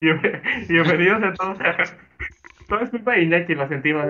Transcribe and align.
Bienvenidos 0.00 1.22
a 1.24 1.34
todos. 1.34 1.58
Todo 2.68 2.80
es 2.80 2.90
culpa 2.90 3.12
de 3.12 3.22
Iñaki, 3.22 3.56
lo 3.56 3.66
sentimos. 3.66 4.06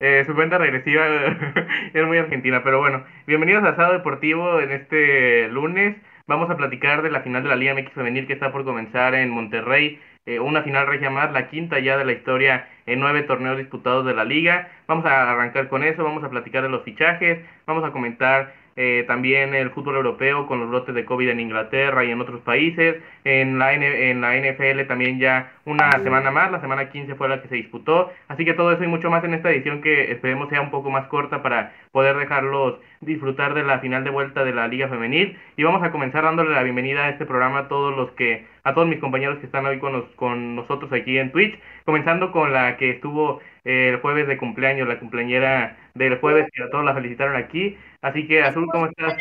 Eh, 0.00 0.24
su 0.26 0.34
cuenta 0.34 0.58
regresiva 0.58 1.06
es 1.94 2.04
muy 2.04 2.18
argentina, 2.18 2.64
pero 2.64 2.80
bueno. 2.80 3.04
Bienvenidos 3.24 3.62
a 3.62 3.68
Asado 3.68 3.92
Deportivo 3.92 4.58
en 4.58 4.72
este 4.72 5.46
lunes. 5.50 5.96
Vamos 6.26 6.50
a 6.50 6.56
platicar 6.56 7.02
de 7.02 7.12
la 7.12 7.20
final 7.20 7.44
de 7.44 7.48
la 7.48 7.54
Liga 7.54 7.74
MX 7.74 7.92
Femenil 7.92 8.26
que 8.26 8.32
está 8.32 8.50
por 8.50 8.64
comenzar 8.64 9.14
en 9.14 9.30
Monterrey. 9.30 10.00
Eh, 10.26 10.40
una 10.40 10.64
final 10.64 10.88
regia 10.88 11.10
más, 11.10 11.30
la 11.32 11.48
quinta 11.48 11.78
ya 11.78 11.96
de 11.96 12.04
la 12.04 12.12
historia 12.12 12.68
en 12.86 12.98
nueve 12.98 13.22
torneos 13.22 13.56
disputados 13.56 14.04
de 14.04 14.14
la 14.14 14.24
liga. 14.24 14.68
Vamos 14.88 15.06
a 15.06 15.30
arrancar 15.30 15.68
con 15.68 15.84
eso, 15.84 16.02
vamos 16.02 16.24
a 16.24 16.30
platicar 16.30 16.64
de 16.64 16.70
los 16.70 16.82
fichajes, 16.82 17.38
vamos 17.66 17.84
a 17.84 17.92
comentar 17.92 18.52
eh, 18.76 19.04
también 19.06 19.54
el 19.54 19.70
fútbol 19.70 19.96
europeo 19.96 20.46
con 20.46 20.58
los 20.58 20.68
brotes 20.68 20.94
de 20.94 21.04
COVID 21.04 21.28
en 21.28 21.40
Inglaterra 21.40 22.04
y 22.04 22.10
en 22.10 22.20
otros 22.20 22.40
países. 22.40 22.96
En 23.24 23.58
la, 23.58 23.72
N 23.72 24.10
en 24.10 24.20
la 24.20 24.36
NFL 24.36 24.86
también 24.88 25.18
ya 25.18 25.52
una 25.64 25.90
semana 26.02 26.30
más, 26.30 26.50
la 26.50 26.60
semana 26.60 26.90
15 26.90 27.14
fue 27.14 27.28
la 27.28 27.40
que 27.40 27.48
se 27.48 27.54
disputó. 27.54 28.12
Así 28.28 28.44
que 28.44 28.54
todo 28.54 28.72
eso 28.72 28.82
y 28.82 28.88
mucho 28.88 29.10
más 29.10 29.22
en 29.24 29.34
esta 29.34 29.50
edición 29.50 29.80
que 29.80 30.10
esperemos 30.10 30.48
sea 30.48 30.60
un 30.60 30.70
poco 30.70 30.90
más 30.90 31.06
corta 31.06 31.42
para 31.42 31.72
poder 31.92 32.16
dejarlos 32.16 32.78
disfrutar 33.00 33.54
de 33.54 33.62
la 33.62 33.78
final 33.78 34.02
de 34.02 34.10
vuelta 34.10 34.44
de 34.44 34.52
la 34.52 34.66
Liga 34.66 34.88
Femenil. 34.88 35.38
Y 35.56 35.62
vamos 35.62 35.82
a 35.82 35.92
comenzar 35.92 36.24
dándole 36.24 36.54
la 36.54 36.62
bienvenida 36.62 37.04
a 37.04 37.08
este 37.10 37.26
programa 37.26 37.60
a 37.60 37.68
todos 37.68 37.96
los 37.96 38.10
que, 38.12 38.46
a 38.64 38.74
todos 38.74 38.88
mis 38.88 38.98
compañeros 38.98 39.38
que 39.38 39.46
están 39.46 39.66
hoy 39.66 39.78
con, 39.78 39.92
los, 39.92 40.10
con 40.16 40.56
nosotros 40.56 40.90
aquí 40.92 41.18
en 41.18 41.30
Twitch, 41.30 41.58
comenzando 41.84 42.32
con 42.32 42.52
la 42.52 42.76
que 42.78 42.90
estuvo 42.90 43.40
eh, 43.64 43.90
el 43.90 44.00
jueves 44.00 44.26
de 44.26 44.38
cumpleaños, 44.38 44.88
la 44.88 44.98
cumpleañera 44.98 45.90
del 45.94 46.18
jueves, 46.18 46.48
que 46.52 46.62
a 46.62 46.70
todos 46.70 46.84
la 46.84 46.94
felicitaron 46.94 47.36
aquí. 47.36 47.76
Así 48.00 48.26
que, 48.26 48.42
Azul, 48.42 48.66
¿cómo 48.72 48.86
estás? 48.86 49.14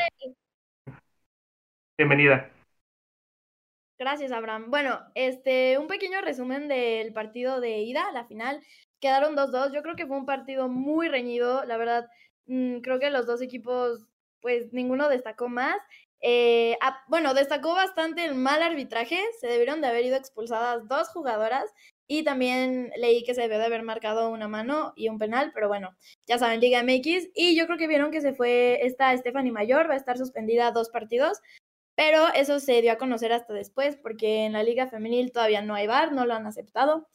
Bienvenida. 1.97 2.49
Gracias, 3.99 4.31
Abraham. 4.31 4.69
Bueno, 4.69 4.99
este, 5.13 5.77
un 5.77 5.87
pequeño 5.87 6.21
resumen 6.21 6.67
del 6.67 7.13
partido 7.13 7.59
de 7.61 7.79
ida, 7.79 8.11
la 8.11 8.25
final. 8.25 8.61
Quedaron 8.99 9.35
2-2. 9.35 9.73
Yo 9.73 9.83
creo 9.83 9.95
que 9.95 10.07
fue 10.07 10.17
un 10.17 10.25
partido 10.25 10.69
muy 10.69 11.09
reñido. 11.09 11.63
La 11.65 11.77
verdad, 11.77 12.07
mmm, 12.45 12.79
creo 12.79 12.99
que 12.99 13.09
los 13.09 13.27
dos 13.27 13.41
equipos, 13.41 14.07
pues 14.41 14.73
ninguno 14.73 15.09
destacó 15.09 15.49
más. 15.49 15.77
Eh, 16.25 16.77
ah, 16.81 17.03
bueno, 17.09 17.33
destacó 17.33 17.73
bastante 17.75 18.23
el 18.23 18.33
mal 18.33 18.63
arbitraje. 18.63 19.19
Se 19.41 19.47
debieron 19.47 19.81
de 19.81 19.87
haber 19.87 20.05
ido 20.05 20.15
expulsadas 20.15 20.87
dos 20.87 21.09
jugadoras. 21.09 21.69
Y 22.07 22.23
también 22.23 22.91
leí 22.97 23.23
que 23.23 23.33
se 23.33 23.41
debió 23.41 23.59
de 23.59 23.65
haber 23.65 23.83
marcado 23.83 24.29
una 24.29 24.47
mano 24.47 24.93
y 24.95 25.09
un 25.09 25.17
penal, 25.19 25.51
pero 25.53 25.67
bueno, 25.67 25.95
ya 26.27 26.37
saben, 26.37 26.59
Liga 26.59 26.83
MX. 26.83 27.29
Y 27.33 27.55
yo 27.55 27.65
creo 27.65 27.77
que 27.77 27.87
vieron 27.87 28.11
que 28.11 28.21
se 28.21 28.33
fue 28.33 28.85
esta 28.85 29.15
Stephanie 29.17 29.51
Mayor, 29.51 29.89
va 29.89 29.93
a 29.95 29.97
estar 29.97 30.17
suspendida 30.17 30.71
dos 30.71 30.89
partidos, 30.89 31.39
pero 31.95 32.27
eso 32.35 32.59
se 32.59 32.81
dio 32.81 32.91
a 32.93 32.97
conocer 32.97 33.31
hasta 33.33 33.53
después, 33.53 33.97
porque 33.97 34.45
en 34.45 34.53
la 34.53 34.63
Liga 34.63 34.87
Femenil 34.87 35.31
todavía 35.31 35.61
no 35.61 35.75
hay 35.75 35.87
VAR, 35.87 36.11
no 36.11 36.25
lo 36.25 36.33
han 36.33 36.45
aceptado. 36.47 37.07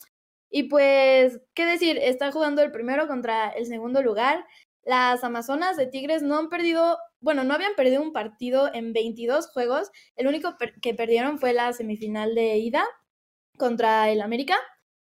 Y 0.50 0.65
pues, 0.65 1.41
¿qué 1.55 1.67
decir? 1.67 1.98
Está 1.98 2.33
jugando 2.33 2.62
el 2.62 2.72
primero 2.72 3.06
contra 3.09 3.50
el 3.50 3.67
segundo 3.67 4.03
lugar. 4.03 4.47
Las 4.84 5.22
Amazonas 5.25 5.77
de 5.77 5.87
Tigres 5.87 6.22
no 6.22 6.39
han 6.39 6.48
perdido, 6.48 6.98
bueno, 7.21 7.45
no 7.45 7.55
habían 7.55 7.75
perdido 7.75 8.03
un 8.03 8.13
partido 8.13 8.73
en 8.73 8.93
22 8.93 9.49
juegos. 9.49 9.91
El 10.17 10.27
único 10.27 10.57
que 10.81 10.95
perdieron 10.95 11.39
fue 11.39 11.53
la 11.53 11.73
semifinal 11.73 12.35
de 12.35 12.59
ida 12.59 12.85
contra 13.57 14.11
el 14.11 14.21
América 14.21 14.57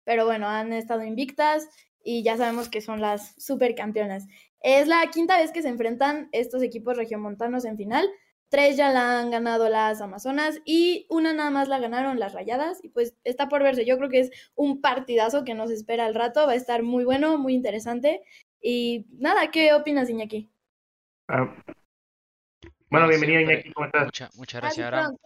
pero 0.04 0.26
bueno, 0.26 0.48
han 0.48 0.73
estado 0.73 1.04
invictas 1.04 1.70
y 2.04 2.23
ya 2.23 2.38
sabemos 2.38 2.70
que 2.70 2.82
son 2.82 3.02
las 3.02 3.34
supercampeonas. 3.38 4.28
Es 4.62 4.88
la 4.88 5.06
quinta 5.12 5.38
vez 5.38 5.52
que 5.52 5.62
se 5.62 5.70
enfrentan 5.70 6.30
estos 6.32 6.62
equipos 6.64 6.98
regiomontanos 6.98 7.66
en 7.66 7.78
final. 7.78 8.09
Tres 8.50 8.76
ya 8.76 8.92
la 8.92 9.20
han 9.20 9.32
ganado 9.32 9.70
las 9.70 10.02
Amazonas 10.02 10.59
y 10.66 11.06
una 11.09 11.34
nada 11.34 11.50
más 11.52 11.70
la 11.70 11.80
ganaron 11.80 12.20
las 12.20 12.34
Rayadas. 12.34 12.84
Y 12.84 12.89
pues 12.89 13.16
está 13.23 13.48
por 13.48 13.64
verse. 13.64 13.86
Yo 13.86 13.98
creo 13.98 14.09
que 14.09 14.20
es 14.20 14.32
un 14.56 14.82
partidazo 14.82 15.45
que 15.45 15.54
nos 15.54 15.72
espera 15.72 16.06
al 16.06 16.16
rato. 16.16 16.45
Va 16.45 16.54
a 16.54 16.56
estar 16.56 16.84
muy 16.84 17.06
bueno, 17.06 17.38
muy 17.38 17.54
interesante. 17.54 18.22
Y 18.62 19.06
nada, 19.12 19.52
¿qué 19.52 19.73
opinas, 19.73 20.09
Iñaki? 20.09 20.50
Ah. 21.30 21.56
Bueno, 22.91 23.07
bienvenido, 23.07 23.39
Iñaki. 23.39 23.71
¿Cómo 23.71 23.85
estás? 23.85 24.03
Muchas, 24.03 24.35
muchas 24.35 24.61
gracias, 24.61 24.85
Abraham. 24.85 25.17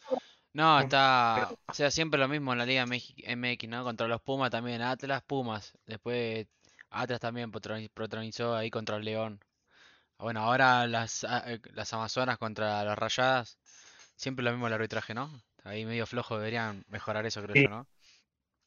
No, 0.54 0.80
está, 0.80 1.50
o 1.66 1.74
sea, 1.74 1.90
siempre 1.90 2.20
lo 2.20 2.28
mismo 2.28 2.54
en 2.54 2.60
la 2.60 2.66
Liga 2.68 2.86
MX, 2.86 3.68
¿no? 3.68 3.84
Contra 3.84 4.08
los 4.08 4.22
Pumas 4.22 4.52
también, 4.52 4.84
Atlas, 4.84 5.24
Pumas. 5.24 5.76
Después 5.88 6.46
Atlas 6.92 7.20
también 7.20 7.52
protagonizó 7.52 8.56
ahí 8.56 8.70
contra 8.70 8.98
el 8.98 9.06
León. 9.06 9.40
Bueno, 10.20 10.42
ahora 10.42 10.86
las, 10.86 11.24
ah, 11.24 11.44
eh, 11.48 11.60
las 11.74 11.92
Amazonas 11.92 12.38
contra 12.38 12.84
las 12.84 12.98
Rayadas. 13.00 13.58
Siempre 14.16 14.46
lo 14.46 14.52
mismo 14.52 14.68
el 14.68 14.74
arbitraje, 14.74 15.16
¿no? 15.16 15.32
Ahí 15.64 15.86
medio 15.86 16.06
flojo, 16.06 16.38
deberían 16.38 16.84
mejorar 16.88 17.26
eso, 17.26 17.42
creo 17.42 17.64
yo, 17.64 17.70
¿no? 17.70 17.88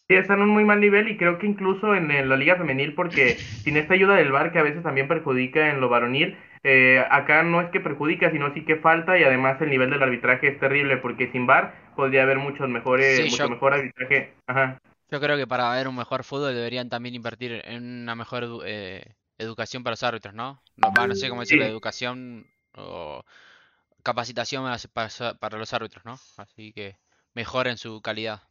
Sí, 0.08 0.16
están 0.16 0.38
en 0.38 0.44
un 0.46 0.50
muy 0.50 0.64
mal 0.64 0.80
nivel 0.80 1.08
y 1.08 1.16
creo 1.16 1.38
que 1.38 1.46
incluso 1.46 1.94
en, 1.94 2.10
en 2.10 2.28
la 2.28 2.36
liga 2.36 2.56
femenil, 2.56 2.94
porque 2.96 3.36
sin 3.62 3.76
esta 3.76 3.94
ayuda 3.94 4.16
del 4.16 4.32
VAR 4.32 4.50
que 4.50 4.58
a 4.58 4.64
veces 4.64 4.82
también 4.82 5.06
perjudica 5.06 5.70
en 5.70 5.80
lo 5.80 5.88
varonil, 5.88 6.36
eh, 6.62 7.04
acá 7.10 7.42
no 7.42 7.60
es 7.60 7.70
que 7.70 7.80
perjudica, 7.80 8.30
sino 8.30 8.52
sí 8.54 8.64
que 8.64 8.76
falta 8.76 9.18
y 9.18 9.24
además 9.24 9.60
el 9.60 9.70
nivel 9.70 9.90
del 9.90 10.02
arbitraje 10.02 10.48
es 10.48 10.60
terrible 10.60 10.96
porque 10.98 11.30
sin 11.32 11.46
VAR 11.46 11.74
podría 11.96 12.22
haber 12.22 12.38
muchos 12.38 12.68
mejores, 12.68 13.30
mucho 13.30 13.48
mejor 13.48 13.74
arbitraje. 13.74 14.34
Ajá. 14.46 14.80
Yo 15.10 15.20
creo 15.20 15.36
que 15.36 15.46
para 15.46 15.72
ver 15.72 15.88
un 15.88 15.96
mejor 15.96 16.24
fútbol 16.24 16.54
deberían 16.54 16.88
también 16.88 17.14
invertir 17.14 17.62
en 17.64 18.02
una 18.02 18.14
mejor 18.14 18.62
eh, 18.66 19.14
educación 19.38 19.82
para 19.82 19.92
los 19.92 20.02
árbitros, 20.02 20.34
¿no? 20.34 20.62
No, 20.76 21.06
no 21.06 21.14
sé 21.14 21.28
cómo 21.28 21.40
decir, 21.40 21.58
la 21.58 21.66
educación 21.66 22.46
o 22.74 23.24
capacitación 24.02 24.64
para 25.38 25.58
los 25.58 25.72
árbitros, 25.72 26.04
¿no? 26.04 26.18
Así 26.36 26.72
que 26.72 26.96
mejoren 27.34 27.78
su 27.78 28.02
calidad. 28.02 28.42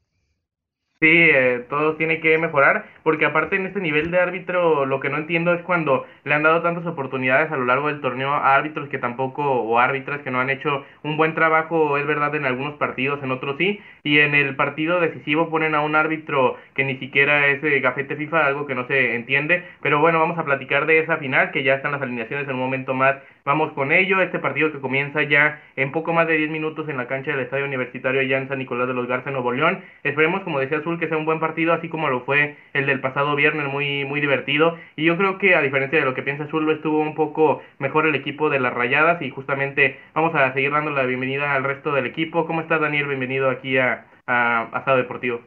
Sí, 1.00 1.06
eh, 1.12 1.64
todo 1.70 1.96
tiene 1.96 2.20
que 2.22 2.40
mejorar, 2.40 2.84
porque 3.04 3.26
aparte 3.26 3.56
en 3.56 3.68
este 3.68 3.80
nivel 3.80 4.10
de 4.10 4.20
árbitro 4.20 4.84
lo 4.88 5.00
que 5.00 5.10
no 5.12 5.18
entiendo 5.18 5.54
es 5.54 5.62
cuando 5.62 6.08
le 6.24 6.34
han 6.34 6.42
dado 6.42 6.64
tantas 6.64 6.88
oportunidades 6.88 7.52
a 7.52 7.56
lo 7.56 7.66
largo 7.66 7.86
del 7.86 8.02
torneo 8.02 8.34
a 8.34 8.56
árbitros 8.56 8.90
que 8.90 8.98
tampoco, 8.98 9.44
o 9.44 9.78
árbitras 9.78 10.24
que 10.24 10.32
no 10.32 10.40
han 10.40 10.50
hecho 10.50 10.84
un 11.04 11.16
buen 11.16 11.36
trabajo, 11.36 12.00
es 12.00 12.08
verdad, 12.08 12.34
en 12.34 12.46
algunos 12.46 12.74
partidos, 12.78 13.22
en 13.22 13.30
otros 13.30 13.58
sí, 13.60 13.80
y 14.02 14.18
en 14.18 14.34
el 14.34 14.56
partido 14.56 15.00
decisivo 15.00 15.52
ponen 15.52 15.76
a 15.76 15.82
un 15.82 15.94
árbitro 15.96 16.56
que 16.74 16.84
ni 16.84 16.96
siquiera 16.96 17.46
es 17.46 17.62
de 17.62 17.80
gafete 17.80 18.16
FIFA, 18.16 18.48
algo 18.48 18.66
que 18.66 18.74
no 18.74 18.88
se 18.88 19.14
entiende, 19.14 19.62
pero 19.84 20.00
bueno, 20.00 20.20
vamos 20.20 20.40
a 20.40 20.46
platicar 20.46 20.88
de 20.88 20.98
esa 20.98 21.18
final, 21.18 21.52
que 21.52 21.62
ya 21.62 21.76
están 21.76 21.92
las 21.92 22.02
alineaciones 22.02 22.48
en 22.48 22.56
un 22.56 22.62
momento 22.62 22.96
más, 22.96 23.18
vamos 23.48 23.72
con 23.72 23.94
ello, 23.94 24.22
este 24.22 24.40
partido 24.40 24.74
que 24.74 24.82
comienza 24.82 25.24
ya 25.24 25.62
en 25.78 25.94
poco 25.94 26.12
más 26.12 26.28
de 26.28 26.38
10 26.38 26.50
minutos 26.52 26.90
en 26.90 26.98
la 26.98 27.08
cancha 27.08 27.32
del 27.32 27.40
Estadio 27.40 27.64
Universitario 27.64 28.20
allá 28.20 28.38
en 28.38 28.50
San 28.50 28.60
Nicolás 28.60 28.90
de 28.90 28.94
los 28.94 29.08
Garza, 29.08 29.32
Nuevo 29.32 29.54
León, 29.54 29.86
esperemos, 30.04 30.42
como 30.42 30.60
decía 30.60 30.82
que 31.00 31.08
sea 31.08 31.18
un 31.18 31.24
buen 31.26 31.40
partido, 31.40 31.72
así 31.72 31.88
como 31.88 32.10
lo 32.10 32.26
fue 32.26 32.58
el 32.74 32.86
del 32.86 33.00
pasado 33.00 33.36
viernes, 33.38 33.68
muy, 33.72 34.04
muy 34.04 34.20
divertido. 34.20 34.78
Y 34.98 35.06
yo 35.06 35.16
creo 35.18 35.38
que 35.38 35.56
a 35.56 35.62
diferencia 35.62 35.98
de 35.98 36.04
lo 36.06 36.14
que 36.14 36.24
piensa 36.24 36.44
Azul, 36.44 36.66
lo 36.66 36.74
estuvo 36.74 37.00
un 37.00 37.16
poco 37.16 37.62
mejor 37.80 38.06
el 38.06 38.16
equipo 38.16 38.50
de 38.50 38.60
las 38.60 38.74
Rayadas 38.74 39.22
y 39.22 39.30
justamente 39.30 39.98
vamos 40.14 40.36
a 40.36 40.54
seguir 40.54 40.72
dando 40.72 40.92
la 40.92 41.04
bienvenida 41.04 41.54
al 41.54 41.64
resto 41.64 41.94
del 41.94 42.06
equipo. 42.06 42.46
¿Cómo 42.48 42.60
estás, 42.60 42.82
Daniel? 42.82 43.08
Bienvenido 43.08 43.50
aquí 43.50 43.78
a, 43.78 44.08
a 44.28 44.96
Deportivo. 44.98 45.40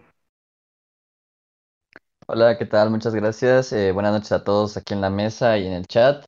Hola, 2.26 2.56
¿qué 2.56 2.64
tal? 2.64 2.90
Muchas 2.90 3.14
gracias. 3.14 3.72
Eh, 3.72 3.92
buenas 3.92 4.12
noches 4.12 4.32
a 4.32 4.44
todos 4.44 4.76
aquí 4.76 4.94
en 4.94 5.00
la 5.02 5.10
mesa 5.10 5.58
y 5.58 5.66
en 5.66 5.72
el 5.72 5.86
chat. 5.86 6.24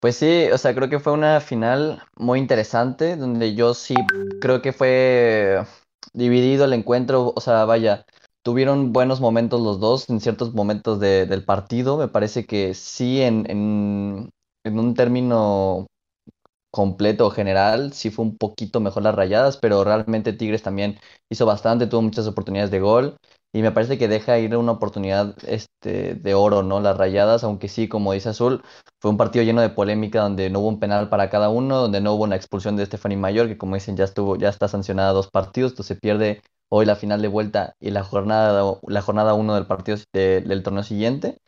Pues 0.00 0.16
sí, 0.16 0.46
o 0.52 0.58
sea, 0.58 0.74
creo 0.74 0.88
que 0.88 1.00
fue 1.00 1.12
una 1.12 1.40
final 1.40 2.02
muy 2.16 2.38
interesante, 2.38 3.16
donde 3.16 3.54
yo 3.54 3.74
sí 3.74 3.94
creo 4.40 4.62
que 4.62 4.72
fue 4.72 5.64
dividido 6.12 6.64
el 6.66 6.72
encuentro, 6.72 7.32
o 7.34 7.40
sea, 7.40 7.64
vaya, 7.64 8.06
tuvieron 8.44 8.92
buenos 8.92 9.20
momentos 9.20 9.60
los 9.60 9.80
dos 9.80 10.08
en 10.08 10.20
ciertos 10.20 10.54
momentos 10.54 11.00
del 11.00 11.44
partido. 11.44 11.96
Me 11.96 12.06
parece 12.08 12.46
que 12.46 12.74
sí, 12.74 13.22
en, 13.22 13.50
en, 13.50 14.30
en 14.64 14.78
un 14.78 14.94
término 14.94 15.88
completo 16.70 17.30
general, 17.30 17.92
sí 17.92 18.10
fue 18.10 18.24
un 18.26 18.36
poquito 18.36 18.80
mejor 18.80 19.02
las 19.02 19.14
rayadas, 19.14 19.56
pero 19.56 19.84
realmente 19.84 20.32
Tigres 20.32 20.62
también 20.62 20.98
hizo 21.30 21.46
bastante, 21.46 21.86
tuvo 21.86 22.02
muchas 22.02 22.26
oportunidades 22.26 22.70
de 22.70 22.80
gol. 22.80 23.16
Y 23.52 23.62
me 23.62 23.72
parece 23.72 23.96
que 23.98 24.08
deja 24.08 24.38
ir 24.38 24.56
una 24.56 24.72
oportunidad 24.72 25.34
este, 25.46 26.14
de 26.14 26.34
oro, 26.34 26.62
¿no? 26.62 26.80
Las 26.80 26.96
rayadas, 26.98 27.44
aunque 27.44 27.68
sí, 27.68 27.88
como 27.88 28.12
dice 28.12 28.28
Azul, 28.28 28.62
fue 29.00 29.10
un 29.10 29.16
partido 29.16 29.44
lleno 29.44 29.62
de 29.62 29.70
polémica 29.70 30.20
donde 30.20 30.50
no 30.50 30.60
hubo 30.60 30.68
un 30.68 30.80
penal 30.80 31.08
para 31.08 31.30
cada 31.30 31.48
uno, 31.48 31.78
donde 31.78 32.00
no 32.00 32.12
hubo 32.14 32.24
una 32.24 32.36
expulsión 32.36 32.76
de 32.76 32.84
Stephanie 32.86 33.16
Mayor, 33.16 33.48
que 33.48 33.56
como 33.56 33.74
dicen 33.74 33.96
ya 33.96 34.04
estuvo, 34.04 34.36
ya 34.36 34.50
está 34.50 34.68
sancionada 34.68 35.12
dos 35.12 35.30
partidos, 35.30 35.72
entonces 35.72 35.96
se 35.96 36.00
pierde 36.00 36.42
hoy 36.70 36.84
la 36.84 36.96
final 36.96 37.22
de 37.22 37.28
vuelta 37.28 37.74
y 37.80 37.90
la 37.90 38.04
jornada 38.04 38.78
la 38.86 39.02
jornada 39.02 39.32
1 39.34 39.54
del 39.54 39.66
partido 39.66 39.96
del 40.12 40.62
torneo 40.62 40.82
siguiente. 40.82 41.38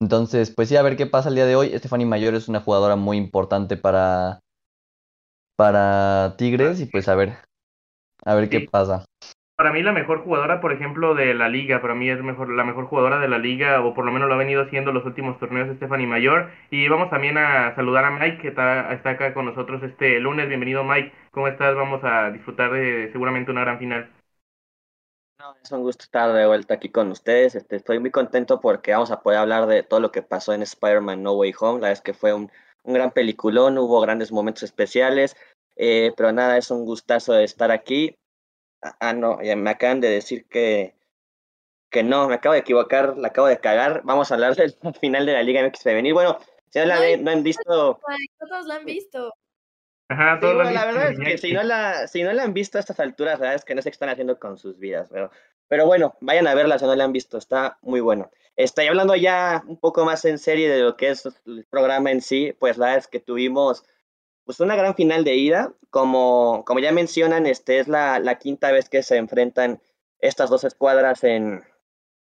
Entonces, 0.00 0.52
pues 0.54 0.68
sí, 0.68 0.76
a 0.76 0.82
ver 0.82 0.96
qué 0.96 1.06
pasa 1.06 1.28
el 1.30 1.36
día 1.36 1.46
de 1.46 1.56
hoy. 1.56 1.70
Stephanie 1.78 2.06
Mayor 2.06 2.34
es 2.34 2.48
una 2.48 2.60
jugadora 2.60 2.96
muy 2.96 3.16
importante 3.16 3.76
para, 3.76 4.40
para 5.56 6.34
Tigres 6.38 6.80
y 6.80 6.86
pues 6.86 7.08
a 7.08 7.14
ver, 7.14 7.38
a 8.24 8.34
ver 8.34 8.50
qué 8.50 8.60
pasa. 8.62 9.04
Para 9.58 9.72
mí 9.72 9.82
la 9.82 9.90
mejor 9.90 10.22
jugadora, 10.22 10.60
por 10.60 10.72
ejemplo, 10.72 11.16
de 11.16 11.34
la 11.34 11.48
liga, 11.48 11.82
para 11.82 11.96
mí 11.96 12.08
es 12.08 12.22
mejor 12.22 12.48
la 12.48 12.62
mejor 12.62 12.86
jugadora 12.86 13.18
de 13.18 13.26
la 13.26 13.38
liga, 13.38 13.84
o 13.84 13.92
por 13.92 14.04
lo 14.04 14.12
menos 14.12 14.28
lo 14.28 14.36
ha 14.36 14.38
venido 14.38 14.62
haciendo 14.62 14.92
los 14.92 15.04
últimos 15.04 15.36
torneos 15.40 15.76
Stephanie 15.78 16.06
Mayor. 16.06 16.52
Y 16.70 16.86
vamos 16.86 17.10
también 17.10 17.38
a 17.38 17.74
saludar 17.74 18.04
a 18.04 18.12
Mike, 18.12 18.38
que 18.38 18.48
está, 18.48 18.92
está 18.92 19.10
acá 19.10 19.34
con 19.34 19.46
nosotros 19.46 19.82
este 19.82 20.20
lunes. 20.20 20.46
Bienvenido 20.46 20.84
Mike, 20.84 21.12
¿cómo 21.32 21.48
estás? 21.48 21.74
Vamos 21.74 22.04
a 22.04 22.30
disfrutar 22.30 22.70
de 22.70 23.10
seguramente 23.10 23.50
una 23.50 23.62
gran 23.62 23.80
final. 23.80 24.08
Es 25.60 25.72
un 25.72 25.82
gusto 25.82 26.04
estar 26.04 26.32
de 26.32 26.46
vuelta 26.46 26.74
aquí 26.74 26.90
con 26.90 27.10
ustedes. 27.10 27.56
Este, 27.56 27.74
estoy 27.74 27.98
muy 27.98 28.12
contento 28.12 28.60
porque 28.60 28.92
vamos 28.92 29.10
a 29.10 29.22
poder 29.22 29.40
hablar 29.40 29.66
de 29.66 29.82
todo 29.82 29.98
lo 29.98 30.12
que 30.12 30.22
pasó 30.22 30.52
en 30.52 30.62
Spider-Man 30.62 31.24
No 31.24 31.32
Way 31.32 31.54
Home. 31.58 31.80
La 31.80 31.90
es 31.90 32.00
que 32.00 32.14
fue 32.14 32.32
un, 32.32 32.48
un 32.84 32.94
gran 32.94 33.10
peliculón, 33.10 33.76
hubo 33.78 34.00
grandes 34.00 34.30
momentos 34.30 34.62
especiales, 34.62 35.36
eh, 35.74 36.12
pero 36.16 36.30
nada, 36.30 36.58
es 36.58 36.70
un 36.70 36.84
gustazo 36.84 37.32
de 37.32 37.42
estar 37.42 37.72
aquí. 37.72 38.14
Ah, 38.82 38.96
ah 39.00 39.12
no, 39.12 39.38
me 39.38 39.70
acaban 39.70 40.00
de 40.00 40.08
decir 40.08 40.46
que, 40.48 40.94
que 41.90 42.02
no, 42.02 42.28
me 42.28 42.34
acabo 42.34 42.54
de 42.54 42.60
equivocar, 42.60 43.16
la 43.16 43.28
acabo 43.28 43.46
de 43.46 43.58
cagar. 43.58 44.02
Vamos 44.04 44.30
a 44.30 44.34
hablar 44.34 44.56
del 44.56 44.74
final 45.00 45.26
de 45.26 45.32
la 45.32 45.42
Liga 45.42 45.62
MX 45.62 45.82
Femenil. 45.82 46.14
Bueno, 46.14 46.38
si 46.70 46.78
no 46.78 46.86
la, 46.86 46.98
no 47.18 47.30
han 47.30 47.42
visto... 47.42 48.00
Todos 48.38 48.66
la 48.66 48.76
han 48.76 48.84
visto. 48.84 49.32
Ajá, 50.10 50.38
todos 50.40 50.72
la 50.72 50.86
verdad 50.86 51.12
es 51.12 51.18
que 51.18 51.36
si 51.36 51.52
no, 51.52 51.62
la, 51.62 52.08
si 52.08 52.22
no 52.22 52.32
la 52.32 52.42
han 52.42 52.54
visto 52.54 52.78
a 52.78 52.80
estas 52.80 52.98
alturas, 52.98 53.34
la 53.40 53.46
verdad 53.46 53.56
es 53.56 53.64
que 53.64 53.74
no 53.74 53.82
sé 53.82 53.90
qué 53.90 53.94
están 53.94 54.08
haciendo 54.08 54.38
con 54.38 54.56
sus 54.56 54.78
vidas, 54.78 55.08
pero, 55.12 55.30
pero 55.68 55.84
bueno, 55.84 56.16
vayan 56.20 56.46
a 56.46 56.54
verla 56.54 56.78
si 56.78 56.86
no 56.86 56.96
la 56.96 57.04
han 57.04 57.12
visto, 57.12 57.36
está 57.36 57.78
muy 57.82 58.00
bueno. 58.00 58.30
Estoy 58.56 58.86
hablando 58.86 59.14
ya 59.16 59.62
un 59.66 59.78
poco 59.78 60.06
más 60.06 60.24
en 60.24 60.38
serie 60.38 60.70
de 60.70 60.80
lo 60.80 60.96
que 60.96 61.10
es 61.10 61.26
el 61.46 61.66
programa 61.68 62.10
en 62.10 62.22
sí, 62.22 62.54
pues 62.58 62.78
la 62.78 62.86
verdad 62.86 63.00
es 63.00 63.06
que 63.06 63.20
tuvimos 63.20 63.84
pues 64.48 64.60
una 64.60 64.76
gran 64.76 64.94
final 64.94 65.24
de 65.24 65.34
ida, 65.34 65.74
como, 65.90 66.64
como 66.64 66.80
ya 66.80 66.90
mencionan, 66.90 67.44
este 67.44 67.80
es 67.80 67.86
la, 67.86 68.18
la 68.18 68.38
quinta 68.38 68.72
vez 68.72 68.88
que 68.88 69.02
se 69.02 69.18
enfrentan 69.18 69.78
estas 70.20 70.48
dos 70.48 70.64
escuadras 70.64 71.22
en, 71.22 71.62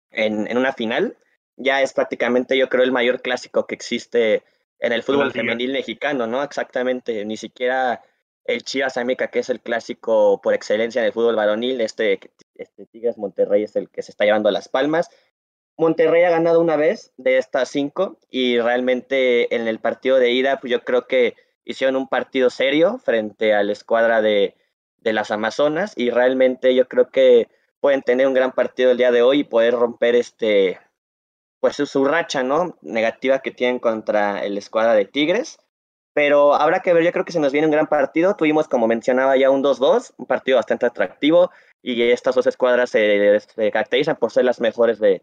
en, 0.09 0.47
en 0.47 0.57
una 0.57 0.73
final, 0.73 1.15
ya 1.57 1.83
es 1.83 1.93
prácticamente 1.93 2.57
yo 2.57 2.69
creo 2.69 2.83
el 2.83 2.91
mayor 2.91 3.21
clásico 3.21 3.67
que 3.67 3.75
existe 3.75 4.41
en 4.79 4.93
el 4.93 5.03
fútbol 5.03 5.31
femenil 5.31 5.71
mexicano, 5.73 6.25
¿no? 6.25 6.41
Exactamente, 6.41 7.23
ni 7.23 7.37
siquiera 7.37 8.01
el 8.45 8.63
Chivas 8.63 8.97
América, 8.97 9.27
que 9.27 9.37
es 9.37 9.51
el 9.51 9.61
clásico 9.61 10.41
por 10.41 10.55
excelencia 10.55 11.01
en 11.01 11.05
el 11.05 11.13
fútbol 11.13 11.35
varonil, 11.35 11.81
este, 11.81 12.19
este 12.55 12.87
Tigres 12.87 13.19
Monterrey 13.19 13.61
es 13.61 13.75
el 13.75 13.91
que 13.91 14.01
se 14.01 14.09
está 14.09 14.25
llevando 14.25 14.49
las 14.49 14.69
palmas. 14.69 15.11
Monterrey 15.77 16.23
ha 16.23 16.31
ganado 16.31 16.61
una 16.61 16.77
vez 16.77 17.13
de 17.17 17.37
estas 17.37 17.69
cinco 17.69 18.17
y 18.31 18.59
realmente 18.59 19.53
en 19.55 19.67
el 19.67 19.77
partido 19.77 20.17
de 20.17 20.31
ida, 20.31 20.59
pues 20.59 20.71
yo 20.71 20.83
creo 20.83 21.05
que 21.05 21.35
hicieron 21.67 21.97
un 21.97 22.07
partido 22.07 22.49
serio 22.49 22.97
frente 22.97 23.53
a 23.53 23.61
la 23.61 23.73
escuadra 23.73 24.21
de, 24.21 24.55
de 24.99 25.13
las 25.13 25.31
Amazonas 25.31 25.93
y 25.97 26.09
realmente 26.09 26.73
yo 26.73 26.87
creo 26.87 27.09
que 27.09 27.49
pueden 27.81 28.01
tener 28.01 28.25
un 28.25 28.33
gran 28.33 28.53
partido 28.53 28.91
el 28.91 28.97
día 28.97 29.11
de 29.11 29.21
hoy 29.21 29.41
y 29.41 29.43
poder 29.43 29.73
romper 29.73 30.15
este, 30.15 30.79
pues 31.59 31.75
su 31.75 32.05
racha, 32.05 32.41
¿no? 32.41 32.77
Negativa 32.81 33.39
que 33.39 33.51
tienen 33.51 33.79
contra 33.79 34.43
el 34.45 34.57
escuadra 34.57 34.93
de 34.93 35.05
Tigres. 35.05 35.59
Pero 36.13 36.55
habrá 36.55 36.79
que 36.81 36.93
ver, 36.93 37.03
yo 37.03 37.11
creo 37.11 37.25
que 37.25 37.31
se 37.31 37.39
nos 37.39 37.51
viene 37.51 37.67
un 37.67 37.71
gran 37.71 37.87
partido. 37.87 38.35
Tuvimos, 38.35 38.67
como 38.67 38.87
mencionaba 38.87 39.37
ya, 39.37 39.51
un 39.51 39.61
2-2, 39.61 40.13
un 40.17 40.25
partido 40.25 40.57
bastante 40.57 40.85
atractivo. 40.85 41.51
Y 41.83 42.01
estas 42.01 42.33
dos 42.33 42.47
escuadras 42.47 42.89
se, 42.89 43.39
caracterizan 43.71 44.15
por 44.15 44.31
ser 44.31 44.45
las 44.45 44.59
mejores 44.59 44.99
de, 44.99 45.21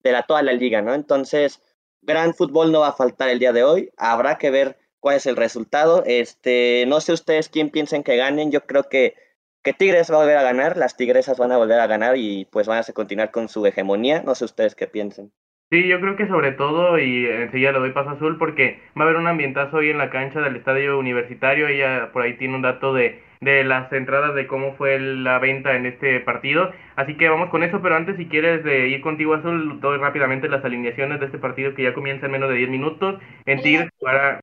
de 0.00 0.12
la, 0.12 0.22
toda 0.22 0.42
la 0.42 0.52
liga, 0.52 0.82
¿no? 0.82 0.94
Entonces, 0.94 1.60
gran 2.02 2.32
fútbol 2.34 2.70
no 2.70 2.80
va 2.80 2.88
a 2.88 2.92
faltar 2.92 3.28
el 3.28 3.40
día 3.40 3.52
de 3.52 3.64
hoy. 3.64 3.90
Habrá 3.96 4.38
que 4.38 4.50
ver 4.50 4.78
cuál 5.06 5.18
es 5.18 5.26
el 5.26 5.36
resultado. 5.36 6.02
Este, 6.04 6.84
no 6.88 6.98
sé 6.98 7.12
ustedes 7.12 7.48
quién 7.48 7.70
piensen 7.70 8.02
que 8.02 8.16
ganen. 8.16 8.50
Yo 8.50 8.62
creo 8.62 8.88
que, 8.90 9.14
que 9.62 9.72
Tigres 9.72 10.10
va 10.10 10.16
a 10.16 10.18
volver 10.18 10.36
a 10.36 10.42
ganar, 10.42 10.76
las 10.76 10.96
Tigresas 10.96 11.38
van 11.38 11.52
a 11.52 11.58
volver 11.58 11.78
a 11.78 11.86
ganar 11.86 12.16
y 12.16 12.48
pues 12.50 12.66
van 12.66 12.80
a 12.80 12.92
continuar 12.92 13.30
con 13.30 13.48
su 13.48 13.64
hegemonía. 13.64 14.22
No 14.22 14.34
sé 14.34 14.44
ustedes 14.44 14.74
qué 14.74 14.88
piensen. 14.88 15.30
Sí, 15.70 15.86
yo 15.86 16.00
creo 16.00 16.16
que 16.16 16.26
sobre 16.26 16.50
todo, 16.50 16.98
y 16.98 17.24
enseguida 17.24 17.70
le 17.70 17.78
doy 17.78 17.92
paso 17.92 18.10
azul, 18.10 18.36
porque 18.36 18.80
va 18.98 19.02
a 19.02 19.04
haber 19.04 19.16
un 19.16 19.28
ambientazo 19.28 19.76
hoy 19.76 19.90
en 19.90 19.98
la 19.98 20.10
cancha 20.10 20.40
del 20.40 20.56
estadio 20.56 20.98
universitario. 20.98 21.68
Ella 21.68 22.10
por 22.12 22.22
ahí 22.22 22.36
tiene 22.36 22.56
un 22.56 22.62
dato 22.62 22.92
de, 22.92 23.22
de 23.40 23.62
las 23.62 23.92
entradas 23.92 24.34
de 24.34 24.48
cómo 24.48 24.74
fue 24.74 24.98
la 24.98 25.38
venta 25.38 25.76
en 25.76 25.86
este 25.86 26.18
partido. 26.18 26.72
Así 26.96 27.16
que 27.16 27.28
vamos 27.28 27.50
con 27.50 27.62
eso, 27.62 27.80
pero 27.80 27.94
antes, 27.94 28.16
si 28.16 28.26
quieres 28.26 28.64
de 28.64 28.88
ir 28.88 29.02
contigo, 29.02 29.34
Azul, 29.34 29.80
doy 29.80 29.98
rápidamente 29.98 30.48
las 30.48 30.64
alineaciones 30.64 31.20
de 31.20 31.26
este 31.26 31.38
partido 31.38 31.74
que 31.74 31.84
ya 31.84 31.94
comienza 31.94 32.26
en 32.26 32.32
menos 32.32 32.48
de 32.48 32.56
10 32.56 32.70
minutos. 32.70 33.20
En 33.44 33.62
Tigres 33.62 33.88
jugará, 34.00 34.40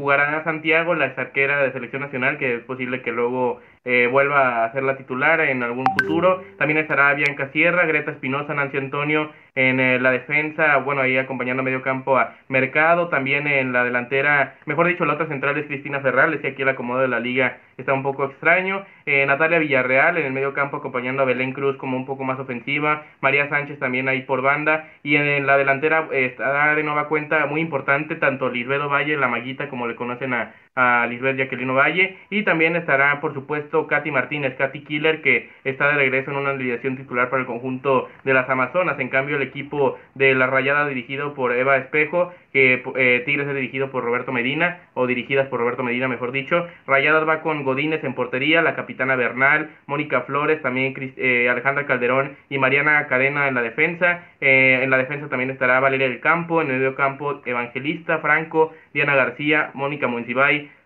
jugará 0.00 0.42
Santiago, 0.44 0.94
la 0.94 1.06
arquera 1.16 1.62
de 1.62 1.72
selección 1.72 2.02
nacional, 2.02 2.38
que 2.38 2.56
es 2.56 2.64
posible 2.64 3.02
que 3.02 3.12
luego 3.12 3.60
eh, 3.84 4.08
vuelva 4.10 4.64
a 4.64 4.72
ser 4.72 4.82
la 4.82 4.96
titular 4.96 5.40
en 5.40 5.62
algún 5.62 5.86
futuro. 5.98 6.42
También 6.58 6.78
estará 6.78 7.14
Bianca 7.14 7.50
Sierra, 7.52 7.86
Greta 7.86 8.10
Espinosa, 8.10 8.54
Nancy 8.54 8.76
Antonio 8.76 9.30
en 9.54 9.80
eh, 9.80 9.98
la 9.98 10.10
defensa, 10.10 10.76
bueno, 10.78 11.02
ahí 11.02 11.16
acompañando 11.18 11.60
a 11.60 11.64
medio 11.64 11.82
campo 11.82 12.16
a 12.16 12.36
Mercado, 12.48 13.08
también 13.08 13.46
en 13.46 13.72
la 13.72 13.84
delantera, 13.84 14.56
mejor 14.66 14.86
dicho, 14.86 15.04
la 15.04 15.14
otra 15.14 15.26
central 15.26 15.56
es 15.58 15.66
Cristina 15.66 16.00
Ferrales, 16.00 16.40
y 16.42 16.46
aquí 16.46 16.62
el 16.62 16.68
acomodo 16.68 17.00
de 17.00 17.08
la 17.08 17.20
liga 17.20 17.58
está 17.76 17.92
un 17.92 18.02
poco 18.02 18.24
extraño. 18.24 18.84
Eh, 19.06 19.24
Natalia 19.26 19.58
Villarreal 19.58 20.18
en 20.18 20.26
el 20.26 20.32
medio 20.32 20.52
campo 20.52 20.76
acompañando 20.76 21.22
a 21.22 21.26
Belén 21.26 21.52
Cruz 21.52 21.76
como 21.76 21.96
un 21.96 22.06
poco 22.06 22.24
más 22.24 22.38
ofensiva, 22.38 23.04
María 23.20 23.48
Sánchez 23.48 23.78
también 23.78 24.08
ahí 24.08 24.22
por 24.22 24.42
banda, 24.42 24.88
y 25.02 25.16
en, 25.16 25.46
la 25.46 25.56
delantera 25.56 26.08
estará 26.12 26.74
de 26.74 26.82
nueva 26.82 27.08
cuenta 27.08 27.46
muy 27.46 27.60
importante 27.60 28.16
tanto 28.16 28.50
Lisbedo 28.50 28.88
Valle, 28.88 29.16
la 29.16 29.28
maguita, 29.28 29.68
como 29.68 29.86
le 29.86 29.96
conocen 29.96 30.34
a, 30.34 30.54
a 30.74 31.06
Lisbeth 31.08 31.36
Jacqueline 31.36 31.74
Valle, 31.74 32.16
y 32.30 32.42
también 32.42 32.76
estará, 32.76 33.20
por 33.20 33.34
supuesto, 33.34 33.86
Katy 33.86 34.10
Martínez, 34.10 34.56
Katy 34.56 34.84
Killer, 34.84 35.20
que 35.22 35.50
está 35.64 35.88
de 35.88 35.94
regreso 35.94 36.30
en 36.30 36.38
una 36.38 36.50
alineación 36.50 36.96
titular 36.96 37.28
para 37.28 37.40
el 37.40 37.46
conjunto 37.46 38.08
de 38.24 38.34
las 38.34 38.48
Amazonas. 38.48 38.98
En 38.98 39.08
cambio, 39.08 39.36
el 39.36 39.42
equipo 39.42 39.98
de 40.14 40.34
la 40.34 40.46
Rayada 40.46 40.86
dirigido 40.86 41.34
por 41.34 41.52
Eva 41.52 41.76
Espejo, 41.76 42.32
que 42.52 42.82
eh, 42.96 43.22
Tigres 43.26 43.48
es 43.48 43.54
dirigido 43.54 43.90
por 43.90 44.04
Roberto 44.04 44.32
Medina, 44.32 44.80
o 44.94 45.06
dirigidas 45.06 45.48
por 45.48 45.60
Roberto 45.60 45.82
Medina, 45.82 46.08
mejor 46.08 46.32
dicho. 46.32 46.66
Rayadas 46.86 47.28
va 47.28 47.42
con 47.42 47.64
Godínez 47.64 48.02
en 48.04 48.14
portería, 48.14 48.62
la 48.62 48.74
capitana 48.74 49.16
Bernal, 49.16 49.70
Mónica 49.86 50.22
Flores, 50.22 50.62
también 50.62 50.94
eh, 51.16 51.48
Alejandra 51.48 51.86
Calderón 51.86 52.36
y 52.48 52.58
Mariana 52.58 53.06
Cadena 53.06 53.48
en 53.48 53.54
la 53.54 53.62
defensa. 53.62 54.24
Eh, 54.40 54.80
en 54.82 54.90
la 54.90 54.98
defensa 54.98 55.28
también 55.28 55.50
estará 55.50 55.80
Valeria 55.80 56.08
del 56.08 56.20
Campo, 56.20 56.62
en 56.62 56.70
el 56.70 56.78
medio 56.78 56.94
campo 56.94 57.40
Evangelista, 57.44 58.18
Franco, 58.18 58.72
Diana 58.92 59.14
García, 59.14 59.70
Mónica 59.74 60.08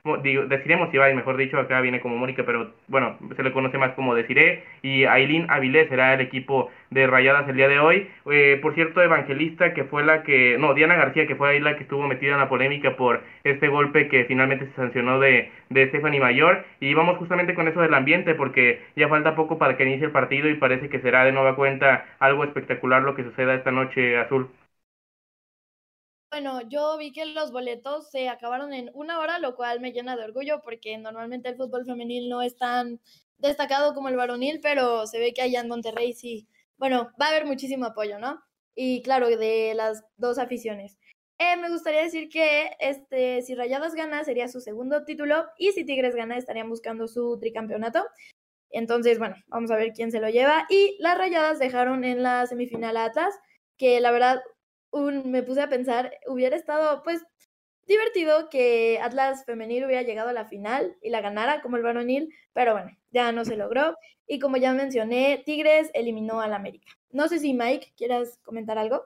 Monsibay, 0.07 0.49
deciremos 0.49 0.93
Ibai, 0.93 1.15
mejor 1.15 1.39
dicho, 1.39 1.59
acá 1.59 1.81
viene 1.81 2.01
como 2.01 2.19
Mónica, 2.19 2.43
pero 2.45 2.73
bueno, 2.89 3.17
se 3.37 3.43
le 3.43 3.53
conoce 3.53 3.79
más 3.79 3.93
como 3.93 4.15
Deciré, 4.15 4.63
y 4.83 5.05
Aileen 5.05 5.47
Avilés 5.49 5.89
será 5.89 6.13
el 6.13 6.21
equipo 6.21 6.71
de 6.91 7.07
Rayadas 7.07 7.49
el 7.49 7.57
día 7.57 7.69
de 7.69 7.79
hoy. 7.79 8.07
Eh, 8.31 8.59
por 8.61 8.75
cierto, 8.75 9.01
Evangelista, 9.01 9.73
que 9.73 9.85
fue 9.85 10.05
la 10.05 10.23
que, 10.23 10.59
no, 10.59 10.75
Diana 10.75 10.97
García, 10.97 11.27
que 11.27 11.37
fue 11.37 11.49
ahí 11.49 11.61
la 11.61 11.77
que 11.77 11.85
estuvo 11.85 12.07
metida 12.07 12.35
en 12.35 12.41
la 12.41 12.51
polémica 12.51 12.97
por 12.97 13.23
este 13.45 13.69
golpe 13.69 14.09
que 14.09 14.27
finalmente 14.27 14.67
se 14.67 14.75
sancionó 14.75 15.21
de, 15.21 15.51
de 15.71 15.89
Stephanie 15.89 16.21
Mayor, 16.21 16.67
y 16.81 16.93
vamos 16.93 17.17
justamente 17.17 17.55
con 17.55 17.67
eso 17.69 17.81
del 17.81 17.95
ambiente, 17.95 18.35
porque 18.35 18.83
ya 18.97 19.09
falta 19.09 19.35
poco 19.35 19.57
para 19.57 19.79
que 19.79 19.85
inicie 19.85 20.05
el 20.05 20.13
partido 20.13 20.51
y 20.51 20.55
parece 20.57 20.91
que 20.91 21.01
será 21.01 21.25
de 21.25 21.33
nueva 21.33 21.57
cuenta 21.57 22.05
algo 22.19 22.45
espectacular 22.45 23.01
lo 23.01 23.15
que 23.15 23.25
suceda 23.25 23.55
esta 23.55 23.71
noche 23.71 24.19
azul. 24.19 24.51
Bueno, 26.35 26.63
yo 26.63 26.99
vi 26.99 27.13
que 27.13 27.27
los 27.27 27.53
boletos 27.53 28.11
se 28.11 28.29
acabaron 28.29 28.73
en 28.73 28.91
una 28.93 29.21
hora, 29.21 29.39
lo 29.39 29.55
cual 29.55 29.79
me 29.79 29.93
llena 29.93 30.17
de 30.17 30.25
orgullo 30.25 30.63
porque 30.65 30.99
normalmente 30.99 31.49
el 31.49 31.55
fútbol 31.55 31.85
femenil 31.85 32.29
no 32.29 32.43
es 32.43 32.57
tan 32.57 33.01
destacado 33.39 33.95
como 33.95 34.09
el 34.09 34.17
varonil, 34.17 34.59
pero 34.61 35.07
se 35.07 35.21
ve 35.21 35.33
que 35.33 35.43
allá 35.43 35.61
en 35.61 35.69
Monterrey 35.69 36.13
sí, 36.13 36.49
bueno, 36.77 37.13
va 37.23 37.27
a 37.27 37.29
haber 37.29 37.47
muchísimo 37.47 37.87
apoyo, 37.87 38.19
¿no? 38.19 38.43
Y 38.75 39.01
claro, 39.03 39.29
de 39.29 39.75
las 39.77 40.03
dos 40.17 40.39
aficiones. 40.39 40.99
Eh, 41.39 41.57
me 41.57 41.71
gustaría 41.71 42.03
decir 42.03 42.29
que 42.29 42.73
este, 42.81 43.43
si 43.43 43.55
Rayadas 43.55 43.95
gana 43.95 44.25
sería 44.25 44.49
su 44.49 44.61
segundo 44.61 45.05
título 45.05 45.47
y 45.57 45.71
si 45.71 45.85
Tigres 45.85 46.17
gana 46.17 46.37
estarían 46.37 46.69
buscando 46.69 47.07
su 47.07 47.39
tricampeonato. 47.39 48.05
Entonces, 48.71 49.21
bueno, 49.21 49.37
vamos 49.47 49.71
a 49.71 49.77
ver 49.77 49.93
quién 49.93 50.11
se 50.11 50.19
lo 50.19 50.29
lleva. 50.31 50.67
Y 50.69 50.97
las 50.99 51.17
Rayadas 51.17 51.61
dejaron 51.61 52.03
en 52.03 52.25
la 52.25 52.45
semifinal 52.49 52.97
a 52.97 53.05
Atlas, 53.05 53.39
que 53.77 54.01
la 54.01 54.11
verdad 54.11 54.43
me 55.01 55.43
puse 55.43 55.63
a 55.63 55.69
pensar, 55.69 56.13
hubiera 56.27 56.57
estado 56.57 57.03
pues 57.03 57.23
divertido 57.87 58.49
que 58.49 58.99
Atlas 59.03 59.45
femenil 59.45 59.85
hubiera 59.85 60.03
llegado 60.03 60.31
a 60.31 60.33
la 60.33 60.47
final 60.47 60.97
y 61.03 61.11
la 61.11 61.21
ganara 61.21 61.61
como 61.61 61.77
el 61.77 61.83
varonil, 61.83 62.33
pero 62.53 62.73
bueno, 62.73 62.91
ya 63.11 63.33
no 63.33 63.45
se 63.45 63.57
logró. 63.57 63.97
Y 64.27 64.39
como 64.39 64.57
ya 64.57 64.73
mencioné, 64.73 65.43
Tigres 65.45 65.91
eliminó 65.93 66.41
al 66.41 66.55
América. 66.55 66.93
No 67.11 67.29
sé 67.29 67.39
si 67.39 67.53
Mike 67.53 67.93
quieras 67.97 68.39
comentar 68.43 68.79
algo. 68.79 69.05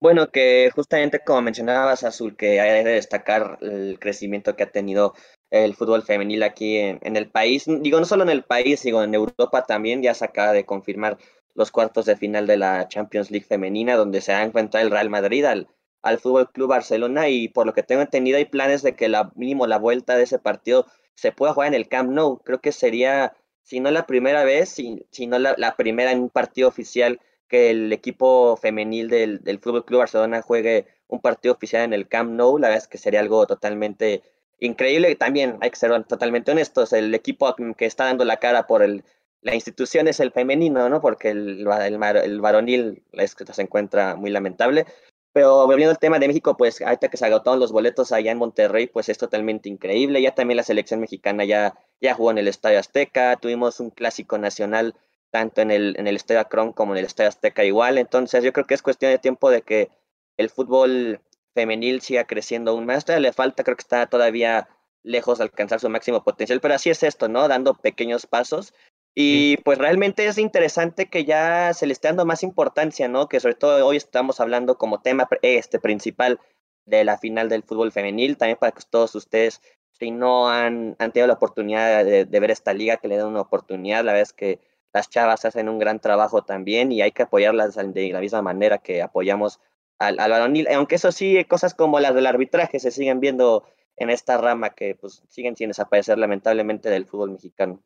Bueno, 0.00 0.30
que 0.30 0.70
justamente 0.74 1.18
como 1.24 1.42
mencionabas, 1.42 2.04
Azul, 2.04 2.36
que 2.36 2.60
hay 2.60 2.84
que 2.84 2.90
destacar 2.90 3.58
el 3.62 3.98
crecimiento 3.98 4.54
que 4.54 4.62
ha 4.62 4.70
tenido 4.70 5.14
el 5.50 5.74
fútbol 5.74 6.02
femenil 6.02 6.42
aquí 6.44 6.76
en, 6.76 7.00
en, 7.02 7.16
el 7.16 7.30
país. 7.30 7.64
Digo, 7.66 7.98
no 7.98 8.04
solo 8.04 8.22
en 8.22 8.28
el 8.28 8.44
país, 8.44 8.82
digo, 8.82 9.02
en 9.02 9.14
Europa 9.14 9.64
también 9.64 10.02
ya 10.02 10.14
se 10.14 10.24
acaba 10.24 10.52
de 10.52 10.66
confirmar 10.66 11.18
los 11.58 11.72
cuartos 11.72 12.06
de 12.06 12.16
final 12.16 12.46
de 12.46 12.56
la 12.56 12.86
Champions 12.86 13.32
League 13.32 13.44
femenina, 13.44 13.96
donde 13.96 14.20
se 14.20 14.32
va 14.32 14.38
a 14.38 14.80
el 14.80 14.90
Real 14.92 15.10
Madrid 15.10 15.44
al, 15.44 15.66
al 16.02 16.20
Fútbol 16.20 16.52
Club 16.52 16.68
Barcelona 16.68 17.28
y 17.28 17.48
por 17.48 17.66
lo 17.66 17.74
que 17.74 17.82
tengo 17.82 18.00
entendido 18.00 18.38
hay 18.38 18.44
planes 18.44 18.82
de 18.82 18.94
que 18.94 19.08
la 19.08 19.32
mínimo 19.34 19.66
la 19.66 19.76
vuelta 19.76 20.16
de 20.16 20.22
ese 20.22 20.38
partido 20.38 20.86
se 21.16 21.32
pueda 21.32 21.52
jugar 21.52 21.66
en 21.66 21.74
el 21.74 21.88
Camp 21.88 22.12
Nou. 22.12 22.38
Creo 22.44 22.60
que 22.60 22.70
sería, 22.70 23.34
si 23.64 23.80
no 23.80 23.90
la 23.90 24.06
primera 24.06 24.44
vez, 24.44 24.68
si, 24.68 25.26
no 25.26 25.40
la, 25.40 25.56
la, 25.58 25.74
primera 25.76 26.12
en 26.12 26.20
un 26.20 26.30
partido 26.30 26.68
oficial 26.68 27.18
que 27.48 27.70
el 27.70 27.92
equipo 27.92 28.56
femenil 28.56 29.08
del, 29.08 29.42
del 29.42 29.58
Fútbol 29.58 29.84
Club 29.84 29.98
Barcelona 29.98 30.42
juegue 30.42 30.86
un 31.08 31.20
partido 31.20 31.54
oficial 31.54 31.82
en 31.82 31.92
el 31.92 32.06
Camp 32.06 32.30
Nou. 32.30 32.58
La 32.58 32.68
verdad 32.68 32.84
es 32.84 32.88
que 32.88 32.98
sería 32.98 33.18
algo 33.18 33.48
totalmente 33.48 34.22
increíble. 34.60 35.16
También 35.16 35.58
hay 35.60 35.70
que 35.70 35.76
ser 35.76 36.04
totalmente 36.04 36.52
honestos, 36.52 36.92
el 36.92 37.12
equipo 37.16 37.52
que 37.76 37.86
está 37.86 38.04
dando 38.04 38.24
la 38.24 38.36
cara 38.36 38.68
por 38.68 38.84
el 38.84 39.02
la 39.42 39.54
institución 39.54 40.08
es 40.08 40.20
el 40.20 40.32
femenino, 40.32 40.88
¿no? 40.88 41.00
Porque 41.00 41.30
el, 41.30 41.66
el, 41.66 42.40
varonil 42.40 43.02
es 43.12 43.36
se 43.52 43.62
encuentra 43.62 44.16
muy 44.16 44.30
lamentable. 44.30 44.86
Pero 45.32 45.66
volviendo 45.66 45.90
al 45.92 45.98
tema 45.98 46.18
de 46.18 46.26
México, 46.26 46.56
pues 46.56 46.80
ahorita 46.80 47.08
que 47.08 47.16
se 47.16 47.26
agotaron 47.26 47.60
los 47.60 47.70
boletos 47.70 48.12
allá 48.12 48.32
en 48.32 48.38
Monterrey, 48.38 48.86
pues 48.88 49.08
es 49.08 49.18
totalmente 49.18 49.68
increíble. 49.68 50.20
Ya 50.22 50.34
también 50.34 50.56
la 50.56 50.62
selección 50.64 51.00
mexicana 51.00 51.44
ya, 51.44 51.74
ya 52.00 52.14
jugó 52.14 52.30
en 52.32 52.38
el 52.38 52.48
Estadio 52.48 52.78
Azteca, 52.78 53.36
tuvimos 53.36 53.78
un 53.80 53.90
clásico 53.90 54.38
nacional 54.38 54.94
tanto 55.30 55.60
en 55.60 55.70
el, 55.70 55.94
en 55.98 56.06
el 56.08 56.16
Estadio 56.16 56.40
Akron 56.40 56.72
como 56.72 56.94
en 56.94 56.98
el 56.98 57.04
Estadio 57.04 57.28
Azteca 57.28 57.64
igual. 57.64 57.98
Entonces 57.98 58.42
yo 58.42 58.52
creo 58.52 58.66
que 58.66 58.74
es 58.74 58.82
cuestión 58.82 59.12
de 59.12 59.18
tiempo 59.18 59.50
de 59.50 59.62
que 59.62 59.90
el 60.38 60.50
fútbol 60.50 61.20
femenil 61.54 62.00
siga 62.00 62.24
creciendo 62.24 62.72
aún 62.72 62.86
más. 62.86 63.06
le 63.08 63.32
falta, 63.32 63.64
creo 63.64 63.76
que 63.76 63.82
está 63.82 64.06
todavía 64.06 64.68
lejos 65.02 65.38
de 65.38 65.44
alcanzar 65.44 65.80
su 65.80 65.88
máximo 65.88 66.22
potencial, 66.24 66.60
pero 66.60 66.74
así 66.74 66.90
es 66.90 67.02
esto, 67.02 67.28
¿no? 67.28 67.48
Dando 67.48 67.74
pequeños 67.74 68.26
pasos. 68.26 68.74
Y 69.20 69.56
pues 69.64 69.78
realmente 69.78 70.28
es 70.28 70.38
interesante 70.38 71.10
que 71.10 71.24
ya 71.24 71.74
se 71.74 71.88
le 71.88 71.92
esté 71.92 72.06
dando 72.06 72.24
más 72.24 72.44
importancia, 72.44 73.08
¿no? 73.08 73.28
Que 73.28 73.40
sobre 73.40 73.56
todo 73.56 73.84
hoy 73.84 73.96
estamos 73.96 74.38
hablando 74.38 74.78
como 74.78 75.00
tema 75.00 75.28
este 75.42 75.80
principal 75.80 76.38
de 76.86 77.02
la 77.02 77.18
final 77.18 77.48
del 77.48 77.64
fútbol 77.64 77.90
femenil, 77.90 78.36
también 78.36 78.58
para 78.60 78.70
que 78.70 78.80
todos 78.88 79.16
ustedes, 79.16 79.60
si 79.90 80.12
no 80.12 80.48
han, 80.48 80.94
han 81.00 81.10
tenido 81.10 81.26
la 81.26 81.32
oportunidad 81.32 82.04
de, 82.04 82.26
ver 82.26 82.52
esta 82.52 82.72
liga, 82.72 82.98
que 82.98 83.08
le 83.08 83.16
den 83.16 83.26
una 83.26 83.40
oportunidad, 83.40 84.04
la 84.04 84.12
verdad 84.12 84.22
es 84.22 84.32
que 84.32 84.60
las 84.92 85.10
chavas 85.10 85.44
hacen 85.44 85.68
un 85.68 85.80
gran 85.80 85.98
trabajo 85.98 86.44
también 86.44 86.92
y 86.92 87.02
hay 87.02 87.10
que 87.10 87.24
apoyarlas 87.24 87.74
de 87.74 88.12
la 88.12 88.20
misma 88.20 88.42
manera 88.42 88.78
que 88.78 89.02
apoyamos 89.02 89.58
al, 89.98 90.20
al 90.20 90.30
varonil, 90.30 90.68
aunque 90.68 90.94
eso 90.94 91.10
sí, 91.10 91.44
cosas 91.46 91.74
como 91.74 91.98
las 91.98 92.14
del 92.14 92.26
arbitraje 92.28 92.78
se 92.78 92.92
siguen 92.92 93.18
viendo 93.18 93.64
en 93.96 94.10
esta 94.10 94.38
rama 94.38 94.76
que 94.76 94.94
pues 94.94 95.24
siguen 95.28 95.56
sin 95.56 95.70
desaparecer 95.70 96.18
lamentablemente 96.18 96.88
del 96.88 97.04
fútbol 97.04 97.32
mexicano. 97.32 97.82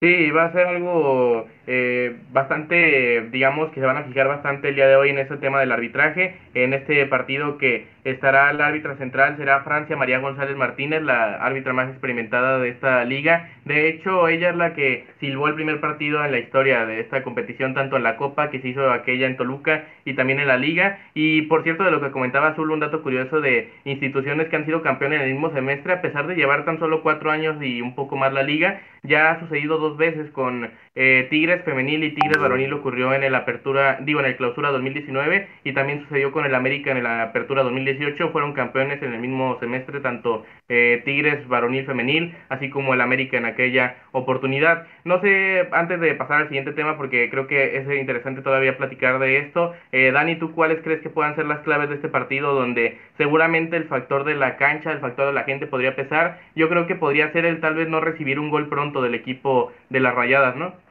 Sí, 0.00 0.30
va 0.30 0.44
a 0.44 0.52
ser 0.52 0.64
algo 0.64 1.48
eh, 1.66 2.16
bastante, 2.30 3.28
digamos 3.32 3.70
que 3.72 3.80
se 3.80 3.86
van 3.86 3.96
a 3.96 4.04
fijar 4.04 4.28
bastante 4.28 4.68
el 4.68 4.76
día 4.76 4.86
de 4.86 4.94
hoy 4.94 5.10
en 5.10 5.18
ese 5.18 5.38
tema 5.38 5.58
del 5.58 5.72
arbitraje, 5.72 6.36
en 6.54 6.72
este 6.72 7.04
partido 7.06 7.58
que 7.58 7.88
estará 8.04 8.52
la 8.52 8.68
árbitra 8.68 8.96
central, 8.96 9.36
será 9.36 9.64
Francia 9.64 9.96
María 9.96 10.20
González 10.20 10.56
Martínez, 10.56 11.02
la 11.02 11.34
árbitra 11.44 11.72
más 11.72 11.90
experimentada 11.90 12.58
de 12.58 12.68
esta 12.68 13.04
liga. 13.04 13.50
De 13.64 13.88
hecho, 13.88 14.28
ella 14.28 14.50
es 14.50 14.56
la 14.56 14.72
que 14.72 15.04
silbó 15.20 15.48
el 15.48 15.54
primer 15.54 15.80
partido 15.80 16.24
en 16.24 16.30
la 16.30 16.38
historia 16.38 16.86
de 16.86 17.00
esta 17.00 17.24
competición, 17.24 17.74
tanto 17.74 17.96
en 17.96 18.04
la 18.04 18.16
Copa 18.16 18.50
que 18.50 18.60
se 18.60 18.68
hizo 18.68 18.90
aquella 18.92 19.26
en 19.26 19.36
Toluca 19.36 19.84
y 20.04 20.14
también 20.14 20.40
en 20.40 20.48
la 20.48 20.56
liga. 20.56 21.00
Y 21.14 21.42
por 21.42 21.64
cierto, 21.64 21.82
de 21.84 21.90
lo 21.90 22.00
que 22.00 22.12
comentaba 22.12 22.48
Azul, 22.48 22.70
un 22.70 22.80
dato 22.80 23.02
curioso 23.02 23.40
de 23.40 23.70
instituciones 23.84 24.48
que 24.48 24.56
han 24.56 24.64
sido 24.64 24.80
campeones 24.80 25.20
en 25.20 25.26
el 25.26 25.32
mismo 25.32 25.52
semestre, 25.52 25.92
a 25.92 26.02
pesar 26.02 26.28
de 26.28 26.36
llevar 26.36 26.64
tan 26.64 26.78
solo 26.78 27.02
cuatro 27.02 27.30
años 27.30 27.56
y 27.60 27.82
un 27.82 27.94
poco 27.94 28.16
más 28.16 28.32
la 28.32 28.42
liga, 28.42 28.80
ya 29.02 29.32
ha 29.32 29.40
sucedido 29.40 29.78
dos 29.78 29.96
veces 29.96 30.30
con 30.32 30.70
eh, 31.00 31.28
Tigres 31.30 31.62
femenil 31.62 32.02
y 32.02 32.10
Tigres 32.10 32.38
varonil 32.38 32.72
ocurrió 32.72 33.14
en 33.14 33.22
el 33.22 33.32
apertura, 33.36 33.98
digo 34.00 34.18
en 34.18 34.26
el 34.26 34.36
clausura 34.36 34.72
2019 34.72 35.46
y 35.62 35.72
también 35.72 36.02
sucedió 36.02 36.32
con 36.32 36.44
el 36.44 36.56
América 36.56 36.90
en 36.90 37.04
la 37.04 37.22
apertura 37.22 37.62
2018, 37.62 38.30
fueron 38.30 38.52
campeones 38.52 39.00
en 39.00 39.14
el 39.14 39.20
mismo 39.20 39.56
semestre 39.60 40.00
tanto 40.00 40.44
eh, 40.68 41.00
Tigres 41.04 41.46
varonil 41.46 41.86
femenil 41.86 42.34
así 42.48 42.68
como 42.68 42.94
el 42.94 43.00
América 43.00 43.36
en 43.36 43.44
aquella 43.44 43.94
oportunidad. 44.10 44.88
No 45.04 45.20
sé, 45.20 45.68
antes 45.70 46.00
de 46.00 46.16
pasar 46.16 46.42
al 46.42 46.48
siguiente 46.48 46.72
tema 46.72 46.96
porque 46.96 47.30
creo 47.30 47.46
que 47.46 47.76
es 47.76 47.86
interesante 47.96 48.42
todavía 48.42 48.76
platicar 48.76 49.20
de 49.20 49.38
esto, 49.38 49.74
eh, 49.92 50.10
Dani, 50.10 50.34
¿tú 50.34 50.50
cuáles 50.50 50.82
crees 50.82 51.00
que 51.00 51.10
puedan 51.10 51.36
ser 51.36 51.46
las 51.46 51.60
claves 51.60 51.90
de 51.90 51.94
este 51.94 52.08
partido 52.08 52.54
donde 52.54 52.98
seguramente 53.18 53.76
el 53.76 53.84
factor 53.84 54.24
de 54.24 54.34
la 54.34 54.56
cancha, 54.56 54.90
el 54.90 54.98
factor 54.98 55.26
de 55.26 55.32
la 55.32 55.44
gente 55.44 55.68
podría 55.68 55.94
pesar? 55.94 56.40
Yo 56.56 56.68
creo 56.68 56.88
que 56.88 56.96
podría 56.96 57.30
ser 57.30 57.44
el 57.44 57.60
tal 57.60 57.76
vez 57.76 57.88
no 57.88 58.00
recibir 58.00 58.40
un 58.40 58.50
gol 58.50 58.68
pronto 58.68 59.00
del 59.00 59.14
equipo 59.14 59.72
de 59.90 60.00
las 60.00 60.16
Rayadas, 60.16 60.56
¿no? 60.56 60.87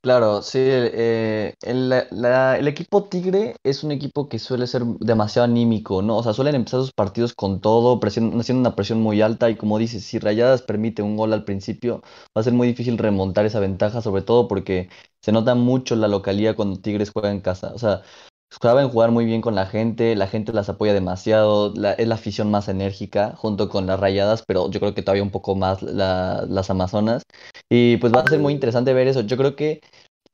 Claro, 0.00 0.42
sí, 0.42 0.58
eh, 0.62 1.54
el, 1.62 1.92
el 1.92 2.68
equipo 2.68 3.04
Tigre 3.08 3.56
es 3.64 3.82
un 3.82 3.90
equipo 3.90 4.28
que 4.28 4.38
suele 4.38 4.68
ser 4.68 4.84
demasiado 5.00 5.44
anímico, 5.44 6.02
¿no? 6.02 6.18
O 6.18 6.22
sea, 6.22 6.32
suelen 6.34 6.54
empezar 6.54 6.80
sus 6.80 6.92
partidos 6.92 7.34
con 7.34 7.60
todo, 7.60 7.98
presión, 7.98 8.38
haciendo 8.40 8.60
una 8.60 8.76
presión 8.76 9.00
muy 9.02 9.20
alta 9.22 9.50
y 9.50 9.56
como 9.56 9.76
dices, 9.76 10.04
si 10.04 10.20
Rayadas 10.20 10.62
permite 10.62 11.02
un 11.02 11.16
gol 11.16 11.32
al 11.32 11.44
principio, 11.44 12.00
va 12.36 12.40
a 12.40 12.44
ser 12.44 12.52
muy 12.52 12.68
difícil 12.68 12.96
remontar 12.96 13.44
esa 13.44 13.58
ventaja, 13.58 14.00
sobre 14.00 14.22
todo 14.22 14.46
porque 14.46 14.88
se 15.20 15.32
nota 15.32 15.56
mucho 15.56 15.96
la 15.96 16.06
localía 16.06 16.54
cuando 16.54 16.80
Tigres 16.80 17.10
juega 17.10 17.32
en 17.32 17.40
casa. 17.40 17.72
O 17.74 17.78
sea, 17.78 18.02
saben 18.50 18.88
jugar 18.88 19.10
muy 19.10 19.24
bien 19.24 19.40
con 19.40 19.54
la 19.54 19.66
gente, 19.66 20.16
la 20.16 20.26
gente 20.26 20.52
las 20.52 20.68
apoya 20.68 20.92
demasiado, 20.94 21.72
es 21.96 22.08
la 22.08 22.14
afición 22.14 22.50
más 22.50 22.68
enérgica 22.68 23.34
junto 23.36 23.68
con 23.68 23.86
las 23.86 24.00
rayadas, 24.00 24.42
pero 24.46 24.70
yo 24.70 24.80
creo 24.80 24.94
que 24.94 25.02
todavía 25.02 25.22
un 25.22 25.30
poco 25.30 25.54
más 25.54 25.82
las 25.82 26.70
amazonas. 26.70 27.22
Y 27.68 27.98
pues 27.98 28.12
va 28.12 28.20
a 28.20 28.28
ser 28.28 28.40
muy 28.40 28.52
interesante 28.52 28.92
ver 28.94 29.08
eso. 29.08 29.20
Yo 29.22 29.36
creo 29.36 29.56
que 29.56 29.80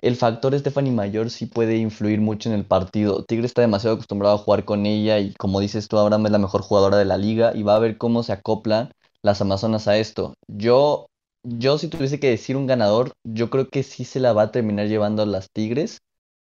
el 0.01 0.17
factor 0.17 0.59
Stephanie 0.59 0.93
Mayor 0.93 1.31
sí 1.31 1.47
puede 1.47 1.77
influir 1.77 2.21
mucho 2.21 2.49
en 2.49 2.55
el 2.55 2.65
partido. 2.65 3.25
Tigre 3.25 3.47
está 3.47 3.63
demasiado 3.63 3.95
acostumbrado 3.95 4.35
a 4.35 4.39
jugar 4.39 4.65
con 4.65 4.87
ella 4.87 5.19
y 5.19 5.33
como 5.35 5.61
dices 5.61 5.89
tú, 5.89 5.99
Abraham 5.99 6.27
es 6.27 6.33
la 6.33 6.39
mejor 6.39 6.63
jugadora 6.63 6.99
de 6.99 7.07
la 7.07 7.17
liga 7.17 7.53
y 7.55 7.63
va 7.63 7.77
a 7.77 7.79
ver 7.81 7.99
cómo 7.99 8.23
se 8.23 8.33
acoplan 8.33 8.91
las 9.23 9.41
amazonas 9.41 9.89
a 9.89 9.97
esto. 9.97 10.35
Yo, 10.47 11.07
yo 11.43 11.79
si 11.79 11.89
tuviese 11.89 12.21
que 12.21 12.29
decir 12.29 12.57
un 12.57 12.67
ganador, 12.67 13.13
yo 13.25 13.51
creo 13.51 13.69
que 13.69 13.83
sí 13.83 14.05
se 14.05 14.21
la 14.21 14.33
va 14.33 14.43
a 14.43 14.53
terminar 14.53 14.89
llevando 14.89 15.25
las 15.25 15.49
Tigres, 15.51 15.99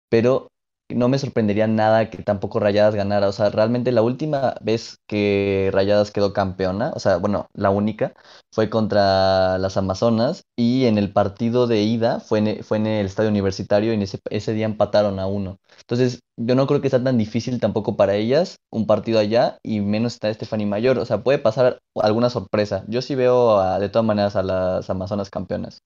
pero 0.09 0.49
no 0.89 1.09
me 1.09 1.17
sorprendería 1.17 1.67
nada 1.67 2.09
que 2.09 2.23
tampoco 2.23 2.59
Rayadas 2.59 2.95
ganara. 2.95 3.27
O 3.27 3.31
sea, 3.31 3.49
realmente 3.49 3.91
la 3.91 4.01
última 4.01 4.55
vez 4.61 4.99
que 5.07 5.69
Rayadas 5.73 6.11
quedó 6.11 6.33
campeona, 6.33 6.91
o 6.95 6.99
sea, 6.99 7.17
bueno, 7.17 7.47
la 7.53 7.69
única, 7.69 8.13
fue 8.51 8.69
contra 8.69 9.57
las 9.57 9.77
Amazonas 9.77 10.43
y 10.55 10.85
en 10.85 10.97
el 10.97 11.11
partido 11.11 11.67
de 11.67 11.83
ida 11.83 12.19
fue 12.19 12.39
en, 12.39 12.63
fue 12.63 12.77
en 12.77 12.87
el 12.87 13.05
estadio 13.05 13.29
universitario 13.29 13.91
y 13.91 13.95
en 13.95 14.01
ese, 14.03 14.19
ese 14.29 14.53
día 14.53 14.65
empataron 14.65 15.19
a 15.19 15.27
uno. 15.27 15.59
Entonces, 15.79 16.21
yo 16.37 16.55
no 16.55 16.67
creo 16.67 16.81
que 16.81 16.89
sea 16.89 17.03
tan 17.03 17.17
difícil 17.17 17.59
tampoco 17.59 17.95
para 17.97 18.15
ellas 18.15 18.57
un 18.71 18.87
partido 18.87 19.19
allá 19.19 19.57
y 19.63 19.79
menos 19.81 20.13
está 20.13 20.33
Stephanie 20.33 20.65
Mayor. 20.65 20.99
O 20.99 21.05
sea, 21.05 21.23
puede 21.23 21.39
pasar 21.39 21.79
alguna 21.95 22.29
sorpresa. 22.29 22.83
Yo 22.87 23.01
sí 23.01 23.15
veo 23.15 23.79
de 23.79 23.89
todas 23.89 24.05
maneras 24.05 24.35
a 24.35 24.43
las 24.43 24.89
Amazonas 24.89 25.29
campeonas. 25.29 25.79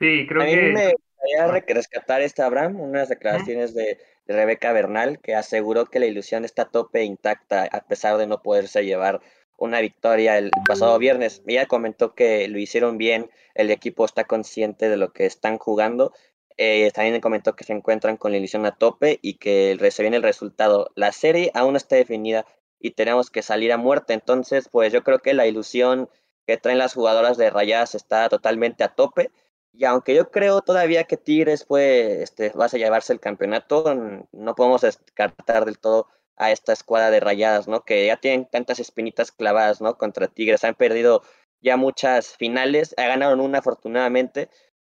Sí, 0.00 0.26
creo 0.26 0.42
que 0.44 0.94
gustaría 1.20 1.62
rescatar 1.74 2.22
esta 2.22 2.46
Abraham, 2.46 2.80
unas 2.80 3.08
declaraciones 3.08 3.74
de, 3.74 3.98
Rebeca 4.26 4.72
Bernal, 4.72 5.18
que 5.18 5.34
aseguró 5.34 5.86
que 5.86 5.98
la 5.98 6.06
ilusión 6.06 6.44
está 6.44 6.62
a 6.62 6.68
tope 6.68 7.02
intacta 7.02 7.64
a 7.64 7.80
pesar 7.80 8.16
de 8.16 8.28
no 8.28 8.42
poderse 8.42 8.84
llevar 8.84 9.20
una 9.58 9.80
victoria 9.80 10.38
el 10.38 10.52
pasado 10.68 10.96
viernes. 11.00 11.42
Ella 11.48 11.66
comentó 11.66 12.14
que 12.14 12.46
lo 12.46 12.60
hicieron 12.60 12.96
bien, 12.96 13.28
el 13.56 13.72
equipo 13.72 14.04
está 14.04 14.24
consciente 14.24 14.88
de 14.88 14.96
lo 14.96 15.12
que 15.12 15.26
están 15.26 15.58
jugando. 15.58 16.12
Eh, 16.58 16.88
también 16.94 17.20
comentó 17.20 17.56
que 17.56 17.64
se 17.64 17.72
encuentran 17.72 18.16
con 18.16 18.30
la 18.30 18.38
ilusión 18.38 18.66
a 18.66 18.76
tope 18.76 19.18
y 19.20 19.34
que 19.34 19.76
se 19.90 20.02
viene 20.04 20.18
el 20.18 20.22
resultado. 20.22 20.92
La 20.94 21.10
serie 21.10 21.50
aún 21.54 21.72
no 21.72 21.78
está 21.78 21.96
definida 21.96 22.46
y 22.78 22.92
tenemos 22.92 23.30
que 23.30 23.42
salir 23.42 23.72
a 23.72 23.78
muerte. 23.78 24.12
Entonces, 24.12 24.68
pues 24.70 24.92
yo 24.92 25.02
creo 25.02 25.18
que 25.18 25.34
la 25.34 25.48
ilusión 25.48 26.08
que 26.46 26.56
traen 26.56 26.78
las 26.78 26.94
jugadoras 26.94 27.36
de 27.36 27.50
Rayadas 27.50 27.96
está 27.96 28.28
totalmente 28.28 28.84
a 28.84 28.94
tope 28.94 29.30
y 29.72 29.84
aunque 29.84 30.14
yo 30.14 30.30
creo 30.30 30.60
todavía 30.62 31.04
que 31.04 31.16
Tigres 31.16 31.64
fue, 31.64 32.22
este, 32.22 32.50
vas 32.54 32.74
a 32.74 32.78
llevarse 32.78 33.12
el 33.12 33.20
campeonato, 33.20 33.94
no 34.32 34.54
podemos 34.54 34.82
descartar 34.82 35.64
del 35.64 35.78
todo 35.78 36.08
a 36.36 36.50
esta 36.50 36.72
escuadra 36.72 37.10
de 37.10 37.20
rayadas, 37.20 37.68
¿no? 37.68 37.84
Que 37.84 38.06
ya 38.06 38.16
tienen 38.16 38.46
tantas 38.46 38.80
espinitas 38.80 39.30
clavadas, 39.32 39.80
¿no? 39.80 39.98
Contra 39.98 40.26
Tigres. 40.28 40.64
Han 40.64 40.74
perdido 40.74 41.22
ya 41.60 41.76
muchas 41.76 42.36
finales, 42.36 42.94
ganaron 42.96 43.40
una 43.40 43.58
afortunadamente, 43.58 44.48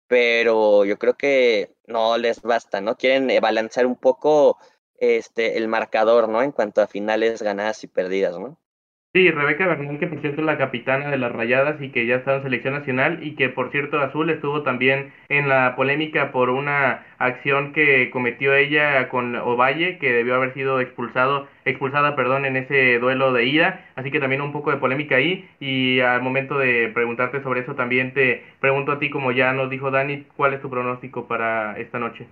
pero 0.06 0.84
yo 0.84 0.98
creo 0.98 1.16
que 1.16 1.74
no 1.86 2.18
les 2.18 2.42
basta, 2.42 2.80
¿no? 2.80 2.96
Quieren 2.96 3.30
eh, 3.30 3.40
balancear 3.40 3.86
un 3.86 3.96
poco 3.96 4.58
este, 4.96 5.56
el 5.58 5.68
marcador, 5.68 6.28
¿no? 6.28 6.42
En 6.42 6.52
cuanto 6.52 6.82
a 6.82 6.86
finales 6.86 7.42
ganadas 7.42 7.82
y 7.84 7.88
perdidas, 7.88 8.38
¿no? 8.38 8.58
Sí, 9.14 9.30
Rebeca 9.30 9.66
Bernal, 9.66 9.98
que 9.98 10.06
por 10.06 10.20
cierto 10.20 10.40
es 10.42 10.46
la 10.46 10.58
capitana 10.58 11.10
de 11.10 11.16
las 11.18 11.32
Rayadas 11.32 11.80
y 11.82 11.90
que 11.90 12.06
ya 12.06 12.16
está 12.16 12.36
en 12.36 12.42
selección 12.42 12.74
nacional 12.74 13.20
y 13.26 13.34
que 13.36 13.48
por 13.48 13.70
cierto 13.72 13.98
Azul 14.00 14.28
estuvo 14.30 14.62
también 14.62 15.12
en 15.28 15.48
la 15.48 15.74
polémica 15.76 16.30
por 16.30 16.50
una 16.50 17.04
acción 17.18 17.72
que 17.72 18.10
cometió 18.10 18.54
ella 18.54 19.08
con 19.08 19.34
Ovalle, 19.36 19.98
que 19.98 20.12
debió 20.12 20.34
haber 20.36 20.52
sido 20.54 20.80
expulsado, 20.80 21.48
expulsada, 21.64 22.14
perdón, 22.16 22.44
en 22.44 22.56
ese 22.56 22.98
duelo 22.98 23.32
de 23.32 23.46
ida, 23.46 23.86
así 23.96 24.10
que 24.10 24.20
también 24.20 24.42
un 24.42 24.52
poco 24.52 24.70
de 24.70 24.76
polémica 24.76 25.16
ahí 25.16 25.48
y 25.58 26.00
al 26.00 26.20
momento 26.22 26.58
de 26.58 26.90
preguntarte 26.94 27.42
sobre 27.42 27.60
eso 27.62 27.74
también 27.74 28.12
te 28.14 28.44
pregunto 28.60 28.92
a 28.92 28.98
ti 28.98 29.10
como 29.10 29.32
ya 29.32 29.52
nos 29.54 29.70
dijo 29.70 29.90
Dani, 29.90 30.24
¿cuál 30.36 30.52
es 30.54 30.60
tu 30.62 30.68
pronóstico 30.70 31.26
para 31.26 31.78
esta 31.78 31.98
noche? 31.98 32.28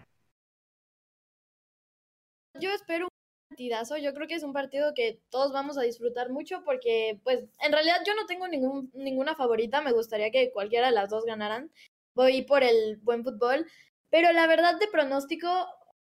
Yo 2.61 2.71
espero 2.73 3.09
yo 3.57 4.15
creo 4.15 4.29
que 4.29 4.35
es 4.35 4.43
un 4.43 4.53
partido 4.53 4.95
que 4.95 5.21
todos 5.31 5.53
vamos 5.53 5.79
a 5.79 5.83
disfrutar 5.83 6.31
mucho 6.31 6.63
porque, 6.65 7.21
pues, 7.25 7.45
en 7.61 7.73
realidad 7.73 7.99
yo 8.07 8.15
no 8.15 8.27
tengo 8.27 8.49
ningún, 8.49 8.91
ninguna 8.95 9.35
favorita. 9.35 9.81
Me 9.81 9.93
gustaría 9.93 10.31
que 10.31 10.53
cualquiera 10.53 10.89
de 10.89 10.95
las 10.95 11.11
dos 11.11 11.25
ganaran. 11.25 11.71
Voy 12.15 12.43
por 12.43 12.63
el 12.63 12.99
buen 13.03 13.25
fútbol. 13.25 13.67
Pero 14.11 14.33
la 14.33 14.47
verdad 14.47 14.79
de 14.79 14.89
pronóstico, 14.89 15.49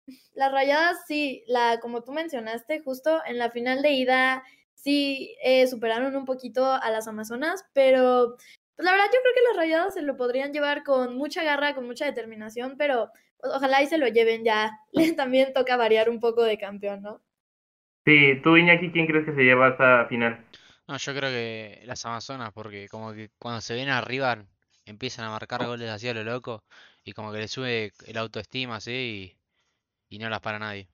las 0.33 0.51
rayadas 0.51 0.97
sí, 1.07 1.43
la, 1.47 1.79
como 1.79 2.03
tú 2.03 2.11
mencionaste, 2.11 2.81
justo 2.81 3.21
en 3.25 3.37
la 3.37 3.51
final 3.51 3.81
de 3.81 3.91
ida 3.91 4.43
sí 4.75 5.35
eh, 5.43 5.67
superaron 5.67 6.15
un 6.15 6.25
poquito 6.25 6.65
a 6.65 6.91
las 6.91 7.07
Amazonas, 7.07 7.65
pero 7.73 8.35
Pues 8.75 8.85
la 8.85 8.91
verdad 8.91 9.07
yo 9.07 9.19
creo 9.21 9.33
que 9.35 9.47
los 9.49 9.57
rayados 9.57 9.93
se 9.95 10.01
lo 10.03 10.17
podrían 10.17 10.53
llevar 10.53 10.83
con 10.83 11.17
mucha 11.17 11.43
garra, 11.43 11.75
con 11.75 11.87
mucha 11.87 12.05
determinación, 12.05 12.75
pero 12.77 13.09
pues, 13.39 13.53
ojalá 13.53 13.81
y 13.81 13.87
se 13.87 13.97
lo 13.97 14.07
lleven 14.07 14.43
ya. 14.43 14.71
También 15.17 15.53
toca 15.53 15.77
variar 15.77 16.09
un 16.09 16.19
poco 16.19 16.43
de 16.43 16.57
campeón, 16.57 17.01
¿no? 17.01 17.21
Sí, 18.05 18.39
tú 18.43 18.55
Iñaki, 18.57 18.91
¿quién 18.91 19.05
crees 19.07 19.25
que 19.25 19.33
se 19.35 19.43
lleva 19.43 19.67
hasta 19.67 20.05
final? 20.07 20.43
No, 20.87 20.97
yo 20.97 21.13
creo 21.15 21.29
que 21.31 21.81
las 21.85 22.05
Amazonas, 22.05 22.51
porque 22.53 22.87
como 22.89 23.13
que 23.13 23.29
cuando 23.39 23.61
se 23.61 23.73
ven 23.73 23.89
arriba 23.89 24.45
empiezan 24.85 25.25
a 25.25 25.31
marcar 25.31 25.65
goles 25.65 25.89
así 25.89 26.07
a 26.07 26.13
lo 26.13 26.23
loco 26.23 26.63
y 27.03 27.13
como 27.13 27.31
que 27.31 27.39
le 27.39 27.47
sube 27.47 27.91
el 28.05 28.17
autoestima 28.17 28.75
así 28.77 29.37
y, 30.09 30.15
y 30.17 30.19
no 30.19 30.29
las 30.29 30.41
para 30.41 30.59
nadie. 30.59 30.89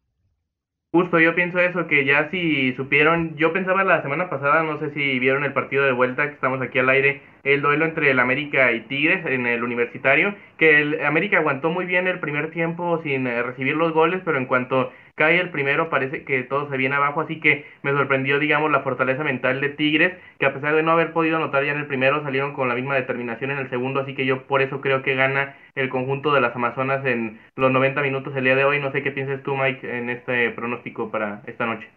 Justo, 0.93 1.19
yo 1.21 1.35
pienso 1.35 1.57
eso, 1.59 1.87
que 1.87 2.03
ya 2.03 2.29
si 2.31 2.73
supieron, 2.75 3.37
yo 3.37 3.53
pensaba 3.53 3.85
la 3.85 4.01
semana 4.01 4.29
pasada, 4.29 4.63
no 4.63 4.77
sé 4.79 4.93
si 4.93 5.19
vieron 5.19 5.45
el 5.45 5.53
partido 5.53 5.85
de 5.85 5.93
vuelta, 5.93 6.27
que 6.27 6.33
estamos 6.33 6.61
aquí 6.61 6.79
al 6.79 6.89
aire, 6.89 7.21
el 7.43 7.61
duelo 7.61 7.85
entre 7.85 8.11
el 8.11 8.19
América 8.19 8.73
y 8.73 8.81
Tigres 8.81 9.25
en 9.25 9.45
el 9.47 9.63
universitario, 9.63 10.35
que 10.57 10.81
el 10.81 11.05
América 11.05 11.37
aguantó 11.37 11.69
muy 11.69 11.85
bien 11.85 12.07
el 12.07 12.19
primer 12.19 12.51
tiempo 12.51 13.01
sin 13.03 13.25
eh, 13.25 13.41
recibir 13.41 13.77
los 13.77 13.93
goles, 13.93 14.21
pero 14.25 14.37
en 14.37 14.47
cuanto 14.47 14.91
cae 15.21 15.39
el 15.39 15.51
primero 15.51 15.89
parece 15.91 16.25
que 16.25 16.41
todo 16.43 16.67
se 16.67 16.77
viene 16.77 16.95
abajo, 16.95 17.21
así 17.21 17.39
que 17.39 17.65
me 17.83 17.91
sorprendió, 17.91 18.39
digamos, 18.39 18.71
la 18.71 18.81
fortaleza 18.81 19.23
mental 19.23 19.61
de 19.61 19.69
Tigres, 19.69 20.17
que 20.39 20.47
a 20.47 20.53
pesar 20.53 20.75
de 20.75 20.81
no 20.81 20.91
haber 20.91 21.13
podido 21.13 21.37
anotar 21.37 21.63
ya 21.63 21.73
en 21.73 21.77
el 21.79 21.85
primero, 21.87 22.23
salieron 22.23 22.53
con 22.53 22.67
la 22.67 22.73
misma 22.75 22.95
determinación 22.95 23.51
en 23.51 23.59
el 23.59 23.69
segundo, 23.69 23.99
así 24.01 24.15
que 24.15 24.25
yo 24.25 24.47
por 24.47 24.63
eso 24.63 24.81
creo 24.81 25.03
que 25.03 25.13
gana 25.15 25.55
el 25.75 25.89
conjunto 25.89 26.33
de 26.33 26.41
las 26.41 26.55
Amazonas 26.55 27.05
en 27.05 27.39
los 27.55 27.71
90 27.71 28.01
minutos 28.01 28.35
el 28.35 28.45
día 28.45 28.55
de 28.55 28.65
hoy. 28.65 28.79
No 28.79 28.91
sé 28.91 29.03
qué 29.03 29.11
piensas 29.11 29.43
tú, 29.43 29.55
Mike, 29.55 29.97
en 29.97 30.09
este 30.09 30.49
pronóstico 30.51 31.11
para 31.11 31.43
esta 31.45 31.67
noche. 31.67 31.87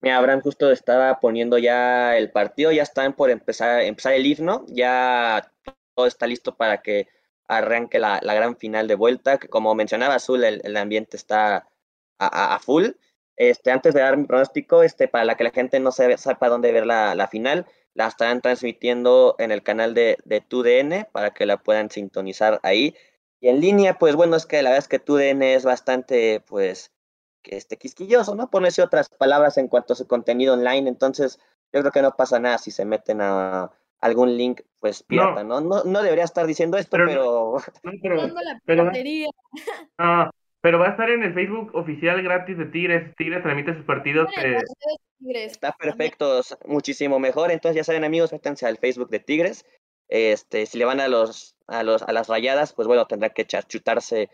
Mira, 0.00 0.18
Abraham 0.18 0.40
justo 0.40 0.70
estaba 0.72 1.20
poniendo 1.20 1.58
ya 1.58 2.16
el 2.16 2.30
partido, 2.30 2.72
ya 2.72 2.82
están 2.82 3.12
por 3.12 3.30
empezar, 3.30 3.82
empezar 3.82 4.14
el 4.14 4.26
himno, 4.26 4.64
ya 4.68 5.52
todo 5.94 6.06
está 6.06 6.26
listo 6.26 6.56
para 6.56 6.82
que 6.82 7.08
arranque 7.48 7.98
la, 7.98 8.20
gran 8.22 8.56
final 8.56 8.88
de 8.88 8.94
vuelta, 8.94 9.38
que 9.38 9.48
como 9.48 9.74
mencionaba 9.74 10.14
Azul, 10.14 10.44
el, 10.44 10.76
ambiente 10.76 11.16
está 11.16 11.68
a, 12.18 12.58
full. 12.60 12.90
Este, 13.36 13.70
antes 13.70 13.94
de 13.94 14.00
dar 14.00 14.16
mi 14.16 14.26
pronóstico, 14.26 14.82
este, 14.82 15.08
para 15.08 15.24
la 15.24 15.36
que 15.36 15.44
la 15.44 15.50
gente 15.50 15.80
no 15.80 15.92
sepa 15.92 16.48
dónde 16.48 16.72
ver 16.72 16.86
la, 16.86 17.28
final, 17.30 17.66
la 17.94 18.08
estarán 18.08 18.40
transmitiendo 18.40 19.36
en 19.38 19.50
el 19.50 19.62
canal 19.62 19.94
de, 19.94 20.18
de 20.24 20.40
TUDN 20.40 21.08
para 21.12 21.32
que 21.32 21.46
la 21.46 21.58
puedan 21.58 21.90
sintonizar 21.90 22.60
ahí. 22.62 22.94
Y 23.40 23.48
en 23.48 23.60
línea, 23.60 23.98
pues 23.98 24.14
bueno, 24.14 24.36
es 24.36 24.46
que 24.46 24.62
la 24.62 24.70
verdad 24.70 24.84
es 24.84 24.88
que 24.88 24.98
TUDN 24.98 25.42
es 25.42 25.64
bastante, 25.64 26.40
pues, 26.46 26.92
que 27.42 27.56
este 27.56 27.76
quisquilloso, 27.76 28.34
¿no? 28.34 28.50
Ponerse 28.50 28.82
otras 28.82 29.08
palabras 29.08 29.58
en 29.58 29.68
cuanto 29.68 29.94
a 29.94 29.96
su 29.96 30.06
contenido 30.06 30.54
online, 30.54 30.88
entonces 30.88 31.38
yo 31.72 31.80
creo 31.80 31.92
que 31.92 32.02
no 32.02 32.16
pasa 32.16 32.38
nada 32.38 32.58
si 32.58 32.70
se 32.70 32.84
meten 32.84 33.20
a 33.20 33.72
algún 34.02 34.36
link, 34.36 34.60
pues 34.80 35.02
pirata, 35.02 35.42
¿no? 35.44 35.60
No, 35.60 35.84
no, 35.84 36.02
debería 36.02 36.24
estar 36.24 36.46
diciendo 36.46 36.76
esto, 36.76 36.96
pero... 36.98 37.56
pero, 38.66 38.82
ah, 39.98 40.30
pero, 40.60 40.78
va 40.78 40.88
a 40.88 40.90
estar 40.90 41.08
en 41.08 41.22
el 41.22 41.32
Facebook 41.32 41.74
oficial 41.74 42.22
gratis 42.22 42.58
de 42.58 42.66
Tigres. 42.66 43.14
Tigres 43.16 43.42
transmite 43.42 43.74
sus 43.74 43.84
partidos. 43.84 44.28
Está 45.20 45.72
perfecto, 45.72 46.42
muchísimo 46.66 47.18
mejor. 47.18 47.50
Entonces 47.50 47.76
ya 47.76 47.84
saben 47.84 48.04
amigos, 48.04 48.32
métanse 48.32 48.66
al 48.66 48.76
Facebook 48.76 49.08
de 49.08 49.20
Tigres. 49.20 49.64
Este, 50.08 50.66
si 50.66 50.76
le 50.76 50.84
van 50.84 51.00
a 51.00 51.08
los, 51.08 51.56
a 51.68 51.82
los, 51.82 52.02
a 52.02 52.12
las 52.12 52.28
rayadas, 52.28 52.74
pues 52.74 52.86
bueno, 52.86 53.06
tendrá 53.06 53.30
que 53.30 53.46
chutarse 53.46 54.28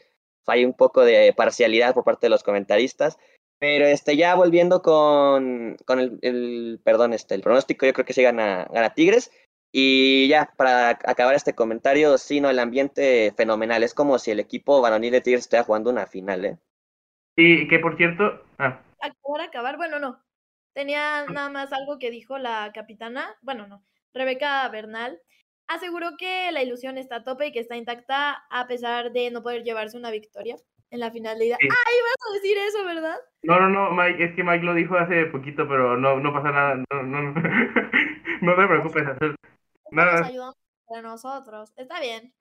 hay 0.48 0.64
un 0.64 0.74
poco 0.74 1.04
de 1.04 1.32
parcialidad 1.36 1.94
por 1.94 2.04
parte 2.04 2.26
de 2.26 2.30
los 2.30 2.42
comentaristas. 2.42 3.18
Pero 3.60 3.86
este, 3.86 4.16
ya 4.16 4.34
volviendo 4.34 4.82
con, 4.82 5.76
con 5.84 6.18
el, 6.22 6.80
perdón, 6.84 7.12
este, 7.12 7.34
el 7.34 7.42
pronóstico, 7.42 7.86
yo 7.86 7.92
creo 7.92 8.06
que 8.06 8.12
sí 8.12 8.22
gana, 8.22 8.68
gana 8.72 8.94
Tigres. 8.94 9.32
Y 9.70 10.28
ya, 10.28 10.52
para 10.56 10.90
acabar 10.90 11.34
este 11.34 11.54
comentario, 11.54 12.16
sí, 12.18 12.40
no, 12.40 12.48
el 12.48 12.58
ambiente 12.58 13.32
fenomenal. 13.36 13.82
Es 13.82 13.94
como 13.94 14.18
si 14.18 14.30
el 14.30 14.40
equipo 14.40 14.80
varonil 14.80 15.12
de 15.12 15.20
Tigres 15.20 15.44
estuviera 15.44 15.64
jugando 15.64 15.90
una 15.90 16.06
final, 16.06 16.44
¿eh? 16.44 16.58
Y 17.36 17.68
que 17.68 17.78
por 17.78 17.96
cierto. 17.96 18.42
Ah. 18.58 18.80
Acabar, 19.00 19.40
acabar, 19.42 19.76
bueno, 19.76 19.98
no. 19.98 20.22
Tenía 20.72 21.24
nada 21.26 21.50
más 21.50 21.72
algo 21.72 21.98
que 21.98 22.10
dijo 22.10 22.38
la 22.38 22.70
capitana, 22.72 23.36
bueno, 23.42 23.66
no, 23.66 23.84
Rebeca 24.14 24.68
Bernal, 24.68 25.20
aseguró 25.66 26.10
que 26.16 26.50
la 26.52 26.62
ilusión 26.62 26.98
está 26.98 27.16
a 27.16 27.24
tope 27.24 27.48
y 27.48 27.52
que 27.52 27.60
está 27.60 27.76
intacta 27.76 28.44
a 28.50 28.66
pesar 28.68 29.12
de 29.12 29.30
no 29.30 29.42
poder 29.42 29.64
llevarse 29.64 29.96
una 29.96 30.10
victoria 30.10 30.56
en 30.90 31.00
la 31.00 31.10
final 31.10 31.38
de 31.38 31.46
ida. 31.46 31.56
¡Ay, 31.60 31.68
vas 31.68 32.30
a 32.30 32.34
decir 32.34 32.56
eso, 32.58 32.84
verdad! 32.84 33.16
No, 33.42 33.60
no, 33.60 33.68
no, 33.68 33.90
Mike, 33.90 34.24
es 34.24 34.34
que 34.34 34.44
Mike 34.44 34.64
lo 34.64 34.74
dijo 34.74 34.96
hace 34.96 35.26
poquito, 35.26 35.68
pero 35.68 35.96
no, 35.96 36.20
no 36.20 36.32
pasa 36.32 36.50
nada. 36.50 36.74
No, 36.76 37.02
no, 37.02 37.22
no, 37.22 37.32
no 38.42 38.56
te 38.56 38.66
preocupes. 38.66 39.04
Nos 39.90 40.22
ayudamos 40.22 40.56
entre 40.88 41.02
nosotros. 41.02 41.72
Está 41.76 42.00
bien. 42.00 42.32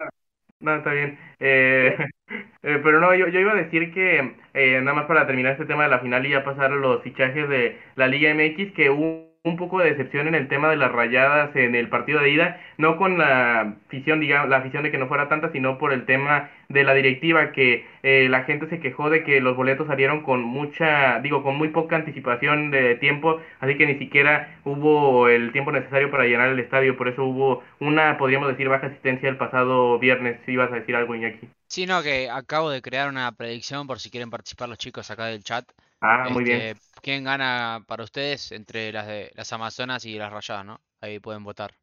No, 0.60 0.76
está 0.76 0.92
bien. 0.92 1.20
Eh, 1.40 1.96
eh, 2.64 2.80
pero 2.84 3.00
no, 3.00 3.14
yo, 3.14 3.28
yo 3.28 3.40
iba 3.40 3.52
a 3.52 3.56
decir 3.56 3.94
que, 3.94 4.36
eh, 4.54 4.82
nada 4.82 4.94
más 4.94 5.06
para 5.06 5.28
terminar 5.28 5.54
este 5.54 5.66
tema 5.66 5.84
de 5.84 5.90
la 5.90 6.00
final 6.00 6.26
y 6.26 6.32
ya 6.32 6.44
pasar 6.44 6.72
a 6.72 6.76
los 6.76 7.04
fichajes 7.04 7.48
de 7.48 7.80
la 7.96 8.08
Liga 8.08 8.34
MX, 8.34 8.74
que 8.74 8.90
hubo 8.90 9.27
un 9.48 9.58
poco 9.58 9.80
de 9.80 9.92
decepción 9.92 10.28
en 10.28 10.36
el 10.36 10.48
tema 10.48 10.70
de 10.70 10.76
las 10.76 10.92
rayadas 10.92 11.56
en 11.56 11.76
el 11.76 11.90
partido 11.90 12.20
de 12.20 12.30
ida, 12.30 12.62
no 12.78 12.98
con 12.98 13.18
la 13.18 13.76
afición, 13.88 14.20
digamos, 14.20 14.50
la 14.50 14.58
afición 14.58 14.84
de 14.84 14.92
que 14.92 14.98
no 14.98 15.08
fuera 15.08 15.30
tanta, 15.30 15.52
sino 15.52 15.78
por 15.78 15.94
el 15.94 16.06
tema 16.06 16.50
de 16.70 16.84
la 16.84 16.94
directiva, 16.94 17.52
que 17.52 17.86
eh, 18.04 18.28
la 18.30 18.44
gente 18.44 18.68
se 18.70 18.80
quejó 18.80 19.10
de 19.10 19.24
que 19.24 19.40
los 19.40 19.56
boletos 19.56 19.88
salieron 19.88 20.22
con 20.24 20.44
mucha, 20.44 21.20
digo, 21.22 21.44
con 21.44 21.56
muy 21.56 21.70
poca 21.70 21.96
anticipación 21.96 22.72
de 22.72 22.96
tiempo, 22.96 23.40
así 23.60 23.78
que 23.78 23.88
ni 23.88 23.98
siquiera 23.98 24.60
hubo 24.66 25.30
el 25.30 25.52
tiempo 25.52 25.72
necesario 25.72 26.12
para 26.12 26.26
llenar 26.26 26.50
el 26.50 26.60
estadio, 26.60 26.98
por 26.98 27.08
eso 27.08 27.24
hubo 27.24 27.64
una, 27.80 28.18
podríamos 28.18 28.50
decir, 28.50 28.70
baja 28.70 28.88
asistencia 28.88 29.30
el 29.30 29.38
pasado 29.38 29.98
viernes, 30.00 30.40
si 30.46 30.52
ibas 30.54 30.72
a 30.72 30.76
decir 30.76 30.96
algo, 30.96 31.16
Iñaki. 31.16 31.48
Sí, 31.68 31.86
no, 31.86 32.02
que 32.02 32.30
acabo 32.30 32.70
de 32.70 32.82
crear 32.82 33.10
una 33.10 33.32
predicción 33.32 33.88
por 33.88 34.00
si 34.00 34.10
quieren 34.10 34.30
participar 34.30 34.70
los 34.70 34.78
chicos 34.78 35.10
acá 35.12 35.26
del 35.26 35.44
chat. 35.44 35.66
Ah, 36.02 36.28
muy 36.32 36.44
bien. 36.44 36.78
¿Quién 37.02 37.24
gana 37.24 37.84
para 37.88 38.04
ustedes 38.04 38.52
entre 38.52 38.92
las 38.92 39.08
de 39.08 39.32
las 39.36 39.52
Amazonas 39.54 40.06
y 40.06 40.18
las 40.18 40.32
Rayadas, 40.32 40.66
no? 40.66 40.82
Ahí 41.02 41.20
pueden 41.20 41.44
votar. 41.44 41.76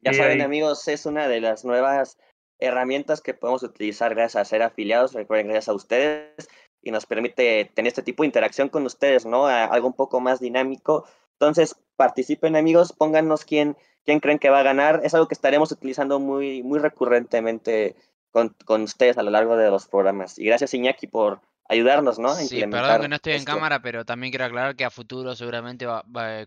Ya 0.00 0.12
saben, 0.12 0.42
amigos, 0.42 0.86
es 0.88 1.06
una 1.06 1.26
de 1.26 1.40
las 1.40 1.64
nuevas 1.64 2.18
herramientas 2.58 3.20
que 3.20 3.34
podemos 3.34 3.62
utilizar 3.62 4.14
gracias 4.14 4.40
a 4.40 4.44
ser 4.44 4.62
afiliados, 4.62 5.12
recuerden, 5.12 5.48
gracias 5.48 5.68
a 5.68 5.74
ustedes, 5.74 6.48
y 6.82 6.90
nos 6.90 7.06
permite 7.06 7.70
tener 7.74 7.88
este 7.88 8.02
tipo 8.02 8.22
de 8.22 8.28
interacción 8.28 8.68
con 8.68 8.86
ustedes, 8.86 9.26
¿no? 9.26 9.46
algo 9.46 9.88
un 9.88 9.94
poco 9.94 10.20
más 10.20 10.40
dinámico. 10.40 11.04
Entonces, 11.32 11.76
participen, 11.96 12.56
amigos, 12.56 12.92
pónganos 12.92 13.44
quién, 13.44 13.76
quién 14.04 14.20
creen 14.20 14.38
que 14.38 14.50
va 14.50 14.60
a 14.60 14.64
ganar. 14.64 15.00
Es 15.04 15.14
algo 15.14 15.28
que 15.28 15.34
estaremos 15.34 15.70
utilizando 15.72 16.18
muy, 16.18 16.62
muy 16.62 16.78
recurrentemente 16.78 17.96
con, 18.30 18.54
con 18.64 18.82
ustedes 18.82 19.18
a 19.18 19.22
lo 19.22 19.30
largo 19.30 19.56
de 19.56 19.70
los 19.70 19.86
programas. 19.86 20.38
Y 20.38 20.44
gracias, 20.44 20.74
Iñaki, 20.74 21.06
por 21.06 21.40
ayudarnos, 21.68 22.18
¿no? 22.18 22.34
sí, 22.34 22.64
perdón 22.66 23.02
que 23.02 23.08
no 23.08 23.16
estoy 23.16 23.34
en 23.34 23.44
cámara, 23.44 23.80
pero 23.80 24.04
también 24.04 24.32
quiero 24.32 24.46
aclarar 24.46 24.74
que 24.74 24.84
a 24.84 24.90
futuro 24.90 25.34
seguramente 25.34 25.86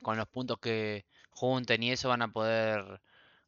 con 0.02 0.18
los 0.18 0.28
puntos 0.28 0.60
que 0.60 1.06
junten 1.30 1.84
y 1.84 1.92
eso 1.92 2.10
van 2.10 2.24
a 2.24 2.28
poder 2.28 3.02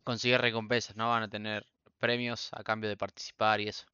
conseguir 0.03 0.39
recompensas, 0.39 0.95
¿no? 0.95 1.09
Van 1.09 1.23
a 1.23 1.29
tener 1.29 1.65
premios 1.99 2.51
a 2.53 2.63
cambio 2.63 2.89
de 2.89 2.97
participar 2.97 3.61
y 3.61 3.69
eso. 3.69 3.85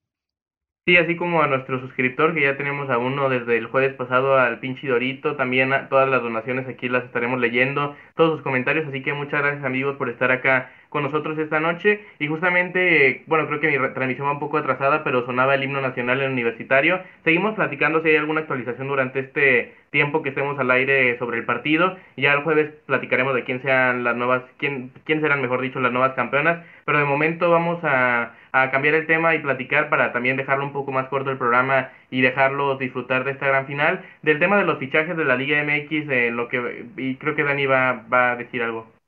Sí, 0.86 0.98
así 0.98 1.16
como 1.16 1.44
a 1.44 1.48
nuestro 1.48 1.80
suscriptor, 1.82 2.34
que 2.34 2.42
ya 2.42 2.58
tenemos 2.58 2.90
a 2.90 2.98
uno 2.98 3.30
desde 3.30 3.58
el 3.58 3.68
jueves 3.68 3.94
pasado, 3.94 4.40
al 4.40 4.60
pinche 4.60 4.88
Dorito, 4.88 5.36
también 5.36 5.72
a 5.72 5.88
todas 5.88 6.10
las 6.10 6.24
donaciones 6.24 6.68
aquí 6.68 6.90
las 6.90 7.04
estaremos 7.04 7.40
leyendo, 7.40 7.96
todos 8.16 8.38
sus 8.38 8.42
comentarios, 8.42 8.88
así 8.88 9.04
que 9.04 9.14
muchas 9.14 9.42
gracias 9.42 9.64
amigos 9.64 9.98
por 9.98 10.10
estar 10.10 10.32
acá 10.32 10.72
con 10.90 11.04
nosotros 11.04 11.38
esta 11.38 11.60
noche 11.60 12.02
y 12.20 12.28
justamente, 12.28 13.24
bueno, 13.28 13.48
creo 13.48 13.60
que 13.60 13.68
mi 13.68 13.78
transmisión 13.94 14.28
va 14.28 14.34
un 14.34 14.40
poco 14.40 14.58
atrasada, 14.58 15.04
pero 15.04 15.26
sonaba 15.26 15.56
el 15.56 15.64
himno 15.64 15.82
nacional 15.82 16.22
en 16.22 16.32
universitario. 16.32 17.00
Seguimos 17.24 17.56
platicando 17.56 18.02
si 18.02 18.10
hay 18.10 18.18
alguna 18.18 18.42
actualización 18.42 18.88
durante 18.88 19.20
este 19.20 19.74
tiempo 19.92 20.22
que 20.22 20.30
estemos 20.30 20.60
al 20.60 20.70
aire 20.70 21.18
sobre 21.18 21.40
el 21.40 21.46
partido 21.46 21.98
ya 22.20 22.34
el 22.34 22.44
jueves 22.44 22.72
platicaremos 22.86 23.34
de 23.34 23.44
quién 23.44 23.62
sean 23.62 24.04
las 24.04 24.16
nuevas, 24.16 24.44
quién, 24.58 24.92
quién 25.06 25.22
serán, 25.22 25.42
mejor 25.42 25.62
dicho, 25.62 25.80
las 25.80 25.92
nuevas 25.92 26.14
campeonas, 26.14 26.66
pero 26.86 27.00
de 27.00 27.06
momento 27.06 27.50
vamos 27.50 27.80
a, 27.84 28.34
a 28.52 28.72
cambiar 28.72 28.96
el 28.96 29.08
tema 29.08 29.36
y 29.36 29.40
platicar 29.40 29.90
para 29.90 30.12
también 30.12 30.38
dejarlo 30.38 30.66
un 30.66 30.74
poco 30.74 30.92
más 30.92 31.08
corto 31.08 31.32
el 31.32 31.38
programa 31.38 31.90
y 32.12 32.22
dejarlos 32.22 32.80
disfrutar 32.80 33.24
de 33.24 33.32
esta 33.32 33.48
gran 33.48 33.68
final. 33.68 34.04
Del 34.22 34.40
tema 34.40 34.58
de 34.58 34.66
los 34.66 34.80
fichajes 34.80 35.16
de 35.18 35.26
la 35.26 35.36
Liga 35.36 35.64
MX, 35.64 36.10
eh, 36.10 36.32
lo 36.32 36.48
que, 36.48 36.86
y 36.98 37.16
creo 37.16 37.36
que 37.36 37.44
Dani 37.44 37.66
va, 37.66 38.06
va 38.12 38.32
a 38.32 38.36
decir 38.36 38.62
algo. 38.64 38.99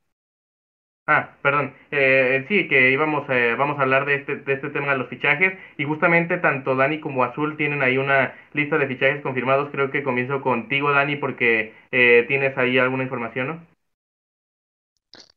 Ah, 1.07 1.35
perdón. 1.41 1.73
Eh, 1.91 2.45
sí, 2.47 2.67
que 2.67 2.91
íbamos, 2.91 3.27
eh, 3.29 3.55
vamos 3.57 3.77
a 3.79 3.81
hablar 3.81 4.05
de 4.05 4.15
este, 4.15 4.37
de 4.37 4.53
este 4.53 4.69
tema 4.69 4.91
de 4.93 4.97
los 4.99 5.09
fichajes 5.09 5.57
y 5.77 5.83
justamente 5.83 6.37
tanto 6.37 6.75
Dani 6.75 6.99
como 7.01 7.23
Azul 7.23 7.57
tienen 7.57 7.81
ahí 7.81 7.97
una 7.97 8.33
lista 8.53 8.77
de 8.77 8.87
fichajes 8.87 9.21
confirmados. 9.21 9.69
Creo 9.71 9.91
que 9.91 10.03
comienzo 10.03 10.41
contigo, 10.41 10.91
Dani, 10.91 11.17
porque 11.17 11.73
eh, 11.91 12.25
tienes 12.27 12.57
ahí 12.57 12.77
alguna 12.77 13.03
información, 13.03 13.47
¿no? 13.47 13.67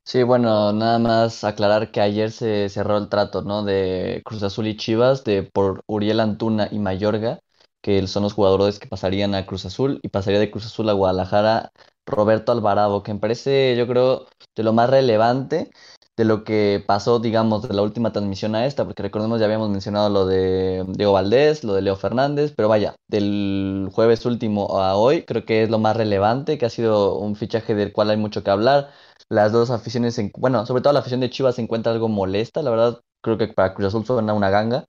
Sí, 0.05 0.23
bueno, 0.23 0.73
nada 0.73 0.99
más 0.99 1.43
aclarar 1.45 1.91
que 1.91 2.01
ayer 2.01 2.31
se 2.31 2.69
cerró 2.69 2.97
el 2.99 3.09
trato, 3.09 3.43
¿no? 3.43 3.65
De 3.65 4.23
Cruz 4.25 4.43
Azul 4.43 4.67
y 4.69 4.77
Chivas, 4.77 5.25
de 5.25 5.43
por 5.43 5.83
Uriel 5.87 6.21
Antuna 6.21 6.69
y 6.71 6.79
Mayorga, 6.79 7.41
que 7.81 8.07
son 8.07 8.23
los 8.23 8.35
jugadores 8.35 8.79
que 8.79 8.87
pasarían 8.89 9.35
a 9.35 9.47
Cruz 9.47 9.65
Azul 9.67 9.99
y 10.03 10.09
pasaría 10.09 10.39
de 10.41 10.51
Cruz 10.51 10.67
Azul 10.67 10.89
a 10.89 10.93
Guadalajara 10.93 11.73
Roberto 12.07 12.53
Alvarado, 12.53 13.03
que 13.03 13.15
me 13.15 13.21
parece, 13.21 13.75
yo 13.77 13.87
creo, 13.87 14.27
de 14.57 14.63
lo 14.63 14.73
más 14.73 14.91
relevante. 14.91 15.71
de 16.17 16.25
lo 16.25 16.45
que 16.45 16.83
pasó, 16.87 17.19
digamos, 17.19 17.67
de 17.69 17.75
la 17.75 17.83
última 17.83 18.13
transmisión 18.13 18.55
a 18.55 18.67
esta, 18.67 18.85
porque 18.85 19.03
recordemos 19.03 19.41
ya 19.41 19.47
habíamos 19.47 19.69
mencionado 19.71 20.09
lo 20.11 20.27
de 20.27 20.85
Diego 20.97 21.13
Valdés, 21.13 21.65
lo 21.65 21.75
de 21.75 21.83
Leo 21.83 21.97
Fernández, 21.97 22.53
pero 22.57 22.69
vaya, 22.69 22.95
del 23.09 23.89
jueves 23.93 24.25
último 24.25 24.79
a 24.81 24.95
hoy 24.97 25.25
creo 25.25 25.45
que 25.45 25.65
es 25.65 25.71
lo 25.71 25.81
más 25.81 25.97
relevante, 25.97 26.57
que 26.57 26.67
ha 26.67 26.71
sido 26.71 27.19
un 27.19 27.35
fichaje 27.35 27.75
del 27.75 27.93
cual 27.93 28.11
hay 28.11 28.17
mucho 28.17 28.45
que 28.45 28.51
hablar. 28.51 28.91
Las 29.29 29.51
dos 29.51 29.71
aficiones, 29.71 30.21
bueno, 30.37 30.65
sobre 30.67 30.83
todo 30.83 30.93
la 30.93 31.01
afición 31.01 31.21
de 31.21 31.31
Chivas 31.31 31.57
se 31.57 31.63
encuentra 31.63 31.93
algo 31.93 32.09
molesta, 32.09 32.63
la 32.63 32.71
verdad, 32.71 33.01
creo 33.21 33.37
que 33.39 33.49
para 33.49 33.75
Cruz 33.75 33.89
Azul 33.89 34.07
suena 34.07 34.35
una 34.35 34.51
ganga, 34.51 34.85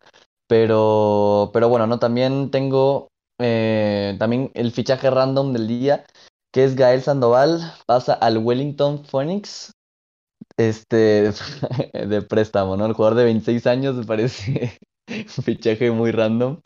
pero, 0.48 1.50
pero 1.54 1.70
bueno, 1.70 1.88
no, 1.88 2.00
también 2.00 2.52
tengo 2.52 3.10
eh, 3.40 4.16
también 4.20 4.52
el 4.54 4.72
fichaje 4.72 5.10
random 5.10 5.54
del 5.54 5.68
día, 5.68 6.06
que 6.56 6.64
es 6.64 6.78
Gael 6.78 7.02
Sandoval, 7.02 7.60
pasa 7.86 8.14
al 8.14 8.38
Wellington 8.38 9.04
Phoenix, 9.04 9.74
este, 10.56 11.32
de 11.94 12.22
préstamo, 12.22 12.78
¿no? 12.78 12.86
El 12.86 12.94
jugador 12.94 13.18
de 13.18 13.26
26 13.26 13.68
años 13.68 13.96
me 13.96 14.06
parece 14.06 14.80
un 15.10 15.26
fichaje 15.44 15.92
muy 15.92 16.12
random. 16.12 16.62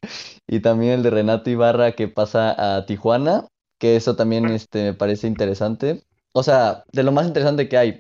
Y 0.48 0.60
también 0.60 0.92
el 0.92 1.02
de 1.02 1.10
Renato 1.10 1.50
Ibarra 1.50 1.94
que 1.94 2.08
pasa 2.08 2.78
a 2.78 2.86
Tijuana, 2.86 3.48
que 3.80 3.96
eso 3.96 4.16
también 4.16 4.50
este, 4.50 4.84
me 4.84 4.94
parece 4.94 5.26
interesante. 5.26 6.04
O 6.34 6.44
sea, 6.44 6.84
de 6.92 7.02
lo 7.02 7.12
más 7.12 7.26
interesante 7.26 7.68
que 7.68 7.78
hay, 7.78 8.00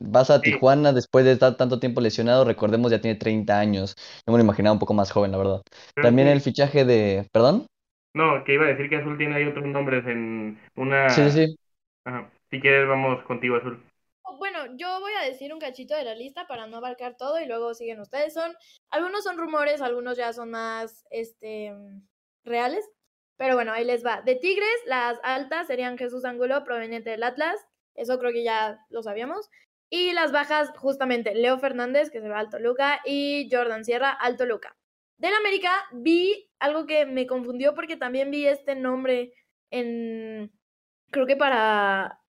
vas 0.00 0.30
a 0.30 0.40
Tijuana 0.40 0.92
después 0.92 1.24
de 1.24 1.30
estar 1.30 1.56
tanto 1.56 1.78
tiempo 1.78 2.00
lesionado, 2.00 2.46
recordemos 2.46 2.90
ya 2.90 3.00
tiene 3.00 3.16
30 3.16 3.60
años. 3.60 3.94
No 4.26 4.32
me 4.32 4.38
lo 4.40 4.44
imaginaba 4.44 4.72
un 4.72 4.80
poco 4.80 4.92
más 4.92 5.12
joven, 5.12 5.30
la 5.30 5.38
verdad. 5.38 5.62
También 6.02 6.26
el 6.26 6.40
fichaje 6.40 6.84
de... 6.84 7.28
¿Perdón? 7.30 7.68
No, 8.14 8.42
que 8.44 8.54
iba 8.54 8.64
a 8.64 8.68
decir 8.68 8.88
que 8.88 8.96
Azul 8.96 9.18
tiene 9.18 9.36
ahí 9.36 9.44
otros 9.44 9.66
nombres 9.66 10.06
en 10.06 10.58
una... 10.76 11.08
Sí, 11.10 11.30
sí. 11.30 11.58
Ajá. 12.04 12.30
Si 12.50 12.60
quieres, 12.60 12.88
vamos 12.88 13.22
contigo, 13.24 13.56
Azul. 13.56 13.82
Bueno, 14.38 14.58
yo 14.76 15.00
voy 15.00 15.12
a 15.12 15.24
decir 15.24 15.52
un 15.52 15.60
cachito 15.60 15.94
de 15.94 16.04
la 16.04 16.14
lista 16.14 16.46
para 16.46 16.66
no 16.66 16.78
abarcar 16.78 17.16
todo 17.16 17.40
y 17.40 17.46
luego 17.46 17.74
siguen 17.74 18.00
ustedes. 18.00 18.34
Son, 18.34 18.54
algunos 18.90 19.24
son 19.24 19.36
rumores, 19.36 19.80
algunos 19.82 20.16
ya 20.16 20.32
son 20.32 20.50
más, 20.50 21.04
este, 21.10 21.74
reales. 22.44 22.88
Pero 23.36 23.54
bueno, 23.54 23.72
ahí 23.72 23.84
les 23.84 24.04
va. 24.04 24.22
De 24.22 24.34
Tigres, 24.34 24.68
las 24.86 25.18
altas 25.22 25.66
serían 25.66 25.98
Jesús 25.98 26.24
Angulo, 26.24 26.64
proveniente 26.64 27.10
del 27.10 27.22
Atlas. 27.22 27.66
Eso 27.94 28.18
creo 28.18 28.32
que 28.32 28.44
ya 28.44 28.84
lo 28.90 29.02
sabíamos. 29.02 29.50
Y 29.90 30.12
las 30.12 30.32
bajas, 30.32 30.70
justamente, 30.76 31.34
Leo 31.34 31.58
Fernández, 31.58 32.10
que 32.10 32.20
se 32.20 32.28
va 32.28 32.36
a 32.36 32.40
Alto 32.40 32.58
Luca, 32.58 33.00
y 33.04 33.48
Jordan 33.50 33.84
Sierra, 33.84 34.10
Alto 34.10 34.44
Luca. 34.44 34.76
Del 35.18 35.34
América 35.34 35.72
vi 35.92 36.50
algo 36.58 36.86
que 36.86 37.06
me 37.06 37.26
confundió 37.26 37.74
porque 37.74 37.96
también 37.96 38.30
vi 38.30 38.46
este 38.46 38.74
nombre 38.74 39.32
en, 39.70 40.52
creo 41.10 41.26
que 41.26 41.36
para, 41.36 42.20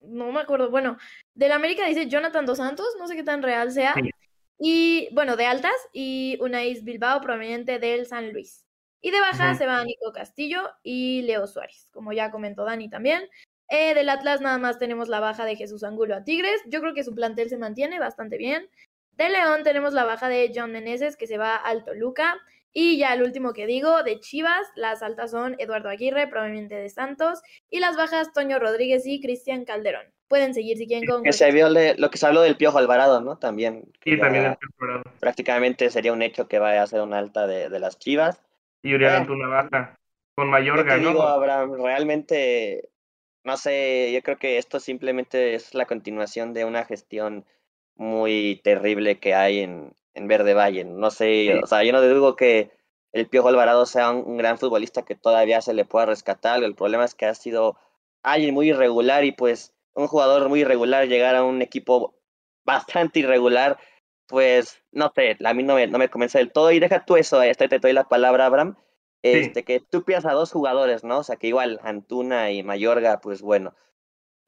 no 0.00 0.32
me 0.32 0.40
acuerdo, 0.40 0.70
bueno, 0.70 0.96
del 1.34 1.52
América 1.52 1.86
dice 1.86 2.08
Jonathan 2.08 2.46
Dos 2.46 2.58
Santos, 2.58 2.88
no 2.98 3.06
sé 3.06 3.14
qué 3.14 3.22
tan 3.22 3.42
real 3.42 3.70
sea, 3.72 3.94
y 4.58 5.08
bueno, 5.12 5.36
de 5.36 5.46
altas, 5.46 5.74
y 5.92 6.36
Unais 6.40 6.84
Bilbao 6.84 7.20
proveniente 7.20 7.78
del 7.78 8.06
San 8.06 8.32
Luis. 8.32 8.66
Y 9.02 9.10
de 9.10 9.20
baja 9.20 9.54
se 9.54 9.66
va 9.66 9.82
Nico 9.82 10.12
Castillo 10.12 10.70
y 10.82 11.22
Leo 11.22 11.46
Suárez, 11.46 11.88
como 11.92 12.12
ya 12.12 12.30
comentó 12.30 12.64
Dani 12.64 12.90
también. 12.90 13.22
Eh, 13.70 13.94
del 13.94 14.10
Atlas 14.10 14.42
nada 14.42 14.58
más 14.58 14.78
tenemos 14.78 15.08
la 15.08 15.20
baja 15.20 15.46
de 15.46 15.56
Jesús 15.56 15.84
Angulo 15.84 16.14
a 16.14 16.24
Tigres. 16.24 16.60
Yo 16.66 16.80
creo 16.82 16.92
que 16.92 17.04
su 17.04 17.14
plantel 17.14 17.48
se 17.48 17.56
mantiene 17.56 17.98
bastante 17.98 18.36
bien. 18.36 18.68
De 19.20 19.28
León 19.28 19.64
tenemos 19.64 19.92
la 19.92 20.06
baja 20.06 20.30
de 20.30 20.50
John 20.54 20.72
Meneses 20.72 21.14
que 21.18 21.26
se 21.26 21.36
va 21.36 21.54
al 21.54 21.84
Toluca. 21.84 22.38
Y 22.72 22.96
ya 22.96 23.12
el 23.12 23.22
último 23.22 23.52
que 23.52 23.66
digo, 23.66 24.02
de 24.02 24.18
Chivas, 24.18 24.66
las 24.76 25.02
altas 25.02 25.30
son 25.30 25.56
Eduardo 25.58 25.90
Aguirre, 25.90 26.26
probablemente 26.26 26.76
de 26.76 26.88
Santos, 26.88 27.42
y 27.68 27.80
las 27.80 27.98
bajas 27.98 28.32
Toño 28.32 28.58
Rodríguez 28.58 29.02
y 29.04 29.20
Cristian 29.20 29.66
Calderón. 29.66 30.06
Pueden 30.26 30.54
seguir 30.54 30.78
si 30.78 30.86
quieren 30.86 31.06
con... 31.06 31.22
Que 31.22 31.34
se 31.34 31.52
vio 31.52 31.68
lo 31.68 32.10
que 32.10 32.16
se 32.16 32.26
habló 32.26 32.40
del 32.40 32.56
Piojo 32.56 32.78
Alvarado, 32.78 33.20
¿no? 33.20 33.36
También. 33.36 33.92
Sí, 34.02 34.18
también 34.18 34.46
el 34.46 34.56
Piojo 34.56 34.74
Alvarado. 34.80 35.02
Prácticamente 35.20 35.90
sería 35.90 36.14
un 36.14 36.22
hecho 36.22 36.48
que 36.48 36.58
vaya 36.58 36.82
a 36.82 36.86
ser 36.86 37.02
una 37.02 37.18
alta 37.18 37.46
de, 37.46 37.68
las 37.78 37.98
Chivas. 37.98 38.40
Y 38.82 38.94
Uriel 38.94 39.12
eh, 39.12 39.26
una 39.28 39.48
baja. 39.48 39.98
Con 40.34 40.48
mayor 40.48 40.86
¿no? 40.86 40.96
digo, 40.96 41.22
Abraham, 41.24 41.74
realmente, 41.74 42.88
no 43.44 43.58
sé, 43.58 44.12
yo 44.14 44.22
creo 44.22 44.38
que 44.38 44.56
esto 44.56 44.80
simplemente 44.80 45.54
es 45.54 45.74
la 45.74 45.84
continuación 45.84 46.54
de 46.54 46.64
una 46.64 46.86
gestión 46.86 47.44
muy 48.00 48.62
terrible 48.64 49.20
que 49.20 49.34
hay 49.34 49.60
en, 49.60 49.92
en 50.14 50.26
Verde 50.26 50.54
Valle. 50.54 50.84
No 50.84 51.10
sé, 51.10 51.60
o 51.62 51.66
sea, 51.66 51.84
yo 51.84 51.92
no 51.92 52.00
digo 52.00 52.34
que 52.34 52.70
el 53.12 53.28
Piojo 53.28 53.48
Alvarado 53.48 53.84
sea 53.84 54.10
un, 54.10 54.38
gran 54.38 54.56
futbolista 54.56 55.02
que 55.02 55.16
todavía 55.16 55.60
se 55.60 55.74
le 55.74 55.84
pueda 55.84 56.06
rescatar. 56.06 56.64
El 56.64 56.74
problema 56.74 57.04
es 57.04 57.14
que 57.14 57.26
ha 57.26 57.34
sido 57.34 57.76
alguien 58.22 58.54
muy 58.54 58.70
irregular 58.70 59.24
y 59.24 59.32
pues 59.32 59.74
un 59.92 60.06
jugador 60.06 60.48
muy 60.48 60.60
irregular 60.60 61.08
llegar 61.08 61.36
a 61.36 61.44
un 61.44 61.60
equipo 61.60 62.14
bastante 62.64 63.18
irregular, 63.18 63.78
pues 64.26 64.82
no 64.92 65.12
sé, 65.14 65.36
a 65.44 65.52
mí 65.52 65.62
no 65.62 65.74
me, 65.74 65.86
no 65.86 65.98
me 65.98 66.08
convence 66.08 66.38
del 66.38 66.52
todo. 66.52 66.72
Y 66.72 66.80
deja 66.80 67.04
tú 67.04 67.18
eso, 67.18 67.42
este 67.42 67.68
te 67.68 67.80
doy 67.80 67.92
la 67.92 68.04
palabra, 68.04 68.46
Abraham. 68.46 68.76
Este, 69.22 69.62
que 69.62 69.80
tú 69.80 70.04
pidas 70.04 70.24
a 70.24 70.32
dos 70.32 70.50
jugadores, 70.50 71.04
¿no? 71.04 71.18
O 71.18 71.22
sea, 71.22 71.36
que 71.36 71.48
igual 71.48 71.78
Antuna 71.82 72.50
y 72.50 72.62
Mayorga, 72.62 73.20
pues 73.20 73.42
bueno, 73.42 73.74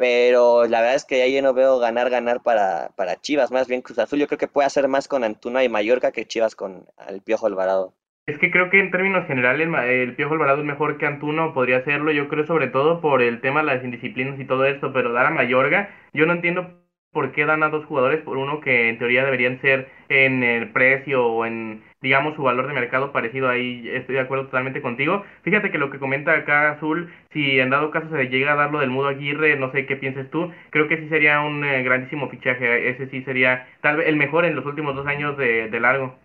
pero 0.03 0.67
la 0.67 0.81
verdad 0.81 0.97
es 0.97 1.05
que 1.05 1.23
ahí 1.23 1.33
yo 1.33 1.43
no 1.43 1.55
veo 1.55 1.79
ganar, 1.79 2.11
ganar 2.11 2.43
para, 2.43 2.89
para 2.97 3.21
Chivas, 3.21 3.53
más 3.53 3.69
bien 3.69 3.83
Cruz 3.83 4.01
Azul. 4.01 4.19
Yo 4.19 4.27
creo 4.27 4.37
que 4.37 4.49
puede 4.49 4.67
hacer 4.67 4.89
más 4.89 5.07
con 5.07 5.23
Antuna 5.23 5.63
y 5.63 5.69
Mallorca 5.69 6.11
que 6.11 6.25
Chivas 6.25 6.57
con 6.57 6.87
el 7.09 7.23
Piojo 7.23 7.47
Alvarado. 7.47 7.95
Es 8.27 8.37
que 8.41 8.51
creo 8.51 8.69
que 8.69 8.81
en 8.81 8.91
términos 8.91 9.29
generales 9.29 9.69
el 9.85 10.17
Piojo 10.17 10.35
Alvarado 10.35 10.59
es 10.59 10.65
mejor 10.65 10.99
que 10.99 11.07
Antuna, 11.07 11.55
podría 11.55 11.77
hacerlo, 11.77 12.11
yo 12.11 12.27
creo 12.27 12.45
sobre 12.49 12.67
todo 12.67 13.01
por 13.01 13.23
el 13.23 13.41
tema 13.41 13.61
de 13.61 13.67
las 13.67 13.85
indisciplinas 13.85 14.41
y 14.41 14.45
todo 14.45 14.65
esto, 14.65 14.93
pero 14.93 15.13
dar 15.13 15.27
a 15.27 15.31
Mayorga, 15.31 15.95
yo 16.13 16.27
no 16.27 16.33
entiendo 16.33 16.83
por 17.13 17.31
qué 17.31 17.47
dan 17.47 17.63
a 17.63 17.69
dos 17.69 17.85
jugadores 17.85 18.23
por 18.23 18.39
uno 18.39 18.61
que 18.61 18.89
en 18.89 18.99
teoría 18.99 19.25
deberían 19.25 19.61
ser 19.61 19.89
en 20.09 20.43
el 20.43 20.73
precio 20.73 21.25
o 21.25 21.47
en 21.47 21.85
digamos, 22.03 22.35
su 22.35 22.43
valor 22.43 22.67
de 22.67 22.75
mercado 22.75 23.13
parecido 23.13 23.49
ahí, 23.49 23.89
estoy 23.89 24.17
de 24.17 24.21
acuerdo 24.21 24.47
totalmente 24.47 24.83
contigo. 24.83 25.25
Fíjate 25.43 25.71
que 25.71 25.79
lo 25.79 25.91
que 25.91 26.01
comenta 26.01 26.33
acá 26.33 26.73
Azul, 26.73 27.13
si 27.33 27.61
en 27.61 27.71
dado 27.71 27.93
caso 27.93 28.09
se 28.11 28.25
llega 28.27 28.53
a 28.53 28.57
darlo 28.57 28.81
del 28.81 28.91
Mudo 28.91 29.09
Aguirre, 29.09 29.57
no 29.57 29.71
sé 29.71 29.87
qué 29.87 29.97
pienses 29.97 30.29
tú, 30.31 30.51
creo 30.71 30.89
que 30.89 30.99
sí 30.99 31.09
sería 31.09 31.41
un 31.41 31.65
eh, 31.65 31.83
grandísimo 31.85 32.29
fichaje, 32.29 32.91
ese 32.91 33.09
sí 33.09 33.23
sería 33.23 33.69
tal 33.81 33.99
vez 33.99 34.09
el 34.09 34.17
mejor 34.17 34.45
en 34.45 34.57
los 34.57 34.67
últimos 34.67 34.97
dos 34.97 35.07
años 35.07 35.39
de, 35.39 35.81
largo. 35.81 36.19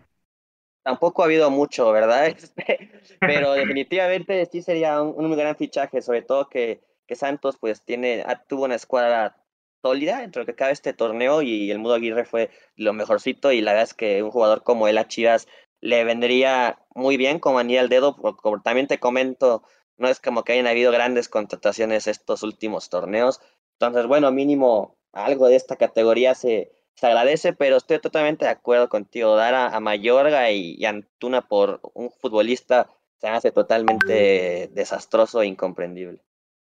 Tampoco 0.83 1.21
ha 1.21 1.25
habido 1.25 1.49
mucho, 1.51 1.91
¿verdad? 1.91 2.27
Este, 2.37 2.89
pero 3.19 3.53
definitivamente 3.53 4.45
sí 4.47 4.61
sería 4.61 5.01
un, 5.01 5.27
muy 5.27 5.37
gran 5.37 5.55
fichaje, 5.55 6.01
sobre 6.01 6.23
todo 6.23 6.49
que, 6.49 6.81
que 7.07 7.15
Santos 7.15 7.57
pues 7.57 7.83
tiene, 7.83 8.25
tuvo 8.47 8.65
una 8.65 8.75
escuadra 8.75 9.35
sólida 9.81 10.21
dentro 10.21 10.41
de 10.41 10.43
lo 10.43 10.53
que 10.53 10.57
cabe 10.57 10.71
este 10.71 10.93
torneo 10.93 11.41
y 11.41 11.71
el 11.71 11.79
Mudo 11.79 11.93
Aguirre 11.93 12.25
fue 12.25 12.49
lo 12.75 12.93
mejorcito 12.93 13.51
y 13.51 13.61
la 13.61 13.71
verdad 13.71 13.89
es 13.89 13.93
que 13.93 14.23
un 14.23 14.31
jugador 14.31 14.63
como 14.63 14.87
él 14.87 14.97
a 14.97 15.07
Chivas 15.07 15.47
le 15.81 16.03
vendría 16.03 16.79
muy 16.95 17.17
bien 17.17 17.39
como 17.39 17.59
anilla 17.59 17.81
al 17.81 17.89
dedo, 17.89 18.15
porque 18.15 18.41
también 18.63 18.87
te 18.87 18.99
comento, 18.99 19.63
no 19.97 20.07
es 20.07 20.19
como 20.19 20.43
que 20.43 20.53
hayan 20.53 20.67
habido 20.67 20.91
grandes 20.91 21.29
contrataciones 21.29 22.07
estos 22.07 22.43
últimos 22.43 22.89
torneos. 22.89 23.41
Entonces, 23.79 24.07
bueno, 24.07 24.31
mínimo 24.31 24.97
algo 25.13 25.47
de 25.47 25.55
esta 25.55 25.75
categoría 25.75 26.35
se, 26.35 26.71
se 26.95 27.07
agradece, 27.07 27.53
pero 27.53 27.77
estoy 27.77 27.99
totalmente 27.99 28.45
de 28.45 28.51
acuerdo 28.51 28.89
contigo. 28.89 29.35
Dar 29.35 29.53
a, 29.53 29.79
Mayorga 29.79 30.51
y, 30.51 30.75
y, 30.77 30.85
Antuna 30.85 31.41
por 31.41 31.79
un 31.93 32.11
futbolista 32.11 32.87
se 33.17 33.27
hace 33.27 33.51
totalmente 33.51 34.69
desastroso 34.73 35.41
e 35.41 35.47
incomprendible. 35.47 36.21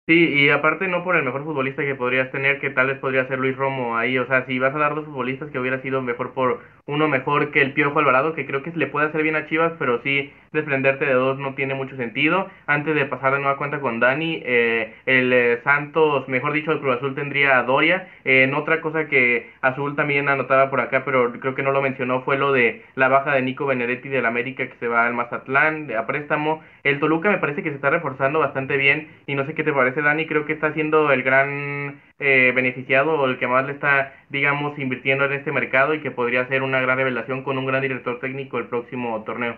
Sí, 0.06 0.14
y 0.14 0.48
aparte 0.48 0.88
no 0.88 1.04
por 1.04 1.16
el 1.16 1.24
mejor 1.24 1.44
futbolista 1.44 1.82
que 1.82 1.94
podrías 1.94 2.32
tener, 2.32 2.60
que 2.60 2.70
tal 2.70 2.86
vez 2.86 2.98
podría 2.98 3.28
ser 3.28 3.38
Luis 3.38 3.54
Romo 3.56 3.98
ahí, 3.98 4.16
o 4.16 4.26
sea, 4.26 4.46
si 4.46 4.58
vas 4.58 4.74
a 4.74 4.78
dar 4.78 4.94
dos 4.94 5.04
futbolistas 5.04 5.50
que 5.50 5.58
hubiera 5.58 5.82
sido 5.82 6.00
mejor 6.00 6.32
por 6.32 6.62
uno 6.88 7.06
mejor 7.06 7.50
que 7.50 7.60
el 7.60 7.74
Piojo 7.74 7.98
Alvarado, 7.98 8.34
que 8.34 8.46
creo 8.46 8.62
que 8.62 8.72
le 8.74 8.86
puede 8.86 9.06
hacer 9.06 9.22
bien 9.22 9.36
a 9.36 9.46
Chivas, 9.46 9.74
pero 9.78 10.00
sí 10.02 10.32
desprenderte 10.52 11.04
de 11.04 11.12
dos 11.12 11.38
no 11.38 11.54
tiene 11.54 11.74
mucho 11.74 11.96
sentido. 11.96 12.48
Antes 12.66 12.94
de 12.94 13.04
pasar 13.04 13.34
de 13.34 13.40
nueva 13.40 13.58
cuenta 13.58 13.80
con 13.80 14.00
Dani, 14.00 14.42
eh, 14.44 14.94
el 15.04 15.32
eh, 15.32 15.60
Santos, 15.64 16.26
mejor 16.28 16.52
dicho, 16.52 16.72
el 16.72 16.80
Cruz 16.80 16.96
Azul 16.96 17.14
tendría 17.14 17.58
a 17.58 17.62
Doria. 17.64 18.08
en 18.24 18.54
otra 18.54 18.80
cosa 18.80 19.06
que 19.06 19.50
Azul 19.60 19.96
también 19.96 20.30
anotaba 20.30 20.70
por 20.70 20.80
acá, 20.80 21.04
pero 21.04 21.30
creo 21.38 21.54
que 21.54 21.62
no 21.62 21.72
lo 21.72 21.82
mencionó, 21.82 22.22
fue 22.22 22.38
lo 22.38 22.52
de 22.52 22.82
la 22.94 23.08
baja 23.08 23.34
de 23.34 23.42
Nico 23.42 23.66
Benedetti 23.66 24.08
del 24.08 24.24
América 24.24 24.66
que 24.66 24.76
se 24.80 24.88
va 24.88 25.06
al 25.06 25.14
Mazatlán 25.14 25.92
a 25.94 26.06
préstamo. 26.06 26.62
El 26.84 27.00
Toluca 27.00 27.30
me 27.30 27.38
parece 27.38 27.62
que 27.62 27.68
se 27.68 27.76
está 27.76 27.90
reforzando 27.90 28.38
bastante 28.38 28.78
bien 28.78 29.08
y 29.26 29.34
no 29.34 29.44
sé 29.44 29.54
qué 29.54 29.62
te 29.62 29.74
parece 29.74 30.00
Dani, 30.00 30.26
creo 30.26 30.46
que 30.46 30.54
está 30.54 30.72
siendo 30.72 31.12
el 31.12 31.22
gran 31.22 32.00
eh, 32.18 32.52
beneficiado 32.54 33.12
o 33.20 33.26
el 33.26 33.38
que 33.38 33.46
más 33.46 33.66
le 33.66 33.72
está, 33.72 34.12
digamos, 34.28 34.78
invirtiendo 34.78 35.24
en 35.24 35.32
este 35.34 35.52
mercado 35.52 35.94
y 35.94 36.00
que 36.02 36.10
podría 36.10 36.48
ser 36.48 36.62
una 36.62 36.80
gran 36.80 36.98
revelación 36.98 37.42
con 37.44 37.58
un 37.58 37.66
gran 37.66 37.82
director 37.82 38.20
técnico 38.20 38.58
el 38.58 38.68
próximo 38.68 39.22
torneo. 39.24 39.56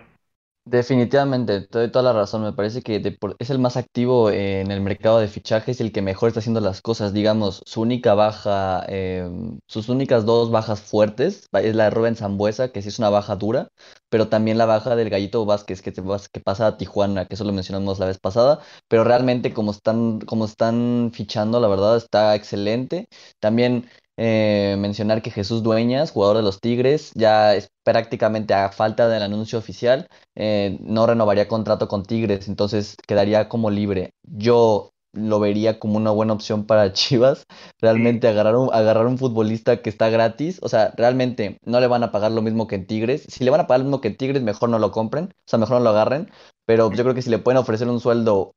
Definitivamente, 0.71 1.61
te 1.67 1.79
doy 1.79 1.91
toda 1.91 2.03
la 2.03 2.13
razón. 2.13 2.43
Me 2.43 2.53
parece 2.53 2.81
que 2.81 3.01
es 3.39 3.49
el 3.49 3.59
más 3.59 3.75
activo 3.75 4.29
en 4.31 4.71
el 4.71 4.79
mercado 4.79 5.19
de 5.19 5.27
fichajes 5.27 5.79
y 5.79 5.83
el 5.83 5.91
que 5.91 6.01
mejor 6.01 6.29
está 6.29 6.39
haciendo 6.39 6.61
las 6.61 6.81
cosas. 6.81 7.11
Digamos, 7.11 7.61
su 7.65 7.81
única 7.81 8.13
baja, 8.13 8.85
em, 8.87 9.59
sus 9.67 9.89
únicas 9.89 10.23
dos 10.25 10.49
bajas 10.49 10.79
fuertes 10.79 11.49
es 11.51 11.75
la 11.75 11.85
de 11.85 11.89
Rubén 11.89 12.15
Zambuesa, 12.15 12.71
que 12.71 12.81
sí 12.81 12.87
es 12.87 12.99
una 12.99 13.09
baja 13.09 13.35
dura, 13.35 13.67
pero 14.09 14.29
también 14.29 14.57
la 14.57 14.65
baja 14.65 14.95
del 14.95 15.09
Gallito 15.09 15.45
Vázquez, 15.45 15.81
que, 15.81 15.91
que 15.91 16.39
pasa 16.39 16.67
a 16.67 16.77
Tijuana, 16.77 17.25
que 17.25 17.35
eso 17.35 17.43
lo 17.43 17.51
mencionamos 17.51 17.99
la 17.99 18.05
vez 18.05 18.19
pasada. 18.19 18.59
Pero 18.87 19.03
realmente, 19.03 19.53
como 19.53 19.71
están, 19.71 20.21
como 20.21 20.45
están 20.45 21.11
fichando, 21.13 21.59
la 21.59 21.67
verdad 21.67 21.97
está 21.97 22.33
excelente. 22.35 23.09
También 23.39 23.89
eh, 24.17 24.75
mencionar 24.79 25.21
que 25.21 25.31
Jesús 25.31 25.63
Dueñas, 25.63 26.11
jugador 26.11 26.37
de 26.37 26.43
los 26.43 26.59
Tigres, 26.59 27.11
ya 27.15 27.55
es 27.55 27.69
prácticamente 27.83 28.53
a 28.53 28.69
falta 28.71 29.07
del 29.07 29.23
anuncio 29.23 29.57
oficial, 29.59 30.07
eh, 30.35 30.77
no 30.81 31.07
renovaría 31.07 31.47
contrato 31.47 31.87
con 31.87 32.03
Tigres, 32.03 32.47
entonces 32.47 32.95
quedaría 33.07 33.49
como 33.49 33.69
libre. 33.69 34.11
Yo 34.23 34.91
lo 35.13 35.39
vería 35.41 35.77
como 35.79 35.97
una 35.97 36.11
buena 36.11 36.33
opción 36.33 36.65
para 36.65 36.93
Chivas. 36.93 37.45
Realmente 37.79 38.27
agarrar 38.27 38.55
un, 38.55 38.69
agarrar 38.73 39.07
un 39.07 39.17
futbolista 39.17 39.81
que 39.81 39.89
está 39.89 40.09
gratis. 40.09 40.59
O 40.61 40.69
sea, 40.69 40.93
realmente 40.95 41.57
no 41.65 41.79
le 41.79 41.87
van 41.87 42.03
a 42.03 42.11
pagar 42.11 42.31
lo 42.31 42.41
mismo 42.41 42.67
que 42.67 42.75
en 42.75 42.87
Tigres. 42.87 43.25
Si 43.27 43.43
le 43.43 43.51
van 43.51 43.61
a 43.61 43.67
pagar 43.67 43.81
lo 43.81 43.85
mismo 43.85 44.01
que 44.01 44.09
en 44.09 44.17
Tigres, 44.17 44.41
mejor 44.41 44.69
no 44.69 44.79
lo 44.79 44.91
compren. 44.91 45.25
O 45.25 45.49
sea, 45.49 45.59
mejor 45.59 45.77
no 45.77 45.83
lo 45.83 45.89
agarren. 45.89 46.29
Pero 46.65 46.91
yo 46.91 47.03
creo 47.03 47.15
que 47.15 47.21
si 47.21 47.29
le 47.29 47.39
pueden 47.39 47.57
ofrecer 47.57 47.89
un 47.89 47.99
sueldo 47.99 48.53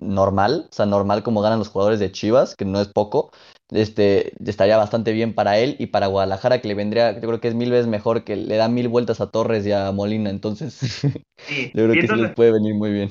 normal, 0.00 0.68
o 0.70 0.74
sea, 0.74 0.86
normal 0.86 1.22
como 1.22 1.40
ganan 1.40 1.58
los 1.58 1.68
jugadores 1.68 1.98
de 2.00 2.12
Chivas, 2.12 2.54
que 2.56 2.64
no 2.64 2.80
es 2.80 2.88
poco, 2.88 3.30
este, 3.70 4.32
estaría 4.44 4.76
bastante 4.76 5.12
bien 5.12 5.34
para 5.34 5.58
él 5.58 5.76
y 5.78 5.86
para 5.86 6.06
Guadalajara, 6.06 6.60
que 6.60 6.68
le 6.68 6.74
vendría, 6.74 7.12
yo 7.12 7.28
creo 7.28 7.40
que 7.40 7.48
es 7.48 7.54
mil 7.54 7.70
veces 7.70 7.86
mejor, 7.86 8.24
que 8.24 8.36
le 8.36 8.56
da 8.56 8.68
mil 8.68 8.88
vueltas 8.88 9.20
a 9.20 9.30
Torres 9.30 9.66
y 9.66 9.72
a 9.72 9.90
Molina, 9.92 10.30
entonces 10.30 11.02
yo 11.74 11.84
creo 11.84 11.92
que 11.92 12.06
sí 12.06 12.16
les 12.16 12.34
puede 12.34 12.52
venir 12.52 12.74
muy 12.74 12.92
bien 12.92 13.10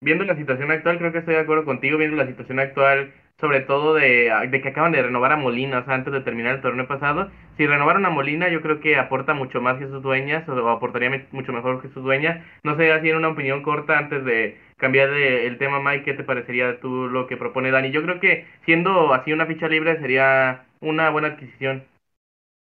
viendo 0.00 0.24
la 0.24 0.36
situación 0.36 0.70
actual, 0.70 0.98
creo 0.98 1.12
que 1.12 1.18
estoy 1.18 1.34
de 1.34 1.40
acuerdo 1.40 1.64
contigo, 1.64 1.98
viendo 1.98 2.16
la 2.16 2.26
situación 2.26 2.58
actual, 2.58 3.12
sobre 3.38 3.60
todo 3.60 3.94
de, 3.94 4.30
de, 4.50 4.60
que 4.60 4.68
acaban 4.68 4.92
de 4.92 5.02
renovar 5.02 5.32
a 5.32 5.36
Molina, 5.36 5.78
o 5.78 5.84
sea, 5.84 5.94
antes 5.94 6.12
de 6.12 6.20
terminar 6.20 6.56
el 6.56 6.60
torneo 6.60 6.86
pasado. 6.86 7.30
Si 7.56 7.66
renovaron 7.66 8.04
a 8.04 8.10
Molina, 8.10 8.48
yo 8.48 8.60
creo 8.60 8.80
que 8.80 8.96
aporta 8.96 9.34
mucho 9.34 9.60
más 9.60 9.78
que 9.78 9.86
sus 9.86 10.02
dueñas, 10.02 10.48
o 10.48 10.68
aportaría 10.68 11.26
mucho 11.32 11.52
mejor 11.52 11.80
que 11.80 11.88
sus 11.88 12.02
dueñas. 12.02 12.44
No 12.64 12.76
sé, 12.76 12.92
así 12.92 13.08
en 13.10 13.16
una 13.16 13.28
opinión 13.28 13.62
corta, 13.62 13.98
antes 13.98 14.24
de 14.24 14.58
cambiar 14.80 15.10
de, 15.10 15.46
el 15.46 15.58
tema, 15.58 15.80
Mike, 15.80 16.04
¿qué 16.04 16.14
te 16.14 16.24
parecería 16.24 16.80
tú 16.80 17.08
lo 17.08 17.26
que 17.26 17.36
propone 17.36 17.70
Dani? 17.70 17.90
Yo 17.90 18.02
creo 18.02 18.18
que 18.18 18.46
siendo 18.64 19.12
así 19.12 19.32
una 19.32 19.46
ficha 19.46 19.68
libre 19.68 20.00
sería 20.00 20.66
una 20.80 21.10
buena 21.10 21.28
adquisición. 21.28 21.86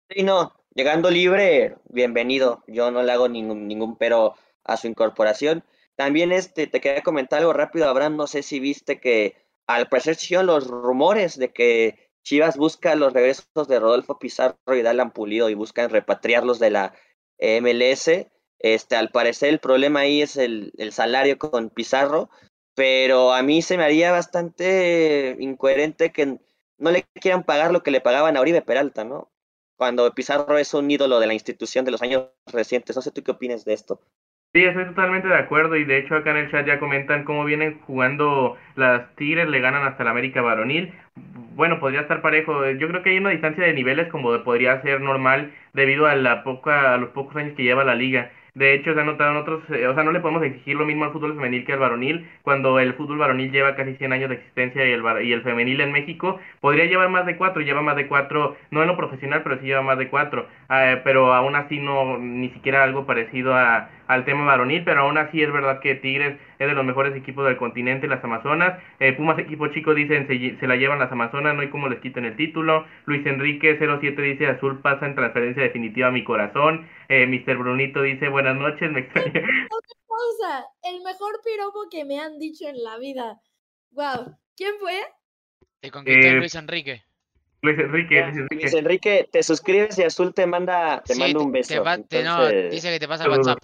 Sí, 0.09 0.23
no, 0.23 0.53
llegando 0.75 1.09
libre, 1.09 1.75
bienvenido. 1.89 2.63
Yo 2.67 2.91
no 2.91 3.01
le 3.01 3.11
hago 3.11 3.29
ningún, 3.29 3.67
ningún 3.67 3.97
pero 3.97 4.35
a 4.63 4.77
su 4.77 4.87
incorporación. 4.87 5.63
También 5.95 6.31
este, 6.31 6.67
te 6.67 6.81
quería 6.81 7.01
comentar 7.01 7.39
algo 7.39 7.53
rápido, 7.53 7.89
Abraham, 7.89 8.15
no 8.15 8.27
sé 8.27 8.43
si 8.43 8.59
viste 8.59 8.99
que 8.99 9.35
al 9.67 9.87
parecer 9.87 10.17
los 10.43 10.67
rumores 10.67 11.37
de 11.37 11.51
que 11.51 12.09
Chivas 12.23 12.57
busca 12.57 12.95
los 12.95 13.13
regresos 13.13 13.67
de 13.67 13.79
Rodolfo 13.79 14.19
Pizarro 14.19 14.57
y 14.75 14.81
Dalan 14.81 15.11
Pulido 15.11 15.49
y 15.49 15.53
buscan 15.53 15.89
repatriarlos 15.89 16.59
de 16.59 16.71
la 16.71 16.93
MLS. 17.39 18.27
Este, 18.59 18.95
al 18.95 19.09
parecer 19.09 19.49
el 19.49 19.59
problema 19.59 20.01
ahí 20.01 20.21
es 20.21 20.37
el, 20.37 20.73
el 20.77 20.91
salario 20.91 21.37
con 21.37 21.69
Pizarro, 21.69 22.29
pero 22.75 23.33
a 23.33 23.41
mí 23.41 23.61
se 23.61 23.77
me 23.77 23.83
haría 23.83 24.11
bastante 24.11 25.35
incoherente 25.39 26.11
que 26.11 26.37
no 26.77 26.91
le 26.91 27.03
quieran 27.21 27.43
pagar 27.43 27.71
lo 27.71 27.83
que 27.83 27.91
le 27.91 28.01
pagaban 28.01 28.37
a 28.37 28.41
Oribe 28.41 28.61
Peralta, 28.61 29.03
¿no? 29.03 29.29
Cuando 29.77 30.13
Pizarro 30.13 30.57
es 30.57 30.73
un 30.73 30.89
ídolo 30.91 31.19
de 31.19 31.27
la 31.27 31.33
institución 31.33 31.85
de 31.85 31.91
los 31.91 32.01
años 32.01 32.27
recientes. 32.51 32.95
No 32.95 33.01
sé 33.01 33.11
tú 33.11 33.23
qué 33.23 33.31
opinas 33.31 33.63
de 33.63 33.73
esto. 33.73 34.01
Sí, 34.53 34.63
estoy 34.63 34.85
totalmente 34.85 35.27
de 35.27 35.37
acuerdo 35.37 35.75
y 35.75 35.85
de 35.85 35.99
hecho 35.99 36.15
acá 36.15 36.31
en 36.31 36.37
el 36.37 36.51
chat 36.51 36.65
ya 36.65 36.79
comentan 36.79 37.23
cómo 37.23 37.45
vienen 37.45 37.79
jugando 37.81 38.57
las 38.75 39.15
Tigres, 39.15 39.47
le 39.47 39.59
ganan 39.59 39.85
hasta 39.85 40.01
el 40.03 40.09
América 40.09 40.41
varonil. 40.41 40.91
Bueno, 41.55 41.79
podría 41.79 42.01
estar 42.01 42.21
parejo. 42.21 42.67
Yo 42.71 42.87
creo 42.87 43.03
que 43.03 43.11
hay 43.11 43.19
una 43.19 43.29
distancia 43.29 43.63
de 43.63 43.73
niveles 43.73 44.09
como 44.09 44.43
podría 44.43 44.81
ser 44.81 45.01
normal 45.01 45.53
debido 45.73 46.07
a 46.07 46.15
la 46.15 46.43
poca 46.43 46.95
a 46.95 46.97
los 46.97 47.11
pocos 47.11 47.35
años 47.35 47.55
que 47.55 47.63
lleva 47.63 47.83
la 47.83 47.95
liga. 47.95 48.31
De 48.59 48.73
hecho, 48.73 48.93
se 48.93 48.99
ha 48.99 49.05
notado 49.05 49.39
otros, 49.39 49.63
eh, 49.69 49.87
o 49.87 49.93
sea, 49.93 50.03
no 50.03 50.11
le 50.11 50.19
podemos 50.19 50.43
exigir 50.43 50.75
lo 50.75 50.85
mismo 50.85 51.05
al 51.05 51.13
fútbol 51.13 51.33
femenil 51.33 51.65
que 51.65 51.71
al 51.71 51.79
varonil, 51.79 52.27
cuando 52.41 52.77
el 52.79 52.93
fútbol 52.93 53.17
varonil 53.17 53.51
lleva 53.53 53.75
casi 53.77 53.95
100 53.95 54.11
años 54.11 54.27
de 54.27 54.35
existencia 54.35 54.85
y 54.85 54.91
el, 54.91 55.01
y 55.23 55.31
el 55.31 55.43
femenil 55.43 55.79
en 55.79 55.93
México 55.93 56.37
podría 56.59 56.83
llevar 56.83 57.07
más 57.07 57.25
de 57.25 57.37
cuatro, 57.37 57.61
lleva 57.61 57.81
más 57.81 57.95
de 57.95 58.09
cuatro, 58.09 58.57
no 58.71 58.81
en 58.81 58.87
lo 58.89 58.97
profesional, 58.97 59.43
pero 59.43 59.59
sí 59.59 59.65
lleva 59.65 59.81
más 59.81 59.97
de 59.97 60.09
cuatro, 60.09 60.45
ah, 60.67 60.95
pero 61.05 61.33
aún 61.33 61.55
así 61.55 61.79
no, 61.79 62.17
ni 62.17 62.49
siquiera 62.49 62.83
algo 62.83 63.05
parecido 63.05 63.55
a, 63.55 63.89
al 64.09 64.25
tema 64.25 64.43
varonil, 64.43 64.83
pero 64.83 65.01
aún 65.01 65.19
así 65.19 65.41
es 65.41 65.53
verdad 65.53 65.79
que 65.81 65.93
Tigres 65.93 66.35
es 66.57 66.67
de 66.67 66.73
los 66.73 66.83
mejores 66.83 67.15
equipos 67.15 67.45
del 67.45 67.57
continente, 67.57 68.07
las 68.07 68.23
Amazonas. 68.23 68.81
Eh, 68.99 69.13
Pumas 69.13 69.37
equipo 69.37 69.67
chico 69.67 69.93
dicen 69.93 70.25
se, 70.27 70.57
se, 70.59 70.67
la 70.67 70.75
llevan 70.75 70.97
las 70.97 71.11
Amazonas, 71.11 71.53
no 71.53 71.61
hay 71.61 71.69
como 71.69 71.87
les 71.87 71.99
quiten 71.99 72.25
el 72.25 72.35
título. 72.35 72.85
Luis 73.05 73.23
Enrique 73.27 73.77
07 73.77 74.19
dice 74.19 74.47
Azul 74.47 74.81
pasa 74.81 75.05
en 75.05 75.13
transferencia 75.13 75.61
definitiva 75.61 76.07
a 76.07 76.11
mi 76.11 76.23
corazón. 76.23 76.89
Eh, 77.07 77.27
Mr. 77.27 77.57
Brunito 77.57 78.01
dice 78.01 78.29
buenas 78.29 78.57
noches, 78.57 78.91
me 78.91 79.01
extraña. 79.01 79.31
pausa, 80.09 80.65
el 80.81 81.01
mejor 81.03 81.39
piropo 81.45 81.87
que 81.91 82.03
me 82.03 82.19
han 82.19 82.39
dicho 82.39 82.67
en 82.67 82.83
la 82.83 82.97
vida. 82.97 83.39
Wow, 83.91 84.35
¿quién 84.57 84.73
fue? 84.79 84.99
Te 85.81 85.91
conquistó 85.91 86.27
eh, 86.27 86.33
Luis 86.33 86.55
Enrique. 86.55 87.03
Luis 87.61 87.77
Enrique, 87.77 88.21
Luis 88.23 88.37
Enrique. 88.37 88.55
Luis 88.55 88.73
Enrique, 88.73 89.29
te 89.31 89.43
suscribes 89.43 89.99
y 89.99 90.03
Azul 90.03 90.33
te 90.33 90.47
manda, 90.47 91.03
te 91.03 91.13
manda 91.15 91.39
un 91.39 91.51
beso. 91.51 91.83
Te 92.07 92.23
no, 92.23 92.47
dice 92.47 92.89
que 92.91 92.99
te 92.99 93.07
pasa 93.07 93.29
WhatsApp. 93.29 93.59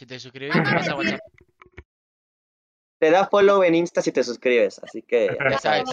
Si 0.00 0.06
te 0.06 0.18
suscribes, 0.18 0.54
te 0.54 0.62
pasa 0.62 0.96
WhatsApp. 0.96 1.20
Te 2.98 3.10
da 3.10 3.26
follow 3.26 3.62
en 3.62 3.74
Insta 3.74 4.00
si 4.00 4.10
te 4.12 4.24
suscribes, 4.24 4.82
así 4.82 5.02
que... 5.02 5.28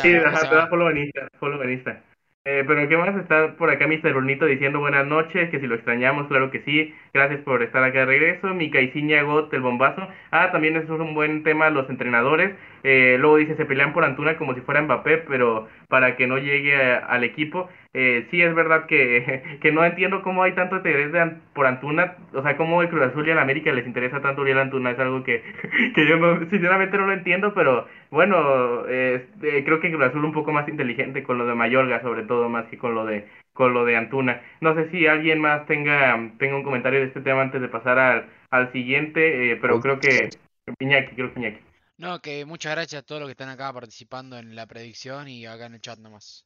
sí, 0.02 0.14
te 0.14 0.56
da 0.56 0.68
follow 0.70 0.88
en 0.92 1.00
Insta, 1.00 1.28
follow 1.38 1.62
en 1.62 1.72
Insta. 1.72 2.02
Eh, 2.46 2.64
pero 2.66 2.88
¿qué 2.88 2.96
más? 2.96 3.14
Está 3.18 3.58
por 3.58 3.70
acá 3.70 3.86
Mr. 3.86 4.14
Brunito 4.14 4.46
diciendo 4.46 4.80
buenas 4.80 5.06
noches, 5.06 5.50
que 5.50 5.60
si 5.60 5.68
lo 5.68 5.76
extrañamos, 5.76 6.30
claro 6.30 6.50
que 6.50 6.64
sí. 6.64 6.96
Gracias 7.14 7.42
por 7.42 7.62
estar 7.62 7.84
acá 7.84 8.00
de 8.00 8.06
regreso. 8.06 8.48
Mi 8.54 8.72
Caiciña 8.72 9.24
Got, 9.24 9.54
el 9.54 9.60
bombazo. 9.60 10.08
Ah, 10.32 10.54
también 10.54 10.78
eso 10.78 10.96
es 10.96 11.02
un 11.02 11.14
buen 11.14 11.44
tema, 11.44 11.70
los 11.70 11.90
entrenadores. 11.90 12.56
Eh, 12.84 13.18
luego 13.20 13.38
dice, 13.38 13.56
se 13.56 13.66
pelean 13.66 13.94
por 13.94 14.04
Antuna 14.04 14.38
como 14.38 14.54
si 14.54 14.62
fuera 14.62 14.82
Mbappé, 14.82 15.20
pero 15.28 15.68
para 15.88 16.16
que 16.16 16.28
no 16.28 16.38
llegue 16.38 16.76
al 16.76 17.24
equipo. 17.24 17.70
Eh, 17.94 18.28
sí 18.30 18.42
es 18.42 18.54
verdad 18.54 18.86
que, 18.86 19.58
que 19.62 19.72
no 19.72 19.84
entiendo 19.84 20.22
cómo 20.22 20.44
hay 20.44 20.54
tanto 20.54 20.78
interés 20.78 21.12
por 21.54 21.66
Antuna, 21.66 22.16
o 22.34 22.42
sea, 22.44 22.58
cómo 22.58 22.82
el 22.82 22.90
Cruz 22.90 23.04
Azul 23.04 23.28
y 23.28 23.32
al 23.32 23.40
América 23.40 23.72
les 23.72 23.88
interesa 23.88 24.22
tanto 24.22 24.42
Uriel 24.42 24.60
Antuna, 24.60 24.92
es 24.92 25.00
algo 25.00 25.24
que, 25.24 25.42
que 25.96 26.08
yo 26.08 26.18
no, 26.18 26.40
sinceramente 26.50 26.98
no 26.98 27.08
lo 27.08 27.14
entiendo, 27.14 27.54
pero 27.54 27.88
bueno, 28.12 28.84
eh, 28.88 29.28
creo 29.66 29.80
que 29.80 29.92
Cruz 29.92 30.04
Azul 30.06 30.26
un 30.26 30.34
poco 30.34 30.52
más 30.52 30.68
inteligente 30.70 31.24
con 31.24 31.38
lo 31.38 31.46
de 31.46 31.56
Mayorga, 31.56 32.02
sobre 32.02 32.24
todo, 32.24 32.50
más 32.50 32.66
que 32.68 32.78
con 32.78 32.96
lo 32.96 33.06
de 33.06 33.26
con 33.54 33.74
lo 33.74 33.86
de 33.86 33.98
Antuna. 33.98 34.42
No 34.62 34.76
sé 34.76 34.90
si 34.92 35.08
alguien 35.08 35.40
más 35.42 35.66
tenga, 35.66 36.16
tenga 36.38 36.56
un 36.56 36.64
comentario 36.64 37.00
de 37.00 37.08
este 37.08 37.22
tema 37.22 37.42
antes 37.42 37.60
de 37.60 37.68
pasar 37.68 37.98
al, 37.98 38.26
al 38.52 38.72
siguiente, 38.72 39.52
eh, 39.52 39.58
pero 39.60 39.82
creo 39.82 40.00
que 40.00 40.30
Piñaki, 40.78 41.16
creo 41.16 41.34
que. 41.34 41.60
No, 41.98 42.20
que 42.22 42.46
muchas 42.46 42.76
gracias 42.76 43.02
a 43.02 43.06
todos 43.06 43.22
los 43.22 43.28
que 43.28 43.32
están 43.32 43.50
acá 43.50 43.74
participando 43.74 44.38
en 44.38 44.56
la 44.56 44.68
predicción 44.68 45.28
y 45.28 45.46
acá 45.46 45.66
en 45.66 45.74
el 45.74 45.82
chat 45.82 45.98
nomás. 46.00 46.46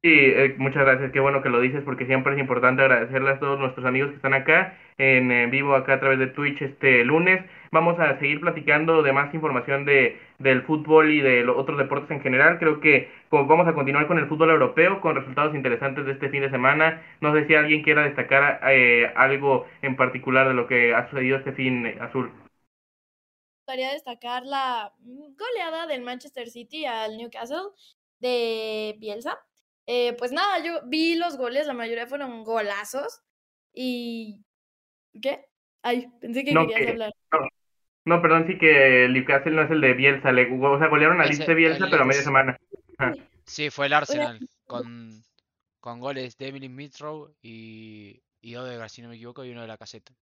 Sí, 0.00 0.10
eh, 0.12 0.54
muchas 0.58 0.84
gracias, 0.84 1.10
qué 1.10 1.18
bueno 1.18 1.42
que 1.42 1.48
lo 1.48 1.60
dices 1.60 1.82
porque 1.84 2.06
siempre 2.06 2.32
es 2.34 2.38
importante 2.38 2.82
agradecerle 2.82 3.30
a 3.30 3.40
todos 3.40 3.58
nuestros 3.58 3.84
amigos 3.84 4.10
que 4.10 4.16
están 4.16 4.32
acá 4.32 4.78
en, 4.96 5.50
vivo 5.50 5.74
acá 5.74 5.94
a 5.94 6.00
través 6.00 6.20
de 6.20 6.28
Twitch 6.28 6.62
este 6.62 7.04
lunes. 7.04 7.44
Vamos 7.72 7.98
a 7.98 8.16
seguir 8.20 8.40
platicando 8.40 9.02
de 9.02 9.12
más 9.12 9.34
información 9.34 9.84
de, 9.84 10.16
del 10.38 10.62
fútbol 10.62 11.10
y 11.10 11.20
de 11.20 11.42
los 11.42 11.56
otros 11.56 11.78
deportes 11.78 12.12
en 12.12 12.20
general. 12.22 12.60
Creo 12.60 12.78
que 12.78 13.10
vamos 13.32 13.66
a 13.66 13.74
continuar 13.74 14.06
con 14.06 14.18
el 14.18 14.28
fútbol 14.28 14.50
europeo 14.50 15.00
con 15.00 15.16
resultados 15.16 15.52
interesantes 15.56 16.06
de 16.06 16.12
este 16.12 16.28
fin 16.28 16.42
de 16.42 16.50
semana. 16.50 17.02
No 17.20 17.34
sé 17.34 17.48
si 17.48 17.56
alguien 17.56 17.82
quiera 17.82 18.04
destacar 18.04 18.60
eh, 18.70 19.10
algo 19.16 19.66
en 19.82 19.96
particular 19.96 20.46
de 20.46 20.54
lo 20.54 20.68
que 20.68 20.94
ha 20.94 21.10
sucedido 21.10 21.38
este 21.38 21.52
fin 21.52 21.84
azul. 22.00 22.30
Me 23.68 23.74
gustaría 23.74 23.92
destacar 23.92 24.46
la 24.46 24.94
goleada 25.04 25.86
del 25.86 26.00
Manchester 26.00 26.48
City 26.48 26.86
al 26.86 27.18
Newcastle 27.18 27.68
de 28.18 28.96
Bielsa 28.98 29.38
eh, 29.90 30.14
pues 30.18 30.32
nada, 30.32 30.62
yo 30.62 30.80
vi 30.84 31.16
los 31.16 31.36
goles, 31.38 31.66
la 31.66 31.74
mayoría 31.74 32.06
fueron 32.06 32.44
golazos. 32.44 33.22
Y. 33.74 34.44
¿Qué? 35.20 35.46
Ay, 35.82 36.08
pensé 36.20 36.44
que 36.44 36.52
querías 36.52 36.90
hablar. 36.90 37.12
No, 38.04 38.20
perdón, 38.20 38.46
sí 38.46 38.58
que 38.58 39.06
el 39.06 39.14
Newcastle 39.14 39.52
no 39.52 39.62
es 39.62 39.70
el 39.70 39.80
de 39.80 39.94
Bielsa. 39.94 40.32
Le, 40.32 40.50
o 40.50 40.78
sea, 40.78 40.88
golearon 40.88 41.20
a 41.20 41.24
Leeds 41.24 41.46
de 41.46 41.54
Bielsa, 41.54 41.88
pero 41.90 42.02
a 42.02 42.06
media 42.06 42.22
semana. 42.22 42.58
Sí, 43.46 43.70
fue 43.70 43.86
el 43.86 43.94
Arsenal. 43.94 44.46
Con, 44.66 45.22
con 45.80 46.00
goles 46.00 46.36
de 46.36 46.48
Emily 46.48 46.68
Mitrow 46.68 47.34
y, 47.40 48.22
y 48.42 48.56
Odegaard, 48.56 48.90
si 48.90 49.00
no 49.00 49.08
me 49.08 49.16
equivoco, 49.16 49.44
y 49.44 49.52
uno 49.52 49.62
de 49.62 49.68
la 49.68 49.78
caseta. 49.78 50.12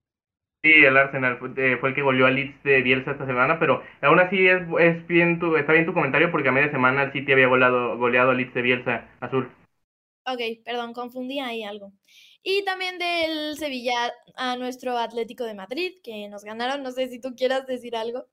Sí, 0.66 0.84
el 0.84 0.96
Arsenal 0.96 1.38
fue, 1.38 1.76
fue, 1.78 1.90
el 1.90 1.94
que 1.94 2.02
goleó 2.02 2.26
a 2.26 2.30
Leeds 2.30 2.60
de 2.64 2.82
Bielsa 2.82 3.12
esta 3.12 3.24
semana, 3.24 3.60
pero 3.60 3.84
aún 4.02 4.18
así 4.18 4.48
es, 4.48 4.62
es 4.80 5.06
bien 5.06 5.38
tu, 5.38 5.54
está 5.54 5.72
bien 5.72 5.86
tu 5.86 5.94
comentario 5.94 6.32
porque 6.32 6.48
a 6.48 6.52
media 6.52 6.72
semana 6.72 7.04
el 7.04 7.12
City 7.12 7.30
había 7.30 7.46
goleado, 7.46 7.96
goleado 7.96 8.32
a 8.32 8.34
Leeds 8.34 8.52
de 8.52 8.62
Bielsa 8.62 9.08
azul. 9.20 9.48
Ok, 10.26 10.40
perdón, 10.64 10.92
confundí 10.92 11.38
ahí 11.38 11.62
algo. 11.62 11.92
Y 12.42 12.64
también 12.64 12.98
del 12.98 13.56
Sevilla 13.56 14.12
a 14.34 14.56
nuestro 14.56 14.98
Atlético 14.98 15.44
de 15.44 15.54
Madrid, 15.54 15.92
que 16.02 16.28
nos 16.28 16.42
ganaron. 16.42 16.82
No 16.82 16.90
sé 16.90 17.06
si 17.06 17.20
tú 17.20 17.36
quieras 17.36 17.64
decir 17.68 17.94
algo. 17.94 18.26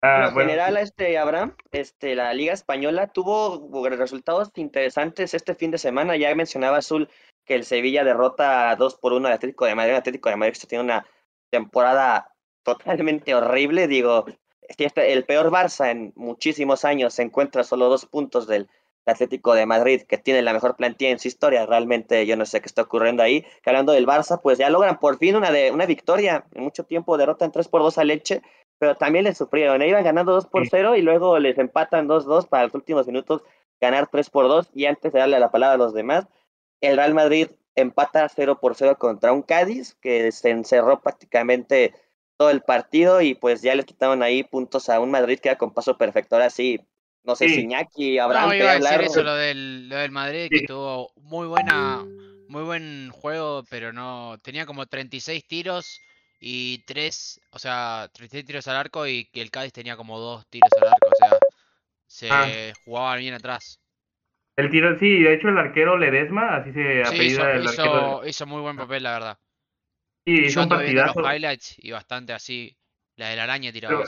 Ah, 0.00 0.28
en 0.30 0.34
general, 0.34 0.78
este 0.78 1.18
Abraham, 1.18 1.56
este, 1.72 2.14
la 2.14 2.32
Liga 2.32 2.54
Española 2.54 3.08
tuvo 3.08 3.86
resultados 3.90 4.50
interesantes 4.54 5.34
este 5.34 5.54
fin 5.54 5.72
de 5.72 5.76
semana. 5.76 6.16
Ya 6.16 6.34
mencionaba 6.34 6.78
Azul 6.78 7.10
que 7.44 7.54
el 7.54 7.64
Sevilla 7.64 8.02
derrota 8.02 8.74
2 8.76 8.96
por 8.96 9.12
1 9.12 9.28
al 9.28 9.34
Atlético 9.34 9.66
de 9.66 9.74
Madrid. 9.74 9.90
El 9.90 9.98
Atlético 9.98 10.30
de 10.30 10.36
Madrid 10.36 10.56
que 10.58 10.66
tiene 10.66 10.84
una 10.84 11.06
temporada 11.50 12.32
totalmente 12.62 13.34
horrible. 13.34 13.88
Digo, 13.88 14.26
este, 14.62 15.12
el 15.12 15.24
peor 15.24 15.50
Barça 15.50 15.90
en 15.90 16.12
muchísimos 16.16 16.84
años 16.84 17.14
se 17.14 17.22
encuentra 17.22 17.64
solo 17.64 17.88
dos 17.88 18.06
puntos 18.06 18.46
del 18.46 18.68
Atlético 19.06 19.54
de 19.54 19.66
Madrid, 19.66 20.02
que 20.02 20.18
tiene 20.18 20.42
la 20.42 20.52
mejor 20.52 20.76
plantilla 20.76 21.10
en 21.10 21.18
su 21.18 21.28
historia. 21.28 21.66
Realmente 21.66 22.26
yo 22.26 22.36
no 22.36 22.44
sé 22.44 22.60
qué 22.60 22.66
está 22.66 22.82
ocurriendo 22.82 23.22
ahí. 23.22 23.42
Que 23.62 23.70
hablando 23.70 23.92
del 23.92 24.06
Barça, 24.06 24.40
pues 24.40 24.58
ya 24.58 24.70
logran 24.70 24.98
por 24.98 25.18
fin 25.18 25.36
una, 25.36 25.50
de, 25.50 25.70
una 25.70 25.86
victoria. 25.86 26.44
En 26.54 26.62
mucho 26.62 26.84
tiempo 26.84 27.16
derrotan 27.16 27.50
3 27.50 27.68
por 27.68 27.82
2 27.82 27.98
a 27.98 28.04
Leche, 28.04 28.42
pero 28.78 28.94
también 28.96 29.24
les 29.24 29.38
sufrieron. 29.38 29.82
Iban 29.82 30.04
ganando 30.04 30.32
2 30.32 30.46
por 30.46 30.68
0 30.68 30.96
y 30.96 31.02
luego 31.02 31.38
les 31.38 31.58
empatan 31.58 32.06
2-2 32.06 32.48
para 32.48 32.64
los 32.64 32.74
últimos 32.74 33.06
minutos 33.06 33.42
ganar 33.80 34.08
3 34.08 34.30
por 34.30 34.48
2. 34.48 34.70
Y 34.74 34.84
antes 34.86 35.12
de 35.12 35.18
darle 35.18 35.40
la 35.40 35.50
palabra 35.50 35.74
a 35.74 35.78
los 35.78 35.94
demás, 35.94 36.26
el 36.80 36.96
Real 36.96 37.14
Madrid 37.14 37.48
empata 37.80 38.28
0 38.28 38.58
por 38.60 38.74
0 38.74 38.96
contra 38.98 39.32
un 39.32 39.42
Cádiz 39.42 39.94
que 40.00 40.32
se 40.32 40.50
encerró 40.50 41.00
prácticamente 41.00 41.94
todo 42.36 42.50
el 42.50 42.62
partido 42.62 43.20
y 43.20 43.34
pues 43.34 43.62
ya 43.62 43.74
les 43.74 43.84
quitaron 43.84 44.22
ahí 44.22 44.44
puntos 44.44 44.88
a 44.88 45.00
un 45.00 45.10
Madrid 45.10 45.38
que 45.40 45.48
era 45.48 45.58
con 45.58 45.74
paso 45.74 45.98
perfecto. 45.98 46.36
Ahora 46.36 46.50
sí, 46.50 46.80
no 47.24 47.36
sé 47.36 47.48
si 47.48 47.60
Iñaki, 47.60 48.18
Abraham, 48.18 48.48
no, 48.48 48.54
iba 48.54 48.70
a 48.70 48.78
decir 48.78 49.00
eso, 49.02 49.22
lo 49.22 49.34
del, 49.34 49.88
lo 49.88 49.96
del 49.96 50.10
Madrid, 50.10 50.48
que 50.50 50.66
tuvo 50.66 51.12
muy 51.16 51.46
buena, 51.46 52.04
muy 52.48 52.62
buen 52.62 53.10
juego, 53.10 53.64
pero 53.68 53.92
no, 53.92 54.38
tenía 54.42 54.66
como 54.66 54.86
36 54.86 55.46
tiros 55.46 56.00
y 56.40 56.78
3, 56.86 57.40
o 57.50 57.58
sea, 57.58 58.08
36 58.14 58.46
tiros 58.46 58.68
al 58.68 58.76
arco 58.76 59.06
y 59.06 59.26
que 59.26 59.42
el 59.42 59.50
Cádiz 59.50 59.72
tenía 59.72 59.96
como 59.96 60.18
2 60.18 60.46
tiros 60.48 60.70
al 60.80 60.88
arco, 60.88 61.08
o 61.10 61.16
sea, 61.16 61.38
se 62.06 62.28
ah. 62.30 62.72
jugaba 62.84 63.16
bien 63.16 63.34
atrás. 63.34 63.80
El 64.58 64.70
tiro, 64.70 64.98
sí, 64.98 65.22
de 65.22 65.34
hecho 65.34 65.48
el 65.48 65.56
arquero 65.56 65.96
Ledesma, 65.96 66.56
así 66.56 66.72
se 66.72 67.04
apellida 67.04 67.52
el 67.52 67.62
hizo, 67.62 67.82
arquero. 67.82 68.26
Hizo 68.26 68.44
muy 68.44 68.60
buen 68.60 68.76
papel, 68.76 69.04
la 69.04 69.12
verdad. 69.12 69.38
Sí, 70.26 70.34
hizo 70.46 70.62
un 70.62 70.68
partidazo. 70.68 71.20
los 71.20 71.32
highlights 71.32 71.76
y 71.78 71.92
bastante 71.92 72.32
así, 72.32 72.76
la 73.14 73.28
de 73.28 73.36
la 73.36 73.44
araña 73.44 73.72
tiraba. 73.72 74.04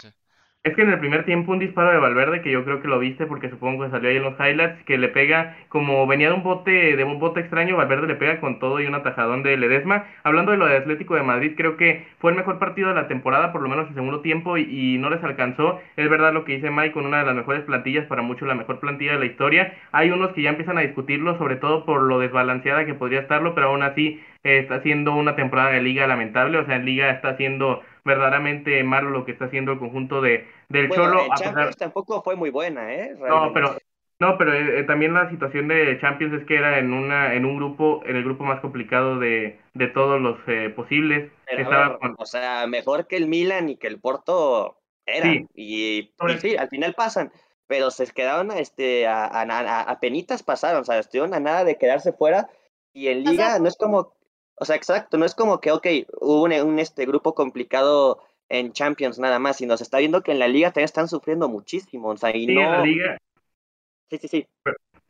Es 0.62 0.74
que 0.76 0.82
en 0.82 0.90
el 0.90 0.98
primer 0.98 1.24
tiempo 1.24 1.52
un 1.52 1.58
disparo 1.58 1.90
de 1.90 1.96
Valverde, 1.96 2.42
que 2.42 2.50
yo 2.50 2.62
creo 2.66 2.82
que 2.82 2.88
lo 2.88 2.98
viste 2.98 3.24
porque 3.24 3.48
supongo 3.48 3.84
que 3.84 3.90
salió 3.90 4.10
ahí 4.10 4.18
en 4.18 4.24
los 4.24 4.38
highlights, 4.38 4.84
que 4.84 4.98
le 4.98 5.08
pega, 5.08 5.56
como 5.70 6.06
venía 6.06 6.28
de 6.28 6.34
un 6.34 6.42
bote, 6.42 6.96
de 6.96 7.02
un 7.02 7.18
bote 7.18 7.40
extraño, 7.40 7.78
Valverde 7.78 8.06
le 8.06 8.16
pega 8.16 8.40
con 8.40 8.58
todo 8.58 8.78
y 8.78 8.84
un 8.84 8.94
atajadón 8.94 9.42
de 9.42 9.56
Ledesma. 9.56 10.04
Hablando 10.22 10.52
de 10.52 10.58
lo 10.58 10.66
de 10.66 10.76
Atlético 10.76 11.14
de 11.14 11.22
Madrid, 11.22 11.54
creo 11.56 11.78
que 11.78 12.06
fue 12.18 12.32
el 12.32 12.36
mejor 12.36 12.58
partido 12.58 12.90
de 12.90 12.94
la 12.94 13.08
temporada, 13.08 13.52
por 13.52 13.62
lo 13.62 13.70
menos 13.70 13.88
el 13.88 13.94
segundo 13.94 14.20
tiempo, 14.20 14.58
y, 14.58 14.98
no 14.98 15.08
les 15.08 15.24
alcanzó. 15.24 15.80
Es 15.96 16.10
verdad 16.10 16.34
lo 16.34 16.44
que 16.44 16.56
dice 16.56 16.70
Mike, 16.70 16.92
con 16.92 17.06
una 17.06 17.20
de 17.20 17.24
las 17.24 17.36
mejores 17.36 17.62
plantillas, 17.62 18.04
para 18.04 18.20
muchos 18.20 18.46
la 18.46 18.54
mejor 18.54 18.80
plantilla 18.80 19.12
de 19.12 19.20
la 19.20 19.24
historia. 19.24 19.72
Hay 19.92 20.10
unos 20.10 20.32
que 20.34 20.42
ya 20.42 20.50
empiezan 20.50 20.76
a 20.76 20.82
discutirlo, 20.82 21.38
sobre 21.38 21.56
todo 21.56 21.86
por 21.86 22.02
lo 22.02 22.18
desbalanceada 22.18 22.84
que 22.84 22.92
podría 22.92 23.20
estarlo, 23.20 23.54
pero 23.54 23.68
aún 23.68 23.82
así 23.82 24.20
eh, 24.44 24.58
está 24.58 24.74
haciendo 24.76 25.14
una 25.14 25.36
temporada 25.36 25.70
de 25.70 25.80
liga 25.80 26.06
lamentable, 26.06 26.58
o 26.58 26.66
sea, 26.66 26.78
liga 26.78 27.10
está 27.10 27.30
haciendo 27.30 27.82
verdaderamente 28.10 28.82
malo 28.82 29.10
lo 29.10 29.24
que 29.24 29.32
está 29.32 29.46
haciendo 29.46 29.72
el 29.72 29.78
conjunto 29.78 30.20
de 30.20 30.46
del 30.68 30.90
Cholo. 30.90 31.22
En 31.22 31.74
tampoco 31.78 32.22
fue 32.22 32.36
muy 32.36 32.50
buena, 32.50 32.92
¿eh? 32.92 33.14
No, 33.18 33.52
pero 33.52 33.76
no, 34.18 34.36
pero 34.36 34.52
eh, 34.52 34.84
también 34.84 35.14
la 35.14 35.30
situación 35.30 35.68
de 35.68 35.98
Champions 36.00 36.34
es 36.34 36.46
que 36.46 36.56
era 36.56 36.78
en 36.78 36.92
una 36.92 37.34
en 37.34 37.46
un 37.46 37.56
grupo 37.56 38.02
en 38.04 38.16
el 38.16 38.24
grupo 38.24 38.44
más 38.44 38.60
complicado 38.60 39.18
de, 39.18 39.58
de 39.74 39.86
todos 39.88 40.20
los 40.20 40.38
eh, 40.46 40.68
posibles. 40.70 41.30
Estaba 41.46 41.98
O 42.18 42.26
sea, 42.26 42.66
mejor 42.66 43.06
que 43.06 43.16
el 43.16 43.28
Milan 43.28 43.70
y 43.70 43.76
que 43.76 43.86
el 43.86 44.00
Porto 44.00 44.76
eran 45.06 45.48
y, 45.54 46.12
sí, 46.38 46.56
al 46.56 46.68
final 46.68 46.94
pasan, 46.94 47.32
pero 47.66 47.90
se 47.90 48.06
quedaron 48.12 48.50
este 48.52 49.06
a, 49.06 49.24
a, 49.24 49.80
a, 49.80 50.00
penitas 50.00 50.42
pasaron, 50.42 50.82
o 50.82 50.84
sea, 50.84 50.98
estuvieron 50.98 51.34
a 51.34 51.40
nada 51.40 51.64
de 51.64 51.78
quedarse 51.78 52.12
fuera 52.12 52.50
y 52.92 53.08
en 53.08 53.24
liga 53.24 53.58
no 53.58 53.68
es 53.68 53.76
como 53.76 54.12
o 54.60 54.66
sea, 54.66 54.76
exacto, 54.76 55.16
no 55.16 55.24
es 55.24 55.34
como 55.34 55.58
que, 55.58 55.72
ok, 55.72 55.86
hubo 56.20 56.42
un, 56.42 56.78
este 56.78 57.06
grupo 57.06 57.34
complicado 57.34 58.22
en 58.50 58.72
Champions 58.74 59.18
nada 59.18 59.38
más, 59.38 59.56
sino 59.56 59.74
se 59.78 59.84
está 59.84 59.98
viendo 59.98 60.22
que 60.22 60.32
en 60.32 60.38
la 60.38 60.48
liga 60.48 60.68
también 60.68 60.84
están 60.84 61.08
sufriendo 61.08 61.48
muchísimo. 61.48 62.08
O 62.08 62.16
sea, 62.18 62.36
y 62.36 62.44
sí, 62.44 62.54
no... 62.54 62.60
en 62.60 62.70
la 62.70 62.84
liga. 62.84 63.18
Sí, 64.10 64.18
sí, 64.18 64.28
sí. 64.28 64.46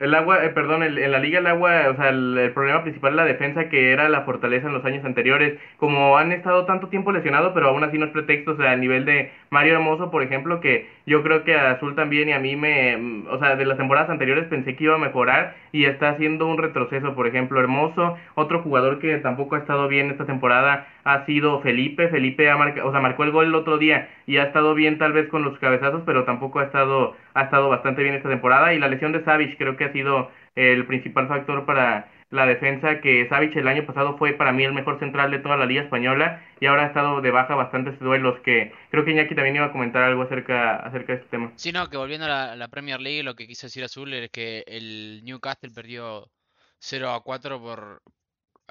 El 0.00 0.14
agua, 0.14 0.42
eh, 0.42 0.48
perdón, 0.48 0.82
en 0.82 1.12
la 1.12 1.18
liga 1.18 1.40
el 1.40 1.46
agua, 1.46 1.90
o 1.90 1.94
sea, 1.94 2.08
el, 2.08 2.52
problema 2.54 2.82
principal 2.82 3.12
es 3.12 3.16
la 3.16 3.24
defensa 3.26 3.68
que 3.68 3.92
era 3.92 4.08
la 4.08 4.22
fortaleza 4.22 4.66
en 4.66 4.72
los 4.72 4.82
años 4.86 5.04
anteriores. 5.04 5.58
Como 5.76 6.16
han 6.16 6.32
estado 6.32 6.64
tanto 6.64 6.88
tiempo 6.88 7.12
lesionados, 7.12 7.52
pero 7.52 7.68
aún 7.68 7.84
así 7.84 7.98
no 7.98 8.06
es 8.06 8.12
pretexto, 8.12 8.52
o 8.52 8.56
sea, 8.56 8.70
a 8.70 8.76
nivel 8.76 9.04
de 9.04 9.30
Mario 9.50 9.74
Hermoso, 9.74 10.10
por 10.10 10.22
ejemplo, 10.22 10.58
que 10.60 10.88
yo 11.04 11.22
creo 11.22 11.44
que 11.44 11.54
a 11.54 11.72
Azul 11.72 11.94
también 11.96 12.30
y 12.30 12.32
a 12.32 12.38
mí 12.38 12.56
me, 12.56 13.26
o 13.28 13.38
sea, 13.38 13.56
de 13.56 13.66
las 13.66 13.76
temporadas 13.76 14.08
anteriores 14.08 14.46
pensé 14.46 14.74
que 14.74 14.84
iba 14.84 14.94
a 14.94 14.98
mejorar 14.98 15.54
y 15.70 15.84
está 15.84 16.08
haciendo 16.08 16.46
un 16.46 16.56
retroceso, 16.56 17.14
por 17.14 17.26
ejemplo, 17.26 17.60
Hermoso. 17.60 18.16
Otro 18.36 18.62
jugador 18.62 19.00
que 19.00 19.18
tampoco 19.18 19.56
ha 19.56 19.58
estado 19.58 19.86
bien 19.86 20.10
esta 20.10 20.24
temporada 20.24 20.86
ha 21.04 21.24
sido 21.26 21.60
Felipe. 21.60 22.08
Felipe 22.08 22.50
ha 22.50 22.56
marcado, 22.56 22.88
o 22.88 22.92
sea, 22.92 23.00
marcó 23.00 23.24
el 23.24 23.32
gol 23.32 23.46
el 23.46 23.54
otro 23.54 23.78
día 23.78 24.08
y 24.26 24.36
ha 24.38 24.44
estado 24.44 24.74
bien 24.74 24.98
tal 24.98 25.12
vez 25.12 25.28
con 25.28 25.42
los 25.42 25.58
cabezazos, 25.58 26.02
pero 26.06 26.24
tampoco 26.24 26.60
ha 26.60 26.64
estado, 26.64 27.16
ha 27.34 27.42
estado 27.42 27.68
bastante 27.68 28.02
bien 28.02 28.14
esta 28.14 28.28
temporada. 28.28 28.74
Y 28.74 28.78
la 28.78 28.88
lesión 28.88 29.12
de 29.12 29.24
Savage 29.24 29.56
creo 29.56 29.76
que 29.76 29.84
ha 29.84 29.92
sido 29.92 30.30
el 30.54 30.86
principal 30.86 31.28
factor 31.28 31.64
para 31.64 32.08
la 32.30 32.46
defensa, 32.46 33.00
que 33.00 33.28
Savic 33.28 33.56
el 33.56 33.68
año 33.68 33.84
pasado 33.84 34.16
fue 34.16 34.32
para 34.34 34.52
mí 34.52 34.64
el 34.64 34.72
mejor 34.72 35.00
central 35.00 35.30
de 35.32 35.40
toda 35.40 35.56
la 35.56 35.66
liga 35.66 35.82
española 35.82 36.42
y 36.60 36.66
ahora 36.66 36.84
ha 36.84 36.86
estado 36.86 37.20
de 37.20 37.30
baja 37.30 37.56
bastantes 37.56 37.98
duelos 37.98 38.38
que 38.44 38.72
creo 38.90 39.04
que 39.04 39.10
Iñaki 39.10 39.34
también 39.34 39.56
iba 39.56 39.66
a 39.66 39.72
comentar 39.72 40.04
algo 40.04 40.22
acerca, 40.22 40.76
acerca 40.76 41.12
de 41.12 41.18
este 41.18 41.30
tema. 41.30 41.52
Sí, 41.56 41.72
no, 41.72 41.88
que 41.90 41.96
volviendo 41.96 42.26
a 42.26 42.54
la, 42.54 42.68
Premier 42.68 43.00
League, 43.00 43.24
lo 43.24 43.34
que 43.34 43.48
quiso 43.48 43.66
decir 43.66 43.82
Azul 43.82 44.14
es 44.14 44.30
que 44.30 44.62
el 44.68 45.22
Newcastle 45.24 45.72
perdió 45.74 46.30
0 46.78 47.10
a 47.10 47.22
4 47.22 47.60
por 47.60 48.02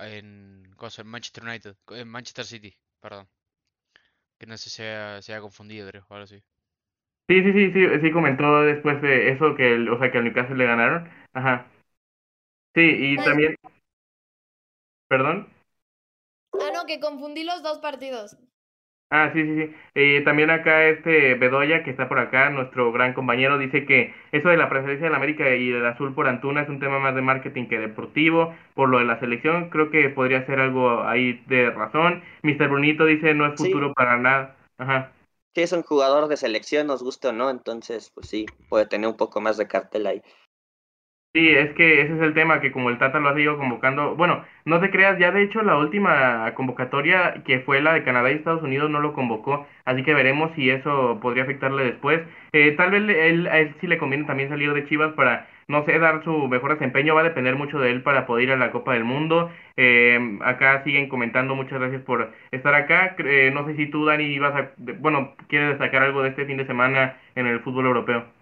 en, 0.01 0.75
en 0.97 1.07
Manchester 1.07 1.43
United, 1.43 1.75
en 1.89 2.07
Manchester 2.07 2.45
City, 2.45 2.75
perdón. 2.99 3.27
Que 4.37 4.45
no 4.45 4.57
sé 4.57 4.69
si 4.69 4.77
se 4.77 5.33
ha, 5.33 5.41
confundido, 5.41 5.85
pero 5.87 6.05
algo 6.09 6.23
así. 6.23 6.41
Sí, 7.27 7.43
sí, 7.43 7.51
sí, 7.53 7.71
sí, 7.73 7.99
sí 8.01 8.11
comentó 8.11 8.61
después 8.61 9.01
de 9.01 9.31
eso 9.31 9.55
que, 9.55 9.73
el, 9.73 9.89
o 9.89 9.99
sea, 9.99 10.11
que 10.11 10.17
al 10.17 10.23
Newcastle 10.23 10.55
le 10.55 10.65
ganaron. 10.65 11.09
Ajá. 11.33 11.67
Sí, 12.73 12.81
y 12.81 13.15
pues 13.15 13.27
también... 13.27 13.55
¿Perdón? 15.07 15.49
Ah, 16.53 16.71
no, 16.73 16.85
que 16.85 16.99
confundí 16.99 17.43
los 17.43 17.61
dos 17.61 17.79
partidos. 17.79 18.37
Ah, 19.11 19.31
sí, 19.33 19.43
sí, 19.43 19.55
sí. 19.55 19.75
Eh, 19.95 20.21
también 20.23 20.51
acá 20.51 20.85
este 20.85 21.33
Bedoya, 21.33 21.83
que 21.83 21.89
está 21.89 22.07
por 22.07 22.19
acá, 22.19 22.51
nuestro 22.51 22.91
gran 22.91 23.13
compañero, 23.13 23.57
dice 23.57 23.85
que 23.85 24.13
eso 24.31 24.49
de 24.49 24.57
la 24.57 24.69
preferencia 24.69 25.07
del 25.07 25.15
América 25.15 25.49
y 25.49 25.69
del 25.69 25.85
azul 25.85 26.13
por 26.13 26.27
Antuna 26.27 26.61
es 26.61 26.69
un 26.69 26.79
tema 26.79 26.99
más 26.99 27.15
de 27.15 27.23
marketing 27.23 27.67
que 27.67 27.79
deportivo. 27.79 28.53
Por 28.75 28.89
lo 28.89 28.99
de 28.99 29.05
la 29.05 29.19
selección, 29.19 29.71
creo 29.71 29.89
que 29.89 30.09
podría 30.09 30.45
ser 30.45 30.59
algo 30.59 31.03
ahí 31.03 31.43
de 31.47 31.71
razón. 31.71 32.21
Mr. 32.43 32.67
Brunito 32.67 33.05
dice 33.05 33.33
no 33.33 33.47
es 33.47 33.55
futuro 33.55 33.93
para 33.95 34.17
nada. 34.17 34.55
Ajá. 34.77 35.11
Sí, 35.55 35.61
es 35.61 35.71
un 35.71 35.81
jugador 35.81 36.27
de 36.27 36.37
selección, 36.37 36.85
nos 36.85 37.01
gusta 37.01 37.29
o 37.29 37.33
no, 37.33 37.49
entonces, 37.49 38.11
pues 38.13 38.29
sí, 38.29 38.45
puede 38.69 38.85
tener 38.85 39.09
un 39.09 39.17
poco 39.17 39.41
más 39.41 39.57
de 39.57 39.67
cartel 39.67 40.05
ahí. 40.05 40.21
Sí, 41.31 41.47
es 41.49 41.71
que 41.75 42.01
ese 42.01 42.15
es 42.15 42.21
el 42.21 42.33
tema, 42.33 42.59
que 42.59 42.71
como 42.71 42.89
el 42.89 42.97
Tata 42.97 43.19
lo 43.19 43.29
ha 43.29 43.33
seguido 43.35 43.55
convocando, 43.59 44.15
bueno, 44.15 44.43
no 44.65 44.79
te 44.79 44.89
creas, 44.89 45.19
ya 45.19 45.31
de 45.31 45.43
hecho 45.43 45.61
la 45.61 45.77
última 45.77 46.51
convocatoria 46.55 47.43
que 47.45 47.59
fue 47.59 47.81
la 47.81 47.93
de 47.93 48.03
Canadá 48.03 48.31
y 48.31 48.35
Estados 48.35 48.63
Unidos 48.63 48.89
no 48.89 48.99
lo 48.99 49.13
convocó, 49.13 49.67
así 49.85 50.01
que 50.03 50.15
veremos 50.15 50.49
si 50.55 50.71
eso 50.71 51.19
podría 51.21 51.43
afectarle 51.43 51.83
después. 51.83 52.21
Eh, 52.51 52.71
tal 52.71 52.89
vez 52.89 53.03
él, 53.15 53.47
a 53.47 53.59
él 53.59 53.75
sí 53.79 53.85
le 53.85 53.99
conviene 53.99 54.25
también 54.25 54.49
salir 54.49 54.73
de 54.73 54.87
Chivas 54.87 55.13
para, 55.13 55.47
no 55.67 55.85
sé, 55.85 55.99
dar 55.99 56.23
su 56.23 56.47
mejor 56.47 56.73
desempeño, 56.73 57.13
va 57.13 57.21
a 57.21 57.25
depender 57.25 57.55
mucho 57.55 57.77
de 57.79 57.91
él 57.91 58.01
para 58.01 58.25
poder 58.25 58.45
ir 58.45 58.51
a 58.53 58.57
la 58.57 58.71
Copa 58.71 58.93
del 58.93 59.03
Mundo. 59.03 59.51
Eh, 59.77 60.39
acá 60.41 60.83
siguen 60.83 61.09
comentando, 61.09 61.53
muchas 61.53 61.79
gracias 61.79 62.01
por 62.01 62.33
estar 62.49 62.73
acá. 62.73 63.15
Eh, 63.19 63.51
no 63.53 63.67
sé 63.67 63.75
si 63.75 63.85
tú, 63.85 64.03
Dani, 64.05 64.23
ibas 64.23 64.55
a, 64.55 64.71
bueno, 64.97 65.35
quieres 65.47 65.69
destacar 65.69 66.01
algo 66.01 66.23
de 66.23 66.29
este 66.29 66.45
fin 66.45 66.57
de 66.57 66.65
semana 66.65 67.17
en 67.35 67.45
el 67.45 67.59
fútbol 67.59 67.85
europeo. 67.85 68.38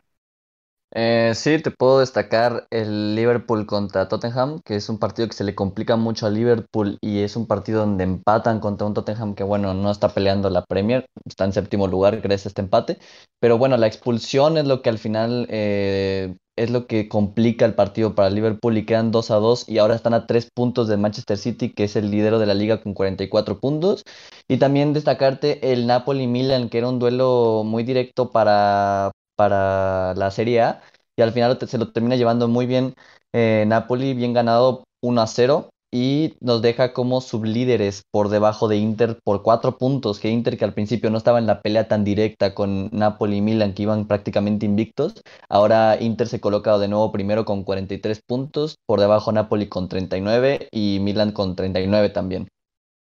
Eh, 1.00 1.34
sí, 1.36 1.60
te 1.62 1.70
puedo 1.70 2.00
destacar 2.00 2.66
el 2.72 3.14
Liverpool 3.14 3.68
contra 3.68 4.08
Tottenham, 4.08 4.62
que 4.66 4.76
es 4.78 4.90
un 4.90 4.98
partido 4.98 5.28
que 5.28 5.36
se 5.36 5.44
le 5.44 5.54
complica 5.54 5.96
mucho 5.96 6.26
a 6.26 6.32
Liverpool 6.32 6.98
y 7.02 7.20
es 7.20 7.36
un 7.36 7.46
partido 7.46 7.82
donde 7.82 8.04
empatan 8.04 8.60
contra 8.60 8.88
un 8.88 8.96
Tottenham 8.96 9.36
que, 9.36 9.44
bueno, 9.44 9.76
no 9.76 9.92
está 9.92 10.10
peleando 10.10 10.50
la 10.50 10.66
Premier, 10.66 11.06
está 11.24 11.46
en 11.46 11.54
séptimo 11.54 11.86
lugar 11.86 12.20
gracias 12.22 12.48
a 12.48 12.50
este 12.50 12.62
empate, 12.64 12.98
pero 13.40 13.60
bueno, 13.60 13.78
la 13.78 13.86
expulsión 13.86 14.58
es 14.58 14.66
lo 14.66 14.82
que 14.82 14.90
al 14.90 14.98
final 14.98 15.46
eh, 15.52 16.36
es 16.56 16.72
lo 16.72 16.88
que 16.88 17.08
complica 17.08 17.66
el 17.66 17.76
partido 17.76 18.16
para 18.16 18.32
Liverpool 18.32 18.76
y 18.80 18.86
quedan 18.88 19.12
2 19.12 19.30
a 19.30 19.36
2 19.36 19.70
y 19.70 19.78
ahora 19.78 19.94
están 19.94 20.16
a 20.16 20.26
3 20.26 20.50
puntos 20.52 20.88
de 20.88 20.98
Manchester 20.98 21.38
City, 21.38 21.74
que 21.76 21.84
es 21.84 21.96
el 21.96 22.10
lidero 22.10 22.40
de 22.40 22.48
la 22.48 22.56
liga 22.56 22.82
con 22.82 22.96
44 22.96 23.60
puntos. 23.60 24.02
Y 24.48 24.58
también 24.58 24.94
destacarte 24.94 25.72
el 25.74 25.86
Napoli-Milan, 25.86 26.70
que 26.70 26.80
era 26.80 26.90
un 26.90 26.98
duelo 26.98 27.64
muy 27.64 27.84
directo 27.84 28.32
para, 28.32 29.12
para 29.36 30.14
la 30.16 30.32
Serie 30.32 30.62
A 30.62 30.82
y 31.18 31.22
al 31.22 31.32
final 31.34 31.58
se 31.68 31.78
lo 31.78 31.92
termina 31.92 32.16
llevando 32.16 32.48
muy 32.48 32.66
bien 32.66 32.94
eh, 33.34 33.66
Napoli, 33.68 34.14
bien 34.14 34.34
ganado 34.34 34.84
1 35.02 35.22
a 35.22 35.28
0 35.28 35.70
y 35.92 36.36
nos 36.42 36.62
deja 36.62 36.94
como 36.94 37.22
sublíderes 37.22 38.04
por 38.12 38.30
debajo 38.30 38.68
de 38.68 38.78
Inter 38.78 39.20
por 39.24 39.42
cuatro 39.42 39.78
puntos, 39.78 40.20
que 40.20 40.30
Inter 40.30 40.58
que 40.58 40.66
al 40.66 40.74
principio 40.74 41.10
no 41.10 41.18
estaba 41.18 41.40
en 41.40 41.48
la 41.48 41.62
pelea 41.62 41.88
tan 41.88 42.04
directa 42.04 42.54
con 42.54 42.90
Napoli 42.92 43.38
y 43.38 43.42
Milan 43.42 43.74
que 43.74 43.84
iban 43.84 44.08
prácticamente 44.08 44.66
invictos, 44.66 45.22
ahora 45.50 45.98
Inter 46.00 46.28
se 46.28 46.42
coloca 46.42 46.78
de 46.78 46.90
nuevo 46.90 47.12
primero 47.12 47.46
con 47.46 47.64
43 47.64 48.22
puntos, 48.22 48.76
por 48.86 49.00
debajo 49.00 49.32
Napoli 49.32 49.68
con 49.70 49.88
39 49.88 50.68
y 50.72 51.00
Milan 51.02 51.32
con 51.32 51.56
39 51.56 52.10
también. 52.10 52.48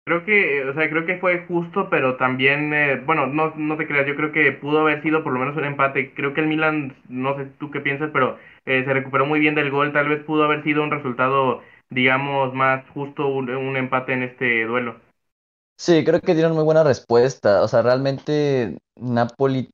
Creo 0.06 0.26
que, 0.26 0.66
o 0.66 0.74
sea, 0.74 0.90
creo 0.90 1.06
que 1.06 1.18
fue 1.20 1.46
justo, 1.48 1.90
pero 1.90 2.18
también, 2.18 2.74
eh, 2.74 2.98
bueno, 3.06 3.28
no, 3.28 3.54
no 3.56 3.78
te 3.78 3.88
creas, 3.88 4.06
yo 4.06 4.16
creo 4.18 4.34
que 4.34 4.52
pudo 4.52 4.80
haber 4.82 5.02
sido 5.02 5.24
por 5.24 5.32
lo 5.32 5.40
menos 5.40 5.56
un 5.56 5.64
empate. 5.64 6.14
Creo 6.14 6.34
que 6.34 6.42
el 6.42 6.48
Milan, 6.48 6.96
no 7.08 7.38
sé 7.38 7.46
tú 7.58 7.72
qué 7.72 7.80
piensas, 7.80 8.10
pero 8.12 8.38
eh, 8.66 8.84
se 8.86 8.94
recuperó 8.94 9.26
muy 9.26 9.40
bien 9.40 9.56
del 9.56 9.72
gol. 9.72 9.94
Tal 9.94 10.10
vez 10.10 10.22
pudo 10.26 10.44
haber 10.44 10.62
sido 10.64 10.84
un 10.84 10.92
resultado, 10.92 11.62
digamos, 11.90 12.54
más 12.54 12.86
justo 12.90 13.28
un, 13.28 13.50
un 13.50 13.78
empate 13.78 14.12
en 14.14 14.24
este 14.24 14.66
duelo. 14.66 15.00
Sí, 15.78 16.04
creo 16.06 16.22
que 16.22 16.34
dieron 16.34 16.54
muy 16.54 16.64
buena 16.64 16.84
respuesta. 16.84 17.62
O 17.64 17.68
sea, 17.68 17.82
realmente 17.82 18.78
Napoli 18.96 19.70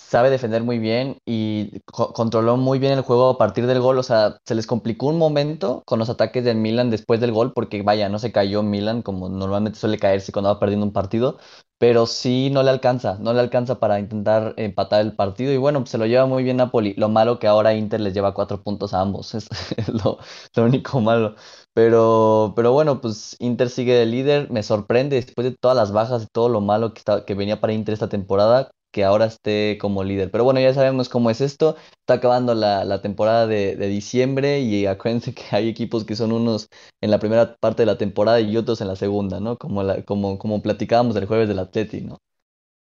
sabe 0.00 0.30
defender 0.30 0.62
muy 0.62 0.78
bien 0.78 1.18
y 1.26 1.80
co- 1.86 2.12
controló 2.12 2.56
muy 2.56 2.78
bien 2.78 2.92
el 2.92 3.02
juego 3.02 3.30
a 3.30 3.38
partir 3.38 3.66
del 3.66 3.80
gol. 3.80 3.98
O 3.98 4.02
sea, 4.02 4.38
se 4.44 4.54
les 4.54 4.66
complicó 4.66 5.06
un 5.06 5.18
momento 5.18 5.82
con 5.86 5.98
los 5.98 6.10
ataques 6.10 6.44
del 6.44 6.56
Milan 6.56 6.90
después 6.90 7.20
del 7.20 7.32
gol, 7.32 7.52
porque 7.52 7.82
vaya, 7.82 8.08
no 8.08 8.18
se 8.18 8.32
cayó 8.32 8.62
Milan 8.62 9.02
como 9.02 9.28
normalmente 9.28 9.78
suele 9.78 9.98
caerse 9.98 10.32
cuando 10.32 10.48
va 10.50 10.58
perdiendo 10.60 10.86
un 10.86 10.92
partido, 10.92 11.38
pero 11.78 12.06
sí 12.06 12.50
no 12.50 12.62
le 12.62 12.70
alcanza, 12.70 13.16
no 13.20 13.32
le 13.32 13.40
alcanza 13.40 13.78
para 13.80 13.98
intentar 13.98 14.54
empatar 14.58 15.00
el 15.00 15.14
partido. 15.16 15.52
Y 15.52 15.56
bueno, 15.56 15.80
pues 15.80 15.90
se 15.90 15.98
lo 15.98 16.06
lleva 16.06 16.26
muy 16.26 16.42
bien 16.44 16.58
Napoli. 16.58 16.94
Lo 16.96 17.08
malo 17.08 17.38
que 17.38 17.46
ahora 17.46 17.74
Inter 17.74 18.00
les 18.00 18.12
lleva 18.14 18.34
cuatro 18.34 18.62
puntos 18.62 18.92
a 18.94 19.00
ambos, 19.00 19.34
es 19.34 19.48
lo, 19.88 20.18
lo 20.54 20.64
único 20.64 21.00
malo. 21.00 21.34
Pero, 21.72 22.52
pero 22.56 22.72
bueno, 22.72 23.00
pues 23.00 23.36
Inter 23.38 23.70
sigue 23.70 23.94
de 23.94 24.06
líder. 24.06 24.50
Me 24.50 24.62
sorprende 24.62 25.16
después 25.16 25.44
de 25.50 25.56
todas 25.56 25.76
las 25.76 25.92
bajas 25.92 26.24
y 26.24 26.26
todo 26.32 26.48
lo 26.48 26.60
malo 26.60 26.92
que, 26.92 26.98
está, 26.98 27.24
que 27.24 27.34
venía 27.34 27.60
para 27.60 27.72
Inter 27.72 27.94
esta 27.94 28.08
temporada, 28.08 28.70
que 28.90 29.04
ahora 29.04 29.26
esté 29.26 29.78
como 29.80 30.04
líder. 30.04 30.30
Pero 30.30 30.44
bueno, 30.44 30.60
ya 30.60 30.74
sabemos 30.74 31.08
cómo 31.08 31.30
es 31.30 31.40
esto. 31.40 31.76
Está 32.00 32.14
acabando 32.14 32.54
la, 32.54 32.84
la 32.84 33.02
temporada 33.02 33.46
de, 33.46 33.76
de 33.76 33.86
diciembre 33.88 34.60
y 34.60 34.86
acuérdense 34.86 35.34
que 35.34 35.44
hay 35.52 35.68
equipos 35.68 36.04
que 36.04 36.16
son 36.16 36.32
unos 36.32 36.68
en 37.00 37.10
la 37.10 37.18
primera 37.18 37.56
parte 37.56 37.82
de 37.82 37.86
la 37.86 37.98
temporada 37.98 38.40
y 38.40 38.56
otros 38.56 38.80
en 38.80 38.88
la 38.88 38.96
segunda, 38.96 39.40
¿no? 39.40 39.56
Como, 39.56 39.82
la, 39.82 40.02
como, 40.04 40.38
como 40.38 40.62
platicábamos 40.62 41.16
el 41.16 41.26
jueves 41.26 41.48
del 41.48 41.58
Atleti, 41.58 42.00
¿no? 42.02 42.18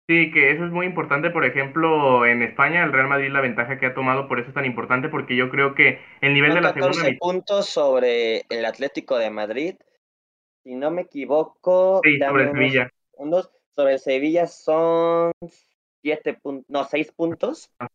Sí, 0.10 0.32
que 0.32 0.49
eso 0.49 0.66
es 0.66 0.72
muy 0.72 0.88
importante, 0.88 1.30
por 1.30 1.45
ejemplo, 1.45 2.26
en 2.26 2.41
España, 2.41 2.84
el 2.84 2.91
Real 2.91 3.07
Madrid, 3.07 3.30
la 3.30 3.41
ventaja 3.41 3.78
que 3.78 3.86
ha 3.86 3.93
tomado, 3.93 4.28
por 4.28 4.39
eso 4.39 4.49
es 4.49 4.55
tan 4.55 4.66
importante, 4.66 5.07
porque 5.07 5.36
yo 5.36 5.51
creo 5.51 5.76
que 5.76 5.99
el 6.22 6.34
nivel 6.34 6.55
de 6.55 6.62
la 6.62 6.74
segunda 6.74 6.97
14 6.97 7.12
mitad, 7.12 7.20
puntos 7.20 7.70
sobre 7.70 8.43
el 8.49 8.66
Atlético 8.66 9.20
de 9.20 9.30
Madrid. 9.30 9.76
Si 10.64 10.74
no 10.74 10.89
me 10.89 11.03
equivoco, 11.03 12.01
sí, 12.03 12.18
sobre 12.18 12.49
unos 12.49 12.53
Sevilla. 12.53 12.89
segundos. 13.12 13.51
Sobre 13.76 13.93
el 13.93 13.99
Sevilla 13.99 14.47
son 14.47 15.32
siete 16.02 16.34
puntos, 16.34 16.66
no, 16.70 16.86
seis 16.86 17.12
puntos. 17.12 17.72
Ah. 17.80 17.88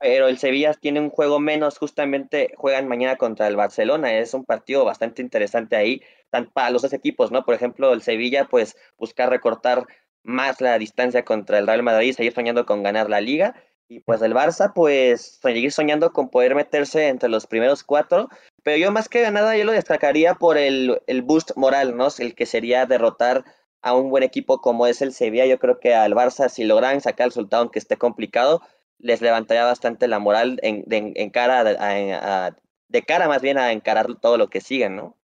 Pero 0.00 0.28
el 0.28 0.38
Sevilla 0.38 0.74
tiene 0.74 1.00
un 1.00 1.10
juego 1.10 1.40
menos, 1.40 1.76
justamente 1.76 2.52
juegan 2.56 2.86
mañana 2.86 3.16
contra 3.16 3.48
el 3.48 3.56
Barcelona, 3.56 4.16
es 4.16 4.32
un 4.32 4.44
partido 4.44 4.84
bastante 4.84 5.22
interesante 5.22 5.74
ahí, 5.74 6.02
tan 6.30 6.46
para 6.50 6.70
los 6.70 6.82
dos 6.82 6.92
equipos, 6.92 7.32
¿no? 7.32 7.44
Por 7.44 7.54
ejemplo, 7.54 7.92
el 7.92 8.02
Sevilla, 8.02 8.46
pues 8.48 8.76
buscar 8.96 9.28
recortar 9.28 9.84
más 10.22 10.60
la 10.60 10.78
distancia 10.78 11.24
contra 11.24 11.58
el 11.58 11.66
Real 11.66 11.82
Madrid, 11.82 12.14
seguir 12.14 12.32
soñando 12.32 12.64
con 12.64 12.84
ganar 12.84 13.10
la 13.10 13.20
liga, 13.20 13.56
y 13.88 14.00
pues 14.00 14.22
el 14.22 14.34
Barça, 14.34 14.72
pues 14.72 15.38
seguir 15.42 15.72
soñando 15.72 16.12
con 16.12 16.28
poder 16.28 16.54
meterse 16.54 17.08
entre 17.08 17.28
los 17.28 17.46
primeros 17.46 17.82
cuatro, 17.82 18.28
pero 18.62 18.76
yo 18.76 18.92
más 18.92 19.08
que 19.08 19.28
nada 19.30 19.56
yo 19.56 19.64
lo 19.64 19.72
destacaría 19.72 20.34
por 20.34 20.58
el, 20.58 21.00
el 21.06 21.22
boost 21.22 21.56
moral, 21.56 21.96
¿no? 21.96 22.08
El 22.18 22.34
que 22.34 22.46
sería 22.46 22.86
derrotar 22.86 23.44
a 23.82 23.94
un 23.94 24.10
buen 24.10 24.22
equipo 24.22 24.60
como 24.60 24.86
es 24.86 25.02
el 25.02 25.12
Sevilla, 25.12 25.46
yo 25.46 25.58
creo 25.58 25.80
que 25.80 25.94
al 25.94 26.14
Barça, 26.14 26.48
si 26.48 26.64
logran 26.64 27.00
sacar 27.00 27.26
el 27.26 27.30
resultado, 27.30 27.62
aunque 27.62 27.78
esté 27.78 27.96
complicado, 27.96 28.62
les 28.98 29.20
levantaría 29.20 29.64
bastante 29.64 30.08
la 30.08 30.18
moral 30.18 30.58
en, 30.62 30.84
de, 30.86 31.12
en 31.16 31.30
cara 31.30 31.60
a, 31.60 32.46
a, 32.46 32.56
de 32.88 33.02
cara 33.02 33.28
más 33.28 33.42
bien 33.42 33.58
a 33.58 33.72
encarar 33.72 34.14
todo 34.20 34.38
lo 34.38 34.50
que 34.50 34.60
siguen, 34.60 34.96
¿no? 34.96 35.17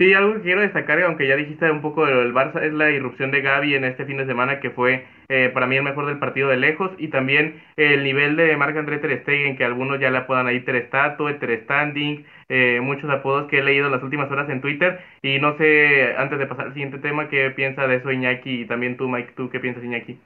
Sí, 0.00 0.14
algo 0.14 0.34
que 0.34 0.40
quiero 0.40 0.62
destacar, 0.62 1.00
aunque 1.02 1.28
ya 1.28 1.36
dijiste 1.36 1.70
un 1.70 1.82
poco 1.82 2.06
de 2.06 2.12
lo 2.14 2.20
del 2.20 2.32
Barça, 2.32 2.62
es 2.64 2.72
la 2.72 2.90
irrupción 2.90 3.30
de 3.30 3.42
Gaby 3.42 3.74
en 3.74 3.84
este 3.84 4.06
fin 4.06 4.16
de 4.16 4.24
semana, 4.24 4.58
que 4.58 4.70
fue 4.70 5.06
eh, 5.28 5.50
para 5.52 5.66
mí 5.66 5.76
el 5.76 5.82
mejor 5.82 6.06
del 6.06 6.18
partido 6.18 6.48
de 6.48 6.56
lejos, 6.56 6.90
y 6.96 7.08
también 7.08 7.62
el 7.76 8.02
nivel 8.02 8.34
de 8.36 8.56
Marc-André 8.56 8.98
Ter 8.98 9.20
Stegen, 9.22 9.58
que 9.58 9.64
algunos 9.64 10.00
ya 10.00 10.10
le 10.10 10.16
apodan 10.16 10.46
ahí 10.46 10.60
Ter 10.60 10.76
Statue, 10.86 11.34
Ter 11.34 11.64
Standing, 11.64 12.24
eh, 12.48 12.80
muchos 12.82 13.10
apodos 13.10 13.46
que 13.50 13.58
he 13.58 13.62
leído 13.62 13.90
las 13.90 14.02
últimas 14.02 14.30
horas 14.30 14.48
en 14.48 14.62
Twitter, 14.62 15.00
y 15.22 15.38
no 15.38 15.58
sé, 15.58 16.14
antes 16.16 16.38
de 16.38 16.46
pasar 16.46 16.68
al 16.68 16.72
siguiente 16.72 16.98
tema, 16.98 17.28
qué 17.28 17.50
piensa 17.50 17.86
de 17.86 17.96
eso 17.96 18.10
Iñaki, 18.10 18.62
y 18.62 18.66
también 18.66 18.96
tú, 18.96 19.06
Mike, 19.06 19.34
tú 19.36 19.50
qué 19.50 19.60
piensas 19.60 19.84
Iñaki. 19.84 20.18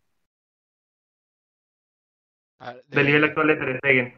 Del 2.88 3.06
nivel 3.06 3.24
actual 3.24 3.48
de 3.48 3.56
Ter 3.56 3.78
Stegen. 3.78 4.14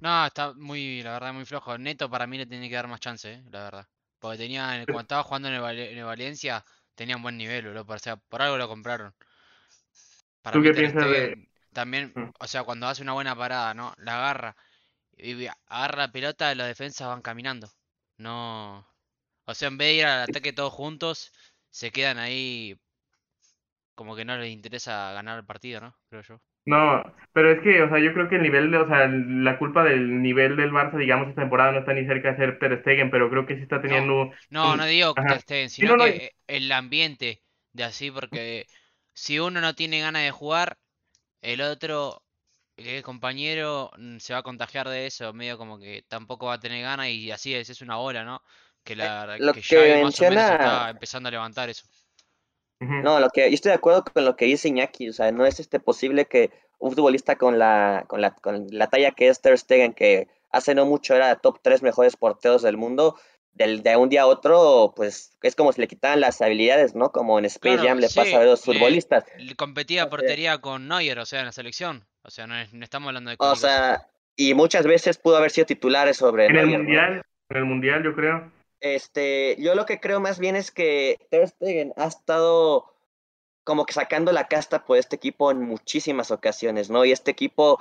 No, 0.00 0.26
está 0.26 0.54
muy, 0.54 1.02
la 1.02 1.12
verdad, 1.12 1.34
muy 1.34 1.44
flojo. 1.44 1.76
Neto 1.78 2.08
para 2.10 2.26
mí 2.26 2.38
le 2.38 2.46
tiene 2.46 2.68
que 2.68 2.74
dar 2.76 2.88
más 2.88 3.00
chance, 3.00 3.30
eh, 3.32 3.42
la 3.50 3.64
verdad. 3.64 3.86
Porque 4.20 4.38
tenía, 4.38 4.74
en 4.74 4.80
el- 4.82 4.86
cuando 4.86 5.02
estaba 5.02 5.22
jugando 5.22 5.48
en 5.48 5.54
el, 5.54 5.78
en 5.78 5.98
el 5.98 6.04
Valencia, 6.04 6.64
tenía 6.94 7.16
un 7.16 7.22
buen 7.22 7.36
nivel, 7.36 7.68
bro. 7.70 7.84
O 7.86 7.98
sea, 7.98 8.16
por 8.16 8.42
algo 8.42 8.56
lo 8.58 8.68
compraron. 8.68 9.14
Para 10.42 10.56
¿Tú 10.56 10.62
qué 10.62 10.72
piensas 10.72 11.10
de...? 11.10 11.48
También, 11.72 12.12
Mm. 12.16 12.30
o 12.40 12.46
sea, 12.46 12.64
cuando 12.64 12.86
hace 12.86 13.02
una 13.02 13.12
buena 13.12 13.36
parada, 13.36 13.74
¿no? 13.74 13.92
La 13.98 14.16
agarra 14.16 14.56
y 15.16 15.46
agarra 15.66 15.98
la 16.06 16.12
pelota, 16.12 16.54
los 16.54 16.66
defensas 16.66 17.08
van 17.08 17.22
caminando. 17.22 17.70
No, 18.18 18.86
o 19.44 19.54
sea, 19.54 19.68
en 19.68 19.78
vez 19.78 19.88
de 19.88 19.94
ir 19.94 20.06
al 20.06 20.22
ataque 20.22 20.52
todos 20.54 20.72
juntos, 20.72 21.32
se 21.70 21.90
quedan 21.92 22.18
ahí 22.18 22.78
como 23.96 24.14
que 24.14 24.24
no 24.24 24.36
les 24.36 24.52
interesa 24.52 25.12
ganar 25.12 25.38
el 25.38 25.44
partido, 25.44 25.80
¿no? 25.80 25.96
Creo 26.08 26.22
yo. 26.22 26.40
No, 26.66 27.02
pero 27.32 27.52
es 27.52 27.60
que, 27.62 27.82
o 27.82 27.88
sea, 27.88 27.98
yo 28.00 28.12
creo 28.12 28.28
que 28.28 28.36
el 28.36 28.42
nivel 28.42 28.70
de, 28.72 28.78
o 28.78 28.88
sea, 28.88 29.06
la 29.08 29.58
culpa 29.58 29.84
del 29.84 30.20
nivel 30.22 30.56
del 30.56 30.72
Barça, 30.72 30.98
digamos, 30.98 31.28
esta 31.28 31.42
temporada 31.42 31.72
no 31.72 31.78
está 31.80 31.92
ni 31.94 32.04
cerca 32.06 32.30
de 32.32 32.36
ser 32.36 32.58
Ter 32.58 32.80
Stegen, 32.80 33.10
pero 33.10 33.30
creo 33.30 33.46
que 33.46 33.56
sí 33.56 33.62
está 33.62 33.80
teniendo 33.82 34.32
No, 34.50 34.76
un- 34.76 34.76
no 34.76 34.86
digo 34.86 35.14
que 35.14 35.22
ajá. 35.22 35.26
Ter 35.26 35.40
Stegen, 35.40 35.70
Sí, 35.78 35.86
sino 35.86 35.86
no, 35.86 35.96
no, 35.96 36.04
que 36.04 36.32
el 36.46 36.70
ambiente 36.72 37.42
de 37.72 37.84
así, 37.84 38.10
porque 38.10 38.66
si 39.14 39.38
uno 39.38 39.60
no 39.60 39.74
tiene 39.74 40.00
ganas 40.00 40.22
de 40.22 40.30
jugar, 40.30 40.78
el 41.42 41.60
otro, 41.62 42.24
el 42.76 43.02
compañero, 43.04 43.90
mm, 43.98 44.18
se 44.18 44.34
va 44.34 44.40
a 44.40 44.42
contagiar 44.44 44.88
de 44.88 45.06
eso, 45.06 45.32
medio 45.34 45.58
como 45.58 45.78
que 45.78 46.04
tampoco 46.08 46.46
va 46.46 46.54
a 46.54 46.60
tener 46.60 46.82
ganas 46.82 47.08
y 47.10 47.30
así 47.32 47.54
es, 47.54 47.70
es 47.70 47.82
una 47.82 47.96
bola, 47.96 48.24
¿no? 48.24 48.42
Que 48.84 48.96
la 48.96 49.38
lo 49.38 49.52
que 49.52 49.62
que 49.62 49.62
Xavi 49.62 49.96
más 49.98 50.18
o 50.20 50.24
menos 50.24 50.50
menciona- 50.50 50.50
está 50.50 50.90
empezando 50.90 51.28
a 51.28 51.32
levantar 51.32 51.70
eso. 51.70 51.86
No, 52.80 53.20
lo 53.20 53.30
que 53.30 53.48
yo 53.48 53.54
estoy 53.54 53.70
de 53.70 53.76
acuerdo 53.76 54.04
con 54.04 54.24
lo 54.24 54.36
que 54.36 54.44
dice 54.44 54.68
Iñaki, 54.68 55.08
o 55.08 55.12
sea, 55.12 55.32
no 55.32 55.46
es 55.46 55.60
este 55.60 55.80
posible 55.80 56.26
que 56.26 56.50
un 56.78 56.92
futbolista 56.92 57.36
con 57.36 57.58
la, 57.58 58.04
con 58.06 58.20
la, 58.20 58.32
con 58.32 58.66
la 58.70 58.88
talla 58.88 59.12
que 59.12 59.28
es 59.28 59.40
Ter 59.40 59.56
Stegen, 59.58 59.94
que 59.94 60.28
hace 60.50 60.74
no 60.74 60.84
mucho 60.84 61.14
era 61.14 61.36
top 61.36 61.58
3 61.62 61.82
mejores 61.82 62.16
porteros 62.16 62.60
del 62.62 62.76
mundo, 62.76 63.16
del, 63.54 63.82
de 63.82 63.96
un 63.96 64.10
día 64.10 64.22
a 64.22 64.26
otro, 64.26 64.92
pues 64.94 65.32
es 65.42 65.56
como 65.56 65.72
si 65.72 65.80
le 65.80 65.88
quitaran 65.88 66.20
las 66.20 66.42
habilidades, 66.42 66.94
¿no? 66.94 67.10
Como 67.12 67.38
en 67.38 67.46
Space 67.46 67.76
Claro, 67.76 67.88
Jam 67.88 67.98
le 67.98 68.08
sí, 68.08 68.18
pasa 68.18 68.40
a 68.40 68.44
los 68.44 68.62
futbolistas. 68.62 69.24
Le 69.38 69.56
competía 69.56 70.02
O 70.02 70.04
sea- 70.04 70.10
portería 70.10 70.58
con 70.58 70.86
Neuer, 70.88 71.18
o 71.18 71.24
sea, 71.24 71.40
en 71.40 71.46
la 71.46 71.52
selección. 71.52 72.04
O 72.22 72.30
sea, 72.30 72.46
no, 72.46 72.56
es- 72.58 72.74
no 72.74 72.84
estamos 72.84 73.06
hablando 73.08 73.30
de 73.30 73.36
O 73.38 73.56
sea, 73.56 74.06
y 74.36 74.52
muchas 74.52 74.86
veces 74.86 75.16
pudo 75.16 75.38
haber 75.38 75.50
sido 75.50 75.64
titulares 75.66 76.18
sobre 76.18 76.46
En 76.46 76.56
el 76.56 76.66
mundial, 76.66 77.22
en 77.48 77.56
el 77.56 77.64
mundial, 77.64 78.02
yo 78.04 78.14
creo. 78.14 78.52
Este, 78.94 79.56
yo 79.58 79.74
lo 79.74 79.86
que 79.86 80.00
creo 80.00 80.20
más 80.20 80.38
bien 80.38 80.56
es 80.56 80.70
que 80.70 81.18
Ter 81.30 81.48
Stegen 81.48 81.92
ha 81.96 82.06
estado 82.06 82.92
como 83.64 83.84
que 83.84 83.92
sacando 83.92 84.30
la 84.32 84.46
casta 84.46 84.84
por 84.84 84.96
este 84.96 85.16
equipo 85.16 85.50
en 85.50 85.60
muchísimas 85.62 86.30
ocasiones, 86.30 86.88
¿no? 86.88 87.04
Y 87.04 87.12
este 87.12 87.32
equipo 87.32 87.80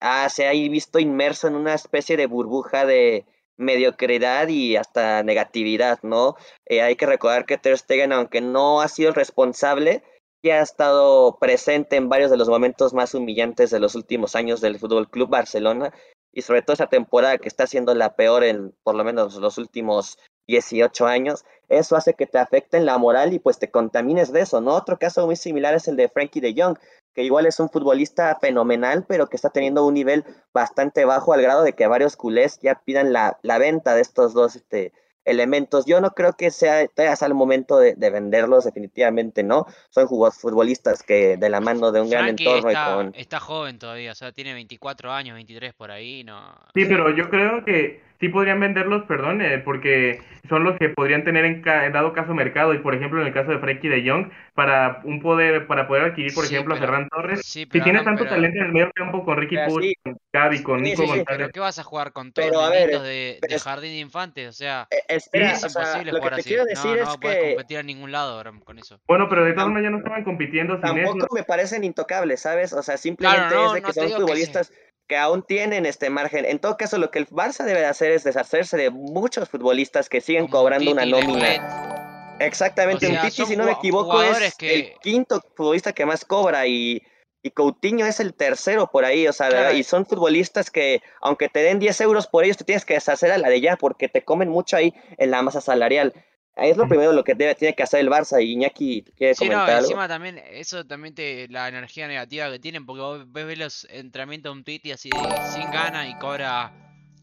ah, 0.00 0.28
se 0.28 0.46
ha 0.46 0.52
visto 0.52 1.00
inmerso 1.00 1.48
en 1.48 1.56
una 1.56 1.74
especie 1.74 2.16
de 2.16 2.26
burbuja 2.26 2.86
de 2.86 3.26
mediocridad 3.56 4.48
y 4.48 4.76
hasta 4.76 5.22
negatividad, 5.22 5.98
¿no? 6.02 6.36
Eh, 6.66 6.82
hay 6.82 6.94
que 6.96 7.06
recordar 7.06 7.46
que 7.46 7.58
Ter 7.58 7.76
Stegen, 7.76 8.12
aunque 8.12 8.40
no 8.40 8.80
ha 8.80 8.88
sido 8.88 9.08
el 9.08 9.14
responsable, 9.14 10.04
ya 10.44 10.60
ha 10.60 10.62
estado 10.62 11.38
presente 11.40 11.96
en 11.96 12.08
varios 12.08 12.30
de 12.30 12.36
los 12.36 12.48
momentos 12.48 12.94
más 12.94 13.14
humillantes 13.14 13.70
de 13.70 13.80
los 13.80 13.94
últimos 13.94 14.36
años 14.36 14.60
del 14.60 14.78
Fútbol 14.78 15.10
Club 15.10 15.28
Barcelona 15.28 15.92
y 16.32 16.42
sobre 16.42 16.62
todo 16.62 16.74
esa 16.74 16.86
temporada 16.86 17.38
que 17.38 17.48
está 17.48 17.66
siendo 17.66 17.94
la 17.94 18.14
peor 18.14 18.44
en 18.44 18.74
por 18.82 18.94
lo 18.94 19.02
menos 19.02 19.34
los 19.36 19.58
últimos 19.58 20.18
18 20.46 21.06
años, 21.06 21.44
eso 21.68 21.96
hace 21.96 22.14
que 22.14 22.26
te 22.26 22.38
afecte 22.38 22.76
en 22.76 22.86
la 22.86 22.98
moral 22.98 23.32
y 23.32 23.38
pues 23.38 23.58
te 23.58 23.70
contamines 23.70 24.32
de 24.32 24.40
eso, 24.40 24.60
¿no? 24.60 24.74
Otro 24.74 24.98
caso 24.98 25.26
muy 25.26 25.36
similar 25.36 25.74
es 25.74 25.88
el 25.88 25.96
de 25.96 26.08
Frankie 26.08 26.40
de 26.40 26.54
Jong, 26.56 26.78
que 27.14 27.22
igual 27.22 27.46
es 27.46 27.58
un 27.58 27.70
futbolista 27.70 28.36
fenomenal, 28.40 29.04
pero 29.08 29.28
que 29.28 29.36
está 29.36 29.50
teniendo 29.50 29.84
un 29.84 29.94
nivel 29.94 30.24
bastante 30.52 31.04
bajo 31.04 31.32
al 31.32 31.42
grado 31.42 31.62
de 31.62 31.72
que 31.72 31.86
varios 31.86 32.16
culés 32.16 32.60
ya 32.60 32.82
pidan 32.84 33.12
la, 33.12 33.38
la 33.42 33.58
venta 33.58 33.94
de 33.94 34.02
estos 34.02 34.34
dos 34.34 34.54
este, 34.54 34.92
elementos. 35.24 35.84
Yo 35.86 36.00
no 36.00 36.10
creo 36.10 36.34
que 36.34 36.50
sea, 36.50 36.86
sea 36.94 37.16
el 37.26 37.34
momento 37.34 37.78
de, 37.78 37.94
de, 37.94 38.10
venderlos, 38.10 38.64
definitivamente 38.64 39.42
no. 39.42 39.66
Son 39.90 40.08
futbolistas 40.08 41.02
que 41.02 41.36
de 41.36 41.50
la 41.50 41.60
mano 41.60 41.90
de 41.90 42.00
un 42.00 42.08
Frankie 42.08 42.44
gran 42.44 42.56
entorno 42.56 42.68
está, 42.70 42.90
y 42.90 42.94
con... 42.94 43.14
está 43.16 43.40
joven 43.40 43.78
todavía, 43.78 44.12
o 44.12 44.14
sea, 44.14 44.32
tiene 44.32 44.54
24 44.54 45.10
años, 45.10 45.34
23 45.34 45.74
por 45.74 45.90
ahí, 45.90 46.22
no... 46.22 46.54
Sí, 46.74 46.84
pero 46.84 47.14
yo 47.14 47.28
creo 47.28 47.64
que 47.64 48.05
sí 48.20 48.28
podrían 48.28 48.60
venderlos, 48.60 49.04
perdón, 49.04 49.40
eh, 49.42 49.58
porque 49.58 50.20
son 50.48 50.62
los 50.62 50.78
que 50.78 50.88
podrían 50.90 51.24
tener 51.24 51.44
en, 51.44 51.60
ca 51.60 51.86
en, 51.86 51.92
dado 51.92 52.12
caso 52.12 52.32
mercado 52.32 52.72
y 52.72 52.78
por 52.78 52.94
ejemplo 52.94 53.20
en 53.20 53.26
el 53.26 53.32
caso 53.32 53.50
de 53.50 53.58
Frankie 53.58 53.88
de 53.88 54.08
Jong 54.08 54.30
para 54.54 55.00
un 55.02 55.20
poder 55.20 55.66
para 55.66 55.88
poder 55.88 56.04
adquirir 56.04 56.32
por 56.34 56.46
Sí, 56.46 56.54
ejemplo 56.54 56.74
pero- 56.76 56.84
a 56.84 56.88
Ferran 56.88 57.08
Torres 57.08 57.40
Sí, 57.40 57.60
si 57.60 57.66
pero 57.66 57.82
tiene 57.82 57.98
no, 57.98 58.04
tanto 58.04 58.22
pero- 58.22 58.36
talento 58.36 58.60
en 58.60 58.66
el 58.66 58.72
medio 58.72 58.90
campo 58.94 59.24
con 59.24 59.36
Ricky 59.36 59.56
Puig, 59.66 59.88
sí. 59.88 59.94
con 60.04 60.16
Gaby, 60.32 60.62
con 60.62 60.82
Nico 60.82 61.02
sí, 61.02 61.02
sí, 61.02 61.16
González 61.16 61.26
¿Pero 61.38 61.48
qué 61.50 61.60
vas 61.60 61.78
a 61.80 61.82
jugar 61.82 62.12
con 62.12 62.32
todos 62.32 62.62
a 62.62 62.70
ver, 62.70 62.80
nenitos 62.86 63.02
de, 63.02 63.38
de 63.48 63.54
es- 63.56 63.62
jardín 63.64 63.90
de 63.90 63.98
infantes? 63.98 64.48
O 64.48 64.52
sea, 64.52 64.86
espera, 65.08 65.52
Es 65.52 65.64
o 65.64 65.68
sea, 65.68 65.82
imposible 65.82 66.12
lo 66.12 66.18
que 66.18 66.20
jugar 66.20 66.34
te 66.34 66.40
así. 66.40 66.48
quiero 66.48 66.62
No, 66.62 66.68
decir 66.68 66.90
no 66.90 67.10
es 67.10 67.16
podés 67.16 67.36
que 67.38 67.48
competir 67.54 67.78
a 67.78 67.82
ningún 67.82 68.12
lado 68.12 68.36
Abraham, 68.38 68.60
con 68.60 68.78
eso. 68.78 69.00
Bueno, 69.08 69.28
pero 69.28 69.44
de 69.44 69.52
todas 69.52 69.68
maneras 69.68 69.90
no 69.92 69.98
estaban 69.98 70.22
compitiendo 70.22 70.76
sin 70.80 70.98
eso. 70.98 71.10
tampoco 71.10 71.34
me 71.34 71.42
parecen 71.42 71.82
intocables, 71.82 72.40
¿sabes? 72.40 72.72
O 72.72 72.82
sea, 72.82 72.96
simplemente 72.96 73.52
no, 73.54 73.66
es 73.66 73.72
de 73.72 73.80
no 73.80 73.86
que 73.88 73.92
son 73.94 74.06
digo 74.06 74.16
que 74.18 74.22
sí. 74.22 74.28
futbolistas 74.28 74.72
que 75.08 75.16
aún 75.16 75.42
tienen 75.42 75.86
este 75.86 76.10
margen. 76.10 76.44
En 76.44 76.58
todo 76.58 76.76
caso, 76.76 76.98
lo 76.98 77.10
que 77.10 77.18
el 77.18 77.28
Barça 77.28 77.64
debe 77.64 77.80
de 77.80 77.86
hacer 77.86 78.10
es 78.12 78.24
deshacerse 78.24 78.76
de 78.76 78.90
muchos 78.90 79.48
futbolistas 79.48 80.08
que 80.08 80.20
siguen 80.20 80.48
cobrando 80.48 80.90
una 80.90 81.06
nómina. 81.06 82.36
Exactamente, 82.40 83.06
O 83.06 83.10
un 83.10 83.20
Titi, 83.20 83.46
si 83.46 83.56
no 83.56 83.64
me 83.64 83.72
equivoco, 83.72 84.22
es 84.22 84.54
que- 84.56 84.74
el 84.74 84.92
quinto 85.02 85.40
futbolista 85.54 85.92
que 85.92 86.04
más 86.04 86.24
cobra 86.24 86.66
y, 86.66 87.02
y 87.42 87.50
Coutinho 87.50 88.04
es 88.04 88.20
el 88.20 88.34
tercero 88.34 88.90
por 88.90 89.04
ahí, 89.04 89.26
o 89.26 89.32
sea, 89.32 89.48
Claro. 89.48 89.76
y 89.76 89.82
son 89.84 90.04
futbolistas 90.04 90.70
que 90.70 91.00
aunque 91.22 91.48
te 91.48 91.60
den 91.60 91.78
10 91.78 91.98
euros 92.02 92.26
por 92.26 92.44
ellos, 92.44 92.56
te 92.58 92.64
tienes 92.64 92.84
que 92.84 92.94
deshacer 92.94 93.32
a 93.32 93.38
la 93.38 93.48
de 93.48 93.60
ya 93.60 93.76
porque 93.76 94.08
te 94.08 94.22
comen 94.22 94.48
mucho 94.50 94.76
ahí 94.76 94.92
en 95.16 95.30
la 95.30 95.40
masa 95.42 95.60
salarial. 95.60 96.12
Ahí 96.56 96.70
es 96.70 96.76
lo 96.76 96.88
primero 96.88 97.12
lo 97.12 97.22
que 97.24 97.34
debe, 97.34 97.54
tiene 97.54 97.74
que 97.74 97.82
hacer 97.82 98.00
el 98.00 98.08
Barça 98.10 98.42
y 98.42 98.52
Iñaki 98.52 99.02
quiere 99.16 99.34
Sí, 99.34 99.48
no, 99.50 99.68
comentar 99.68 99.76
algo. 99.76 99.92
encima 99.92 100.08
también, 100.08 100.38
eso 100.38 100.86
también 100.86 101.14
te, 101.14 101.46
la 101.48 101.68
energía 101.68 102.08
negativa 102.08 102.50
que 102.50 102.58
tienen, 102.58 102.86
porque 102.86 103.02
vos 103.02 103.32
ves, 103.32 103.46
ves 103.46 103.58
los 103.58 103.84
entrenamientos 103.90 104.50
de 104.52 104.58
un 104.58 104.64
Titi 104.64 104.92
así 104.92 105.10
de- 105.12 105.40
sin 105.42 105.70
ganas 105.70 106.08
y 106.08 106.16
cobra 106.16 106.74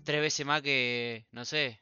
tres 0.03 0.21
veces 0.21 0.45
más 0.45 0.61
que, 0.61 1.25
no 1.31 1.43
sé, 1.45 1.81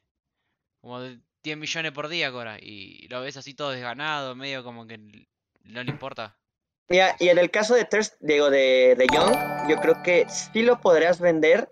como 0.81 1.01
de 1.01 1.21
10 1.43 1.57
millones 1.57 1.91
por 1.93 2.09
día 2.09 2.31
cobra, 2.31 2.59
y 2.61 3.07
lo 3.09 3.21
ves 3.21 3.37
así 3.37 3.53
todo 3.55 3.71
desganado, 3.71 4.35
medio 4.35 4.63
como 4.63 4.87
que 4.87 4.97
no 5.63 5.83
le 5.83 5.91
importa. 5.91 6.37
Mira, 6.89 7.15
y 7.19 7.29
en 7.29 7.37
el 7.37 7.49
caso 7.51 7.73
de 7.73 7.85
Ter, 7.85 8.03
digo, 8.19 8.49
de, 8.49 8.95
de 8.97 9.09
Young, 9.09 9.33
yo 9.69 9.77
creo 9.77 9.95
que 10.03 10.25
sí 10.29 10.61
lo 10.61 10.79
podrías 10.79 11.19
vender 11.21 11.69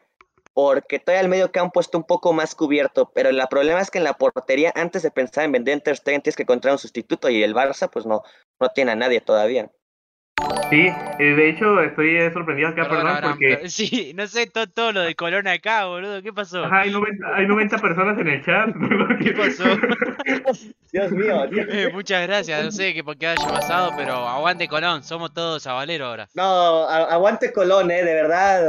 porque 0.61 0.99
todavía 0.99 1.21
el 1.21 1.29
medio 1.29 1.53
campo 1.53 1.79
está 1.79 1.97
un 1.97 2.03
poco 2.03 2.33
más 2.33 2.53
cubierto, 2.53 3.09
pero 3.15 3.29
el 3.29 3.41
problema 3.49 3.79
es 3.79 3.89
que 3.89 3.97
en 3.97 4.03
la 4.03 4.15
portería, 4.15 4.73
antes 4.75 5.03
de 5.03 5.09
pensar 5.09 5.45
en 5.45 5.53
vender 5.53 5.79
Ter 5.79 5.95
Stegen, 5.95 6.21
tienes 6.21 6.35
que 6.35 6.43
encontrar 6.43 6.73
un 6.73 6.77
sustituto 6.79 7.29
y 7.29 7.41
el 7.41 7.55
Barça 7.55 7.89
pues 7.89 8.05
no, 8.05 8.23
no 8.59 8.67
tiene 8.67 8.91
a 8.91 8.95
nadie 8.95 9.21
todavía. 9.21 9.71
Sí, 10.69 10.87
eh, 11.17 11.23
de 11.35 11.49
hecho 11.49 11.81
estoy 11.81 12.15
eh, 12.17 12.31
sorprendido 12.31 12.69
acá, 12.69 12.87
Perdón, 12.87 13.05
perdón, 13.15 13.31
porque 13.31 13.55
pero- 13.57 13.69
sí, 13.69 14.13
no 14.15 14.27
sé, 14.27 14.45
todo, 14.45 14.67
todo 14.67 14.91
lo 14.91 15.01
de 15.01 15.15
Colón 15.15 15.47
acá, 15.47 15.85
boludo, 15.85 16.21
¿qué 16.21 16.31
pasó? 16.31 16.63
ajá, 16.63 16.81
hay, 16.81 16.91
90, 16.91 17.25
hay 17.35 17.47
90 17.47 17.77
personas 17.79 18.19
en 18.19 18.27
el 18.27 18.45
chat. 18.45 18.69
¿Qué 19.23 19.31
pasó? 19.31 19.63
Dios 20.91 21.11
mío, 21.11 21.47
Dios 21.51 21.67
Eh, 21.71 21.89
muchas 21.91 22.21
gracias, 22.27 22.63
no 22.63 22.71
sé 22.71 22.93
qué 22.93 23.03
por 23.03 23.17
qué 23.17 23.27
haya 23.27 23.47
pasado, 23.49 23.93
pero 23.97 24.13
aguante 24.27 24.67
Colón, 24.67 25.03
somos 25.03 25.33
todos 25.33 25.63
sabaleros 25.63 26.07
ahora. 26.07 26.29
No, 26.35 26.87
aguante 26.87 27.51
Colón, 27.51 27.89
eh, 27.89 28.03
de 28.03 28.13
verdad. 28.13 28.63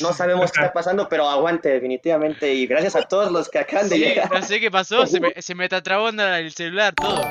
No 0.00 0.12
sabemos 0.14 0.50
qué 0.50 0.62
está 0.62 0.72
pasando, 0.72 1.08
pero 1.10 1.28
aguante 1.28 1.68
definitivamente. 1.68 2.54
Y 2.54 2.66
gracias 2.66 2.96
a 2.96 3.02
todos 3.02 3.30
los 3.30 3.50
que 3.50 3.58
acaban 3.58 3.88
de 3.90 3.96
Sí, 3.96 4.00
llegar. 4.02 4.30
no 4.32 4.40
sé 4.42 4.60
qué 4.60 4.70
pasó, 4.70 5.06
se 5.06 5.20
me, 5.20 5.32
se 5.42 5.54
me 5.54 5.68
trabó 5.68 6.08
en 6.08 6.20
el 6.20 6.52
celular 6.52 6.94
todo. 6.94 7.22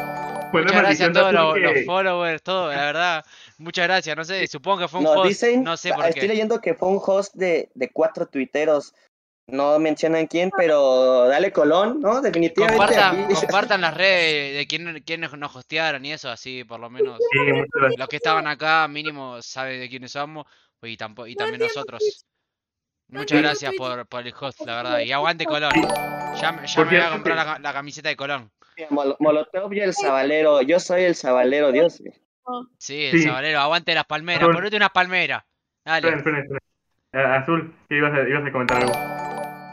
Fue 0.52 0.62
la 0.62 0.68
Muchas 0.68 0.82
gracias 0.82 1.10
a 1.10 1.12
todos 1.12 1.34
los, 1.34 1.86
followers, 1.86 2.42
todo, 2.42 2.72
la 2.72 2.86
verdad. 2.86 3.26
Muchas 3.58 3.88
gracias, 3.88 4.16
no 4.16 4.24
sé, 4.24 4.46
supongo 4.48 4.80
que 4.80 4.88
fue 4.88 5.00
un 5.00 5.06
Nos 5.06 5.18
host, 5.18 5.28
dicen, 5.30 5.64
no 5.64 5.76
sé 5.78 5.92
por 5.94 6.06
estoy 6.06 6.22
qué. 6.22 6.28
leyendo 6.28 6.62
que 6.62 6.76
fue 6.76 6.90
un 6.90 7.00
host 7.04 7.34
de, 7.36 7.70
de 7.74 7.90
cuatro 7.92 8.28
tuiteros. 8.28 8.94
No 9.50 9.80
mencionan 9.80 10.28
quién, 10.28 10.52
pero 10.56 11.28
dale 11.30 11.54
Colón, 11.54 12.02
¿no? 12.02 12.22
Definitivamente. 12.22 12.96
Compartan, 13.34 13.80
las 13.80 13.94
redes 13.96 14.58
de 14.58 14.68
quién, 14.68 15.02
quiénes 15.06 15.32
nos 15.38 15.56
hostearon 15.56 16.04
y 16.06 16.12
eso, 16.12 16.30
así 16.30 16.66
por 16.66 16.82
lo 16.82 16.90
menos 16.90 17.18
Sí, 17.32 17.40
muchas 17.54 17.70
gracias. 17.74 18.00
los 18.00 18.10
que 18.10 18.16
estaban 18.18 18.46
acá 18.46 18.88
mínimo 18.90 19.42
saben 19.42 19.80
de 19.80 19.88
quiénes 19.88 20.12
somos 20.12 20.46
y, 20.82 20.98
tampoco, 20.98 21.28
y 21.28 21.36
también 21.36 21.62
nosotros. 21.62 22.26
No 23.08 23.20
Muchas 23.22 23.42
gracias 23.42 23.74
por, 23.76 24.06
por 24.08 24.28
el 24.28 24.34
host, 24.38 24.60
la 24.66 24.76
verdad. 24.84 25.00
Y 25.00 25.14
aguante 25.14 25.46
Colón. 25.46 25.72
Ya, 26.42 26.52
me- 26.52 26.68
ya 26.68 26.84
me 26.84 26.90
voy 26.92 26.98
a 27.00 27.10
comprar 27.10 27.38
la, 27.38 27.58
la 27.60 27.74
camiseta 27.74 28.10
de 28.10 28.18
Colón. 28.18 28.52
Mol- 28.90 29.16
Molotov 29.20 29.74
y 29.74 29.80
el 29.80 29.94
Sabalero. 29.94 30.62
Yo 30.62 30.80
soy 30.82 31.04
el 31.04 31.16
Sabalero, 31.16 31.72
Dios 31.72 32.02
mío. 32.02 32.12
Sí, 32.78 33.06
el 33.06 33.12
Sí. 33.20 33.24
sabalero, 33.24 33.60
aguante 33.60 33.94
las 33.94 34.06
palmeras, 34.06 34.42
Colón. 34.42 34.56
ponete 34.58 34.78
unas 34.78 34.90
palmeras. 34.92 35.44
Dale. 35.86 36.08
Esperen, 36.10 36.18
esperen, 36.20 36.42
esperen. 36.44 36.62
Eh, 37.14 37.38
Azul, 37.38 37.76
que 37.90 37.98
ibas 37.98 38.14
a, 38.14 38.28
ibas 38.28 38.46
a 38.46 38.52
comentar 38.52 38.78
algo. 38.82 38.94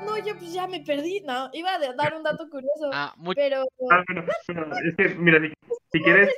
No, 0.07 0.19
yo 0.25 0.37
pues 0.37 0.53
ya 0.53 0.67
me 0.67 0.81
perdí. 0.81 1.21
No, 1.23 1.51
iba 1.53 1.75
a 1.75 1.79
dar 1.95 2.15
un 2.15 2.23
dato 2.23 2.49
curioso, 2.49 2.91
Ah, 2.93 3.13
mu- 3.17 3.33
pero 3.35 3.63
Ah, 3.91 4.03
bueno, 4.07 4.25
bueno, 4.49 4.77
es 4.89 4.97
que, 4.97 5.09
mira, 5.17 5.41
si, 5.41 5.53
si 5.93 6.03
quieres, 6.03 6.31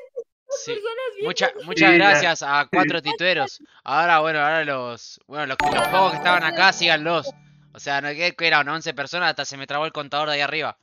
sí. 0.65 0.79
Mucha- 1.23 1.51
muchas 1.65 1.91
Sí, 1.91 1.99
ya. 1.99 2.05
gracias 2.11 2.43
a 2.43 2.69
cuatro 2.73 3.03
titueros. 3.03 3.63
Ahora, 3.85 4.21
bueno, 4.21 4.39
ahora 4.41 4.65
los, 4.65 5.21
bueno, 5.27 5.47
los, 5.47 5.57
los 5.75 5.87
juegos 5.89 6.11
que 6.13 6.17
estaban 6.19 6.45
acá, 6.45 6.73
síganlos. 6.73 7.31
O 7.73 7.79
sea, 7.79 8.01
no 8.01 8.09
que 8.11 8.33
que 8.33 8.47
eran 8.47 8.67
11 8.69 8.95
personas, 8.95 9.31
hasta 9.31 9.45
se 9.45 9.57
me 9.59 9.67
trabó 9.67 9.85
el 9.85 9.93
contador 9.93 10.29
de 10.29 10.35
ahí 10.37 10.41
arriba. 10.41 10.79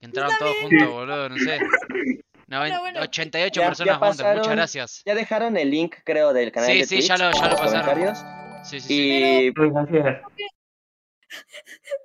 Que 0.00 0.06
entraron 0.06 0.32
todos 0.38 0.56
juntos, 0.62 0.88
boludo, 0.88 1.28
no 1.28 1.36
sé. 1.36 1.58
Noven- 2.48 2.78
bueno. 2.80 3.00
88 3.02 3.60
Ya- 3.60 3.62
ya 3.62 3.68
personas 3.68 3.98
juntas, 3.98 4.36
muchas 4.36 4.52
gracias. 4.56 5.02
Ya 5.04 5.14
dejaron 5.14 5.56
el 5.56 5.70
link, 5.70 5.96
creo, 6.04 6.32
del 6.32 6.50
canal 6.50 6.70
Sí, 6.72 6.78
de 6.78 6.84
sí, 6.86 6.94
Twitch. 6.96 7.08
ya 7.08 7.16
lo- 7.18 7.30
ya 7.32 7.48
lo 7.48 7.56
pasaron. 7.56 8.14
Sí, 8.64 8.80
sí, 8.80 8.80
sí. 8.80 9.44
Y 9.46 9.50
pues, 9.52 9.70
gracias. 9.72 10.22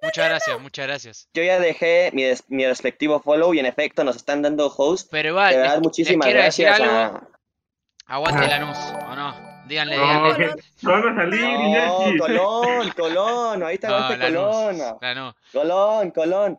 Muchas 0.02 0.28
gracias, 0.30 0.60
muchas 0.60 0.86
gracias. 0.88 1.30
yo 1.34 1.44
ya 1.44 1.58
dejé 1.60 2.10
mi, 2.14 2.24
des- 2.24 2.44
mi 2.50 2.66
respectivo 2.66 3.22
follow 3.22 3.54
y 3.54 3.60
en 3.60 3.66
efecto 3.66 4.04
nos 4.04 4.18
están 4.18 4.42
dando 4.42 4.68
host. 4.68 5.08
Pero 5.12 5.30
igual, 5.30 5.50
De 5.50 5.52
les, 5.56 5.62
verdad, 5.62 5.76
les 5.76 5.84
muchísimas 5.84 6.26
quiero 6.28 6.44
decir 6.44 6.66
gracias 6.66 6.90
algo. 6.90 7.18
a... 7.18 7.28
Aguante 8.06 8.46
Ajá. 8.46 8.60
Lanús, 8.60 8.78
¿o 8.78 9.16
no? 9.16 9.54
Díganle, 9.66 9.96
No, 9.96 10.34
díganle. 10.34 10.56
no 10.82 10.96
a 10.96 11.16
salir, 11.16 11.78
No. 11.88 12.18
Colón, 12.20 12.90
Colón, 12.92 13.64
ahorita 13.64 13.88
No, 13.88 13.96
aguante 13.96 14.26
Colón. 14.26 14.98
Colón, 15.54 16.12
Colón. 16.12 16.58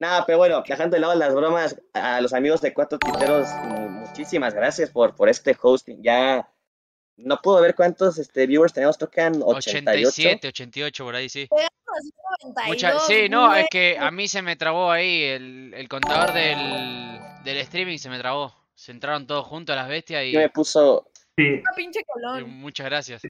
Nada, 0.00 0.24
pero 0.26 0.38
bueno, 0.38 0.62
dejando 0.66 0.94
de 0.94 1.00
lado 1.00 1.14
las 1.16 1.34
bromas, 1.34 1.80
a 1.92 2.20
los 2.20 2.32
amigos 2.32 2.60
de 2.60 2.72
Cuatro 2.72 2.98
Titeros, 2.98 3.48
mu- 3.64 3.88
muchísimas 3.88 4.54
gracias 4.54 4.90
por, 4.90 5.14
por 5.16 5.28
este 5.28 5.56
hosting. 5.60 6.02
Ya 6.02 6.48
no 7.16 7.40
puedo 7.42 7.60
ver 7.60 7.74
cuántos 7.74 8.16
este, 8.18 8.46
viewers 8.46 8.72
tenemos, 8.72 8.96
creo 8.96 9.10
que 9.10 9.20
eran 9.20 9.42
88. 9.42 10.08
87, 10.08 10.48
88 10.48 11.04
por 11.04 11.14
ahí, 11.16 11.28
sí. 11.28 11.48
así 11.50 12.10
92. 12.54 12.66
Mucha- 12.68 12.98
sí, 13.00 13.28
no, 13.28 13.54
es 13.56 13.66
que 13.70 13.96
a 13.98 14.10
mí 14.12 14.28
se 14.28 14.40
me 14.42 14.54
trabó 14.54 14.90
ahí 14.92 15.24
el, 15.24 15.74
el 15.74 15.88
contador 15.88 16.32
del, 16.32 17.18
del 17.44 17.56
streaming, 17.58 17.98
se 17.98 18.08
me 18.08 18.18
trabó. 18.18 18.54
Se 18.74 18.92
entraron 18.92 19.26
todos 19.26 19.44
juntos 19.48 19.74
las 19.74 19.88
bestias 19.88 20.22
y, 20.24 20.30
Yo 20.32 20.38
me 20.38 20.50
puso, 20.50 21.10
Sí, 21.36 21.42
Una 21.54 21.72
pinche 21.76 22.00
y 22.00 22.04
colón. 22.04 22.48
muchas 22.50 22.86
gracias. 22.86 23.22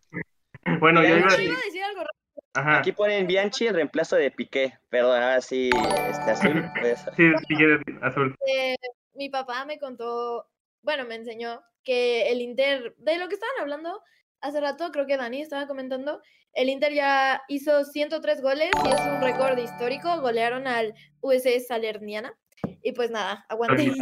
bueno, 0.81 1.03
yo 1.03 1.17
iba 1.17 1.27
a 1.29 1.37
decir 1.37 1.83
algo 1.83 2.01
rápido. 2.01 2.18
Ajá. 2.59 2.79
aquí 2.79 2.93
ponen 2.93 3.27
Bianchi 3.27 3.67
el 3.67 3.75
reemplazo 3.75 4.17
de 4.17 4.31
Piqué. 4.31 4.79
Perdón, 4.89 5.23
ahora 5.23 5.41
sí, 5.41 5.71
este 6.11 6.31
azul. 6.31 6.65
pues, 6.81 7.05
Sí, 7.17 7.55
quieres, 7.55 7.81
Azul. 8.03 8.35
Eh, 8.47 8.75
mi 9.15 9.29
papá 9.29 9.65
me 9.65 9.79
contó, 9.79 10.49
bueno, 10.83 11.05
me 11.05 11.15
enseñó 11.15 11.63
que 11.85 12.31
el 12.31 12.43
Inter, 12.43 12.95
de 12.99 13.19
lo 13.19 13.29
que 13.29 13.35
estaban 13.35 13.61
hablando 13.61 14.03
hace 14.41 14.61
rato, 14.61 14.91
creo 14.91 15.07
que 15.07 15.17
Dani 15.17 15.41
estaba 15.41 15.67
comentando, 15.67 16.21
el 16.53 16.69
Inter 16.69 16.93
ya 16.93 17.43
hizo 17.49 17.85
103 17.85 18.43
goles 18.43 18.71
y 18.85 18.89
es 18.89 19.01
un 19.01 19.21
récord 19.21 19.57
histórico. 19.59 20.21
Golearon 20.21 20.67
al 20.67 20.95
US 21.21 21.45
Salerniana. 21.67 22.37
Y 22.83 22.93
pues 22.93 23.11
nada, 23.11 23.45
aguante. 23.49 23.93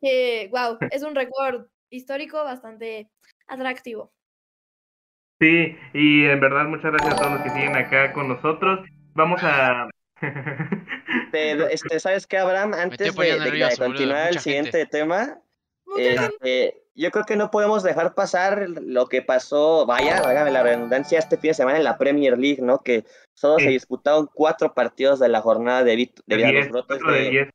Que, 0.00 0.48
wow, 0.52 0.78
es 0.90 1.02
un 1.02 1.14
récord 1.14 1.66
histórico 1.90 2.42
bastante 2.42 3.10
atractivo. 3.46 4.12
Sí, 5.40 5.76
y 5.92 6.24
en 6.26 6.40
verdad 6.40 6.64
muchas 6.66 6.92
gracias 6.92 7.14
a 7.14 7.16
todos 7.16 7.32
los 7.32 7.42
que 7.42 7.50
siguen 7.50 7.76
acá 7.76 8.12
con 8.12 8.28
nosotros. 8.28 8.80
Vamos 9.14 9.40
a... 9.42 9.88
te- 11.32 11.74
este, 11.74 12.00
¿Sabes 12.00 12.26
qué, 12.26 12.38
Abraham? 12.38 12.72
Antes 12.74 12.98
de, 12.98 13.22
de- 13.44 13.50
de 13.70 13.76
continuar 13.86 14.28
el 14.28 14.38
siguiente 14.40 14.86
tema, 14.86 15.38
Eh, 15.98 16.16
eh, 16.42 16.80
yo 16.96 17.10
creo 17.10 17.24
que 17.24 17.36
no 17.36 17.50
podemos 17.50 17.82
dejar 17.82 18.14
pasar 18.14 18.66
lo 18.68 19.06
que 19.06 19.20
pasó, 19.22 19.84
vaya, 19.86 20.18
hágame 20.18 20.50
la 20.50 20.62
redundancia, 20.62 21.18
este 21.18 21.36
fin 21.36 21.50
de 21.50 21.54
semana 21.54 21.78
en 21.78 21.84
la 21.84 21.98
Premier 21.98 22.38
League, 22.38 22.62
¿no? 22.62 22.78
Que 22.82 23.04
solo 23.34 23.58
se 23.58 23.68
disputaron 23.70 24.28
cuatro 24.32 24.72
partidos 24.74 25.18
de 25.20 25.28
la 25.28 25.40
jornada 25.40 25.84
debido, 25.84 26.12
debido 26.26 26.48
a 26.48 26.52
los 26.52 26.62
10, 26.62 26.72
brotes 26.72 27.00
de 27.06 27.12
de, 27.12 27.30
10. 27.30 27.48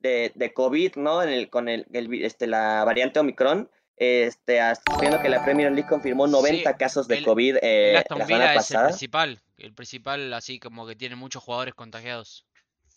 de, 0.00 0.32
de 0.34 0.52
COVID, 0.52 0.96
¿no? 0.96 1.22
En 1.22 1.28
el, 1.30 1.48
con 1.48 1.68
el, 1.68 1.86
este, 2.22 2.46
la 2.46 2.84
variante 2.84 3.20
Omicron. 3.20 3.70
Este, 3.96 4.58
viendo 5.00 5.20
que 5.20 5.28
la 5.28 5.44
Premier 5.44 5.70
League 5.70 5.88
confirmó 5.88 6.26
90 6.26 6.70
Sí, 6.72 6.76
casos 6.78 7.06
de 7.08 7.18
el- 7.18 7.24
COVID 7.24 7.56
eh, 7.62 7.88
El 7.88 7.94
la 7.94 8.02
semana 8.02 8.26
Villa 8.26 8.44
es 8.46 8.50
el 8.50 8.56
pasada. 8.56 8.88
principal, 8.88 9.40
el 9.58 9.72
principal 9.74 10.32
así 10.32 10.58
como 10.58 10.86
que 10.86 10.96
tiene 10.96 11.14
muchos 11.14 11.42
jugadores 11.42 11.74
contagiados. 11.74 12.46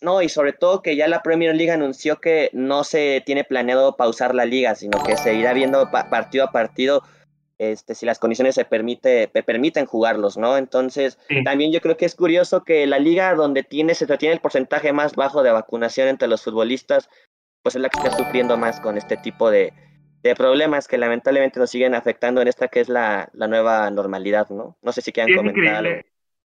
No, 0.00 0.20
y 0.20 0.28
sobre 0.28 0.52
todo 0.52 0.82
que 0.82 0.96
ya 0.96 1.08
la 1.08 1.22
Premier 1.22 1.54
League 1.54 1.70
anunció 1.72 2.20
que 2.20 2.50
no 2.52 2.84
se 2.84 3.22
tiene 3.24 3.44
planeado 3.44 3.96
pausar 3.96 4.34
la 4.34 4.44
liga, 4.44 4.74
sino 4.74 4.98
que 5.00 5.16
se 5.16 5.34
irá 5.34 5.52
viendo 5.52 5.90
pa- 5.90 6.08
partido 6.10 6.44
a 6.44 6.52
partido 6.52 7.02
este, 7.58 7.94
si 7.94 8.04
las 8.04 8.18
condiciones 8.18 8.54
se 8.54 8.66
permite, 8.66 9.28
pe- 9.28 9.42
permiten 9.42 9.86
jugarlos, 9.86 10.36
¿no? 10.36 10.58
Entonces, 10.58 11.18
Sí. 11.28 11.42
también 11.42 11.72
yo 11.72 11.80
creo 11.80 11.96
que 11.96 12.04
es 12.04 12.14
curioso 12.14 12.64
que 12.64 12.86
la 12.86 12.98
liga 12.98 13.34
donde 13.34 13.62
tiene, 13.62 13.94
se 13.94 14.06
tiene 14.18 14.34
el 14.34 14.40
porcentaje 14.42 14.92
más 14.92 15.14
bajo 15.14 15.42
de 15.42 15.52
vacunación 15.52 16.08
entre 16.08 16.28
los 16.28 16.42
futbolistas, 16.42 17.08
pues 17.62 17.74
es 17.74 17.80
la 17.80 17.88
que 17.88 17.94
está 17.96 18.10
sufriendo 18.10 18.58
más 18.58 18.78
con 18.78 18.98
este 18.98 19.16
tipo 19.16 19.50
de, 19.50 19.72
de 20.26 20.36
problemas 20.36 20.88
que 20.88 20.98
lamentablemente 20.98 21.60
nos 21.60 21.70
siguen 21.70 21.94
afectando 21.94 22.40
en 22.40 22.48
esta 22.48 22.68
que 22.68 22.80
es 22.80 22.88
la, 22.88 23.28
la 23.32 23.48
nueva 23.48 23.90
normalidad, 23.90 24.48
¿no? 24.50 24.76
No 24.82 24.92
sé 24.92 25.02
si 25.02 25.12
quieran 25.12 25.28
Sí, 25.28 25.36
comentar 25.36 25.74
algo. 25.74 26.00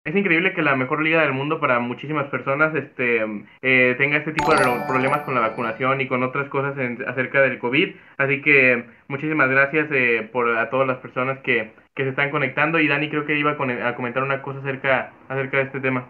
Es 0.05 0.13
increíble 0.17 0.53
que 0.53 0.61
la 0.61 0.75
mejor 0.75 1.01
liga 1.01 1.21
del 1.21 1.31
mundo 1.31 1.61
para 1.61 1.79
muchísimas 1.79 2.29
personas 2.29 2.75
este, 2.75 3.21
eh, 3.61 3.95
tenga 3.97 4.17
este 4.17 4.33
tipo 4.33 4.53
de 4.53 4.61
problemas 4.85 5.21
con 5.21 5.33
la 5.33 5.39
vacunación 5.39 6.01
y 6.01 6.07
con 6.07 6.23
otras 6.23 6.49
cosas 6.49 6.77
en, 6.77 7.01
acerca 7.07 7.39
del 7.41 7.57
COVID. 7.57 7.95
Así 8.17 8.41
que 8.41 8.83
muchísimas 9.07 9.49
gracias 9.49 9.87
eh, 9.91 10.27
por 10.29 10.57
a 10.57 10.69
todas 10.69 10.87
las 10.87 10.97
personas 10.97 11.39
que, 11.39 11.71
que 11.95 12.03
se 12.03 12.09
están 12.09 12.31
conectando. 12.31 12.79
Y 12.81 12.87
Dani 12.89 13.09
creo 13.09 13.25
que 13.25 13.37
iba 13.37 13.51
a, 13.51 13.87
a 13.87 13.95
comentar 13.95 14.23
una 14.23 14.41
cosa 14.41 14.59
acerca, 14.59 15.13
acerca 15.29 15.57
de 15.57 15.63
este 15.63 15.79
tema. 15.79 16.09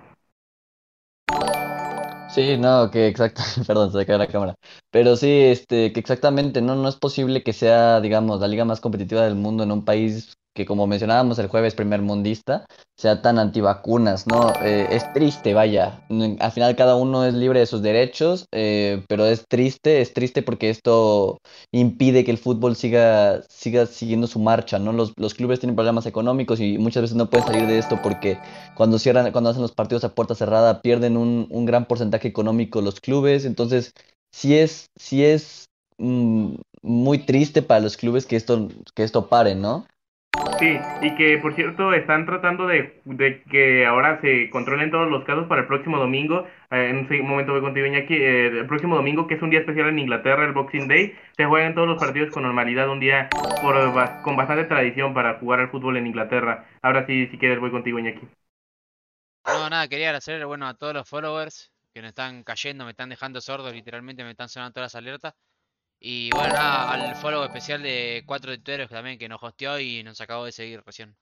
Sí, 2.36 2.57
no, 2.57 2.89
que 2.89 3.07
exacto, 3.07 3.43
perdón, 3.67 3.91
se 3.91 4.05
cae 4.07 4.17
la 4.17 4.27
cámara. 4.27 4.55
Pero 4.89 5.15
sí, 5.15 5.27
este, 5.29 5.93
que 5.93 5.99
exactamente, 5.99 6.61
no, 6.63 6.75
no 6.75 6.89
es 6.89 6.95
posible 6.95 7.43
que 7.43 7.53
sea, 7.53 8.01
digamos, 8.01 8.39
la 8.39 8.47
liga 8.47 8.65
más 8.65 8.81
competitiva 8.81 9.21
del 9.23 9.36
mundo 9.36 9.63
en 9.63 9.71
un 9.71 9.86
país 9.86 10.36
que 10.54 10.66
como 10.66 10.88
mencionábamos 10.88 11.39
el 11.39 11.47
jueves 11.47 11.76
primer 11.76 12.01
mundista, 12.01 12.66
sea 12.95 13.22
tan 13.22 13.39
antivacunas, 13.39 14.28
¿no? 14.28 14.54
Eh, 14.62 14.88
es 14.91 15.12
triste, 15.14 15.54
vaya. 15.54 16.06
Al 16.39 16.51
final 16.51 16.76
cada 16.76 16.95
uno 16.95 17.26
es 17.26 17.34
libre 17.34 17.60
de 17.60 17.66
sus 17.66 17.82
derechos, 17.82 18.47
eh, 18.51 19.04
pero 19.08 19.26
es 19.26 19.45
triste, 19.47 20.01
es 20.01 20.14
triste 20.14 20.41
porque 20.43 20.70
esto 20.70 21.39
impide 21.72 22.24
que 22.24 22.32
el 22.32 22.38
fútbol 22.38 22.76
siga, 22.76 23.41
siga 23.49 23.86
siguiendo 23.86 24.28
su 24.28 24.39
marcha, 24.39 24.80
¿no? 24.80 24.93
Los, 24.93 25.14
los 25.18 25.34
clubes 25.34 25.60
tienen 25.60 25.76
problemas 25.76 26.06
económicos 26.06 26.60
y 26.60 26.78
muchas 26.78 27.01
veces 27.04 27.18
no 27.18 27.30
pueden 27.30 27.45
salir 27.47 27.66
de 27.68 27.78
esto 27.80 28.01
porque 28.01 28.39
cuando 28.76 28.99
cierran, 28.99 29.32
cuando 29.32 29.49
hacen 29.49 29.62
los 29.62 29.72
partidos 29.74 30.04
a 30.04 30.14
puerta 30.16 30.36
cerrada 30.36 30.82
pierden 30.82 31.18
un, 31.18 31.47
un 31.49 31.66
gran 31.66 31.86
porcentaje 31.86 32.28
económico 32.28 32.82
los 32.82 32.99
clubes, 33.01 33.45
entonces 33.45 33.93
sí 34.32 34.56
es, 34.58 34.88
sí 34.95 35.24
es 35.24 35.70
mm, 35.97 36.56
muy 36.82 37.20
triste 37.26 37.62
para 37.62 37.82
los 37.82 37.97
clubes 37.97 38.26
que 38.26 38.36
esto, 38.36 38.68
que 38.95 39.04
esto 39.04 39.30
pare, 39.30 39.56
¿no? 39.56 39.86
Sí, 40.64 40.80
y 41.01 41.14
que 41.16 41.38
por 41.39 41.55
cierto 41.55 41.91
están 41.93 42.26
tratando 42.26 42.68
de, 42.68 43.01
que 43.51 43.86
ahora 43.86 44.22
se 44.22 44.49
controlen 44.49 44.91
todos 44.91 45.11
los 45.11 45.26
casos 45.26 45.45
para 45.47 45.64
el 45.64 45.68
próximo 45.68 45.97
domingo. 45.97 46.47
Eh, 46.72 46.88
en 46.89 47.22
un 47.22 47.28
momento 47.28 47.51
voy 47.51 47.59
contigo, 47.59 47.86
Iñaki. 47.86 48.14
Eh, 48.14 48.47
el 48.47 48.66
próximo 48.66 48.95
domingo, 48.95 49.28
que 49.28 49.34
es 49.34 49.41
un 49.41 49.49
día 49.49 49.59
especial 49.59 49.89
en 49.89 49.99
Inglaterra, 49.99 50.45
el 50.45 50.53
Boxing 50.53 50.88
Day, 50.88 51.18
se 51.36 51.43
juegan 51.43 51.76
todos 51.76 51.89
los 51.89 51.99
partidos 51.99 52.32
con 52.32 52.43
normalidad, 52.43 52.88
un 52.88 53.01
día 53.01 53.28
por, 53.61 53.76
con 54.22 54.38
bastante 54.38 54.64
tradición 54.64 55.14
para 55.14 55.38
jugar 55.38 55.59
al 55.59 55.70
fútbol 55.70 55.97
en 55.97 56.07
Inglaterra. 56.07 56.66
Ahora 56.82 57.05
sí, 57.07 57.28
si 57.28 57.38
quieres, 57.38 57.59
voy 57.59 57.72
contigo, 57.72 57.99
Iñaki. 57.99 58.26
No, 59.45 59.70
nada, 59.70 59.89
quería 59.89 60.07
agradecer 60.07 60.45
bueno, 60.45 60.66
a 60.66 60.76
todos 60.76 60.93
los 60.93 61.09
followers 61.09 61.74
que 61.93 62.01
me 62.01 62.07
están 62.07 62.41
cayendo, 62.43 62.86
me 62.86 62.91
están 62.91 63.09
dejando 63.09 63.41
sordos, 63.41 63.74
literalmente 63.74 64.24
me 64.24 64.32
están 64.32 64.47
sonando 64.47 64.76
todas 64.76 64.93
las 64.93 64.95
alertas. 64.95 65.34
Y 66.06 66.32
bueno, 66.32 66.49
nada, 66.49 66.91
al 66.91 67.16
follow 67.16 67.45
especial 67.45 67.82
de 67.82 68.24
cuatro 68.26 68.51
tuiteros 68.51 68.89
también 68.89 69.18
que 69.18 69.30
nos 69.30 69.41
hosteó 69.41 69.80
y 69.80 70.04
nos 70.04 70.20
acabó 70.20 70.43
de 70.43 70.51
seguir 70.51 70.84
recién. 70.86 71.16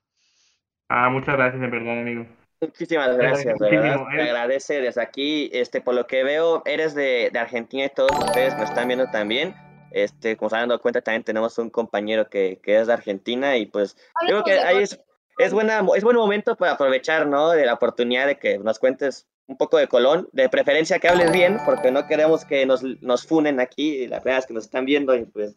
Ah, 0.89 1.07
muchas 1.07 1.35
gracias, 1.35 1.61
en 1.61 1.69
verdad, 1.69 1.99
amigo. 1.99 2.25
Muchísimas 2.59 3.15
gracias, 3.15 3.59
Te 3.59 3.75
eh. 3.75 4.21
agradece 4.23 4.81
desde 4.81 4.99
aquí, 5.03 5.51
este, 5.53 5.81
por 5.81 5.93
lo 5.93 6.07
que 6.07 6.23
veo, 6.23 6.63
eres 6.65 6.95
de, 6.95 7.29
de 7.31 7.39
Argentina 7.39 7.85
y 7.85 7.89
todos 7.89 8.11
ustedes 8.25 8.57
me 8.57 8.63
están 8.63 8.87
viendo 8.87 9.05
también. 9.11 9.53
Este, 9.91 10.35
como 10.35 10.49
se 10.49 10.55
han 10.55 10.69
dado 10.69 10.81
cuenta, 10.81 11.01
también 11.01 11.23
tenemos 11.23 11.59
un 11.59 11.69
compañero 11.69 12.27
que, 12.27 12.59
que 12.63 12.79
es 12.79 12.87
de 12.87 12.93
Argentina 12.93 13.57
y 13.57 13.67
pues 13.67 13.95
creo 14.25 14.43
que 14.43 14.53
ahí 14.53 14.81
es, 14.81 14.99
es, 15.37 15.53
buena, 15.53 15.85
es 15.95 16.03
buen 16.03 16.17
momento 16.17 16.55
para 16.55 16.71
aprovechar, 16.71 17.27
¿no? 17.27 17.51
De 17.51 17.67
la 17.67 17.75
oportunidad 17.75 18.25
de 18.25 18.39
que 18.39 18.57
nos 18.57 18.79
cuentes 18.79 19.27
un 19.47 19.57
poco 19.57 19.77
de 19.77 19.87
Colón, 19.87 20.27
de 20.31 20.49
preferencia 20.49 20.99
que 20.99 21.09
hables 21.09 21.31
bien, 21.31 21.59
porque 21.65 21.91
no 21.91 22.07
queremos 22.07 22.45
que 22.45 22.65
nos, 22.65 22.83
nos 22.83 23.25
funen 23.25 23.59
aquí, 23.59 24.07
la 24.07 24.19
verdad 24.19 24.39
es 24.39 24.45
que 24.45 24.53
nos 24.53 24.65
están 24.65 24.85
viendo 24.85 25.15
y 25.15 25.25
pues 25.25 25.55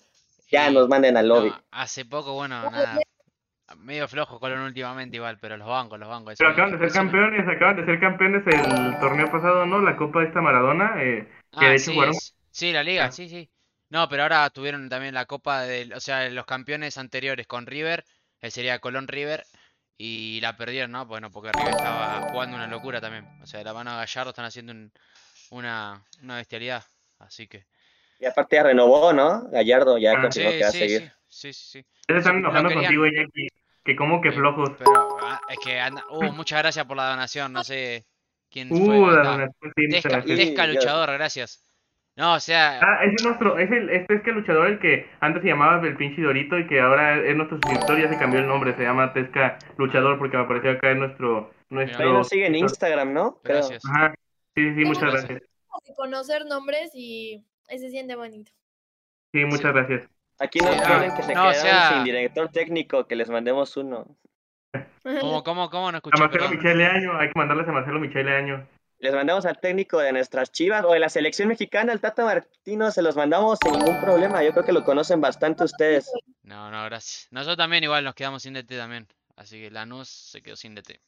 ya 0.51 0.71
nos 0.71 0.89
manden 0.89 1.17
al 1.17 1.29
lobby. 1.29 1.53
hace 1.71 2.05
poco, 2.05 2.35
bueno, 2.35 2.71
nada, 2.71 2.99
medio 3.79 4.09
flojo 4.09 4.39
Colón 4.39 4.61
últimamente 4.61 5.17
igual, 5.17 5.39
pero 5.41 5.57
los 5.57 5.67
bancos, 5.67 5.99
los 5.99 6.09
bancos. 6.09 6.35
Pero 6.39 6.51
acaban 6.51 6.73
de 6.73 6.79
ser 6.79 6.93
campeones, 6.93 7.49
acaban 7.49 7.77
de 7.77 7.85
ser 7.85 8.01
campeones 8.01 8.43
el 8.47 8.99
torneo 8.99 9.31
pasado, 9.31 9.67
¿no? 9.67 9.81
La 9.81 9.97
Copa 9.97 10.21
de 10.21 10.27
esta 10.27 10.41
Maradona, 10.41 11.03
eh, 11.03 11.29
que 11.59 11.67
de 11.67 11.75
hecho 11.75 11.93
sí, 11.93 11.99
Sí, 12.51 12.73
la 12.73 12.85
liga, 12.85 13.07
ah. 13.07 13.13
sí, 13.13 13.29
sí. 13.29 13.51
No, 13.91 14.09
pero 14.09 14.23
ahora 14.23 14.49
tuvieron 14.51 14.89
también 14.89 15.15
la 15.15 15.27
Copa 15.27 15.63
de, 15.63 15.91
o 15.95 16.01
sea, 16.01 16.29
los 16.31 16.47
campeones 16.47 16.99
anteriores 16.99 17.47
con 17.47 17.67
River, 17.67 18.05
que 18.41 18.51
sería 18.51 18.79
Colón 18.79 19.09
River, 19.09 19.45
y 19.97 20.41
la 20.41 20.57
perdieron, 20.57 20.91
¿no? 20.91 21.07
Bueno, 21.07 21.31
porque 21.31 21.53
River 21.53 21.75
estaba 21.75 22.29
jugando 22.31 22.57
una 22.57 22.67
locura 22.67 23.01
también. 23.01 23.27
O 23.43 23.47
sea, 23.47 23.63
la 23.63 23.73
mano 23.73 23.91
a 23.91 23.97
Gallardo 23.97 24.31
están 24.31 24.45
haciendo 24.45 24.73
una, 25.51 26.05
una 26.23 26.37
bestialidad. 26.37 26.85
Así 27.19 27.47
que. 27.47 27.67
Y 28.19 28.27
aparte 28.27 28.57
ya 28.57 28.65
renovó, 28.65 29.13
¿no? 29.13 29.49
Gallardo 29.51 29.99
ya 29.99 30.13
ah, 30.13 30.29
que 30.31 30.61
va 30.61 30.69
a 30.69 30.73
seguir. 30.73 31.13
Sí, 31.29 31.53
sí, 31.53 31.81
sí. 31.81 31.87
Se 32.07 32.17
están 32.17 32.37
enojando 32.37 32.73
contigo, 32.73 33.07
Iñaki. 33.07 33.49
Que 33.85 33.97
como 33.97 34.21
que 34.21 34.33
flojos. 34.33 34.71
Pero 34.79 35.19
ah, 35.23 35.41
es 35.49 35.59
que 35.59 35.79
anda... 35.79 36.03
Uh, 36.11 36.33
muchas 36.33 36.61
gracias 36.61 36.87
por 36.87 36.97
la 36.97 37.11
donación. 37.11 37.53
No 37.53 37.63
sé 37.63 38.07
quién 38.51 38.73
uh, 38.73 38.77
fue. 38.77 39.17
La 39.17 39.23
donación, 39.25 39.73
Tesca 40.27 40.67
luchador, 40.67 41.13
gracias. 41.13 41.64
No, 42.17 42.35
o 42.35 42.41
sea. 42.41 42.79
Ah, 42.81 43.05
es 43.05 43.25
nuestro, 43.25 43.59
es 43.59 43.71
el, 43.73 43.91
este 43.91 44.15
es 44.15 44.23
que 44.23 44.31
el 44.31 44.37
luchador 44.37 44.69
el 44.69 44.79
que 44.79 45.11
antes 45.21 45.43
se 45.43 45.49
llamaba 45.49 45.85
el 45.85 45.97
pinche 45.97 46.23
Dorito 46.23 46.57
y 46.59 46.67
que 46.69 46.81
ahora 46.81 47.17
es 47.17 47.35
nuestro 47.35 47.59
suscriptor, 47.59 48.01
ya 48.01 48.09
se 48.09 48.19
cambió 48.19 48.39
el 48.39 48.47
nombre, 48.47 48.75
se 48.75 48.83
llama 48.83 49.13
Tesca 49.13 49.59
Luchador 49.79 50.19
porque 50.19 50.37
me 50.37 50.45
apareció 50.45 50.71
acá 50.71 50.93
en 50.93 51.01
nuestro. 51.01 51.53
nuestro 51.71 52.13
nos 52.13 52.29
sigue 52.29 52.47
en 52.47 52.55
Instagram, 52.55 53.13
¿no? 53.13 53.41
Gracias. 53.43 53.83
Ajá. 53.87 54.15
Sí, 54.55 54.75
sí, 54.75 54.85
muchas 54.85 55.13
gracias. 55.13 55.43
Conocer 55.97 56.47
nombres 56.47 56.93
y 56.95 57.45
se 57.69 57.91
siente 57.91 58.15
bonito. 58.15 58.53
Sí, 59.33 59.45
muchas 59.45 59.73
gracias. 59.73 60.09
Aquí 60.39 60.61
nos 60.61 60.81
quieren 60.81 61.15
que 61.17 61.23
se 61.23 61.35
no, 61.35 61.51
quedan 61.51 61.95
sin 61.95 62.05
director 62.05 62.49
técnico, 62.51 63.07
que 63.09 63.17
les 63.17 63.29
mandemos 63.29 63.77
uno. 63.77 64.07
¿Cómo, 65.03 65.43
cómo, 65.43 65.71
cómo 65.71 65.91
no 65.91 65.99
escuché? 65.99 66.17
A 66.17 66.27
Marcelo 66.27 66.49
Michele 66.51 66.87
Año, 66.87 67.19
hay 67.19 67.29
que 67.29 67.39
mandarles 67.39 67.69
a 67.69 67.73
Marcelo 67.73 67.99
Michele 67.99 68.37
Año 68.37 68.67
les 68.99 69.15
mandamos 69.15 69.45
al 69.47 69.59
técnico 69.59 69.99
de 69.99 70.13
nuestras 70.13 70.51
chivas 70.53 70.85
o 70.85 70.93
de 70.93 70.99
la 70.99 71.09
selección 71.09 71.49
mexicana, 71.49 71.93
el 71.93 72.01
Tata 72.01 72.25
Martino, 72.25 72.91
se 72.91 73.03
los 73.03 73.17
mandamos 73.17 73.59
sin 73.63 73.73
ningún 73.73 74.01
problema. 74.01 74.43
Yo 74.43 74.53
creo 74.53 74.65
que 74.65 74.73
lo 74.73 74.85
conocen 74.85 75.21
bastante 75.21 75.65
ustedes. 75.65 76.11
No, 76.43 76.71
no, 76.71 76.85
gracias. 76.85 77.29
Nosotros 77.31 77.57
también 77.57 77.85
igual 77.85 78.05
nos 78.05 78.15
quedamos 78.15 78.43
sin 78.43 78.55
DT 78.55 78.77
también. 78.77 79.07
Así 79.37 79.61
que 79.61 79.71
Lanús 79.71 80.09
se 80.09 80.43
quedó 80.43 80.57
sin 80.57 80.75
DT. 80.75 81.01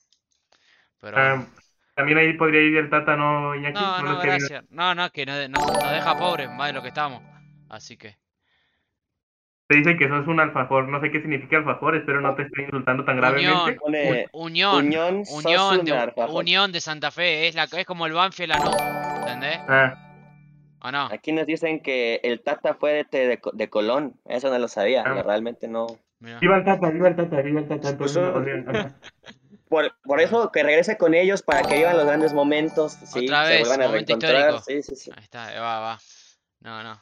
Pero... 1.00 1.16
Ah, 1.16 1.46
también 1.94 2.18
ahí 2.18 2.34
podría 2.34 2.60
ir 2.60 2.76
el 2.76 2.90
Tata, 2.90 3.16
¿no, 3.16 3.54
Iñaki? 3.54 3.74
No, 3.74 4.02
no, 4.02 4.20
gracias. 4.20 4.64
No, 4.68 4.94
no, 4.94 5.10
que 5.10 5.24
nos, 5.24 5.48
nos 5.48 5.90
deja 5.90 6.18
pobres, 6.18 6.50
más 6.50 6.68
de 6.68 6.72
lo 6.74 6.82
que 6.82 6.88
estamos. 6.88 7.22
Así 7.70 7.96
que... 7.96 8.16
Te 9.68 9.78
dice 9.78 9.96
que 9.96 10.08
sos 10.08 10.28
un 10.28 10.38
alfajor, 10.38 10.88
no 10.88 11.00
sé 11.00 11.10
qué 11.10 11.20
significa 11.20 11.56
alfajor, 11.56 11.96
espero 11.96 12.20
no 12.20 12.36
te 12.36 12.42
esté 12.42 12.62
insultando 12.62 13.04
tan 13.04 13.16
gravemente. 13.16 13.78
Unión, 14.32 14.76
unión, 14.76 15.24
unión, 15.28 15.84
de, 15.84 16.12
unión 16.28 16.70
de 16.70 16.80
Santa 16.80 17.10
Fe, 17.10 17.48
es, 17.48 17.56
la, 17.56 17.64
es 17.64 17.84
como 17.84 18.06
el 18.06 18.12
Banfield 18.12 18.54
no, 18.62 18.70
¿entendés? 19.18 19.58
Ah. 19.68 19.94
¿O 20.82 20.92
no? 20.92 21.08
Aquí 21.10 21.32
nos 21.32 21.46
dicen 21.46 21.80
que 21.80 22.20
el 22.22 22.42
Tata 22.42 22.74
fue 22.74 23.04
de, 23.10 23.40
de, 23.52 23.68
Colón, 23.68 24.14
eso 24.26 24.50
no 24.50 24.58
lo 24.60 24.68
sabía, 24.68 25.02
ah. 25.02 25.22
realmente 25.24 25.66
no. 25.66 25.86
Viva 26.20 26.58
el 26.58 26.64
Tata, 26.64 26.90
viva 26.90 27.08
el 27.08 27.16
Tata, 27.16 27.42
viva 27.42 27.60
el 27.60 27.66
Tata. 27.66 27.98
Pues, 27.98 28.16
por, 29.68 29.96
por 30.04 30.20
eso 30.20 30.52
que 30.52 30.62
regrese 30.62 30.96
con 30.96 31.12
ellos 31.12 31.42
para 31.42 31.62
que 31.62 31.78
vivan 31.78 31.96
los 31.96 32.06
grandes 32.06 32.32
momentos, 32.32 32.92
sí, 32.92 33.24
Otra 33.24 33.42
vez, 33.42 33.62
se 33.62 33.68
vuelvan 33.68 33.88
a 33.88 33.92
reencontrar. 33.92 34.60
Sí, 34.60 34.80
sí, 34.84 34.94
sí. 34.94 35.10
Ahí 35.12 35.24
está, 35.24 35.60
va, 35.60 35.80
va. 35.80 35.98
No, 36.60 36.84
no. 36.84 37.00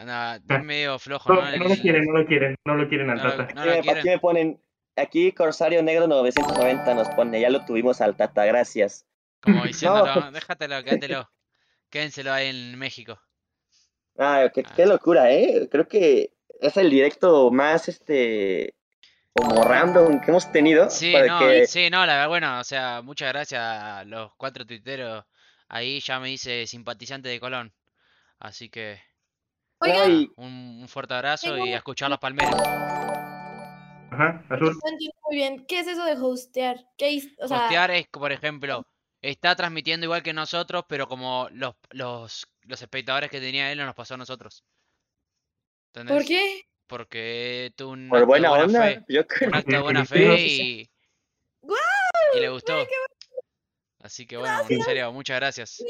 Anda, 0.00 0.36
es 0.36 0.64
medio 0.64 0.98
flojo, 0.98 1.30
¿no? 1.30 1.42
No, 1.42 1.68
lo 1.68 1.76
quieren, 1.76 2.06
no 2.06 2.18
lo 2.20 2.26
quieren, 2.26 2.56
no 2.64 2.74
lo 2.74 2.88
quieren 2.88 3.10
al 3.10 3.20
Tata. 3.20 3.42
aquí, 3.42 4.08
me 4.08 4.18
ponen, 4.18 4.58
aquí 4.96 5.30
Corsario 5.32 5.82
Negro 5.82 6.06
990 6.06 6.94
nos 6.94 7.10
pone, 7.10 7.38
ya 7.38 7.50
lo 7.50 7.66
tuvimos 7.66 8.00
al 8.00 8.16
Tata, 8.16 8.46
gracias. 8.46 9.04
Como 9.42 9.62
diciéndolo, 9.66 10.30
déjatelo, 10.32 10.82
quédatelo, 10.84 11.30
quédenselo 11.90 12.32
ahí 12.32 12.48
en 12.48 12.78
México. 12.78 13.20
Ah, 14.16 14.50
qué, 14.54 14.62
qué 14.62 14.86
locura, 14.86 15.30
¿eh? 15.32 15.68
Creo 15.70 15.86
que 15.86 16.32
es 16.62 16.78
el 16.78 16.88
directo 16.88 17.50
más, 17.50 17.90
este, 17.90 18.76
como 19.34 19.62
random 19.64 20.22
que 20.22 20.30
hemos 20.30 20.50
tenido. 20.50 20.88
Sí, 20.88 21.12
no, 21.12 21.40
sí, 21.66 21.90
no, 21.90 22.06
la 22.06 22.14
verdad, 22.14 22.28
bueno, 22.28 22.58
o 22.58 22.64
sea, 22.64 23.02
muchas 23.02 23.28
gracias 23.34 23.60
a 23.62 24.04
los 24.04 24.34
cuatro 24.36 24.64
tuiteros. 24.64 25.26
Ahí 25.68 26.00
ya 26.00 26.18
me 26.20 26.30
hice 26.30 26.66
simpatizante 26.66 27.28
de 27.28 27.38
Colón. 27.38 27.74
Así 28.38 28.70
que 28.70 29.09
un, 30.36 30.86
fuerte 30.88 31.14
abrazo 31.14 31.56
y 31.58 31.72
a 31.72 31.76
escuchar 31.76 32.10
las 32.10 32.18
palmeras. 32.18 32.54
Ajá, 34.10 34.44
azul. 34.50 34.76
muy 35.24 35.36
bien. 35.36 35.64
¿Qué 35.66 35.80
es 35.80 35.86
eso 35.86 36.04
de 36.04 36.14
hostear? 36.14 36.84
¿Qué 36.98 37.22
Hostear 37.38 37.90
es, 37.92 38.08
por 38.08 38.32
ejemplo, 38.32 38.84
está 39.22 39.54
transmitiendo 39.54 40.04
igual 40.04 40.22
que 40.22 40.32
nosotros, 40.32 40.84
pero 40.88 41.06
como 41.06 41.48
los, 41.52 41.74
los, 41.90 42.46
los 42.62 42.82
espectadores 42.82 43.30
que 43.30 43.40
tenía 43.40 43.70
él 43.70 43.78
no 43.78 43.86
nos 43.86 43.94
pasó 43.94 44.14
a 44.14 44.18
nosotros. 44.18 44.64
¿Por 45.92 46.24
qué? 46.24 46.62
Porque 46.86 47.72
tuvo 47.76 47.92
un 47.92 48.08
Por 48.08 48.26
buena, 48.26 48.52
onda. 48.52 48.82
Fe, 48.82 49.04
Yo 49.08 49.26
creo. 49.26 49.50
Un 49.50 49.82
buena 49.82 50.04
fe 50.04 50.40
y, 50.40 50.90
y 52.34 52.40
le 52.40 52.48
gustó. 52.48 52.74
Así 54.02 54.26
que 54.26 54.38
bueno, 54.38 54.56
en 54.68 54.82
serio, 54.82 55.12
muchas 55.12 55.38
gracias. 55.38 55.84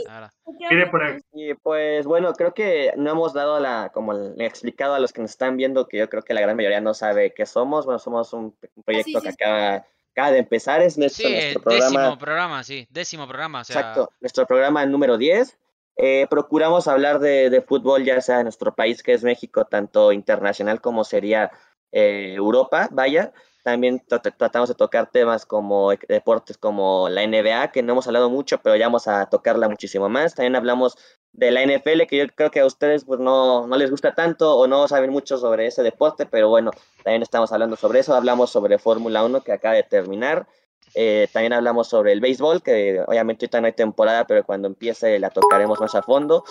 Y 1.33 1.55
pues 1.55 2.07
bueno, 2.07 2.33
creo 2.33 2.53
que 2.53 2.93
no 2.97 3.13
hemos 3.13 3.33
dado 3.33 3.61
la, 3.61 3.91
como 3.95 4.13
le 4.13 4.45
he 4.45 4.47
explicado 4.47 4.95
a 4.95 4.99
los 4.99 5.13
que 5.13 5.23
nos 5.23 5.31
están 5.31 5.57
viendo, 5.57 5.87
que 5.87 5.99
yo 5.99 6.11
creo 6.11 6.23
que 6.23 6.35
la 6.35 6.41
gran 6.41 6.57
mayoría 6.57 6.81
no 6.81 6.93
sabe 6.93 7.33
qué 7.33 7.47
somos. 7.47 7.85
Bueno, 7.85 8.01
somos 8.01 8.33
un, 8.33 8.57
proyecto 8.85 9.21
que 9.21 9.29
acaba 9.29 9.87
acaba 10.13 10.33
de 10.33 10.39
empezar, 10.39 10.83
es 10.83 10.99
nuestro, 10.99 11.29
Sí, 11.29 11.35
nuestro 11.35 11.63
programa. 11.63 12.01
décimo 12.01 12.19
programa, 12.19 12.65
sí, 12.65 12.87
décimo 12.91 13.29
programa, 13.29 13.61
o 13.61 13.65
sea, 13.65 13.79
Exacto, 13.79 14.11
nuestro 14.21 14.45
programa 14.45 14.85
número 14.85 15.17
10. 15.17 15.57
Eh, 15.97 16.27
procuramos 16.29 16.89
hablar 16.89 17.21
de, 17.21 17.49
de 17.49 17.63
fútbol, 17.63 18.05
ya 18.05 18.21
sea 18.21 18.39
en 18.39 18.45
nuestro 18.45 18.75
país, 18.75 19.03
que 19.03 19.13
es 19.13 19.23
México, 19.23 19.67
tanto 19.67 20.13
internacional 20.13 20.81
como 20.81 21.05
sería 21.05 21.53
eh, 21.93 22.35
Europa, 22.35 22.89
vaya. 22.91 23.33
También 23.63 24.01
trat- 24.09 24.35
tratamos 24.37 24.69
de 24.69 24.75
tocar 24.75 25.11
temas 25.11 25.45
como 25.47 25.93
e- 25.93 25.99
deportes 26.09 26.57
como 26.59 27.09
la 27.09 27.23
NBA, 27.23 27.71
que 27.73 27.83
no 27.83 27.93
hemos 27.93 28.07
hablado 28.07 28.31
mucho, 28.31 28.59
pero 28.59 28.77
ya 28.77 28.87
vamos 28.87 29.07
a 29.09 29.27
tocarla 29.27 29.69
muchísimo 29.69 30.09
más. 30.09 30.35
También 30.35 30.57
hablamos 30.57 30.97
de 31.33 31.51
la 31.51 31.63
NFL, 31.63 32.07
que 32.07 32.17
yo 32.17 32.25
creo 32.35 32.51
que 32.51 32.61
a 32.61 32.67
ustedes 32.67 33.05
pues 33.05 33.21
no, 33.21 33.67
no 33.67 33.77
les 33.77 33.91
gusta 33.91 34.15
tanto 34.15 34.57
o 34.57 34.67
no 34.67 34.89
saben 34.89 35.11
mucho 35.11 35.37
sobre 35.39 35.67
ese 35.67 35.83
deporte, 35.83 36.27
pero 36.27 36.49
bueno, 36.49 36.71
también 37.05 37.23
estamos 37.23 37.53
hablando 37.53 37.77
sobre 37.77 38.01
eso. 38.01 38.15
Hablamos 38.15 38.51
sobre 38.51 38.79
Fórmula 38.79 39.23
1, 39.25 39.43
que 39.43 39.53
acaba 39.53 39.75
de 39.75 39.83
terminar. 39.85 40.47
Eh, 40.95 41.29
también 41.33 41.53
hablamos 41.53 41.87
sobre 41.87 42.11
el 42.13 42.21
béisbol, 42.21 42.63
que 42.63 43.01
obviamente 43.07 43.45
ahorita 43.45 43.61
no 43.61 43.67
hay 43.69 43.73
temporada, 43.75 44.27
pero 44.27 44.43
cuando 44.45 44.67
empiece 44.67 45.19
la 45.21 45.31
tocaremos 45.31 45.79
más 45.81 45.95
a 45.95 46.03
fondo. 46.03 46.43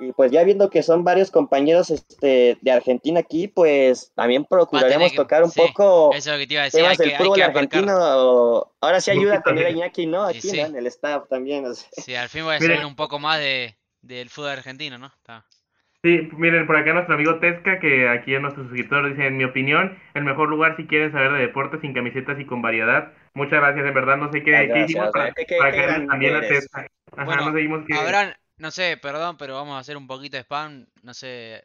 Y 0.00 0.12
pues 0.12 0.32
ya 0.32 0.42
viendo 0.42 0.70
que 0.70 0.82
son 0.82 1.04
varios 1.04 1.30
compañeros 1.30 1.90
este, 1.90 2.58
de 2.60 2.70
Argentina 2.72 3.20
aquí, 3.20 3.46
pues 3.48 4.12
también 4.16 4.44
procuraremos 4.44 5.10
que- 5.12 5.16
tocar 5.16 5.44
un 5.44 5.50
sí, 5.50 5.60
poco 5.60 6.12
eso 6.14 6.30
es 6.30 6.34
lo 6.36 6.38
que 6.40 6.46
te 6.48 6.54
iba 6.54 6.62
a 6.62 6.64
decir, 6.64 6.80
temas 6.80 6.90
hay 6.92 6.96
que, 6.96 7.02
del 7.04 7.12
hay 7.12 7.18
fútbol 7.18 7.36
que 7.36 7.42
argentino. 7.44 8.70
Ahora 8.80 9.00
sí 9.00 9.10
ayuda 9.12 9.42
a 9.44 9.50
a 9.50 9.52
de- 9.52 9.70
Iñaki, 9.70 10.06
¿no? 10.06 10.28
Sí, 10.30 10.38
Aquí, 10.38 10.48
sí. 10.48 10.60
¿no? 10.60 10.66
En 10.66 10.76
el 10.76 10.86
staff 10.88 11.28
también. 11.28 11.64
o 11.66 11.74
sea. 11.74 11.88
Sí, 11.92 12.14
al 12.14 12.28
fin 12.28 12.44
voy 12.44 12.56
a 12.56 12.60
saber 12.60 12.84
un 12.84 12.96
poco 12.96 13.18
más 13.18 13.38
de, 13.38 13.76
del 14.02 14.30
fútbol 14.30 14.50
argentino, 14.50 14.98
¿no? 14.98 15.06
Está. 15.06 15.44
Sí, 16.02 16.28
miren, 16.36 16.66
por 16.66 16.76
acá 16.76 16.92
nuestro 16.92 17.14
amigo 17.14 17.38
Tesca, 17.38 17.78
que 17.80 18.08
aquí 18.10 18.34
es 18.34 18.40
nuestro 18.40 18.64
suscriptor, 18.64 19.08
dice, 19.08 19.26
en 19.26 19.38
mi 19.38 19.44
opinión, 19.44 19.98
el 20.12 20.24
mejor 20.24 20.50
lugar 20.50 20.76
si 20.76 20.86
quieren 20.86 21.12
saber 21.12 21.32
de 21.32 21.38
deportes 21.38 21.80
sin 21.80 21.94
camisetas 21.94 22.38
y 22.38 22.44
con 22.44 22.60
variedad. 22.60 23.12
Muchas 23.32 23.60
gracias, 23.60 23.86
en 23.86 23.94
verdad, 23.94 24.18
no 24.18 24.30
sé 24.30 24.42
qué, 24.42 24.50
Muchas 24.50 24.60
qué 24.60 24.66
gracias, 24.66 24.90
hicimos 24.90 25.10
para, 25.12 25.32
qué- 25.32 25.56
para 25.56 25.70
caerle 25.70 25.86
grande 25.86 26.06
también 26.08 26.34
a 26.34 26.38
eres. 26.38 26.48
Tesca. 26.50 26.86
Ajá, 27.16 27.24
Bueno, 27.24 27.46
no 27.46 27.52
seguimos 27.54 27.86
que... 27.86 27.94
Habrán, 27.94 28.34
no 28.56 28.70
sé, 28.70 28.96
perdón, 28.96 29.36
pero 29.36 29.54
vamos 29.54 29.74
a 29.74 29.80
hacer 29.80 29.96
un 29.96 30.06
poquito 30.06 30.36
de 30.36 30.42
spam, 30.42 30.86
no 31.02 31.14
sé, 31.14 31.64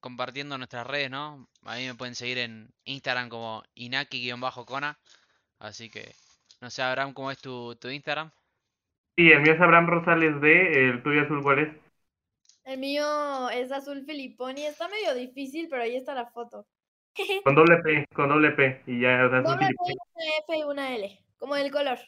compartiendo 0.00 0.56
nuestras 0.56 0.86
redes, 0.86 1.10
¿no? 1.10 1.48
A 1.64 1.76
mí 1.76 1.86
me 1.86 1.94
pueden 1.94 2.14
seguir 2.14 2.38
en 2.38 2.70
Instagram 2.84 3.28
como 3.28 3.62
Inaki-Kona, 3.74 4.98
así 5.58 5.90
que, 5.90 6.14
no 6.60 6.70
sé, 6.70 6.82
Abraham, 6.82 7.12
¿cómo 7.12 7.30
es 7.30 7.38
tu, 7.38 7.76
tu 7.76 7.88
Instagram? 7.88 8.30
Sí, 9.16 9.30
el 9.32 9.40
mío 9.40 9.52
es 9.52 9.60
Abraham 9.60 9.88
Rosales 9.88 10.40
D, 10.40 10.88
el 10.90 11.02
tuyo 11.02 11.22
azul, 11.22 11.42
¿cuál 11.42 11.58
es? 11.58 11.68
El 12.64 12.78
mío 12.78 13.48
es 13.50 13.72
azul 13.72 14.04
filiponi. 14.04 14.64
Está 14.64 14.88
medio 14.88 15.14
difícil, 15.14 15.68
pero 15.68 15.82
ahí 15.82 15.96
está 15.96 16.14
la 16.14 16.26
foto. 16.26 16.66
Con 17.44 17.54
doble 17.54 17.78
P, 17.78 18.04
con 18.14 18.28
doble 18.28 18.52
P, 18.52 18.82
y 18.86 19.00
ya, 19.00 19.24
o 19.26 19.30
sea, 19.30 19.38
azul 19.38 19.58
Doble 19.58 19.68
P, 19.68 19.74
una 20.14 20.24
F 20.38 20.58
y 20.58 20.62
una 20.62 20.94
L. 20.94 21.24
Como 21.38 21.56
el 21.56 21.70
color. 21.72 21.98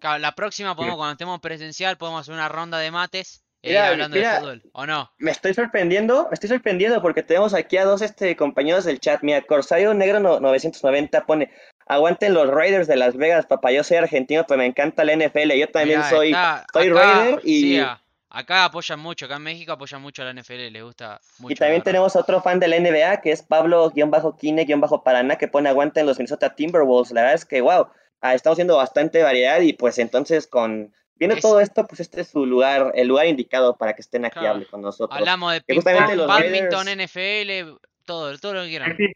Claro, 0.00 0.18
la 0.18 0.34
próxima 0.34 0.74
podemos, 0.74 0.96
cuando 0.96 1.12
estemos 1.12 1.40
presencial, 1.40 1.96
podemos 1.96 2.22
hacer 2.22 2.34
una 2.34 2.48
ronda 2.48 2.78
de 2.78 2.90
mates 2.90 3.44
e 3.62 3.68
Mira, 3.68 3.88
hablando 3.88 4.16
mira. 4.16 4.32
de 4.34 4.40
fútbol, 4.40 4.62
¿o 4.72 4.86
no? 4.86 5.10
Me 5.18 5.30
estoy 5.30 5.52
sorprendiendo, 5.52 6.26
me 6.30 6.34
estoy 6.34 6.48
sorprendiendo 6.48 7.02
porque 7.02 7.22
tenemos 7.22 7.52
aquí 7.52 7.76
a 7.76 7.84
dos 7.84 8.00
este, 8.00 8.34
compañeros 8.34 8.84
del 8.86 8.98
chat. 9.00 9.20
Mira, 9.22 9.42
Corsario 9.42 9.92
Negro 9.92 10.18
no- 10.18 10.40
990 10.40 11.26
pone, 11.26 11.50
aguanten 11.86 12.32
los 12.32 12.48
Raiders 12.48 12.88
de 12.88 12.96
Las 12.96 13.16
Vegas, 13.16 13.44
papá, 13.44 13.70
yo 13.70 13.84
soy 13.84 13.98
argentino, 13.98 14.44
pero 14.48 14.58
me 14.58 14.66
encanta 14.66 15.04
la 15.04 15.12
NFL, 15.12 15.52
yo 15.58 15.68
también 15.68 16.02
soy, 16.04 16.28
está 16.28 16.64
soy 16.72 16.88
acá, 16.88 17.00
Raider 17.00 17.40
y, 17.44 17.60
sí, 17.60 17.82
acá 18.30 18.64
apoyan 18.64 18.98
mucho, 19.00 19.26
acá 19.26 19.36
en 19.36 19.42
México 19.42 19.72
apoyan 19.72 20.00
mucho 20.00 20.22
a 20.22 20.32
la 20.32 20.32
NFL, 20.32 20.70
les 20.70 20.82
gusta 20.82 21.20
mucho. 21.38 21.52
y 21.52 21.56
también 21.56 21.82
tenemos 21.82 22.16
otro 22.16 22.40
fan 22.40 22.60
de 22.60 22.68
la 22.68 22.76
NBA 22.78 23.20
que 23.20 23.32
es 23.32 23.42
Pablo-Kine-Paraná 23.42 25.36
que 25.36 25.48
pone 25.48 25.68
aguanten 25.68 26.06
los 26.06 26.16
Minnesota 26.18 26.54
Timberwolves. 26.54 27.12
La 27.12 27.22
verdad 27.22 27.34
es 27.34 27.44
que, 27.44 27.60
wow, 27.60 27.88
ah, 28.20 28.34
estamos 28.34 28.56
viendo 28.56 28.76
bastante 28.76 29.22
variedad 29.22 29.60
y 29.60 29.72
pues 29.72 29.98
entonces 29.98 30.46
con... 30.46 30.92
Viendo 31.16 31.36
Es- 31.36 31.42
todo 31.42 31.60
esto, 31.60 31.86
pues 31.86 32.00
este 32.00 32.22
es 32.22 32.28
su 32.28 32.46
lugar, 32.46 32.92
el 32.94 33.08
lugar 33.08 33.26
indicado 33.26 33.76
para 33.76 33.92
que 33.94 34.00
estén 34.00 34.24
aquí 34.24 34.38
Claro. 34.38 34.54
hable 34.54 34.66
con 34.66 34.80
nosotros. 34.80 35.18
Hablamos 35.18 35.52
de 35.52 35.60
ping 35.60 35.80
badminton, 35.84 36.28
Raiders- 36.28 36.88
NFL, 36.88 37.78
todo, 38.06 38.38
todo 38.38 38.54
lo 38.54 38.62
que 38.62 38.68
quieran. 38.68 38.88
Maxi, 38.88 39.12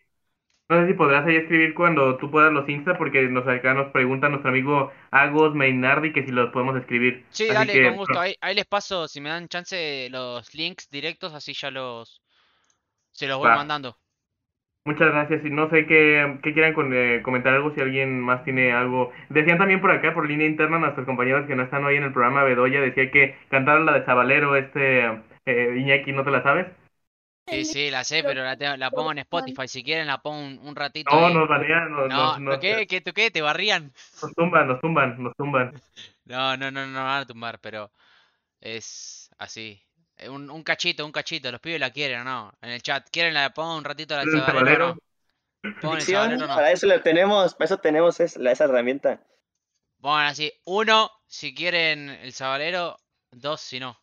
no 0.68 0.80
sé 0.80 0.86
si 0.88 0.94
podrás 0.94 1.26
ahí 1.26 1.36
escribir 1.36 1.74
cuando 1.74 2.16
tú 2.18 2.30
puedas 2.30 2.52
los 2.52 2.68
Insta, 2.68 2.98
porque 2.98 3.22
nos 3.22 3.46
acá 3.46 3.74
nos 3.74 3.90
pregunta 3.92 4.28
nuestro 4.28 4.50
amigo 4.50 4.90
Agos 5.10 5.54
Mainardi 5.54 6.12
que 6.12 6.24
si 6.24 6.30
los 6.30 6.50
podemos 6.52 6.76
escribir. 6.76 7.24
Sí, 7.30 7.44
Así 7.44 7.54
dale, 7.54 7.72
que, 7.72 7.84
con 7.84 7.96
gusto. 7.96 8.20
Ahí, 8.20 8.34
ahí 8.40 8.54
les 8.54 8.66
paso, 8.66 9.08
si 9.08 9.20
me 9.20 9.30
dan 9.30 9.48
chance, 9.48 10.08
los 10.10 10.54
links 10.54 10.88
directos, 10.90 11.32
así 11.32 11.54
ya 11.54 11.70
los... 11.70 12.20
Se 13.12 13.26
los 13.26 13.38
voy 13.38 13.48
Va. 13.48 13.56
mandando. 13.56 13.96
Muchas 14.86 15.08
gracias. 15.12 15.42
Y 15.44 15.50
no 15.50 15.70
sé 15.70 15.86
qué, 15.86 16.38
qué 16.42 16.52
quieran 16.52 16.74
con- 16.74 16.92
eh, 16.94 17.22
comentar 17.22 17.54
algo, 17.54 17.72
si 17.74 17.80
alguien 17.80 18.20
más 18.20 18.44
tiene 18.44 18.72
algo. 18.72 19.12
Decían 19.30 19.56
también 19.56 19.80
por 19.80 19.90
acá, 19.90 20.12
por 20.12 20.28
línea 20.28 20.46
interna, 20.46 20.78
nuestros 20.78 21.06
compañeros 21.06 21.46
que 21.46 21.56
no 21.56 21.62
están 21.62 21.84
hoy 21.84 21.96
en 21.96 22.02
el 22.04 22.12
programa, 22.12 22.44
Bedoya 22.44 22.80
decía 22.82 23.10
que 23.10 23.34
cantaron 23.48 23.86
la 23.86 23.92
de 23.94 24.04
Zabalero, 24.04 24.56
este 24.56 25.06
eh, 25.46 25.76
Iñaki, 25.78 26.12
¿no 26.12 26.22
te 26.22 26.30
la 26.30 26.42
sabes? 26.42 26.66
Sí, 27.46 27.64
sí, 27.64 27.90
la 27.90 28.04
sé, 28.04 28.22
Pero- 28.22 28.42
la, 28.42 28.56
tengo- 28.56 28.76
la 28.76 28.90
pongo 28.90 29.12
en 29.12 29.18
Spotify. 29.18 29.68
Si 29.68 29.82
quieren, 29.82 30.06
la 30.06 30.18
pongo 30.18 30.38
un, 30.40 30.58
un 30.66 30.76
ratito 30.76 31.10
No, 31.14 31.26
ahí. 31.26 31.34
nos 31.34 31.48
banean, 31.48 31.90
nos, 31.90 32.08
No, 32.08 32.38
nos, 32.38 32.58
¿qué? 32.58 32.86
¿Qué? 32.86 33.00
¿Tú 33.00 33.12
qué? 33.12 33.30
¿Te 33.30 33.42
barrían? 33.42 33.92
nos 34.22 34.34
tumban, 34.34 34.68
nos 34.68 34.80
tumban, 34.80 35.22
nos 35.22 35.34
tumban. 35.36 35.72
No, 36.26 36.56
no, 36.56 36.70
no, 36.70 36.86
no 36.86 37.04
van 37.04 37.22
a 37.22 37.26
tumbar, 37.26 37.58
pero 37.60 37.90
es 38.60 39.30
así. 39.38 39.83
Eh, 40.16 40.28
Un, 40.28 40.50
un 40.50 40.62
cachito, 40.62 41.04
un 41.04 41.12
cachito. 41.12 41.50
Los 41.50 41.60
pibes 41.60 41.80
la 41.80 41.90
quieren 41.90 42.20
o 42.20 42.24
no. 42.24 42.52
En 42.62 42.70
el 42.70 42.82
chat. 42.82 43.06
¿Quieren 43.10 43.34
la 43.34 43.50
pongo 43.52 43.76
un 43.76 43.84
ratito 43.84 44.14
la 44.16 44.22
¿El 44.22 44.30
Sabalero 44.30 44.50
o 44.52 44.58
Sabalero? 44.58 44.86
no? 44.88 46.46
No. 46.46 46.54
para 46.54 46.72
eso 46.72 46.86
lo 46.86 47.00
tenemos, 47.00 47.54
para 47.54 47.64
eso 47.66 47.78
tenemos 47.78 48.20
es- 48.20 48.36
la- 48.36 48.52
esa 48.52 48.64
herramienta. 48.64 49.20
Pongan 50.00 50.26
así. 50.26 50.52
Uno, 50.64 51.10
si 51.26 51.54
quieren 51.54 52.10
el 52.10 52.32
Sabalero. 52.32 52.96
Dos, 53.30 53.60
si 53.60 53.80
no. 53.80 53.98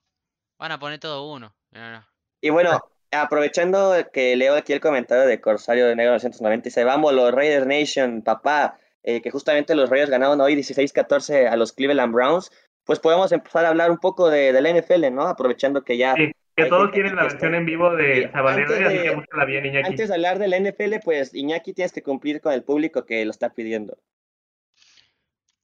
Van 0.58 0.72
a 0.72 0.80
poner 0.80 1.00
todo 1.00 1.32
uno. 1.32 1.56
No, 1.72 1.92
no. 1.92 2.08
Y 2.42 2.50
bueno, 2.50 2.80
aprovechando 3.12 3.96
que 4.12 4.36
leo 4.36 4.56
aquí 4.56 4.74
el 4.74 4.80
comentario 4.82 5.26
de 5.26 5.40
Corsario 5.40 5.86
de 5.88 5.96
Negro 5.96 6.12
990, 6.14 6.66
dice, 6.66 6.84
vamos 6.84 7.14
los 7.14 7.32
Raiders 7.32 7.66
Nation, 7.68 8.22
papá, 8.24 8.78
eh, 9.04 9.22
que 9.22 9.32
justamente 9.32 9.76
los 9.76 9.90
Raiders 9.90 10.10
ganaron 10.12 10.42
hoy 10.42 10.56
16-14 10.56 11.48
a 11.48 11.56
los 11.56 11.72
Cleveland 11.74 12.14
Browns, 12.14 12.52
pues 12.92 13.00
podemos 13.00 13.32
empezar 13.32 13.64
a 13.64 13.70
hablar 13.70 13.90
un 13.90 14.00
poco 14.00 14.30
de, 14.30 14.52
de 14.52 14.62
la 14.62 14.70
NFL, 14.70 15.14
¿no? 15.14 15.22
Aprovechando 15.22 15.82
que 15.82 15.96
ya... 15.96 16.14
Sí, 16.14 16.30
que 16.58 16.66
todos 16.66 16.92
quieren 16.92 17.16
la 17.16 17.24
versión 17.24 17.56
en 17.56 17.66
vivo 17.66 17.96
de 17.96 18.30
así 18.34 18.62
de- 18.64 19.02
que 19.04 19.16
búscala 19.16 19.46
bien, 19.46 19.66
Iñaki. 19.66 19.88
Antes 19.92 20.10
de 20.10 20.14
hablar 20.16 20.40
de 20.40 20.50
la 20.50 20.58
NFL, 20.60 20.96
pues 21.02 21.34
Iñaki 21.34 21.72
tienes 21.74 21.94
que 21.94 22.04
cumplir 22.04 22.42
con 22.42 22.52
el 22.52 22.66
público 22.66 23.06
que 23.06 23.24
lo 23.24 23.32
está 23.32 23.50
pidiendo. 23.54 23.98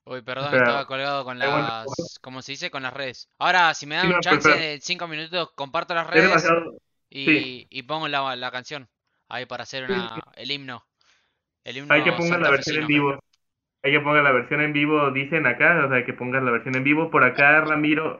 Uy, 0.06 0.22
perdón, 0.22 0.56
estaba 0.56 0.88
colgado 0.88 1.26
con 1.26 1.38
las. 1.38 1.86
¿Cómo 2.22 2.42
se 2.42 2.54
dice? 2.54 2.72
Con 2.72 2.84
las 2.84 2.94
redes. 2.94 3.28
Ahora, 3.40 3.74
si 3.74 3.86
me 3.88 3.96
dan 3.96 4.04
Sí, 4.06 4.08
no, 4.08 4.14
pero 4.14 4.22
chance 4.22 4.50
espera. 4.50 4.66
de 4.66 4.80
cinco 4.80 5.08
minutos, 5.10 5.50
comparto 5.54 5.94
las 5.94 6.06
Es 6.06 6.12
redes 6.14 6.30
demasiado. 6.30 6.78
y, 7.10 7.68
y 7.70 7.84
pongo 7.84 8.08
la, 8.08 8.34
la 8.38 8.52
canción 8.52 8.88
ahí 9.28 9.46
para 9.46 9.64
hacer 9.64 9.84
una, 9.92 10.18
el 10.36 10.50
himno. 10.50 10.88
El 11.66 11.76
himno 11.80 11.94
Hay 11.94 12.06
que 12.06 12.14
pongan 12.14 12.42
la 12.42 12.52
versión 12.52 12.78
en 12.84 12.88
vivo. 12.88 13.20
Hay 13.84 13.92
que 13.92 14.00
pongan 14.02 14.24
la 14.24 14.32
versión 14.32 14.62
en 14.62 14.74
vivo, 14.74 15.12
dicen 15.12 15.46
acá, 15.48 15.86
o 15.86 15.90
sea, 15.90 16.06
que 16.06 16.14
pongas 16.14 16.44
la 16.44 16.52
versión 16.52 16.76
en 16.76 16.84
vivo. 16.84 17.10
Por 17.10 17.24
acá 17.24 17.62
Ramiro 17.62 18.20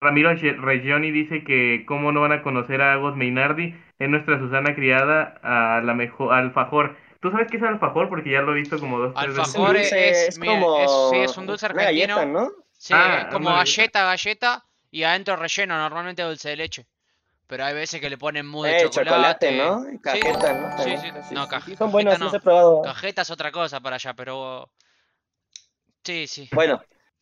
Ramiro 0.00 0.34
Reggioni 0.34 1.10
dice 1.12 1.44
que 1.44 1.84
cómo 1.86 2.12
no 2.12 2.20
van 2.22 2.32
a 2.32 2.42
conocer 2.42 2.82
a 2.82 2.92
Agos 2.94 3.16
Meinardi, 3.16 3.74
es 3.98 4.08
nuestra 4.08 4.38
Susana 4.38 4.74
criada 4.74 5.40
a 5.42 5.80
la 5.82 5.94
mejor 5.94 6.34
alfajor. 6.34 6.96
¿Tú 7.20 7.30
sabes 7.30 7.48
qué 7.50 7.56
es 7.58 7.62
alfajor? 7.62 8.08
Porque 8.08 8.30
ya 8.30 8.42
lo 8.42 8.52
he 8.52 8.60
visto 8.60 8.80
como 8.80 8.98
dos, 8.98 9.18
tres 9.18 9.34
veces. 9.34 9.54
Alfajor 9.56 9.76
es- 9.76 9.92
es, 9.92 10.36
mira, 10.36 10.68
como 10.68 10.76
es- 10.76 10.90
sí, 10.92 11.16
es 11.22 11.36
un 11.36 11.46
dulce 11.46 11.66
una 11.72 11.84
galleta, 11.84 12.24
argentino. 12.24 12.26
¿no? 12.26 12.50
Sí, 12.72 12.94
Ah, 12.94 13.26
como 13.30 13.54
galleta, 13.54 14.04
galleta 14.04 14.64
y 14.90 15.04
adentro 15.04 15.36
relleno, 15.36 15.78
normalmente 15.78 16.22
dulce 16.22 16.50
de 16.50 16.56
leche. 16.56 16.86
Pero 17.48 17.64
hay 17.64 17.74
veces 17.74 18.00
que 18.00 18.10
le 18.10 18.18
ponen 18.18 18.46
mousse 18.46 18.68
de 18.70 18.76
Eh, 18.76 18.88
chocolate, 18.90 19.46
chocolate. 19.46 19.52
¿no? 19.52 19.90
Y 19.92 19.98
Cajeta, 20.00 20.52
¿no? 20.54 20.68
sí, 20.76 20.76
También. 20.76 21.00
sí. 21.00 21.22
Sí, 21.22 21.34
No, 21.34 21.48
sí, 21.48 21.48
caj- 21.48 21.60
sí, 21.60 21.76
son 21.76 21.90
cajeta 21.90 21.92
buenos, 21.92 22.18
no. 22.20 22.34
he 22.34 22.40
probado. 22.40 22.82
Cajeta 22.82 23.22
es 23.22 23.30
otra 23.30 23.52
cosa 23.52 23.80
para 23.80 23.96
allá, 23.96 24.14
pero. 24.14 24.70
Sí, 26.04 26.26
sí. 26.26 26.48
Bueno, 26.52 26.80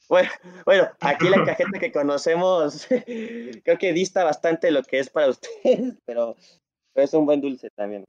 bueno, 0.09 0.29
bueno, 0.67 0.89
aquí 1.01 1.29
la 1.29 1.45
cajeta 1.45 1.79
que 1.79 1.93
conocemos 1.93 2.87
creo 3.65 3.79
que 3.79 3.93
dista 3.93 4.25
bastante 4.25 4.67
de 4.67 4.73
lo 4.73 4.83
que 4.83 4.99
es 4.99 5.09
para 5.09 5.29
ustedes, 5.29 5.99
pero, 6.05 6.37
pero 6.93 7.05
es 7.05 7.15
un 7.15 7.27
buen 7.27 7.41
dulce 7.41 7.71
también. 7.71 8.05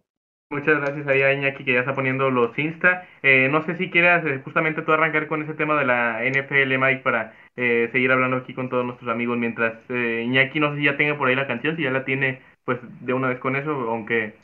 Muchas 0.50 0.80
gracias 0.82 1.08
ahí 1.08 1.22
a 1.22 1.34
Iñaki 1.34 1.66
que 1.66 1.74
ya 1.74 1.80
está 1.80 1.96
poniendo 1.96 2.30
los 2.30 2.58
Insta. 2.60 3.08
Eh, 3.24 3.48
no 3.50 3.66
sé 3.66 3.76
si 3.78 3.90
quieras 3.90 4.24
eh, 4.26 4.42
justamente 4.44 4.84
tú 4.84 4.92
arrancar 4.92 5.28
con 5.28 5.42
ese 5.42 5.56
tema 5.56 5.80
de 5.80 5.86
la 5.86 6.24
NFL, 6.26 6.78
Mike, 6.78 7.02
para 7.02 7.34
eh, 7.56 7.90
seguir 7.92 8.12
hablando 8.12 8.38
aquí 8.38 8.54
con 8.54 8.70
todos 8.70 8.86
nuestros 8.86 9.10
amigos, 9.10 9.38
mientras 9.38 9.80
eh, 9.90 10.24
Iñaki 10.26 10.60
no 10.60 10.72
sé 10.72 10.78
si 10.80 10.86
ya 10.86 10.98
tenga 10.98 11.18
por 11.18 11.28
ahí 11.28 11.36
la 11.36 11.48
canción, 11.48 11.76
si 11.76 11.84
ya 11.84 11.92
la 11.92 12.06
tiene 12.06 12.42
pues 12.66 12.80
de 13.02 13.14
una 13.14 13.30
vez 13.30 13.40
con 13.40 13.56
eso, 13.56 13.72
aunque 13.72 14.36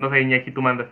no 0.00 0.10
sé, 0.10 0.20
Iñaki, 0.20 0.50
tú 0.52 0.62
mandas. 0.62 0.88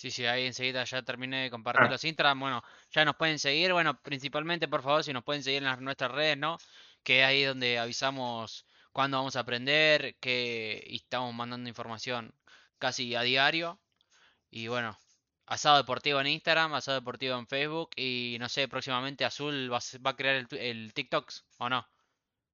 Sí, 0.00 0.10
sí, 0.10 0.24
ahí 0.24 0.46
enseguida 0.46 0.82
ya 0.84 1.02
terminé 1.02 1.42
de 1.42 1.50
compartir 1.50 1.84
Ah. 1.84 1.90
los 1.90 2.02
Instagram. 2.04 2.40
Bueno, 2.40 2.62
ya 2.90 3.04
nos 3.04 3.16
pueden 3.16 3.38
seguir. 3.38 3.74
Bueno, 3.74 4.00
principalmente, 4.00 4.66
por 4.66 4.82
favor, 4.82 5.04
si 5.04 5.12
nos 5.12 5.22
pueden 5.24 5.42
seguir 5.42 5.58
en 5.58 5.64
las- 5.64 5.78
nuestras 5.78 6.10
redes, 6.10 6.38
¿no? 6.38 6.56
Que 7.02 7.20
es 7.20 7.26
ahí 7.26 7.42
donde 7.44 7.78
avisamos 7.78 8.64
cuándo 8.92 9.18
vamos 9.18 9.36
a 9.36 9.40
aprender, 9.40 10.16
que 10.18 10.82
y 10.86 10.96
estamos 10.96 11.34
mandando 11.34 11.68
información 11.68 12.34
casi 12.78 13.14
a 13.14 13.20
diario. 13.20 13.78
Y 14.50 14.68
bueno, 14.68 14.98
Asado 15.44 15.76
Deportivo 15.76 16.18
en 16.22 16.28
Instagram, 16.28 16.72
Asado 16.72 16.98
Deportivo 16.98 17.36
en 17.38 17.46
Facebook 17.46 17.90
y 17.94 18.38
no 18.40 18.48
sé, 18.48 18.68
próximamente 18.68 19.26
Azul 19.26 19.70
va, 19.70 19.80
va 20.06 20.10
a 20.12 20.16
crear 20.16 20.36
el, 20.36 20.46
el 20.58 20.94
TikToks 20.94 21.44
o 21.58 21.68
no. 21.68 21.86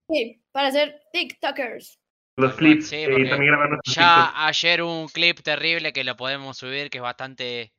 Sí, 0.09 0.43
para 0.51 0.73
ser 0.73 1.01
TikTokers. 1.13 2.01
Los 2.37 2.55
clips 2.55 2.89
sí, 2.89 2.97
eh, 2.97 3.03
y 3.05 3.07
porque 3.11 3.29
también 3.31 3.51
grabar 3.53 3.71
nuestros 3.71 3.95
Ya 3.95 4.47
ayer 4.47 4.83
hubo 4.83 5.01
un 5.01 5.09
clip 5.09 5.41
terrible 5.41 5.93
que 5.93 6.05
lo 6.05 6.17
podemos 6.17 6.57
subir 6.59 6.91
que 6.91 6.99
es 6.99 7.03
bastante 7.03 7.73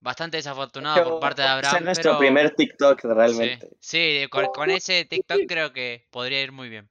bastante 0.00 0.36
desafortunado 0.38 1.04
por 1.10 1.20
parte 1.20 1.42
de 1.42 1.48
Abraham, 1.48 1.74
ser 1.74 1.84
nuestro 1.84 2.10
pero 2.12 2.18
primer 2.18 2.54
TikTok 2.54 3.04
realmente. 3.04 3.68
sí, 3.80 4.26
con, 4.30 4.46
con 4.46 4.70
ese 4.70 5.04
TikTok 5.04 5.40
creo 5.46 5.72
que 5.72 6.06
podría 6.10 6.42
ir 6.42 6.52
muy 6.52 6.68
bien. 6.68 6.88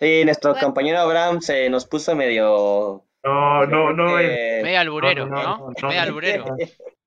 Sí, 0.00 0.24
nuestro 0.24 0.52
Bueno. 0.52 0.66
compañero 0.66 0.98
Abraham 1.00 1.40
se 1.40 1.68
nos 1.70 1.86
puso 1.86 2.14
medio... 2.14 3.04
No, 3.24 3.66
no, 3.66 3.92
no, 3.92 4.18
es, 4.18 4.30
eh, 4.30 4.60
Medio 4.62 4.80
alburero, 4.80 5.26
no, 5.26 5.36
¿no? 5.36 5.42
no, 5.58 5.72
no, 5.82 5.88
Medio 5.88 6.02
alburero. 6.02 6.44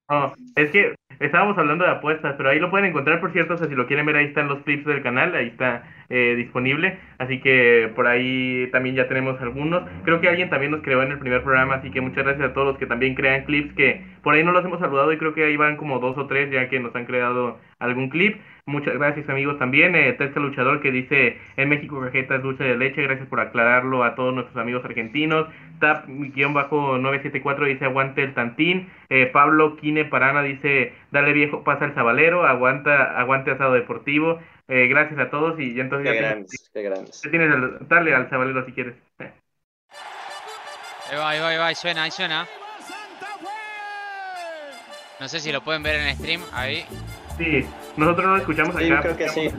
no, 0.10 0.34
es 0.56 0.72
que 0.72 0.96
estábamos 1.22 1.58
hablando 1.58 1.86
de 1.86 1.92
apuestas, 1.92 2.36
pero 2.38 2.50
ahí 2.50 2.60
lo 2.60 2.70
pueden 2.70 2.88
encontrar, 2.88 3.20
por 3.20 3.32
cierto, 3.32 3.54
o 3.54 3.58
sea, 3.58 3.68
si 3.68 3.76
lo 3.76 3.88
quieren 3.88 4.06
ver, 4.06 4.16
ahí 4.16 4.26
están 4.26 4.48
los 4.48 4.64
clips 4.64 4.86
del 4.86 5.02
canal, 5.02 5.34
ahí 5.36 5.48
está 5.48 5.84
eh, 6.10 6.36
disponible, 6.36 6.98
así 7.20 7.40
que 7.40 7.92
por 7.96 8.08
ahí 8.08 8.68
también 8.72 8.96
ya 8.96 9.08
tenemos 9.08 9.40
algunos. 9.40 9.84
Creo 10.04 10.20
que 10.20 10.30
alguien 10.30 10.50
también 10.50 10.72
nos 10.72 10.82
creó 10.82 11.04
en 11.04 11.12
el 11.12 11.20
primer 11.20 11.44
programa, 11.44 11.76
así 11.76 11.92
que 11.92 12.02
muchas 12.02 12.24
gracias 12.24 12.50
a 12.50 12.54
todos 12.54 12.68
los 12.68 12.78
que 12.78 12.86
también 12.86 13.16
crean 13.16 13.46
clips, 13.46 13.74
que 13.76 14.04
por 14.24 14.34
ahí 14.34 14.44
no 14.44 14.52
los 14.52 14.66
hemos 14.66 14.80
saludado 14.80 15.12
y 15.14 15.18
creo 15.18 15.34
que 15.34 15.46
ahí 15.46 15.56
van 15.56 15.78
como 15.78 16.00
dos 16.00 16.18
o 16.18 16.28
tres 16.28 16.52
ya 16.52 16.68
que 16.70 16.80
nos 16.80 16.96
han 16.96 17.06
creado 17.06 17.58
algún 17.82 18.10
clip. 18.10 18.40
Muchas 18.66 18.94
gracias 18.94 19.28
amigos 19.28 19.58
también. 19.60 19.96
Eh, 19.96 20.14
Texta 20.14 20.40
Luchador 20.40 20.82
que 20.82 20.92
dice 20.92 21.40
en 21.58 21.68
México 21.70 22.00
Vegeta 22.00 22.36
es 22.36 22.44
dulce 22.44 22.64
de 22.64 22.78
leche. 22.78 23.02
Gracias 23.02 23.28
por 23.28 23.40
aclararlo 23.40 24.04
a 24.04 24.16
todos 24.16 24.34
nuestros 24.34 24.56
amigos 24.58 24.86
argentinos. 24.86 25.48
Tap-974 25.80 27.66
dice 27.66 27.86
aguante 27.86 28.24
el 28.24 28.34
tantín. 28.34 28.90
Eh, 29.10 29.26
Pablo 29.34 29.76
Quine 29.78 30.06
Parana 30.06 30.44
dice 30.44 30.94
dale 31.12 31.34
viejo 31.34 31.64
pasa 31.64 31.86
el 31.86 31.96
sabalero. 31.96 32.46
Aguanta, 32.46 33.20
aguante 33.20 33.52
asado 33.52 33.74
deportivo. 33.74 34.40
Eh, 34.68 34.88
gracias 34.88 35.20
a 35.20 35.30
todos 35.30 35.60
y 35.60 35.74
ya 35.74 35.82
entonces 35.84 36.08
Qué 36.08 36.14
ya 36.16 36.20
tienes, 36.20 36.32
grandes, 36.32 36.72
qué 36.74 36.82
grandes. 36.84 37.22
ya 37.24 37.30
tienes 37.30 37.54
el- 37.54 37.88
dale 37.90 38.16
al 38.16 38.30
sabalero 38.30 38.66
si 38.66 38.72
quieres. 38.72 38.94
Ahí 41.10 41.18
va, 41.18 41.30
ahí 41.30 41.40
va, 41.42 41.48
ahí 41.50 41.58
va, 41.58 41.66
ahí 41.68 41.76
suena, 41.76 42.04
ahí 42.04 42.12
suena. 42.12 42.48
No 45.20 45.28
sé 45.28 45.40
si 45.40 45.52
lo 45.52 45.62
pueden 45.62 45.84
ver 45.84 45.96
en 46.00 46.08
el 46.08 46.16
stream, 46.16 46.42
ahí. 46.54 46.86
Sí, 47.44 47.66
nosotros 47.98 48.26
no 48.26 48.32
lo 48.36 48.38
escuchamos 48.42 48.76
Sí, 48.78 48.92
acá. 48.92 49.02
creo 49.02 49.18
que 49.18 49.30
sí. 49.30 49.50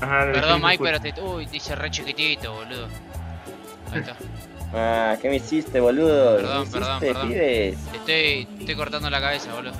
Ajá, 0.00 0.22
en 0.22 0.28
el 0.28 0.34
Perdón 0.34 0.60
Mike, 0.62 0.74
escucha. 0.74 1.00
pero 1.02 1.14
te... 1.14 1.20
Uy, 1.22 1.46
dice 1.46 1.74
re 1.74 1.90
chiquitito, 1.90 2.52
boludo. 2.52 2.86
Ahí 3.92 4.00
está. 4.00 4.16
Ah, 4.72 5.16
¿qué 5.20 5.28
me 5.28 5.36
hiciste, 5.36 5.80
boludo? 5.80 6.36
Perdón, 6.36 6.64
¿Qué 6.66 6.70
perdón, 6.72 6.96
hiciste, 6.98 7.06
perdón. 7.14 7.28
pibes? 7.28 7.78
Estoy, 7.94 8.48
estoy 8.60 8.74
cortando 8.76 9.10
la 9.10 9.20
cabeza, 9.20 9.52
boludo. 9.54 9.72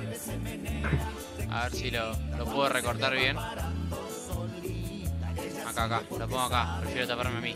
A 1.51 1.63
ver 1.65 1.73
si 1.73 1.91
lo, 1.91 2.13
lo 2.39 2.45
puedo 2.47 2.69
recortar 2.71 3.13
bien. 3.15 3.37
Acá, 5.69 5.85
acá, 5.85 6.03
lo 6.11 6.27
pongo 6.29 6.41
acá. 6.43 6.79
Prefiero 6.81 7.07
taparme 7.07 7.39
a 7.39 7.41
mí. 7.41 7.55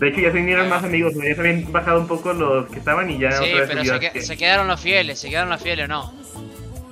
De 0.00 0.08
hecho, 0.08 0.20
ya 0.20 0.32
se 0.32 0.38
vinieron 0.38 0.68
más 0.68 0.82
amigos, 0.84 1.14
ya 1.14 1.34
se 1.34 1.40
habían 1.40 1.70
bajado 1.72 2.00
un 2.00 2.08
poco 2.08 2.32
los 2.32 2.66
que 2.68 2.78
estaban 2.80 3.08
y 3.10 3.18
ya 3.20 3.30
Sí, 3.32 3.44
otra 3.44 3.60
vez 3.60 3.68
pero 3.68 3.84
se, 3.84 4.00
que- 4.12 4.22
se 4.22 4.36
quedaron 4.36 4.66
los 4.66 4.80
fieles, 4.80 5.18
se 5.20 5.30
quedaron 5.30 5.50
los 5.50 5.62
fieles, 5.62 5.88
¿no? 5.88 6.12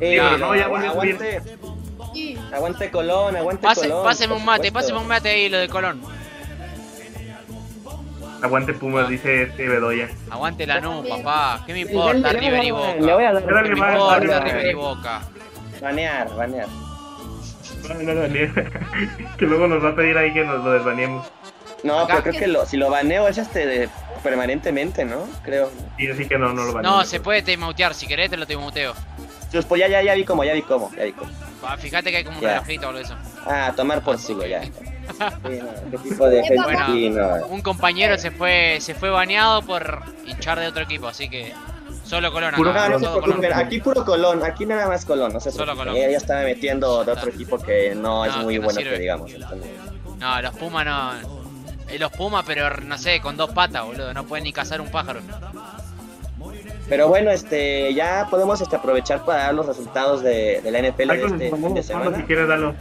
Eh, 0.04 0.16
no, 0.16 0.36
no, 0.38 0.56
ya 0.56 0.66
volvió 0.66 0.90
a 0.90 0.94
subir. 0.94 1.14
aguante, 1.14 1.42
Y 2.14 2.36
aguante 2.52 2.90
Colón, 2.90 3.36
aguante 3.36 3.62
Pase, 3.62 3.88
Colón. 3.88 4.04
páseme 4.04 4.34
un 4.34 4.44
mate, 4.44 4.72
páseme 4.72 4.98
un 4.98 5.06
mate 5.06 5.28
ahí, 5.28 5.48
lo 5.48 5.58
de 5.58 5.68
Colón. 5.68 6.02
Aguante 8.42 8.72
Pumas, 8.74 9.08
dice 9.08 9.42
este 9.42 9.68
Bedoya. 9.68 10.08
Aguante 10.28 10.66
la 10.66 10.80
También. 10.80 11.22
papá. 11.22 11.62
¿Qué 11.64 11.72
me 11.72 11.80
importa 11.80 12.32
River 12.32 12.64
y 12.64 12.70
Boca? 12.72 12.94
Le 12.96 13.14
voy 13.14 13.24
a 13.24 13.32
dar. 13.32 13.44
¿Qué 13.46 13.52
me 13.52 13.68
importa. 13.68 14.18
River 14.18 14.66
y 14.66 14.74
Boca? 14.74 15.22
Banear, 15.80 16.34
banear. 16.36 16.66
No, 17.88 17.94
no, 17.94 18.14
no, 18.14 18.34
que 19.38 19.44
luego 19.46 19.68
nos 19.68 19.84
va 19.84 19.90
a 19.90 19.94
pedir 19.94 20.16
ahí 20.18 20.32
que 20.32 20.44
nos 20.44 20.64
lo 20.64 20.72
desbaneemos. 20.72 21.26
No, 21.84 22.00
Acá- 22.00 22.14
pero 22.22 22.22
creo 22.30 22.40
que 22.40 22.46
lo, 22.48 22.66
si 22.66 22.76
lo 22.76 22.90
baneo 22.90 23.28
es 23.28 23.38
este 23.38 23.66
de- 23.66 23.88
permanentemente, 24.24 25.04
¿no? 25.04 25.28
Creo. 25.44 25.70
Y 25.98 26.08
así 26.10 26.26
que 26.26 26.36
no, 26.38 26.52
no 26.52 26.64
lo 26.64 26.72
baneemos. 26.72 26.98
No, 26.98 27.04
se 27.04 27.20
puede 27.20 27.42
temautear, 27.42 27.94
si 27.94 28.06
querés 28.08 28.30
te 28.30 28.36
lo 28.36 28.46
temuteo. 28.46 28.94
Entonces, 29.52 29.68
pues 29.68 29.80
ya, 29.80 29.88
ya, 29.88 30.02
ya 30.02 30.14
vi 30.14 30.24
cómo, 30.24 30.44
ya 30.44 30.54
vi 30.54 30.62
cómo, 30.62 30.90
ya 30.96 31.04
vi 31.04 31.12
cómo. 31.12 31.30
Va, 31.62 31.76
Fíjate 31.76 32.10
que 32.10 32.16
hay 32.16 32.24
como 32.24 32.38
un 32.38 32.42
Ya. 32.42 32.54
relojito 32.54 32.86
o 32.86 32.88
algo 32.88 32.98
de 33.00 33.04
eso. 33.04 33.14
Ah, 33.46 33.70
tomar 33.76 34.02
por 34.02 34.18
culo 34.18 34.46
ya. 34.46 34.62
Sí, 35.12 35.58
no, 35.60 35.90
¿Qué 35.90 35.98
tipo 36.08 36.26
de 36.26 36.42
gente? 36.48 36.62
Bueno. 36.62 37.38
No. 37.38 37.46
Un 37.48 37.60
compañero 37.60 38.16
se 38.16 38.30
fue 38.30 38.78
se 38.80 38.94
fue 38.94 39.10
baneado 39.10 39.60
por 39.60 40.02
hinchar 40.26 40.58
de 40.58 40.68
otro 40.68 40.84
equipo, 40.84 41.06
así 41.08 41.28
que 41.28 41.52
solo 42.02 42.32
Colón 42.32 42.54
Puro- 42.54 42.70
acá, 42.70 42.84
No, 42.88 42.92
no 42.94 42.98
se 42.98 43.04
todo 43.04 43.20
preocupen, 43.20 43.50
Colón. 43.50 43.66
aquí 43.66 43.80
puro 43.80 44.04
Colón, 44.06 44.42
aquí 44.42 44.64
nada 44.64 44.88
más 44.88 45.04
Colón, 45.04 45.32
no 45.34 45.40
se 45.40 45.50
Solo. 45.50 45.76
Colón. 45.76 45.96
Ella 45.96 46.12
ya 46.12 46.16
estaba 46.16 46.42
metiendo 46.44 47.04
de 47.04 47.12
otro 47.12 47.28
equipo 47.30 47.58
que 47.58 47.94
no 47.94 48.24
es 48.24 48.34
muy 48.38 48.54
que 48.54 48.60
no 48.60 48.64
bueno 48.64 48.80
que 48.80 48.98
digamos. 48.98 49.30
entonces. 49.30 49.70
No, 50.18 50.40
los 50.40 50.54
Pumas 50.56 50.86
no. 50.86 51.12
eh, 51.88 51.98
Los 51.98 52.12
Pumas, 52.12 52.44
pero 52.46 52.74
no 52.80 52.96
sé, 52.96 53.20
con 53.20 53.36
dos 53.36 53.50
patas, 53.50 53.84
boludo. 53.84 54.14
No 54.14 54.24
pueden 54.24 54.44
ni 54.44 54.52
cazar 54.52 54.80
un 54.80 54.88
pájaro. 54.90 55.20
Pero 56.92 57.08
bueno, 57.08 57.30
este, 57.30 57.94
ya 57.94 58.26
podemos 58.30 58.60
este, 58.60 58.76
aprovechar 58.76 59.24
para 59.24 59.44
dar 59.44 59.54
los 59.54 59.66
resultados 59.66 60.22
de, 60.22 60.60
de 60.60 60.70
la 60.70 60.78
NFL 60.80 61.08
de 61.08 61.24
este 61.24 61.50
los 61.50 61.60
fin 61.60 61.74
de 61.74 61.82
si 61.82 61.88
semana. 61.88 62.24
quieres, 62.26 62.46
dalo. 62.48 62.74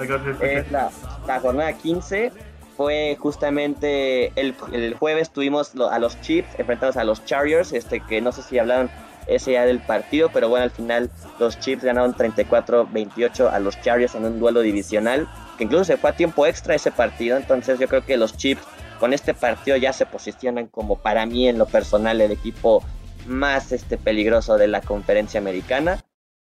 Ahí 0.00 0.08
con 0.08 0.26
los- 0.26 0.40
Es 0.42 0.72
la, 0.72 0.90
la 1.26 1.38
jornada 1.40 1.72
15 1.72 2.32
fue 2.76 3.16
justamente 3.20 4.32
el, 4.34 4.56
el 4.72 4.94
jueves 4.94 5.30
tuvimos 5.30 5.72
a 5.88 6.00
los 6.00 6.20
Chiefs 6.20 6.48
enfrentados 6.58 6.96
a 6.96 7.04
los 7.04 7.24
Chargers, 7.24 7.72
este 7.72 8.00
que 8.00 8.20
no 8.20 8.32
sé 8.32 8.42
si 8.42 8.58
hablaron 8.58 8.90
ese 9.28 9.52
ya 9.52 9.64
del 9.64 9.78
partido, 9.78 10.30
pero 10.32 10.48
bueno, 10.48 10.64
al 10.64 10.72
final 10.72 11.08
los 11.38 11.58
Chiefs 11.60 11.84
ganaron 11.84 12.12
34-28 12.14 13.50
a 13.52 13.58
los 13.60 13.80
Chargers 13.80 14.16
en 14.16 14.24
un 14.24 14.40
duelo 14.40 14.60
divisional, 14.62 15.28
que 15.56 15.64
incluso 15.64 15.84
se 15.84 15.96
fue 15.96 16.10
a 16.10 16.16
tiempo 16.16 16.44
extra 16.46 16.74
ese 16.74 16.90
partido, 16.90 17.36
entonces 17.36 17.78
yo 17.78 17.86
creo 17.88 18.04
que 18.04 18.16
los 18.16 18.36
Chiefs 18.36 18.64
con 18.98 19.12
este 19.12 19.32
partido 19.32 19.76
ya 19.76 19.92
se 19.92 20.06
posicionan 20.06 20.66
como 20.66 20.96
para 20.98 21.24
mí 21.26 21.48
en 21.48 21.58
lo 21.58 21.66
personal 21.66 22.20
el 22.20 22.32
equipo 22.32 22.82
más 23.26 23.72
este, 23.72 23.98
peligroso 23.98 24.56
de 24.58 24.68
la 24.68 24.80
conferencia 24.80 25.40
americana. 25.40 26.04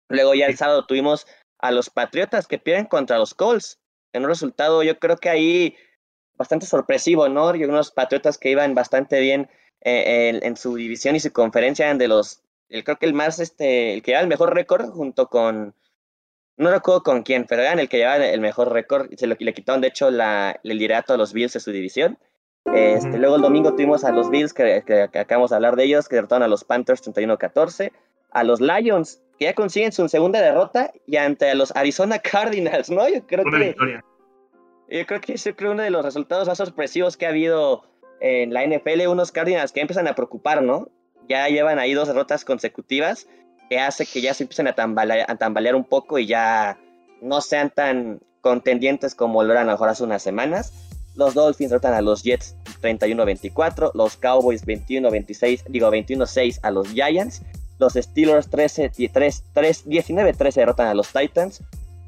Luego 0.10 0.34
ya 0.34 0.46
el 0.46 0.58
sábado 0.58 0.86
tuvimos 0.86 1.28
a 1.60 1.72
los 1.72 1.90
Patriotas 1.90 2.48
que 2.48 2.60
pierden 2.60 2.86
contra 2.86 3.18
los 3.18 3.34
Colts, 3.34 3.80
en 4.14 4.24
un 4.24 4.30
resultado 4.30 4.82
yo 4.84 4.98
creo 4.98 5.18
que 5.18 5.30
ahí 5.30 5.76
bastante 6.38 6.66
sorpresivo, 6.66 7.28
¿no? 7.28 7.54
Y 7.56 7.66
unos 7.66 7.92
Patriotas 7.92 8.38
que 8.38 8.50
iban 8.50 8.74
bastante 8.74 9.20
bien 9.20 9.50
eh, 9.82 10.30
en, 10.30 10.44
en 10.44 10.58
su 10.58 10.76
división 10.76 11.16
y 11.16 11.20
su 11.20 11.32
conferencia 11.32 11.86
eran 11.86 11.98
de 11.98 12.08
los, 12.08 12.42
el, 12.70 12.84
creo 12.84 12.98
que 12.98 13.06
el 13.06 13.14
más, 13.14 13.40
este, 13.40 13.94
el 13.94 14.02
que 14.02 14.12
llevaba 14.12 14.24
el 14.24 14.30
mejor 14.30 14.54
récord 14.54 14.90
junto 14.90 15.28
con, 15.28 15.76
no 16.58 16.72
recuerdo 16.72 17.04
con 17.04 17.24
quién, 17.24 17.46
pero 17.46 17.62
eran 17.62 17.80
el 17.80 17.90
que 17.90 17.98
llevaba 17.98 18.26
el 18.26 18.42
mejor 18.42 18.72
récord, 18.72 19.12
y 19.12 19.18
se 19.18 19.28
lo, 19.28 19.36
le 19.38 19.54
quitaron 19.54 19.82
de 19.82 19.90
hecho 19.90 20.10
la, 20.12 20.60
el 20.64 20.78
liderato 20.78 21.14
a 21.14 21.18
los 21.18 21.34
Bills 21.34 21.54
de 21.54 21.60
su 21.60 21.72
división. 21.72 22.18
Este. 22.74 23.18
Luego 23.20 23.36
el 23.36 23.42
domingo 23.42 23.74
tuvimos 23.74 24.04
a 24.04 24.12
los 24.12 24.30
Bills, 24.30 24.54
que, 24.54 24.84
que- 24.86 25.08
que 25.12 25.20
acabamos 25.20 25.52
de 25.52 25.56
hablar 25.58 25.76
de 25.76 25.84
ellos, 25.84 26.08
que 26.10 26.16
derrotaron 26.16 26.44
a 26.44 26.48
los 26.48 26.64
Panthers 26.64 27.02
31-14, 27.04 27.92
a 28.32 28.44
los 28.44 28.60
Lions, 28.60 29.22
que 29.38 29.46
ya 29.46 29.54
consiguen 29.54 29.92
su 29.92 30.08
segunda 30.10 30.42
derrota, 30.42 30.92
y 31.06 31.18
ante 31.18 31.54
los 31.56 31.76
Arizona 31.76 32.20
Cardinals, 32.20 32.90
¿no? 32.90 33.08
Yo 33.08 33.26
creo 33.28 33.44
Una 33.46 33.60
que 33.60 33.66
victoria. 33.66 34.06
yo 34.90 35.06
creo 35.06 35.22
que 35.22 35.34
es 35.34 35.46
uno 35.62 35.82
de 35.84 35.90
los 35.90 36.04
resultados 36.04 36.48
más 36.48 36.58
sorpresivos 36.58 37.18
que 37.18 37.26
ha 37.26 37.30
habido 37.30 37.84
en 38.20 38.54
la 38.54 38.64
NFL, 38.66 39.08
unos 39.08 39.32
Cardinals 39.32 39.72
que 39.72 39.82
empiezan 39.82 40.08
a 40.08 40.16
preocupar, 40.16 40.64
¿no? 40.64 40.90
Ya 41.30 41.48
llevan 41.50 41.80
ahí 41.80 41.94
dos 41.94 42.08
derrotas 42.08 42.46
consecutivas, 42.46 43.28
que 43.70 43.80
hace 43.80 44.06
que 44.06 44.22
ya 44.22 44.34
se 44.34 44.44
empiecen 44.44 44.68
a 44.68 44.74
tambalear, 44.74 45.30
a 45.30 45.36
tambalear 45.36 45.76
un 45.76 45.84
poco 45.86 46.18
y 46.20 46.26
ya 46.28 46.78
no 47.22 47.42
sean 47.42 47.70
tan 47.72 48.20
contendientes 48.42 49.16
como 49.16 49.44
lo 49.44 49.52
eran 49.54 49.64
a 49.64 49.72
lo 49.72 49.72
mejor 49.74 49.90
hace 49.90 50.04
unas 50.04 50.22
semanas. 50.22 50.72
Los 51.16 51.34
Dolphins 51.34 51.72
derrotan 51.72 51.94
a 51.94 52.02
los 52.02 52.24
Jets 52.24 52.56
31-24, 52.82 53.92
los 53.94 54.18
Cowboys 54.18 54.66
21-26, 54.66 55.64
digo 55.70 55.90
21-6 55.90 56.60
a 56.62 56.72
los 56.72 56.90
Giants, 56.90 57.42
los 57.80 57.94
Steelers 57.94 58.50
13, 58.50 58.92
19-13 58.92 60.54
derrotan 60.54 60.88
a 60.88 60.94
los 60.94 61.12
Titans, 61.12 61.62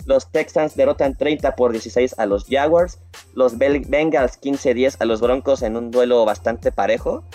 los 0.07 0.31
Texans 0.31 0.75
derrotan 0.77 1.15
30 1.15 1.55
por 1.57 1.73
16 1.73 2.17
a 2.17 2.25
los 2.25 2.45
Jaguars. 2.47 3.01
Los 3.33 3.57
Bengals 3.57 4.41
15-10 4.41 5.01
a 5.01 5.05
los 5.05 5.19
Broncos 5.19 5.61
en 5.63 5.75
un 5.75 5.91
duelo 5.91 6.23
bastante 6.23 6.71
parejo. 6.71 7.25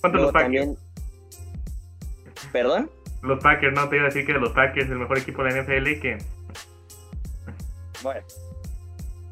¿Cuántos 0.00 0.22
Luego 0.22 0.32
los 0.32 0.42
Packers? 0.42 0.78
¿Perdón? 2.50 2.90
Los 3.22 3.38
Packers, 3.42 3.74
no, 3.74 3.86
te 3.90 3.96
iba 3.96 4.06
a 4.06 4.08
decir 4.08 4.24
que 4.24 4.32
los 4.32 4.50
Packers, 4.52 4.90
el 4.90 4.98
mejor 4.98 5.18
equipo 5.18 5.44
de 5.44 5.50
la 5.50 5.62
NFL, 5.62 6.00
que 6.00 6.18
Bueno. 8.02 8.22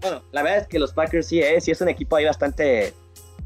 Bueno, 0.01 0.23
la 0.33 0.43
verdad 0.43 0.61
es 0.61 0.69
que 0.69 0.79
los 0.79 0.93
Packers 0.93 1.27
sí 1.27 1.41
es, 1.41 1.65
sí 1.65 1.71
es 1.71 1.81
un 1.81 1.89
equipo 1.89 2.17
ahí 2.17 2.25
bastante 2.25 2.95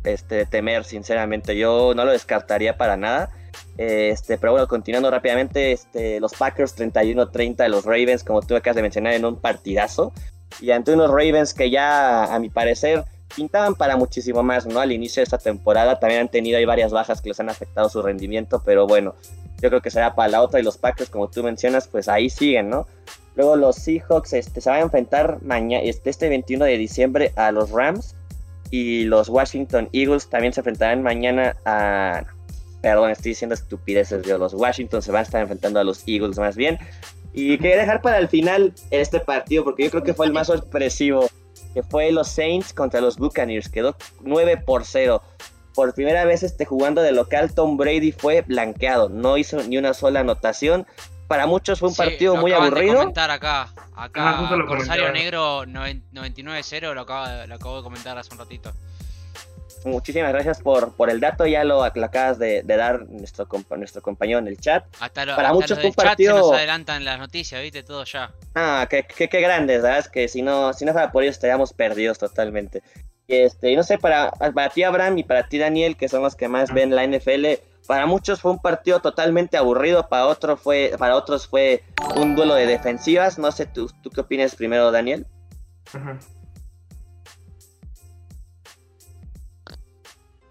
este, 0.04 0.46
temer, 0.46 0.84
sinceramente. 0.84 1.56
Yo 1.56 1.94
no 1.94 2.04
lo 2.04 2.12
descartaría 2.12 2.76
para 2.76 2.96
nada. 2.96 3.30
Este, 3.76 4.38
pero 4.38 4.52
bueno, 4.52 4.68
continuando 4.68 5.10
rápidamente, 5.10 5.72
este, 5.72 6.20
los 6.20 6.34
Packers 6.34 6.76
31-30 6.76 7.56
de 7.56 7.68
los 7.68 7.84
Ravens, 7.84 8.22
como 8.22 8.40
tú 8.42 8.54
acabas 8.54 8.76
de 8.76 8.82
mencionar, 8.82 9.14
en 9.14 9.24
un 9.24 9.36
partidazo. 9.36 10.12
Y 10.60 10.70
ante 10.70 10.92
unos 10.92 11.10
Ravens 11.10 11.54
que 11.54 11.70
ya, 11.70 12.32
a 12.32 12.38
mi 12.38 12.50
parecer, 12.50 13.04
pintaban 13.34 13.74
para 13.74 13.96
muchísimo 13.96 14.42
más, 14.42 14.66
¿no? 14.66 14.80
Al 14.80 14.92
inicio 14.92 15.20
de 15.20 15.24
esta 15.24 15.38
temporada 15.38 15.98
también 15.98 16.22
han 16.22 16.28
tenido 16.28 16.58
ahí 16.58 16.64
varias 16.64 16.92
bajas 16.92 17.20
que 17.20 17.30
les 17.30 17.40
han 17.40 17.48
afectado 17.48 17.88
su 17.88 18.00
rendimiento, 18.02 18.62
pero 18.64 18.86
bueno, 18.86 19.14
yo 19.60 19.68
creo 19.70 19.80
que 19.80 19.90
será 19.90 20.14
para 20.14 20.28
la 20.28 20.42
otra 20.42 20.60
y 20.60 20.62
los 20.62 20.78
Packers, 20.78 21.10
como 21.10 21.28
tú 21.28 21.42
mencionas, 21.42 21.88
pues 21.88 22.08
ahí 22.08 22.30
siguen, 22.30 22.70
¿no? 22.70 22.86
Luego 23.36 23.56
los 23.56 23.76
Seahawks 23.76 24.32
este, 24.32 24.60
se 24.60 24.70
van 24.70 24.80
a 24.80 24.82
enfrentar 24.82 25.42
mañana, 25.42 25.82
este, 25.82 26.10
este 26.10 26.28
21 26.28 26.64
de 26.64 26.78
diciembre 26.78 27.32
a 27.36 27.50
los 27.50 27.70
Rams 27.70 28.14
y 28.70 29.04
los 29.04 29.28
Washington 29.28 29.88
Eagles 29.92 30.28
también 30.28 30.52
se 30.52 30.60
enfrentarán 30.60 31.02
mañana 31.02 31.56
a... 31.64 32.24
Perdón, 32.80 33.10
estoy 33.10 33.30
diciendo 33.30 33.54
estupideces, 33.54 34.26
yo. 34.26 34.36
Los 34.36 34.52
Washington 34.52 35.00
se 35.00 35.10
van 35.10 35.20
a 35.20 35.22
estar 35.22 35.40
enfrentando 35.40 35.80
a 35.80 35.84
los 35.84 36.06
Eagles 36.06 36.38
más 36.38 36.54
bien. 36.54 36.78
Y 37.32 37.56
quería 37.58 37.78
dejar 37.78 38.02
para 38.02 38.18
el 38.18 38.28
final 38.28 38.74
este 38.90 39.20
partido 39.20 39.64
porque 39.64 39.84
yo 39.84 39.90
creo 39.90 40.02
que 40.02 40.12
fue 40.12 40.26
el 40.26 40.32
más 40.32 40.48
sorpresivo, 40.48 41.26
que 41.72 41.82
fue 41.82 42.12
los 42.12 42.28
Saints 42.28 42.72
contra 42.72 43.00
los 43.00 43.16
Buccaneers. 43.16 43.68
Quedó 43.68 43.96
9 44.22 44.62
por 44.66 44.84
0 44.84 45.22
por 45.74 45.92
primera 45.94 46.24
vez 46.24 46.42
este, 46.42 46.64
jugando 46.64 47.02
de 47.02 47.12
local, 47.12 47.52
Tom 47.52 47.76
Brady 47.76 48.12
fue 48.12 48.42
blanqueado, 48.42 49.08
no 49.08 49.36
hizo 49.36 49.62
ni 49.64 49.76
una 49.76 49.92
sola 49.92 50.20
anotación. 50.20 50.86
Para 51.28 51.46
muchos 51.46 51.78
fue 51.78 51.88
un 51.88 51.94
partido 51.94 52.36
muy 52.36 52.52
aburrido. 52.52 52.92
De 52.92 52.98
comentar 53.00 53.30
acá, 53.30 53.68
acá 53.96 54.48
Corsario 54.66 55.12
Negro 55.12 55.64
99-0, 55.64 56.94
lo, 56.94 57.00
acabo 57.00 57.76
de 57.76 57.82
comentar 57.82 58.18
hace 58.18 58.32
un 58.32 58.38
ratito. 58.38 58.72
Muchísimas 59.84 60.32
gracias 60.32 60.62
por, 60.62 60.94
por 60.94 61.10
el 61.10 61.20
dato, 61.20 61.46
ya 61.46 61.62
lo, 61.62 61.84
acabas 61.84 62.38
de, 62.38 62.62
dar 62.62 63.06
nuestro, 63.08 63.46
nuestro 63.76 64.00
compañero 64.00 64.38
en 64.38 64.48
el 64.48 64.58
chat. 64.58 64.86
Hasta, 64.98 65.36
Para 65.36 65.52
muchos 65.52 65.78
fue 65.78 65.88
un 65.88 65.94
partido... 65.94 66.38
nos 66.38 66.52
adelantan 66.52 67.04
las 67.04 67.18
noticias, 67.18 67.60
viste, 67.60 67.82
todo 67.82 68.04
ya. 68.04 68.32
Ah, 68.54 68.86
qué, 68.88 69.04
qué, 69.06 69.28
qué 69.28 69.40
grandes, 69.40 69.82
¿sabes? 69.82 70.08
Que 70.08 70.28
si 70.28 70.40
no, 70.40 70.72
si 70.72 70.86
no 70.86 70.92
fuera 70.92 71.12
por 71.12 71.22
ello 71.22 71.30
estaríamos 71.30 71.74
perdidos 71.74 72.18
totalmente. 72.18 72.82
Este, 73.28 73.74
no 73.74 73.82
sé, 73.82 73.98
para, 73.98 74.30
para 74.30 74.68
ti 74.70 74.82
Abraham 74.82 75.18
y 75.18 75.24
para 75.24 75.48
ti 75.48 75.58
Daniel, 75.58 75.96
que 75.96 76.08
son 76.08 76.22
los 76.22 76.34
que 76.34 76.48
más 76.48 76.72
ven 76.72 76.94
la 76.94 77.06
NFL, 77.06 77.46
para 77.86 78.06
muchos 78.06 78.40
fue 78.40 78.50
un 78.52 78.58
partido 78.58 79.00
totalmente 79.00 79.56
aburrido, 79.56 80.08
para, 80.08 80.26
otro 80.26 80.56
fue, 80.56 80.92
para 80.98 81.16
otros 81.16 81.46
fue 81.46 81.84
un 82.16 82.34
duelo 82.34 82.54
de 82.54 82.66
defensivas. 82.66 83.38
No 83.38 83.52
sé, 83.52 83.66
¿tú, 83.66 83.90
tú 84.02 84.10
qué 84.10 84.20
opinas 84.20 84.54
primero, 84.54 84.90
Daniel? 84.90 85.26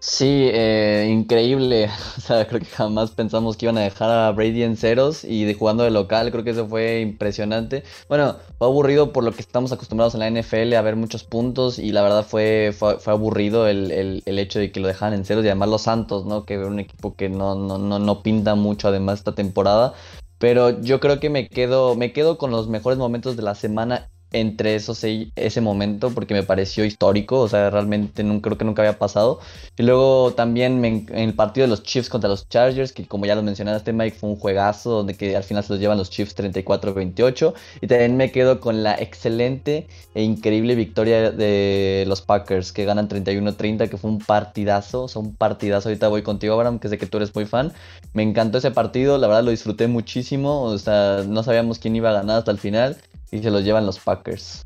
Sí, 0.06 0.50
eh, 0.52 1.08
increíble. 1.10 1.88
O 2.18 2.20
sea, 2.20 2.46
creo 2.46 2.60
que 2.60 2.66
jamás 2.66 3.10
pensamos 3.12 3.56
que 3.56 3.64
iban 3.66 3.78
a 3.78 3.80
dejar 3.82 4.10
a 4.10 4.30
Brady 4.32 4.62
en 4.62 4.76
ceros 4.76 5.24
y 5.24 5.52
jugando 5.54 5.82
de 5.82 5.90
local, 5.90 6.30
creo 6.30 6.44
que 6.44 6.50
eso 6.50 6.68
fue 6.68 7.00
impresionante. 7.00 7.84
Bueno, 8.08 8.36
fue 8.58 8.66
aburrido 8.66 9.12
por 9.12 9.24
lo 9.24 9.32
que 9.32 9.40
estamos 9.40 9.72
acostumbrados 9.72 10.14
en 10.14 10.20
la 10.20 10.28
NFL 10.28 10.74
a 10.74 10.82
ver 10.82 10.96
muchos 10.96 11.24
puntos 11.24 11.78
y 11.78 11.90
la 11.92 12.02
verdad 12.02 12.26
fue, 12.26 12.74
fue, 12.78 12.98
aburrido 13.06 13.66
el, 13.66 14.22
el, 14.26 14.38
hecho 14.38 14.58
de 14.58 14.70
que 14.72 14.80
lo 14.80 14.88
dejaran 14.88 15.14
en 15.14 15.24
ceros 15.24 15.44
y 15.44 15.48
además 15.48 15.70
los 15.70 15.82
Santos, 15.82 16.26
¿no? 16.26 16.44
Que 16.44 16.58
un 16.58 16.80
equipo 16.80 17.16
que 17.16 17.30
no, 17.30 17.54
no, 17.54 17.78
no, 17.78 17.98
no 17.98 18.22
pinta 18.22 18.54
mucho 18.54 18.88
además 18.88 19.20
esta 19.20 19.34
temporada. 19.34 19.94
Pero 20.38 20.80
yo 20.82 21.00
creo 21.00 21.20
que 21.20 21.30
me 21.30 21.48
quedo, 21.48 21.94
me 21.96 22.12
quedo 22.12 22.36
con 22.38 22.50
los 22.50 22.68
mejores 22.68 22.98
momentos 22.98 23.36
de 23.36 23.42
la 23.42 23.54
semana 23.54 24.10
entre 24.34 24.74
esos 24.74 25.04
ese 25.04 25.60
momento 25.60 26.10
porque 26.10 26.34
me 26.34 26.42
pareció 26.42 26.84
histórico, 26.84 27.40
o 27.40 27.48
sea, 27.48 27.70
realmente 27.70 28.24
no, 28.24 28.40
creo 28.42 28.58
que 28.58 28.64
nunca 28.64 28.82
había 28.82 28.98
pasado. 28.98 29.38
Y 29.78 29.84
luego 29.84 30.32
también 30.34 30.84
en 30.84 31.06
el 31.10 31.34
partido 31.34 31.66
de 31.66 31.70
los 31.70 31.84
Chiefs 31.84 32.08
contra 32.08 32.28
los 32.28 32.48
Chargers, 32.48 32.92
que 32.92 33.06
como 33.06 33.26
ya 33.26 33.36
lo 33.36 33.42
mencionaste 33.42 33.92
Mike, 33.92 34.16
fue 34.18 34.30
un 34.30 34.36
juegazo 34.36 34.90
donde 34.90 35.14
que 35.14 35.36
al 35.36 35.44
final 35.44 35.62
se 35.62 35.72
los 35.72 35.80
llevan 35.80 35.98
los 35.98 36.10
Chiefs 36.10 36.36
34-28. 36.36 37.54
Y 37.80 37.86
también 37.86 38.16
me 38.16 38.32
quedo 38.32 38.60
con 38.60 38.82
la 38.82 38.94
excelente 38.96 39.86
e 40.14 40.22
increíble 40.24 40.74
victoria 40.74 41.30
de 41.30 42.04
los 42.08 42.20
Packers, 42.20 42.72
que 42.72 42.84
ganan 42.84 43.08
31-30, 43.08 43.88
que 43.88 43.96
fue 43.96 44.10
un 44.10 44.18
partidazo, 44.18 45.04
o 45.04 45.08
sea, 45.08 45.22
un 45.22 45.36
partidazo. 45.36 45.88
Ahorita 45.88 46.08
voy 46.08 46.22
contigo, 46.22 46.54
Abraham, 46.54 46.80
que 46.80 46.88
sé 46.88 46.98
que 46.98 47.06
tú 47.06 47.18
eres 47.18 47.32
muy 47.34 47.46
fan. 47.46 47.72
Me 48.14 48.24
encantó 48.24 48.58
ese 48.58 48.72
partido, 48.72 49.16
la 49.18 49.28
verdad 49.28 49.44
lo 49.44 49.50
disfruté 49.52 49.86
muchísimo, 49.86 50.62
o 50.62 50.78
sea, 50.78 51.22
no 51.26 51.42
sabíamos 51.44 51.78
quién 51.78 51.94
iba 51.94 52.10
a 52.10 52.14
ganar 52.14 52.38
hasta 52.38 52.50
el 52.50 52.58
final 52.58 52.96
y 53.34 53.42
se 53.42 53.50
los 53.50 53.64
llevan 53.64 53.84
los 53.84 53.98
Packers. 53.98 54.64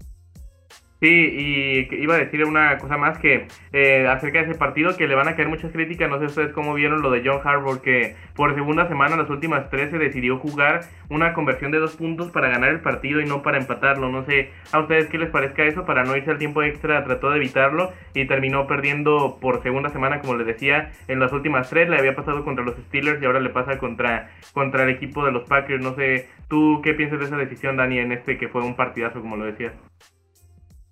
Sí, 1.01 1.07
y 1.07 2.03
iba 2.03 2.17
a 2.17 2.19
decir 2.19 2.45
una 2.45 2.77
cosa 2.79 2.97
más 2.97 3.19
que 3.19 3.47
eh, 3.73 4.09
acerca 4.09 4.43
de 4.43 4.51
ese 4.51 4.59
partido 4.59 4.97
que 4.97 5.07
le 5.07 5.15
van 5.15 5.29
a 5.29 5.37
caer 5.37 5.49
muchas 5.49 5.71
críticas. 5.71 6.11
No 6.11 6.19
sé 6.19 6.25
ustedes 6.25 6.53
cómo 6.53 6.75
vieron 6.75 7.03
lo 7.03 7.13
de 7.13 7.23
John 7.25 7.41
Harbaugh 7.45 7.81
que 7.81 8.17
por 8.35 8.53
segunda 8.57 8.89
semana, 8.89 9.17
las 9.17 9.31
últimas 9.31 9.71
tres, 9.71 9.91
se 9.91 9.99
decidió 9.99 10.39
jugar 10.39 10.81
una 11.09 11.35
conversión 11.35 11.71
de 11.71 11.79
dos 11.79 11.95
puntos 11.95 12.33
para 12.33 12.49
ganar 12.49 12.71
el 12.71 12.81
partido 12.81 13.21
y 13.21 13.27
no 13.27 13.43
para 13.43 13.59
empatarlo. 13.59 14.09
No 14.09 14.25
sé 14.25 14.51
a 14.73 14.81
ustedes 14.81 15.07
qué 15.07 15.19
les 15.19 15.31
parezca 15.31 15.63
eso. 15.65 15.85
Para 15.85 16.03
no 16.03 16.17
irse 16.17 16.33
al 16.33 16.39
tiempo 16.39 16.65
extra, 16.65 17.05
trató 17.05 17.31
de 17.31 17.37
evitarlo 17.37 17.93
y 18.15 18.27
terminó 18.27 18.67
perdiendo 18.67 19.39
por 19.41 19.63
segunda 19.63 19.91
semana, 19.91 20.21
como 20.21 20.35
les 20.35 20.49
decía, 20.49 20.91
en 21.07 21.21
las 21.21 21.33
últimas 21.33 21.71
tres. 21.71 21.89
Le 21.89 21.97
había 21.97 22.17
pasado 22.17 22.43
contra 22.45 22.65
los 22.65 22.75
Steelers 22.77 23.23
y 23.23 23.25
ahora 23.25 23.39
le 23.39 23.51
pasa 23.51 23.79
contra, 23.79 24.31
contra 24.53 24.83
el 24.83 24.91
equipo 24.91 25.25
de 25.25 25.31
los 25.31 25.49
Packers. 25.49 25.81
No 25.81 25.95
sé, 25.95 26.29
¿tú 26.49 26.81
qué 26.83 26.95
piensas 26.95 27.21
de 27.21 27.27
esa 27.27 27.37
decisión, 27.37 27.77
Dani, 27.77 28.01
en 28.01 28.11
este 28.11 28.37
que 28.37 28.49
fue 28.49 28.63
un 28.65 28.75
partidazo, 28.75 29.21
como 29.21 29.37
lo 29.37 29.45
decías? 29.45 29.75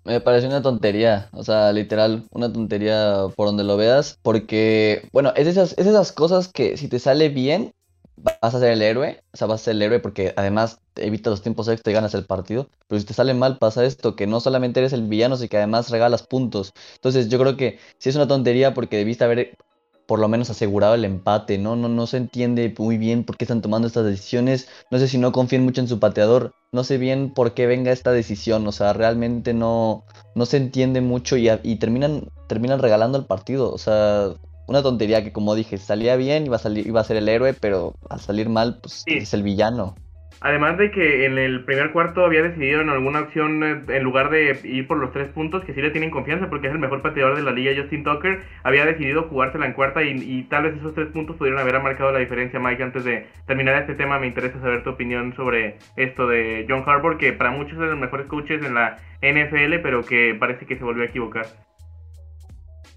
Me 0.07 0.21
parece 0.21 0.47
una 0.47 0.61
tontería, 0.61 1.27
o 1.33 1.43
sea, 1.43 1.73
literal, 1.73 2.27
una 2.31 2.51
tontería 2.51 3.25
por 3.35 3.47
donde 3.47 3.65
lo 3.65 3.75
veas, 3.75 4.17
porque, 4.21 5.05
bueno, 5.11 5.33
es 5.35 5.47
esas, 5.47 5.73
es 5.77 5.85
esas 5.85 6.13
cosas 6.13 6.47
que 6.47 6.77
si 6.77 6.87
te 6.87 6.97
sale 6.97 7.27
bien, 7.27 7.73
vas 8.15 8.55
a 8.55 8.59
ser 8.59 8.71
el 8.71 8.81
héroe, 8.81 9.21
o 9.33 9.37
sea, 9.37 9.47
vas 9.47 9.59
a 9.61 9.63
ser 9.65 9.75
el 9.75 9.81
héroe 9.81 9.99
porque 9.99 10.33
además 10.37 10.79
evita 10.95 11.29
los 11.29 11.41
tiempos 11.41 11.67
extra 11.67 11.91
y 11.91 11.93
ganas 11.93 12.13
el 12.13 12.25
partido, 12.25 12.69
pero 12.87 13.01
si 13.01 13.05
te 13.05 13.13
sale 13.13 13.33
mal 13.33 13.57
pasa 13.57 13.83
esto, 13.83 14.15
que 14.15 14.27
no 14.27 14.39
solamente 14.39 14.79
eres 14.79 14.93
el 14.93 15.03
villano, 15.03 15.35
sino 15.35 15.49
que 15.49 15.57
además 15.57 15.89
regalas 15.89 16.23
puntos. 16.25 16.71
Entonces 16.95 17.27
yo 17.27 17.37
creo 17.37 17.57
que 17.57 17.77
sí 17.97 18.07
es 18.07 18.15
una 18.15 18.29
tontería 18.29 18.73
porque 18.73 18.95
debiste 18.95 19.25
haber 19.25 19.57
por 20.07 20.19
lo 20.19 20.27
menos 20.29 20.49
asegurado 20.49 20.95
el 20.95 21.05
empate, 21.05 21.57
¿no? 21.57 21.75
No, 21.75 21.89
no 21.89 22.07
se 22.07 22.17
entiende 22.17 22.73
muy 22.79 22.97
bien 22.97 23.25
por 23.25 23.37
qué 23.37 23.43
están 23.43 23.61
tomando 23.61 23.87
estas 23.87 24.05
decisiones. 24.05 24.67
No 24.89 24.97
sé 24.97 25.07
si 25.07 25.17
no 25.17 25.31
confían 25.31 25.63
mucho 25.63 25.81
en 25.81 25.87
su 25.87 25.99
pateador. 25.99 26.53
No 26.71 26.83
sé 26.83 26.97
bien 26.97 27.33
por 27.33 27.53
qué 27.53 27.67
venga 27.67 27.91
esta 27.91 28.11
decisión. 28.11 28.65
O 28.67 28.71
sea, 28.71 28.93
realmente 28.93 29.53
no, 29.53 30.05
no 30.33 30.45
se 30.45 30.57
entiende 30.57 31.01
mucho 31.01 31.37
y, 31.37 31.49
y 31.61 31.75
terminan, 31.75 32.29
terminan 32.47 32.79
regalando 32.79 33.17
el 33.17 33.25
partido. 33.25 33.71
O 33.71 33.77
sea, 33.77 34.31
una 34.67 34.81
tontería 34.81 35.23
que 35.23 35.33
como 35.33 35.55
dije, 35.55 35.77
salía 35.77 36.15
bien, 36.15 36.45
iba 36.45 36.55
a, 36.55 36.59
salir, 36.59 36.87
iba 36.87 37.01
a 37.01 37.03
ser 37.03 37.17
el 37.17 37.27
héroe, 37.27 37.53
pero 37.53 37.95
al 38.09 38.21
salir 38.21 38.47
mal, 38.49 38.79
pues 38.81 39.03
es 39.07 39.33
el 39.33 39.43
villano. 39.43 39.95
Además 40.39 40.77
de 40.77 40.91
que 40.91 41.25
en 41.25 41.39
el 41.39 41.65
primer 41.65 41.91
cuarto 41.91 42.23
había 42.23 42.43
decidido 42.43 42.81
en 42.81 42.89
alguna 42.89 43.21
opción, 43.21 43.63
eh, 43.63 43.81
en 43.87 44.03
lugar 44.03 44.29
de 44.29 44.59
ir 44.63 44.87
por 44.87 44.97
los 44.97 45.11
tres 45.11 45.29
puntos, 45.29 45.63
que 45.63 45.73
sí 45.73 45.81
le 45.81 45.89
tienen 45.89 46.11
confianza 46.11 46.47
porque 46.47 46.67
es 46.67 46.73
el 46.73 46.79
mejor 46.79 47.01
pateador 47.01 47.35
de 47.35 47.41
la 47.41 47.51
liga, 47.51 47.71
Justin 47.75 48.03
Tucker, 48.03 48.43
había 48.63 48.85
decidido 48.85 49.23
jugársela 49.23 49.65
en 49.65 49.73
cuarta 49.73 50.03
y, 50.03 50.43
tal 50.43 50.63
vez 50.63 50.77
esos 50.77 50.93
tres 50.93 51.07
puntos 51.07 51.37
pudieron 51.37 51.59
haber 51.59 51.79
marcado 51.81 52.11
la 52.11 52.19
diferencia, 52.19 52.59
Mike. 52.59 52.83
Antes 52.83 53.03
de 53.03 53.25
terminar 53.47 53.81
este 53.81 53.95
tema, 53.95 54.19
me 54.19 54.27
interesa 54.27 54.59
saber 54.59 54.83
tu 54.83 54.91
opinión 54.91 55.35
sobre 55.35 55.77
esto 55.95 56.27
de 56.27 56.65
John 56.69 56.83
Harbour, 56.85 57.17
que 57.17 57.33
para 57.33 57.51
muchos 57.51 57.73
es 57.73 57.79
de 57.79 57.87
los 57.87 57.99
mejores 57.99 58.27
coaches 58.27 58.63
en 58.63 58.75
la 58.75 58.97
NFL, 59.21 59.79
pero 59.81 60.03
que 60.03 60.35
parece 60.39 60.65
que 60.67 60.77
se 60.77 60.83
volvió 60.83 61.03
a 61.03 61.07
equivocar. 61.07 61.47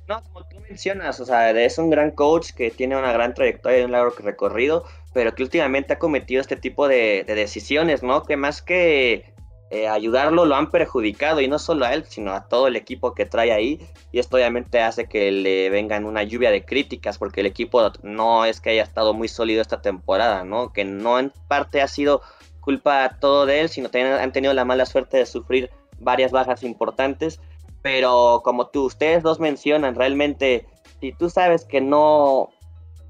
No, 0.09 0.23
como 0.25 0.47
tú 0.49 0.59
mencionas, 0.61 1.21
o 1.21 1.25
sea, 1.25 1.51
es 1.53 1.79
un 1.79 1.89
gran 1.89 2.11
coach 2.11 2.51
que 2.57 2.71
tiene 2.71 2.97
una 2.97 3.13
gran 3.13 3.33
trayectoria 3.33 3.81
y 3.81 3.85
un 3.85 3.93
largo 3.93 4.13
recorrido 4.23 4.85
pero 5.13 5.35
que 5.35 5.43
últimamente 5.43 5.93
ha 5.93 5.99
cometido 5.99 6.41
este 6.41 6.57
tipo 6.57 6.89
de, 6.89 7.25
decisiones, 7.27 8.03
¿no? 8.03 8.23
Que 8.23 8.37
más 8.37 8.63
que 8.63 9.35
eh, 9.71 9.89
ayudarlo 9.89 10.45
lo 10.45 10.55
han 10.55 10.71
perjudicado 10.71 11.41
y 11.41 11.49
no 11.49 11.59
solo 11.59 11.85
a 11.85 11.95
él, 11.95 12.05
sino 12.07 12.33
a 12.33 12.49
todo 12.49 12.69
el 12.69 12.77
equipo 12.77 13.15
que 13.15 13.27
trae 13.27 13.53
ahí. 13.53 13.81
Y 14.13 14.19
esto 14.19 14.37
obviamente 14.37 14.81
hace 14.81 15.09
que 15.09 15.31
le 15.33 15.71
vengan 15.71 16.05
una 16.05 16.23
lluvia 16.23 16.51
de 16.51 16.65
críticas 16.65 17.19
porque 17.19 17.41
el 17.41 17.47
equipo 17.47 17.91
no 18.03 18.45
es 18.45 18.61
que 18.61 18.71
haya 18.71 18.83
estado 18.83 19.15
muy 19.15 19.29
sólido 19.29 19.63
esta 19.63 19.83
temporada, 19.83 20.45
¿no? 20.45 20.73
Que 20.73 20.85
no 20.85 21.19
en 21.19 21.33
parte 21.49 21.83
ha 21.83 21.89
sido 21.89 22.23
culpa 22.61 23.17
todo 23.21 23.47
de 23.47 23.61
él, 23.63 23.69
sino 23.69 23.89
también 23.91 24.15
han 24.15 24.33
tenido 24.33 24.55
la 24.55 24.65
mala 24.65 24.87
suerte 24.87 25.17
de 25.17 25.27
sufrir 25.27 25.71
varias 25.99 26.31
bajas 26.31 26.63
importantes. 26.63 27.41
Pero 27.83 28.43
como 28.45 28.69
tú, 28.69 28.85
ustedes 28.85 29.23
dos 29.23 29.41
mencionan, 29.41 29.95
realmente, 29.95 30.67
si 31.01 31.13
tú 31.13 31.31
sabes 31.31 31.65
que 31.65 31.81
no, 31.81 32.51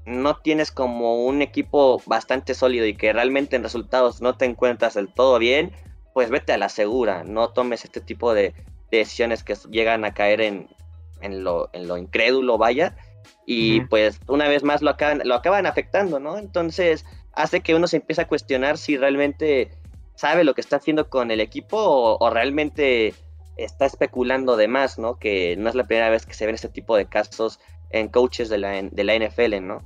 no 0.05 0.37
tienes 0.37 0.71
como 0.71 1.25
un 1.25 1.41
equipo 1.41 2.01
bastante 2.05 2.53
sólido 2.53 2.85
y 2.85 2.95
que 2.95 3.13
realmente 3.13 3.55
en 3.55 3.63
resultados 3.63 4.21
no 4.21 4.35
te 4.35 4.45
encuentras 4.45 4.95
del 4.95 5.07
todo 5.13 5.39
bien, 5.39 5.71
pues 6.13 6.29
vete 6.29 6.53
a 6.53 6.57
la 6.57 6.69
segura, 6.69 7.23
no 7.23 7.49
tomes 7.49 7.85
este 7.85 8.01
tipo 8.01 8.33
de, 8.33 8.53
decisiones 8.91 9.43
que 9.43 9.55
llegan 9.69 10.05
a 10.05 10.13
caer 10.13 10.41
en, 10.41 10.67
en, 11.21 11.43
lo, 11.43 11.69
en 11.73 11.87
lo 11.87 11.97
incrédulo, 11.97 12.57
vaya, 12.57 12.95
y 13.45 13.81
pues 13.81 14.19
una 14.27 14.47
vez 14.47 14.63
más 14.63 14.81
lo 14.81 14.91
acaban, 14.91 15.21
lo 15.23 15.35
acaban 15.35 15.65
afectando, 15.65 16.19
¿no? 16.19 16.37
Entonces 16.37 17.05
hace 17.33 17.61
que 17.61 17.73
uno 17.73 17.87
se 17.87 17.97
empiece 17.97 18.21
a 18.21 18.27
cuestionar 18.27 18.77
si 18.77 18.97
realmente 18.97 19.71
sabe 20.15 20.43
lo 20.43 20.53
que 20.53 20.61
está 20.61 20.75
haciendo 20.75 21.09
con 21.09 21.31
el 21.31 21.39
equipo 21.39 21.77
o, 22.19 22.29
realmente 22.29 23.13
está 23.57 23.85
especulando 23.85 24.57
de 24.57 24.67
más, 24.67 24.99
¿no? 24.99 25.17
Que 25.17 25.55
no 25.57 25.69
es 25.69 25.75
la 25.75 25.85
primera 25.85 26.09
vez 26.09 26.25
que 26.25 26.33
se 26.33 26.45
ven 26.45 26.55
este 26.55 26.69
tipo 26.69 26.95
de 26.95 27.05
casos 27.05 27.59
en 27.93 28.07
coaches 28.07 28.49
de 28.49 28.57
la, 28.57 28.81
de 28.81 29.03
la 29.03 29.15
NFL, 29.15 29.61
¿no? 29.61 29.79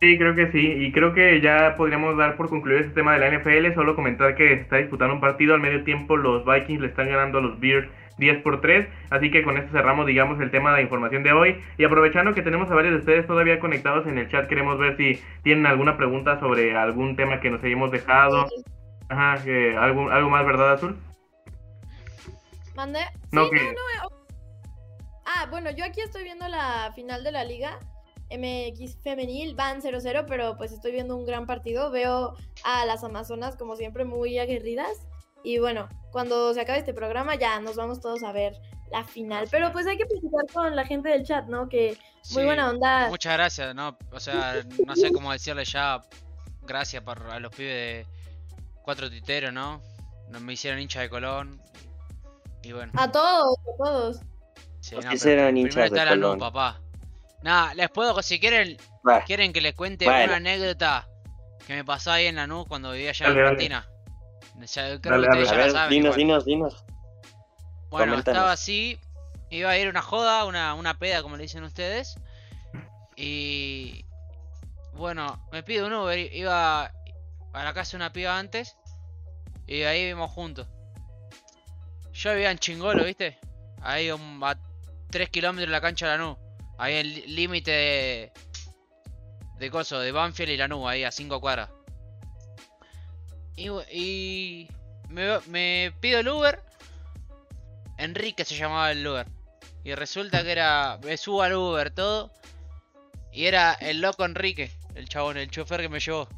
Sí, 0.00 0.18
creo 0.18 0.34
que 0.34 0.50
sí, 0.50 0.58
y 0.58 0.90
creo 0.90 1.14
que 1.14 1.40
ya 1.40 1.76
podríamos 1.76 2.16
dar 2.16 2.36
por 2.36 2.48
concluido 2.48 2.80
este 2.80 2.92
tema 2.92 3.16
de 3.16 3.20
la 3.20 3.38
NFL, 3.38 3.72
solo 3.74 3.94
comentar 3.94 4.34
que 4.34 4.48
se 4.48 4.60
está 4.62 4.78
disputando 4.78 5.14
un 5.14 5.20
partido 5.20 5.54
al 5.54 5.60
medio 5.60 5.84
tiempo, 5.84 6.16
los 6.16 6.44
Vikings 6.44 6.80
le 6.80 6.88
están 6.88 7.08
ganando 7.08 7.38
a 7.38 7.42
los 7.42 7.60
Bears 7.60 7.88
10 8.18 8.42
por 8.42 8.60
3. 8.60 8.88
Así 9.10 9.30
que 9.30 9.42
con 9.42 9.56
esto 9.56 9.72
cerramos, 9.72 10.06
digamos, 10.06 10.40
el 10.40 10.50
tema 10.50 10.74
de 10.74 10.82
información 10.82 11.22
de 11.22 11.32
hoy. 11.32 11.60
Y 11.78 11.84
aprovechando 11.84 12.34
que 12.34 12.42
tenemos 12.42 12.70
a 12.70 12.74
varios 12.74 12.94
de 12.94 12.98
ustedes 13.00 13.26
todavía 13.26 13.60
conectados 13.60 14.06
en 14.06 14.18
el 14.18 14.28
chat, 14.28 14.48
queremos 14.48 14.78
ver 14.78 14.96
si 14.96 15.20
tienen 15.42 15.66
alguna 15.66 15.96
pregunta 15.96 16.40
sobre 16.40 16.76
algún 16.76 17.16
tema 17.16 17.40
que 17.40 17.50
nos 17.50 17.62
hayamos 17.62 17.90
dejado. 17.90 18.46
Ajá, 19.08 19.34
¿algo, 19.78 20.10
algo 20.10 20.30
más, 20.30 20.46
¿verdad, 20.46 20.72
Azul? 20.72 20.96
¿Mande? 22.74 23.00
No, 23.32 23.46
sí, 23.48 23.56
no, 23.56 24.08
no. 24.08 24.21
Ah, 25.34 25.46
bueno, 25.50 25.70
yo 25.70 25.84
aquí 25.84 26.00
estoy 26.00 26.24
viendo 26.24 26.46
la 26.48 26.92
final 26.94 27.24
de 27.24 27.32
la 27.32 27.44
liga. 27.44 27.78
MX 28.30 28.96
femenil, 29.02 29.54
van 29.54 29.82
0-0, 29.82 30.24
pero 30.26 30.56
pues 30.56 30.72
estoy 30.72 30.92
viendo 30.92 31.16
un 31.16 31.26
gran 31.26 31.46
partido. 31.46 31.90
Veo 31.90 32.34
a 32.64 32.86
las 32.86 33.04
Amazonas 33.04 33.56
como 33.56 33.76
siempre 33.76 34.04
muy 34.04 34.38
aguerridas. 34.38 35.06
Y 35.42 35.58
bueno, 35.58 35.88
cuando 36.10 36.54
se 36.54 36.60
acabe 36.60 36.78
este 36.78 36.94
programa 36.94 37.34
ya 37.34 37.60
nos 37.60 37.76
vamos 37.76 38.00
todos 38.00 38.22
a 38.22 38.32
ver 38.32 38.54
la 38.90 39.04
final. 39.04 39.48
Pero 39.50 39.72
pues 39.72 39.86
hay 39.86 39.98
que 39.98 40.06
platicar 40.06 40.46
con 40.52 40.76
la 40.76 40.86
gente 40.86 41.08
del 41.10 41.24
chat, 41.24 41.46
¿no? 41.46 41.68
Que 41.68 41.98
muy 42.32 42.44
buena 42.44 42.70
onda. 42.70 43.08
Muchas 43.08 43.34
gracias, 43.34 43.74
¿no? 43.74 43.98
O 44.12 44.20
sea, 44.20 44.62
no 44.86 44.96
sé 44.96 45.12
cómo 45.12 45.32
decirle 45.32 45.64
ya 45.64 46.02
gracias 46.62 47.02
por, 47.02 47.18
a 47.30 47.40
los 47.40 47.54
pibes 47.54 47.74
de 47.74 48.06
Cuatro 48.82 49.10
Titeros, 49.10 49.52
¿no? 49.52 49.82
Nos 50.30 50.40
me 50.40 50.52
hicieron 50.54 50.80
hincha 50.80 51.00
de 51.00 51.10
Colón. 51.10 51.60
Y 52.62 52.72
bueno. 52.72 52.92
A 52.96 53.10
todos, 53.10 53.58
a 53.58 53.84
todos. 53.84 54.20
Sí, 54.82 54.96
no, 54.96 55.12
hicieron 55.12 55.56
hinchas 55.56 55.90
de 55.92 56.06
Colón. 56.06 56.40
papá. 56.40 56.80
Nada, 57.42 57.72
les 57.74 57.88
puedo, 57.88 58.20
si 58.20 58.40
quieren, 58.40 58.76
quieren 59.26 59.52
que 59.52 59.60
les 59.60 59.74
cuente 59.74 60.06
una 60.06 60.36
anécdota 60.36 61.08
que 61.66 61.74
me 61.74 61.84
pasó 61.84 62.10
ahí 62.10 62.26
en 62.26 62.34
la 62.34 62.48
NU 62.48 62.66
cuando 62.66 62.90
vivía 62.90 63.10
allá 63.10 63.28
en 63.28 63.38
Argentina. 63.38 63.88
creo 64.58 65.00
que 65.00 65.08
ustedes 65.08 65.50
ya 65.50 65.70
saben. 65.70 65.90
Dinos, 65.90 66.16
dinos, 66.16 66.44
dinos. 66.44 66.84
Bueno, 67.90 68.18
estaba 68.18 68.50
así, 68.50 68.98
iba 69.50 69.70
a 69.70 69.78
ir 69.78 69.88
una 69.88 70.02
joda, 70.02 70.44
una, 70.46 70.74
una 70.74 70.98
peda, 70.98 71.22
como 71.22 71.36
le 71.36 71.44
dicen 71.44 71.62
ustedes. 71.62 72.16
Y 73.14 74.04
bueno, 74.94 75.46
me 75.52 75.62
pido 75.62 75.86
un 75.86 75.92
Uber, 75.92 76.18
iba 76.18 76.86
a 77.52 77.64
la 77.64 77.72
casa 77.72 77.92
de 77.92 77.96
una 77.98 78.12
piba 78.12 78.36
antes. 78.36 78.76
Y 79.68 79.82
ahí 79.82 80.06
vimos 80.06 80.30
juntos. 80.32 80.66
Yo 82.12 82.32
vivía 82.32 82.50
en 82.50 82.58
Chingolo, 82.58 83.04
¿viste? 83.04 83.38
Ahí 83.80 84.08
a 84.08 84.16
3 85.12 85.28
kilómetros 85.28 85.68
de 85.68 85.72
la 85.72 85.80
cancha 85.80 86.10
de 86.10 86.18
la 86.18 86.24
NU. 86.24 86.38
Ahí 86.78 86.94
el 86.94 87.36
límite 87.36 87.70
de, 87.70 88.32
de 89.58 89.70
coso, 89.70 90.00
de 90.00 90.10
Banfield 90.10 90.50
y 90.50 90.56
la 90.56 90.66
NU, 90.66 90.88
ahí 90.88 91.04
a 91.04 91.12
5 91.12 91.40
cuadras. 91.40 91.70
Y, 93.54 94.68
me, 95.08 95.38
me, 95.46 95.92
pido 96.00 96.18
el 96.18 96.28
Uber. 96.28 96.60
Enrique 97.98 98.44
se 98.44 98.56
llamaba 98.56 98.90
el 98.90 99.06
Uber. 99.06 99.26
Y 99.84 99.94
resulta 99.94 100.42
que 100.42 100.52
era. 100.52 100.98
Me 101.04 101.16
subo 101.16 101.42
al 101.42 101.54
Uber 101.54 101.90
todo. 101.90 102.32
Y 103.30 103.44
era 103.46 103.74
el 103.74 104.00
loco 104.00 104.24
Enrique, 104.24 104.72
el 104.94 105.08
chabón, 105.08 105.36
el 105.36 105.50
chofer 105.50 105.80
que 105.82 105.88
me 105.88 106.00
llevó. 106.00 106.28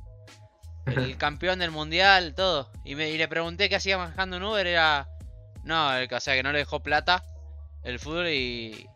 El 0.87 1.17
campeón 1.19 1.61
del 1.61 1.71
mundial, 1.71 2.35
todo. 2.35 2.71
Y, 2.85 2.97
me, 2.97 3.11
y 3.11 3.17
le 3.17 3.29
pregunté 3.29 3.69
qué 3.69 3.77
hacía 3.77 3.97
manejando 3.97 4.37
un 4.37 4.43
Uber. 4.43 4.67
Era. 4.67 5.09
No, 5.63 5.91
o 5.91 6.21
sea 6.21 6.35
que 6.35 6.43
no 6.43 6.53
le 6.53 6.59
dejó 6.59 6.83
plata 6.83 7.25
el 7.85 7.99
fútbol 7.99 8.29
y 8.29 8.87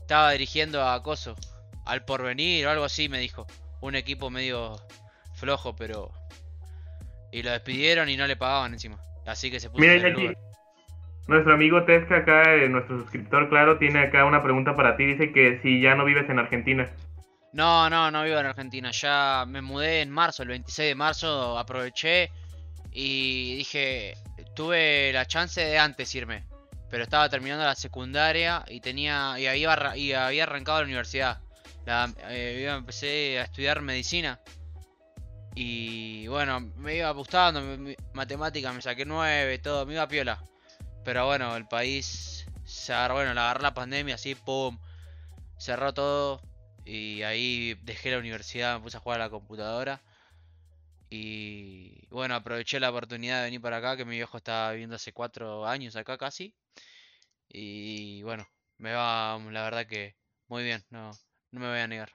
estaba 0.00 0.32
dirigiendo 0.32 0.82
a 0.82 1.02
Coso, 1.02 1.36
al 1.84 2.04
porvenir 2.04 2.66
o 2.66 2.70
algo 2.70 2.84
así, 2.84 3.08
me 3.08 3.18
dijo. 3.18 3.46
Un 3.80 3.94
equipo 3.94 4.30
medio 4.30 4.76
flojo, 5.34 5.76
pero. 5.76 6.10
Y 7.30 7.42
lo 7.42 7.50
despidieron 7.50 8.08
y 8.08 8.16
no 8.16 8.26
le 8.26 8.36
pagaban 8.36 8.72
encima. 8.72 8.98
Así 9.26 9.50
que 9.50 9.60
se 9.60 9.68
puso. 9.68 9.80
Mira, 9.80 10.08
aquí, 10.08 10.32
nuestro 11.26 11.52
amigo 11.52 11.84
Tesca, 11.84 12.18
acá, 12.18 12.54
eh, 12.54 12.68
nuestro 12.68 13.00
suscriptor, 13.00 13.48
claro, 13.50 13.78
tiene 13.78 14.00
acá 14.00 14.24
una 14.24 14.42
pregunta 14.42 14.74
para 14.74 14.96
ti. 14.96 15.04
Dice 15.04 15.30
que 15.32 15.60
si 15.62 15.80
ya 15.80 15.94
no 15.94 16.04
vives 16.04 16.28
en 16.30 16.38
Argentina. 16.38 16.90
No, 17.52 17.90
no, 17.90 18.10
no 18.10 18.24
vivo 18.24 18.38
en 18.38 18.46
Argentina. 18.46 18.90
Ya 18.90 19.44
me 19.46 19.60
mudé 19.60 20.00
en 20.00 20.10
marzo, 20.10 20.42
el 20.42 20.48
26 20.48 20.88
de 20.88 20.94
marzo. 20.94 21.58
Aproveché 21.58 22.30
y 22.92 23.56
dije. 23.56 24.14
Tuve 24.54 25.12
la 25.12 25.24
chance 25.24 25.60
de 25.60 25.78
antes 25.78 26.12
irme 26.16 26.44
pero 26.90 27.04
estaba 27.04 27.28
terminando 27.28 27.64
la 27.64 27.74
secundaria 27.74 28.64
y 28.68 28.80
tenía 28.80 29.38
y 29.38 29.46
había, 29.46 29.96
y 29.96 30.12
había 30.12 30.44
arrancado 30.44 30.80
la 30.80 30.84
universidad. 30.86 31.40
Eh, 32.28 32.66
empecé 32.68 33.38
a 33.38 33.44
estudiar 33.44 33.80
medicina. 33.80 34.40
Y 35.54 36.26
bueno, 36.28 36.60
me 36.76 36.96
iba 36.96 37.10
gustando, 37.10 37.60
matemática 38.12 38.72
me 38.72 38.80
saqué 38.80 39.04
9, 39.04 39.58
todo, 39.58 39.86
me 39.86 39.94
iba 39.94 40.02
a 40.02 40.08
piola. 40.08 40.42
Pero 41.04 41.26
bueno, 41.26 41.56
el 41.56 41.66
país 41.66 42.46
se 42.64 42.92
agarró, 42.92 43.14
bueno, 43.14 43.34
la 43.34 43.44
agarró 43.46 43.62
la 43.62 43.74
pandemia 43.74 44.14
así, 44.14 44.34
pum, 44.34 44.78
cerró 45.58 45.92
todo. 45.94 46.42
Y 46.84 47.22
ahí 47.22 47.74
dejé 47.82 48.10
la 48.12 48.18
universidad, 48.18 48.76
me 48.76 48.82
puse 48.82 48.96
a 48.96 49.00
jugar 49.00 49.20
a 49.20 49.24
la 49.24 49.30
computadora. 49.30 50.00
Y 51.10 52.06
bueno, 52.10 52.34
aproveché 52.34 52.80
la 52.80 52.90
oportunidad 52.90 53.38
de 53.38 53.44
venir 53.44 53.60
para 53.60 53.78
acá, 53.78 53.96
que 53.96 54.04
mi 54.04 54.16
viejo 54.16 54.36
estaba 54.36 54.72
viviendo 54.72 54.96
hace 54.96 55.12
4 55.12 55.66
años 55.66 55.96
acá 55.96 56.18
casi. 56.18 56.54
Y 57.48 58.22
bueno, 58.22 58.46
me 58.78 58.92
va, 58.92 59.38
la 59.50 59.64
verdad 59.64 59.86
que 59.86 60.14
muy 60.48 60.64
bien, 60.64 60.82
no, 60.90 61.10
no 61.52 61.60
me 61.60 61.68
voy 61.68 61.78
a 61.78 61.86
negar. 61.86 62.10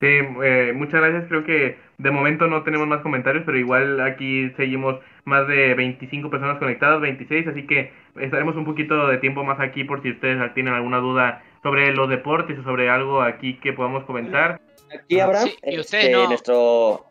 Sí, 0.00 0.18
eh, 0.42 0.72
muchas 0.74 1.00
gracias. 1.00 1.24
Creo 1.28 1.44
que 1.44 1.78
de 1.96 2.10
momento 2.10 2.46
no 2.46 2.62
tenemos 2.62 2.86
más 2.86 3.00
comentarios, 3.00 3.44
pero 3.46 3.58
igual 3.58 4.00
aquí 4.00 4.50
seguimos 4.56 5.00
más 5.24 5.48
de 5.48 5.74
25 5.74 6.28
personas 6.28 6.58
conectadas, 6.58 7.00
26, 7.00 7.46
así 7.48 7.66
que 7.66 7.92
estaremos 8.20 8.56
un 8.56 8.66
poquito 8.66 9.06
de 9.06 9.18
tiempo 9.18 9.44
más 9.44 9.58
aquí 9.60 9.84
por 9.84 10.02
si 10.02 10.10
ustedes 10.10 10.52
tienen 10.52 10.74
alguna 10.74 10.98
duda 10.98 11.42
sobre 11.62 11.94
los 11.94 12.10
deportes 12.10 12.58
o 12.58 12.64
sobre 12.64 12.90
algo 12.90 13.22
aquí 13.22 13.58
que 13.60 13.72
podamos 13.72 14.04
comentar. 14.04 14.60
Aquí, 14.92 15.20
Abraham, 15.20 15.48
y 15.62 15.76
este, 15.76 16.12
nuestro 16.12 17.06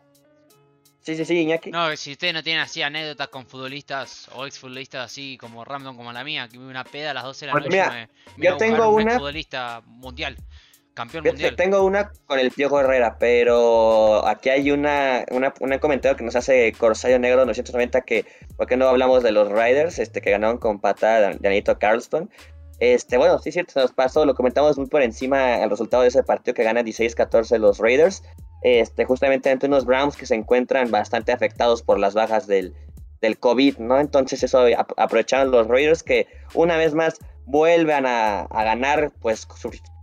Sí, 1.04 1.16
sí, 1.16 1.26
sí, 1.26 1.40
Iñaki. 1.40 1.70
No, 1.70 1.94
si 1.96 2.12
ustedes 2.12 2.32
no 2.32 2.42
tienen 2.42 2.62
así 2.62 2.80
anécdotas 2.80 3.28
con 3.28 3.46
futbolistas 3.46 4.30
o 4.34 4.46
exfutbolistas 4.46 5.04
así 5.04 5.36
como 5.36 5.62
random 5.62 5.98
como 5.98 6.10
la 6.14 6.24
mía, 6.24 6.48
que 6.50 6.58
me 6.58 6.66
una 6.66 6.82
peda 6.82 7.10
a 7.10 7.14
las 7.14 7.24
12 7.24 7.46
de 7.46 7.52
la 7.52 7.60
noche. 7.60 8.08
yo 8.38 8.56
tengo 8.56 8.88
una. 8.88 9.16
futbolista 9.16 9.82
mundial, 9.84 10.38
campeón 10.94 11.24
mundial. 11.24 11.56
Tengo 11.56 11.84
una 11.84 12.10
con 12.26 12.38
el 12.38 12.50
Piojo 12.50 12.80
Herrera, 12.80 13.18
pero 13.18 14.26
aquí 14.26 14.48
hay 14.48 14.70
una, 14.70 15.26
una, 15.30 15.52
un 15.60 15.78
comentario 15.78 16.16
que 16.16 16.24
nos 16.24 16.36
hace 16.36 16.72
Corsario 16.72 17.18
Negro 17.18 17.44
990 17.44 18.00
que, 18.00 18.24
¿por 18.56 18.66
qué 18.66 18.78
no 18.78 18.88
hablamos 18.88 19.22
de 19.22 19.32
los 19.32 19.50
Riders 19.50 19.98
este, 19.98 20.22
que 20.22 20.30
ganaron 20.30 20.56
con 20.56 20.80
patada 20.80 21.34
de 21.34 21.48
Anito 21.48 21.78
Carlston? 21.78 22.30
Este, 22.80 23.18
bueno, 23.18 23.38
sí, 23.40 23.52
cierto, 23.52 23.74
se 23.74 23.80
nos 23.80 23.92
pasó, 23.92 24.24
lo 24.24 24.34
comentamos 24.34 24.78
muy 24.78 24.86
por 24.86 25.02
encima 25.02 25.62
el 25.62 25.68
resultado 25.68 26.02
de 26.02 26.08
ese 26.08 26.22
partido 26.22 26.54
que 26.54 26.64
gana 26.64 26.82
16-14 26.82 27.58
los 27.58 27.78
Raiders 27.78 28.22
este, 28.64 29.04
justamente 29.04 29.50
ante 29.50 29.66
unos 29.66 29.84
Browns 29.84 30.16
que 30.16 30.24
se 30.24 30.34
encuentran 30.34 30.90
bastante 30.90 31.32
afectados 31.32 31.82
por 31.82 31.98
las 31.98 32.14
bajas 32.14 32.46
del, 32.46 32.74
COVID, 33.40 33.78
¿no? 33.78 34.00
Entonces 34.00 34.42
eso 34.42 34.66
aprovecharon 34.98 35.50
los 35.50 35.66
Raiders 35.66 36.02
que 36.02 36.26
una 36.52 36.76
vez 36.76 36.92
más 36.92 37.18
vuelvan 37.46 38.04
a, 38.06 38.46
ganar, 38.50 39.12
pues 39.20 39.48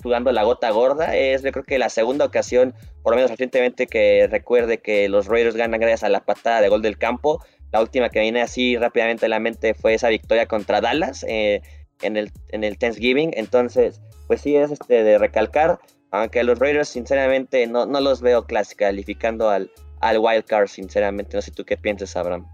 sudando 0.01 0.31
la 0.31 0.41
gota 0.41 0.71
gorda. 0.71 1.15
Es 1.15 1.43
yo 1.43 1.51
creo 1.51 1.63
que 1.63 1.77
la 1.77 1.89
segunda 1.89 2.25
ocasión, 2.25 2.73
por 3.03 3.13
lo 3.13 3.17
menos 3.17 3.29
recientemente, 3.29 3.85
que 3.85 4.27
recuerde 4.27 4.79
que 4.79 5.07
los 5.07 5.27
Raiders 5.27 5.55
ganan 5.55 5.79
gracias 5.79 6.03
a 6.03 6.09
la 6.09 6.21
patada 6.21 6.61
de 6.61 6.69
gol 6.69 6.81
del 6.81 6.97
campo. 6.97 7.43
La 7.71 7.81
última 7.81 8.09
que 8.09 8.21
viene 8.21 8.41
así 8.41 8.75
rápidamente 8.75 9.27
a 9.27 9.29
la 9.29 9.39
mente 9.39 9.75
fue 9.75 9.93
esa 9.93 10.09
victoria 10.09 10.47
contra 10.47 10.81
Dallas 10.81 11.23
eh, 11.27 11.61
en, 12.01 12.17
el, 12.17 12.31
en 12.49 12.63
el 12.63 12.79
Thanksgiving. 12.79 13.33
Entonces, 13.35 14.01
pues 14.25 14.41
sí, 14.41 14.55
es 14.55 14.71
este, 14.71 15.03
de 15.03 15.19
recalcar 15.19 15.79
aunque 16.11 16.43
los 16.43 16.59
Raiders, 16.59 16.89
sinceramente, 16.89 17.65
no, 17.67 17.85
no 17.85 17.99
los 18.01 18.21
veo 18.21 18.45
calificando 18.75 19.49
al, 19.49 19.71
al 20.01 20.19
wild 20.19 20.45
card, 20.45 20.67
sinceramente. 20.67 21.35
No 21.35 21.41
sé 21.41 21.51
tú 21.51 21.65
qué 21.65 21.77
piensas, 21.77 22.15
Abraham. 22.15 22.45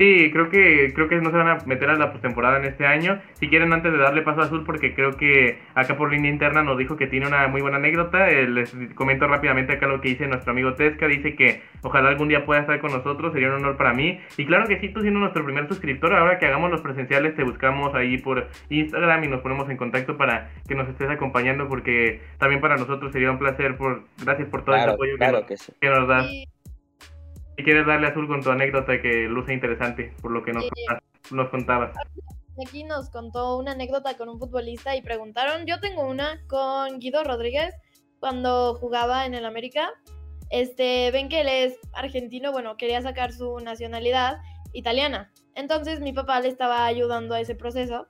Sí, 0.00 0.30
creo 0.32 0.48
que 0.48 0.94
creo 0.94 1.08
que 1.08 1.16
no 1.16 1.30
se 1.30 1.36
van 1.36 1.48
a 1.48 1.58
meter 1.66 1.90
a 1.90 1.94
la 1.94 2.10
postemporada 2.10 2.56
en 2.56 2.64
este 2.64 2.86
año. 2.86 3.20
Si 3.34 3.50
quieren, 3.50 3.70
antes 3.74 3.92
de 3.92 3.98
darle 3.98 4.22
paso 4.22 4.40
a 4.40 4.44
Azul, 4.44 4.64
porque 4.64 4.94
creo 4.94 5.18
que 5.18 5.58
acá 5.74 5.98
por 5.98 6.10
línea 6.10 6.30
interna 6.30 6.62
nos 6.62 6.78
dijo 6.78 6.96
que 6.96 7.06
tiene 7.06 7.26
una 7.26 7.48
muy 7.48 7.60
buena 7.60 7.76
anécdota. 7.76 8.30
Eh, 8.30 8.48
les 8.48 8.74
comento 8.94 9.26
rápidamente 9.26 9.74
acá 9.74 9.86
lo 9.86 10.00
que 10.00 10.08
dice 10.08 10.26
nuestro 10.26 10.52
amigo 10.52 10.72
Tesca. 10.72 11.06
Dice 11.06 11.36
que 11.36 11.60
ojalá 11.82 12.08
algún 12.08 12.28
día 12.28 12.46
pueda 12.46 12.62
estar 12.62 12.80
con 12.80 12.92
nosotros, 12.92 13.34
sería 13.34 13.48
un 13.48 13.56
honor 13.56 13.76
para 13.76 13.92
mí. 13.92 14.18
Y 14.38 14.46
claro 14.46 14.66
que 14.66 14.80
sí, 14.80 14.88
tú 14.88 15.02
siendo 15.02 15.20
nuestro 15.20 15.44
primer 15.44 15.68
suscriptor, 15.68 16.14
ahora 16.14 16.38
que 16.38 16.46
hagamos 16.46 16.70
los 16.70 16.80
presenciales, 16.80 17.36
te 17.36 17.44
buscamos 17.44 17.94
ahí 17.94 18.16
por 18.16 18.48
Instagram 18.70 19.24
y 19.24 19.28
nos 19.28 19.42
ponemos 19.42 19.68
en 19.68 19.76
contacto 19.76 20.16
para 20.16 20.48
que 20.66 20.74
nos 20.74 20.88
estés 20.88 21.10
acompañando, 21.10 21.68
porque 21.68 22.22
también 22.38 22.62
para 22.62 22.78
nosotros 22.78 23.12
sería 23.12 23.30
un 23.30 23.38
placer. 23.38 23.76
por 23.76 24.04
Gracias 24.24 24.48
por 24.48 24.64
todo 24.64 24.76
el 24.76 24.88
apoyo 24.88 25.18
que, 25.18 25.90
nos, 25.90 26.08
das. 26.08 26.26
Si 27.60 27.64
quieres 27.64 27.86
darle 27.86 28.06
azul 28.06 28.26
con 28.26 28.42
tu 28.42 28.48
anécdota 28.48 29.02
que 29.02 29.28
luce 29.28 29.52
interesante, 29.52 30.14
por 30.22 30.30
lo 30.30 30.42
que 30.42 30.54
nos, 30.54 30.64
nos 31.30 31.50
contabas. 31.50 31.94
Aquí 32.66 32.84
nos 32.84 33.10
contó 33.10 33.58
una 33.58 33.72
anécdota 33.72 34.16
con 34.16 34.30
un 34.30 34.38
futbolista 34.38 34.96
y 34.96 35.02
preguntaron, 35.02 35.66
yo 35.66 35.78
tengo 35.78 36.08
una 36.08 36.40
con 36.46 37.00
Guido 37.00 37.22
Rodríguez 37.22 37.74
cuando 38.18 38.76
jugaba 38.76 39.26
en 39.26 39.34
el 39.34 39.44
América. 39.44 39.90
Este, 40.48 41.10
ven 41.10 41.28
que 41.28 41.42
él 41.42 41.48
es 41.48 41.78
argentino, 41.92 42.50
bueno, 42.50 42.78
quería 42.78 43.02
sacar 43.02 43.30
su 43.30 43.58
nacionalidad 43.58 44.38
italiana. 44.72 45.30
Entonces 45.54 46.00
mi 46.00 46.14
papá 46.14 46.40
le 46.40 46.48
estaba 46.48 46.86
ayudando 46.86 47.34
a 47.34 47.42
ese 47.42 47.56
proceso 47.56 48.06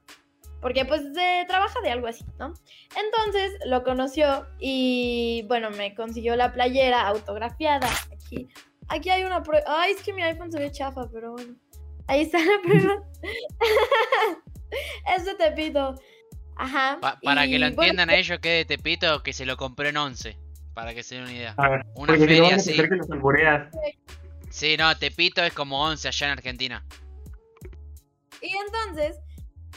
porque 0.61 0.85
pues 0.85 1.03
se 1.13 1.45
trabaja 1.49 1.81
de 1.81 1.91
algo 1.91 2.07
así, 2.07 2.25
¿no? 2.39 2.55
Entonces 2.97 3.53
lo 3.67 3.83
conoció 3.83 4.47
y 4.61 5.45
bueno, 5.49 5.71
me 5.71 5.93
consiguió 5.97 6.37
la 6.37 6.53
playera 6.53 7.09
autografiada. 7.09 7.89
Aquí, 8.13 8.49
aquí 8.91 9.09
hay 9.09 9.25
una 9.25 9.43
prueba. 9.43 9.65
Ay, 9.67 9.93
es 9.93 10.03
que 10.03 10.13
mi 10.13 10.23
iPhone 10.23 10.53
se 10.53 10.59
ve 10.59 10.71
chafa, 10.71 11.09
pero 11.11 11.33
bueno. 11.33 11.55
Ahí 12.07 12.23
está 12.23 12.39
la 12.39 12.61
prueba. 12.63 13.03
es 15.17 15.25
de 15.25 15.35
Tepito. 15.37 15.95
Ajá. 16.57 16.99
para 17.23 17.47
que 17.47 17.59
lo 17.59 17.67
entiendan 17.67 18.11
a 18.11 18.17
ellos 18.17 18.39
que 18.41 18.51
de 18.51 18.65
Tepito, 18.67 19.23
que 19.23 19.33
se 19.33 19.47
lo 19.47 19.57
compró 19.57 19.89
en 19.89 19.97
11. 19.97 20.37
Para 20.75 20.93
que 20.95 21.03
se 21.03 21.15
den 21.15 21.25
una 21.25 21.33
idea. 21.33 21.55
una 21.95 22.17
feria 22.17 22.57
así. 22.57 22.77
Sí, 24.51 24.77
no, 24.77 24.95
Tepito 24.97 25.43
es 25.43 25.55
como 25.55 25.83
11 25.83 26.09
allá 26.09 26.27
en 26.27 26.33
Argentina. 26.33 26.85
Y 28.43 28.53
entonces, 28.57 29.19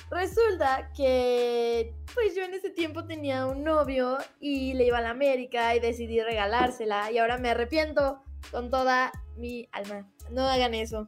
resulta 0.09 0.91
que 0.95 1.93
pues 2.13 2.35
yo 2.35 2.43
en 2.43 2.53
ese 2.53 2.69
tiempo 2.69 3.05
tenía 3.05 3.45
un 3.45 3.63
novio 3.63 4.17
y 4.39 4.73
le 4.73 4.85
iba 4.85 4.97
a 4.97 5.01
la 5.01 5.11
América 5.11 5.75
y 5.75 5.79
decidí 5.79 6.21
regalársela 6.21 7.11
y 7.11 7.17
ahora 7.17 7.37
me 7.37 7.49
arrepiento 7.49 8.21
con 8.51 8.69
toda 8.69 9.11
mi 9.37 9.67
alma. 9.71 10.07
No 10.31 10.47
hagan 10.47 10.73
eso. 10.73 11.07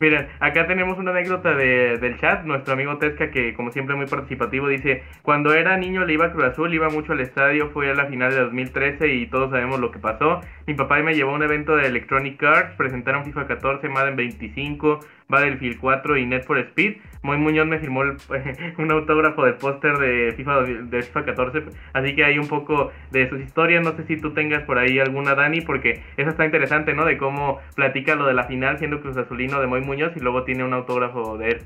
Miren, 0.00 0.28
acá 0.40 0.66
tenemos 0.66 0.96
una 0.96 1.10
anécdota 1.10 1.54
de, 1.54 1.98
del 1.98 2.18
chat. 2.18 2.44
Nuestro 2.44 2.72
amigo 2.72 2.96
Tesca, 2.96 3.30
que 3.30 3.52
como 3.52 3.70
siempre 3.70 3.94
muy 3.96 4.06
participativo, 4.06 4.66
dice: 4.66 5.02
Cuando 5.20 5.52
era 5.52 5.76
niño 5.76 6.06
le 6.06 6.14
iba 6.14 6.24
a 6.24 6.32
Cruz 6.32 6.44
Azul, 6.44 6.72
iba 6.72 6.88
mucho 6.88 7.12
al 7.12 7.20
estadio, 7.20 7.68
fue 7.68 7.90
a 7.90 7.94
la 7.94 8.06
final 8.06 8.30
de 8.30 8.40
2013 8.40 9.08
y 9.08 9.26
todos 9.26 9.50
sabemos 9.50 9.78
lo 9.78 9.90
que 9.90 9.98
pasó. 9.98 10.40
Mi 10.66 10.72
papá 10.72 10.98
me 11.02 11.14
llevó 11.14 11.32
a 11.32 11.34
un 11.34 11.42
evento 11.42 11.76
de 11.76 11.86
Electronic 11.86 12.42
Arts, 12.42 12.76
presentaron 12.76 13.26
FIFA 13.26 13.46
14, 13.46 13.88
Madden 13.90 14.16
25, 14.16 15.00
Battlefield 15.30 15.78
4 15.78 16.16
y 16.18 16.26
Net 16.26 16.44
for 16.44 16.58
Speed. 16.58 16.98
Moy 17.22 17.38
Muñoz 17.38 17.66
me 17.66 17.78
firmó 17.78 18.00
un 18.78 18.92
autógrafo 18.92 19.44
de 19.44 19.52
póster 19.54 19.98
de 19.98 20.32
FIFA, 20.36 20.62
de 20.62 21.02
FIFA 21.02 21.24
14, 21.24 21.64
así 21.92 22.14
que 22.14 22.24
hay 22.24 22.38
un 22.38 22.48
poco 22.48 22.90
de 23.10 23.28
sus 23.28 23.40
historias. 23.40 23.84
No 23.84 23.96
sé 23.96 24.04
si 24.04 24.16
tú 24.16 24.32
tengas 24.32 24.62
por 24.64 24.78
ahí 24.78 24.98
alguna, 24.98 25.34
Dani, 25.34 25.60
porque 25.60 26.02
eso 26.16 26.30
está 26.30 26.44
interesante, 26.44 26.94
¿no? 26.94 27.04
De 27.04 27.18
cómo 27.18 27.60
platica 27.74 28.14
lo 28.14 28.26
de 28.26 28.34
la 28.34 28.44
final 28.44 28.78
siendo 28.78 29.00
Cruz 29.00 29.16
Azulino 29.16 29.60
de 29.60 29.66
Moy 29.66 29.80
Muñoz 29.80 30.12
y 30.16 30.20
luego 30.20 30.44
tiene 30.44 30.64
un 30.64 30.72
autógrafo 30.72 31.38
de 31.38 31.48
él. 31.50 31.58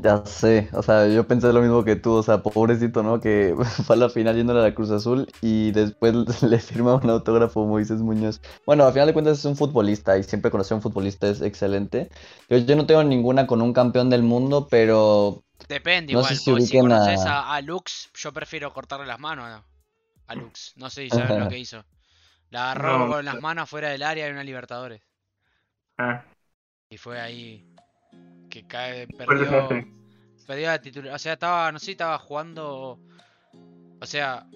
Ya 0.00 0.24
sé, 0.24 0.68
o 0.72 0.82
sea, 0.82 1.08
yo 1.08 1.26
pensé 1.26 1.52
lo 1.52 1.60
mismo 1.60 1.84
que 1.84 1.96
tú, 1.96 2.14
o 2.14 2.22
sea, 2.22 2.42
pobrecito, 2.42 3.02
¿no? 3.02 3.20
Que 3.20 3.54
fue 3.86 3.96
a 3.96 3.98
la 3.98 4.08
final 4.08 4.36
yendo 4.36 4.52
a 4.52 4.62
la 4.62 4.74
Cruz 4.74 4.90
Azul 4.90 5.26
y 5.40 5.72
después 5.72 6.14
le 6.42 6.58
firma 6.58 6.94
un 6.94 7.10
autógrafo 7.10 7.66
Moisés 7.66 8.00
Muñoz. 8.00 8.40
Bueno, 8.66 8.84
al 8.84 8.92
final 8.92 9.08
de 9.08 9.12
cuentas 9.12 9.38
es 9.38 9.44
un 9.44 9.56
futbolista 9.56 10.16
y 10.16 10.22
siempre 10.22 10.50
conocer 10.50 10.74
a 10.74 10.76
un 10.76 10.82
futbolista 10.82 11.28
es 11.28 11.40
excelente. 11.40 12.10
Yo, 12.48 12.58
yo 12.58 12.76
no 12.76 12.86
tengo 12.86 13.02
ninguna 13.02 13.46
con 13.46 13.60
un 13.60 13.72
campeón 13.72 14.10
del 14.10 14.22
mundo, 14.22 14.68
pero... 14.70 15.42
Depende, 15.68 16.12
igual, 16.12 16.36
si, 16.36 16.78
conoces 16.78 17.20
a... 17.26 17.60
Lux, 17.62 18.10
yo 18.14 18.32
prefiero 18.32 18.72
cortarle 18.72 19.06
las 19.06 19.18
manos 19.18 19.62
a 20.28 20.34
Lux. 20.34 20.74
No 20.76 20.88
sé 20.90 21.02
si 21.02 21.10
sabes 21.10 21.38
lo 21.38 21.48
que 21.48 21.58
hizo. 21.58 21.84
La 22.50 22.70
agarró 22.70 23.08
con 23.08 23.24
las 23.24 23.40
manos 23.40 23.68
fuera 23.68 23.88
del 23.88 24.02
área 24.02 24.26
de 24.26 24.32
una 24.32 24.44
Libertadores. 24.44 25.02
Ah. 25.98 26.24
Y 26.90 26.96
fue 26.96 27.20
ahí 27.20 27.67
que 28.48 28.66
cae, 28.66 29.06
perdió, 29.08 29.68
perdió 30.46 30.66
la 30.66 30.80
titular. 30.80 31.14
O 31.14 31.18
sea, 31.18 31.34
estaba, 31.34 31.72
no 31.72 31.78
sé 31.78 31.92
estaba 31.92 32.18
jugando. 32.18 32.98
O 34.00 34.06
sea, 34.06 34.46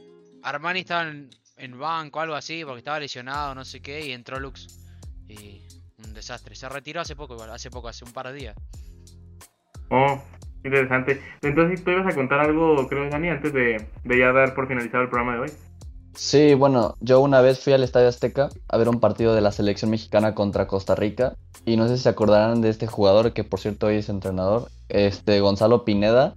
Armani 0.42 0.80
estaba 0.80 1.08
en, 1.08 1.30
en 1.56 1.78
banco 1.78 2.18
o 2.18 2.22
algo 2.22 2.34
así 2.34 2.64
porque 2.64 2.78
estaba 2.78 3.00
lesionado, 3.00 3.54
no 3.54 3.64
sé 3.64 3.80
qué, 3.80 4.06
y 4.06 4.12
entró 4.12 4.38
Lux. 4.38 4.80
Y 5.28 5.62
un 6.04 6.14
desastre. 6.14 6.54
Se 6.54 6.68
retiró 6.68 7.00
hace 7.00 7.16
poco, 7.16 7.34
igual, 7.34 7.50
hace 7.50 7.70
poco, 7.70 7.88
hace 7.88 8.04
un 8.04 8.12
par 8.12 8.28
de 8.28 8.34
días. 8.34 8.56
Oh, 9.90 10.22
interesante. 10.64 11.20
Entonces, 11.42 11.84
tú 11.84 11.90
ibas 11.90 12.12
a 12.12 12.14
contar 12.14 12.40
algo, 12.40 12.88
creo, 12.88 13.08
Dani, 13.08 13.28
antes 13.28 13.52
de, 13.52 13.86
de 14.04 14.18
ya 14.18 14.32
dar 14.32 14.54
por 14.54 14.68
finalizado 14.68 15.04
el 15.04 15.08
programa 15.10 15.34
de 15.34 15.40
hoy. 15.40 15.52
Sí, 16.14 16.54
bueno, 16.54 16.96
yo 17.00 17.20
una 17.20 17.40
vez 17.40 17.58
fui 17.60 17.72
al 17.72 17.82
Estadio 17.82 18.08
Azteca 18.08 18.50
a 18.68 18.76
ver 18.76 18.88
un 18.88 19.00
partido 19.00 19.34
de 19.34 19.40
la 19.40 19.50
selección 19.50 19.90
mexicana 19.90 20.34
contra 20.34 20.66
Costa 20.66 20.94
Rica 20.94 21.36
y 21.64 21.76
no 21.76 21.88
sé 21.88 21.96
si 21.96 22.02
se 22.02 22.08
acordarán 22.10 22.60
de 22.60 22.68
este 22.68 22.86
jugador 22.86 23.32
que 23.32 23.44
por 23.44 23.60
cierto 23.60 23.86
hoy 23.86 23.96
es 23.96 24.08
entrenador, 24.08 24.70
este 24.88 25.40
Gonzalo 25.40 25.84
Pineda. 25.84 26.36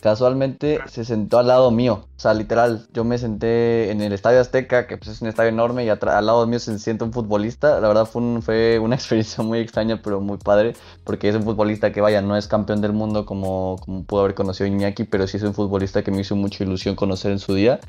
Casualmente 0.00 0.80
se 0.86 1.04
sentó 1.04 1.38
al 1.38 1.46
lado 1.46 1.70
mío, 1.70 2.06
o 2.16 2.20
sea, 2.20 2.34
literal, 2.34 2.86
yo 2.92 3.04
me 3.04 3.18
senté 3.18 3.90
en 3.90 4.00
el 4.00 4.12
Estadio 4.12 4.40
Azteca, 4.40 4.86
que 4.86 4.96
pues 4.96 5.10
es 5.10 5.22
un 5.22 5.28
estadio 5.28 5.48
enorme, 5.50 5.84
y 5.84 5.88
al 5.88 5.98
lado 6.00 6.46
mío 6.46 6.58
se 6.58 6.78
sienta 6.78 7.04
un 7.04 7.12
futbolista. 7.12 7.80
La 7.80 7.88
verdad 7.88 8.06
fue, 8.06 8.78
una 8.78 8.94
experiencia 8.96 9.42
muy 9.42 9.58
extraña, 9.60 10.00
pero 10.02 10.20
muy 10.20 10.38
padre, 10.38 10.74
porque 11.04 11.28
es 11.28 11.34
un 11.34 11.42
futbolista 11.42 11.92
que, 11.92 12.00
vaya, 12.00 12.22
no 12.22 12.36
es 12.36 12.48
campeón 12.48 12.80
del 12.80 12.92
mundo 12.92 13.26
como, 13.26 13.76
como 13.84 14.04
pudo 14.04 14.20
haber 14.20 14.34
conocido 14.34 14.66
Iñaki, 14.66 15.04
pero 15.04 15.26
sí 15.26 15.38
es 15.38 15.42
un 15.42 15.54
futbolista 15.54 16.02
que 16.02 16.10
me 16.10 16.20
hizo 16.20 16.36
mucha 16.36 16.64
ilusión 16.64 16.96
conocer 16.96 17.32
en 17.32 17.38
su 17.38 17.54
día. 17.54 17.80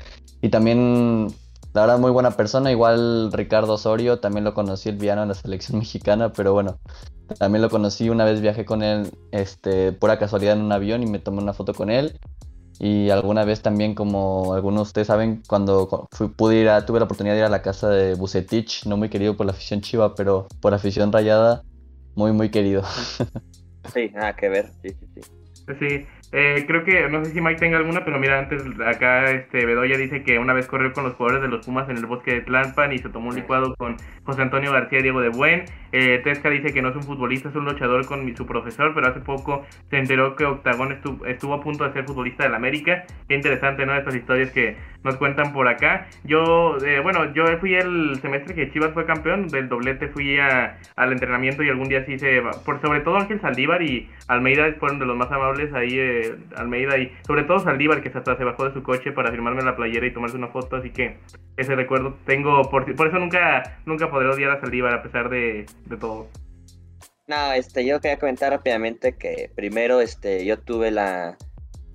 Y 0.42 0.48
también 0.48 1.28
la 1.76 1.82
verdad, 1.82 1.98
muy 1.98 2.10
buena 2.10 2.30
persona. 2.30 2.72
Igual 2.72 3.30
Ricardo 3.32 3.74
Osorio, 3.74 4.18
también 4.18 4.44
lo 4.44 4.54
conocí 4.54 4.88
el 4.88 4.96
villano 4.96 5.22
en 5.22 5.28
la 5.28 5.34
selección 5.34 5.78
mexicana, 5.80 6.32
pero 6.32 6.54
bueno, 6.54 6.78
también 7.38 7.60
lo 7.60 7.68
conocí. 7.68 8.08
Una 8.08 8.24
vez 8.24 8.40
viajé 8.40 8.64
con 8.64 8.82
él, 8.82 9.10
este, 9.30 9.92
pura 9.92 10.18
casualidad 10.18 10.56
en 10.56 10.62
un 10.62 10.72
avión 10.72 11.02
y 11.02 11.06
me 11.06 11.18
tomé 11.18 11.42
una 11.42 11.52
foto 11.52 11.74
con 11.74 11.90
él. 11.90 12.18
Y 12.78 13.10
alguna 13.10 13.44
vez 13.44 13.60
también, 13.60 13.94
como 13.94 14.54
algunos 14.54 14.78
de 14.78 14.82
ustedes 14.82 15.06
saben, 15.06 15.42
cuando 15.46 16.08
fui, 16.12 16.28
pude 16.28 16.56
ir 16.56 16.68
a, 16.70 16.86
tuve 16.86 16.98
la 16.98 17.04
oportunidad 17.04 17.34
de 17.34 17.40
ir 17.40 17.46
a 17.46 17.50
la 17.50 17.60
casa 17.60 17.90
de 17.90 18.14
Bucetich, 18.14 18.86
no 18.86 18.96
muy 18.96 19.10
querido 19.10 19.36
por 19.36 19.44
la 19.44 19.52
afición 19.52 19.82
chiva, 19.82 20.14
pero 20.14 20.46
por 20.60 20.72
la 20.72 20.76
afición 20.76 21.12
rayada, 21.12 21.62
muy, 22.14 22.32
muy 22.32 22.50
querido. 22.50 22.82
Sí, 23.94 24.10
nada 24.14 24.34
que 24.34 24.48
ver, 24.48 24.72
sí, 24.82 24.88
sí, 24.88 25.06
sí. 25.14 25.20
Sí, 25.78 26.06
eh, 26.32 26.64
creo 26.66 26.84
que, 26.84 27.08
no 27.08 27.24
sé 27.24 27.32
si 27.32 27.40
Mike 27.40 27.60
tenga 27.60 27.78
alguna, 27.78 28.04
pero 28.04 28.18
mira, 28.18 28.38
antes 28.38 28.62
acá 28.84 29.30
este 29.30 29.64
Bedoya 29.64 29.96
dice 29.96 30.22
que 30.22 30.38
una 30.38 30.52
vez 30.52 30.66
corrió 30.66 30.92
con 30.92 31.04
los 31.04 31.14
jugadores 31.14 31.42
de 31.42 31.48
los 31.48 31.64
Pumas 31.64 31.88
en 31.88 31.96
el 31.96 32.06
bosque 32.06 32.32
de 32.32 32.40
Tlalpan 32.40 32.92
y 32.92 32.98
se 32.98 33.08
tomó 33.08 33.30
un 33.30 33.36
licuado 33.36 33.74
con 33.76 33.96
José 34.24 34.42
Antonio 34.42 34.72
García 34.72 34.98
y 34.98 35.02
Diego 35.02 35.20
de 35.20 35.28
Buen. 35.28 35.64
Eh, 35.92 36.20
Tesca 36.24 36.50
dice 36.50 36.72
que 36.72 36.82
no 36.82 36.88
es 36.88 36.96
un 36.96 37.04
futbolista, 37.04 37.48
es 37.48 37.54
un 37.54 37.64
luchador 37.64 38.06
con 38.06 38.36
su 38.36 38.44
profesor, 38.44 38.92
pero 38.94 39.06
hace 39.06 39.20
poco 39.20 39.64
se 39.88 39.98
enteró 39.98 40.34
que 40.34 40.44
Octagón 40.44 40.92
estuvo, 40.92 41.24
estuvo 41.26 41.54
a 41.54 41.60
punto 41.60 41.84
de 41.84 41.92
ser 41.92 42.04
futbolista 42.04 42.42
del 42.42 42.54
América. 42.54 43.04
Qué 43.28 43.34
interesante, 43.34 43.86
¿no? 43.86 43.96
Estas 43.96 44.14
historias 44.16 44.50
que 44.50 44.76
nos 45.02 45.16
cuentan 45.16 45.52
por 45.52 45.68
acá. 45.68 46.08
Yo, 46.24 46.78
eh, 46.84 47.00
bueno, 47.00 47.32
yo 47.32 47.44
fui 47.58 47.74
el 47.74 48.18
semestre 48.20 48.54
que 48.54 48.70
Chivas 48.70 48.92
fue 48.92 49.06
campeón, 49.06 49.48
del 49.48 49.68
doblete 49.68 50.08
fui 50.08 50.38
a, 50.38 50.78
al 50.96 51.12
entrenamiento 51.12 51.62
y 51.62 51.68
algún 51.68 51.88
día 51.88 52.04
sí 52.04 52.18
se... 52.18 52.42
Por, 52.64 52.80
sobre 52.80 53.00
todo 53.00 53.16
Ángel 53.16 53.40
Saldívar 53.40 53.82
y 53.82 54.08
Almeida 54.28 54.72
fueron 54.78 54.98
de 54.98 55.06
los 55.06 55.16
más 55.16 55.30
amables 55.30 55.72
ahí, 55.74 55.98
eh, 55.98 56.36
Almeida 56.56 56.98
y 56.98 57.12
sobre 57.26 57.44
todo 57.44 57.60
Saldívar 57.60 58.02
que 58.02 58.08
hasta 58.08 58.36
se 58.36 58.44
bajó 58.44 58.66
de 58.66 58.74
su 58.74 58.82
coche 58.82 59.12
para 59.12 59.30
firmarme 59.30 59.62
la 59.62 59.76
playera 59.76 60.06
y 60.06 60.12
tomarse 60.12 60.36
una 60.36 60.48
foto, 60.48 60.76
así 60.76 60.90
que 60.90 61.18
ese 61.56 61.74
recuerdo 61.74 62.18
tengo, 62.24 62.68
por, 62.70 62.94
por 62.94 63.06
eso 63.06 63.18
nunca, 63.18 63.80
nunca 63.86 64.10
podré 64.10 64.28
odiar 64.28 64.50
a 64.50 64.60
Saldívar 64.60 64.94
a 64.94 65.02
pesar 65.02 65.28
de, 65.28 65.66
de 65.86 65.96
todo. 65.96 66.28
No, 67.28 67.52
este, 67.52 67.84
yo 67.84 68.00
quería 68.00 68.18
comentar 68.18 68.52
rápidamente 68.52 69.16
que 69.16 69.50
primero, 69.54 70.00
este, 70.00 70.44
yo 70.46 70.58
tuve 70.60 70.92
la, 70.92 71.36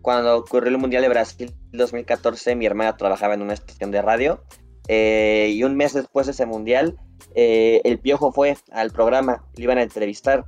cuando 0.02 0.38
ocurrió 0.38 0.70
el 0.70 0.78
Mundial 0.78 1.04
de 1.04 1.10
Brasil 1.10 1.54
2014, 1.74 2.56
mi 2.56 2.66
hermana 2.66 2.98
trabajaba 2.98 3.34
en 3.34 3.42
una 3.42 3.54
estación 3.54 3.92
de 3.92 4.02
radio 4.02 4.44
eh, 4.88 5.52
y 5.54 5.64
un 5.64 5.76
mes 5.76 5.94
después 5.94 6.26
de 6.26 6.32
ese 6.32 6.46
Mundial, 6.46 6.98
eh, 7.36 7.82
el 7.84 8.00
Piojo 8.00 8.32
fue 8.32 8.58
al 8.72 8.92
programa, 8.92 9.46
le 9.56 9.64
iban 9.64 9.78
a 9.78 9.84
entrevistar. 9.84 10.46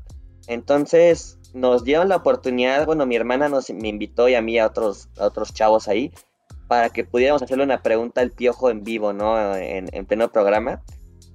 Entonces 0.47 1.39
nos 1.53 1.83
dieron 1.83 2.09
la 2.09 2.17
oportunidad, 2.17 2.85
bueno, 2.85 3.05
mi 3.05 3.15
hermana 3.15 3.47
nos, 3.47 3.69
me 3.69 3.87
invitó 3.87 4.27
y 4.27 4.35
a 4.35 4.41
mí 4.41 4.57
a 4.57 4.65
otros, 4.65 5.09
otros 5.17 5.53
chavos 5.53 5.87
ahí 5.87 6.11
para 6.67 6.89
que 6.89 7.03
pudiéramos 7.03 7.43
hacerle 7.43 7.63
una 7.63 7.83
pregunta 7.83 8.21
al 8.21 8.31
Piojo 8.31 8.69
en 8.69 8.83
vivo, 8.83 9.13
¿no? 9.13 9.55
En, 9.55 9.87
en 9.91 10.05
pleno 10.05 10.31
programa. 10.31 10.81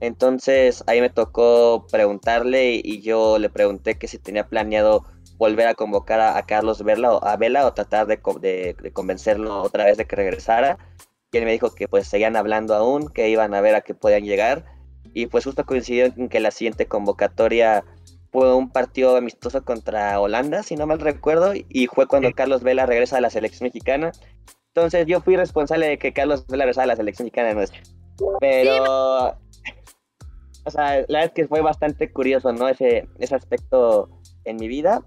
Entonces 0.01 0.85
ahí 0.87 1.01
me 1.01 1.11
tocó 1.11 1.87
preguntarle 1.91 2.81
y 2.83 3.01
yo 3.01 3.39
le 3.39 3.51
pregunté 3.51 3.99
que 3.99 4.09
si 4.09 4.19
tenía 4.19 4.49
planeado 4.49 5.05
volver 5.39 5.69
a 5.69 5.75
convocar 5.75 6.21
a, 6.21 6.43
Carlos 6.45 6.83
Vela, 6.83 7.17
a 7.23 7.37
Vela 7.37 7.67
o 7.67 7.73
tratar 7.73 8.07
de, 8.07 8.21
convencerlo 8.93 9.63
otra 9.63 9.85
vez 9.85 9.97
de 9.97 10.05
que 10.05 10.17
regresara. 10.17 10.79
Y 11.33 11.39
él 11.39 11.45
me 11.45 11.53
dijo 11.53 11.75
que 11.75 11.89
pues 11.89 12.09
seguían 12.09 12.37
hablando 12.37 12.75
aún, 12.75 13.09
que 13.09 13.29
iban 13.29 13.55
a 13.55 13.61
ver 13.61 13.75
a 13.75 13.83
qué 13.83 13.95
podían 13.95 14.25
llegar. 14.25 14.65
Y 15.15 15.27
pues 15.27 15.45
justo 15.45 15.65
coincidió 15.65 16.07
en 16.07 16.29
que 16.29 16.41
la 16.41 16.51
siguiente 16.51 16.87
convocatoria 16.87 17.85
fue 18.31 18.55
un 18.55 18.71
partido 18.71 19.17
amistoso 19.17 19.65
contra 19.65 20.21
Holanda, 20.21 20.63
si 20.63 20.77
no 20.77 20.87
mal 20.87 21.01
recuerdo, 21.01 21.53
y 21.55 21.87
fue 21.87 22.07
cuando 22.07 22.31
Carlos 22.33 22.63
Vela 22.63 22.85
regresa 22.85 23.17
a 23.17 23.21
la 23.21 23.31
selección 23.31 23.67
mexicana. 23.67 24.13
Entonces 24.75 25.07
yo 25.07 25.21
fui 25.21 25.37
responsable 25.37 25.87
de 25.87 25.99
que 25.99 26.13
Carlos 26.13 26.47
Vela 26.47 26.65
regresara 26.65 26.85
a 26.85 26.89
la 26.89 26.97
selección 26.97 27.27
mexicana 27.27 27.55
nuestra. 27.55 27.81
Pero, 28.41 29.29
o 30.65 30.71
sea, 30.71 30.97
la 31.09 31.21
verdad 31.21 31.25
es 31.25 31.33
que 31.33 31.47
fue 31.47 31.61
bastante 31.61 32.13
curioso, 32.13 32.53
¿no? 32.53 32.69
Ese, 32.69 33.09
ese 33.19 33.35
aspecto 33.35 34.11
en 34.45 34.57
mi 34.57 34.69
vida. 34.69 35.03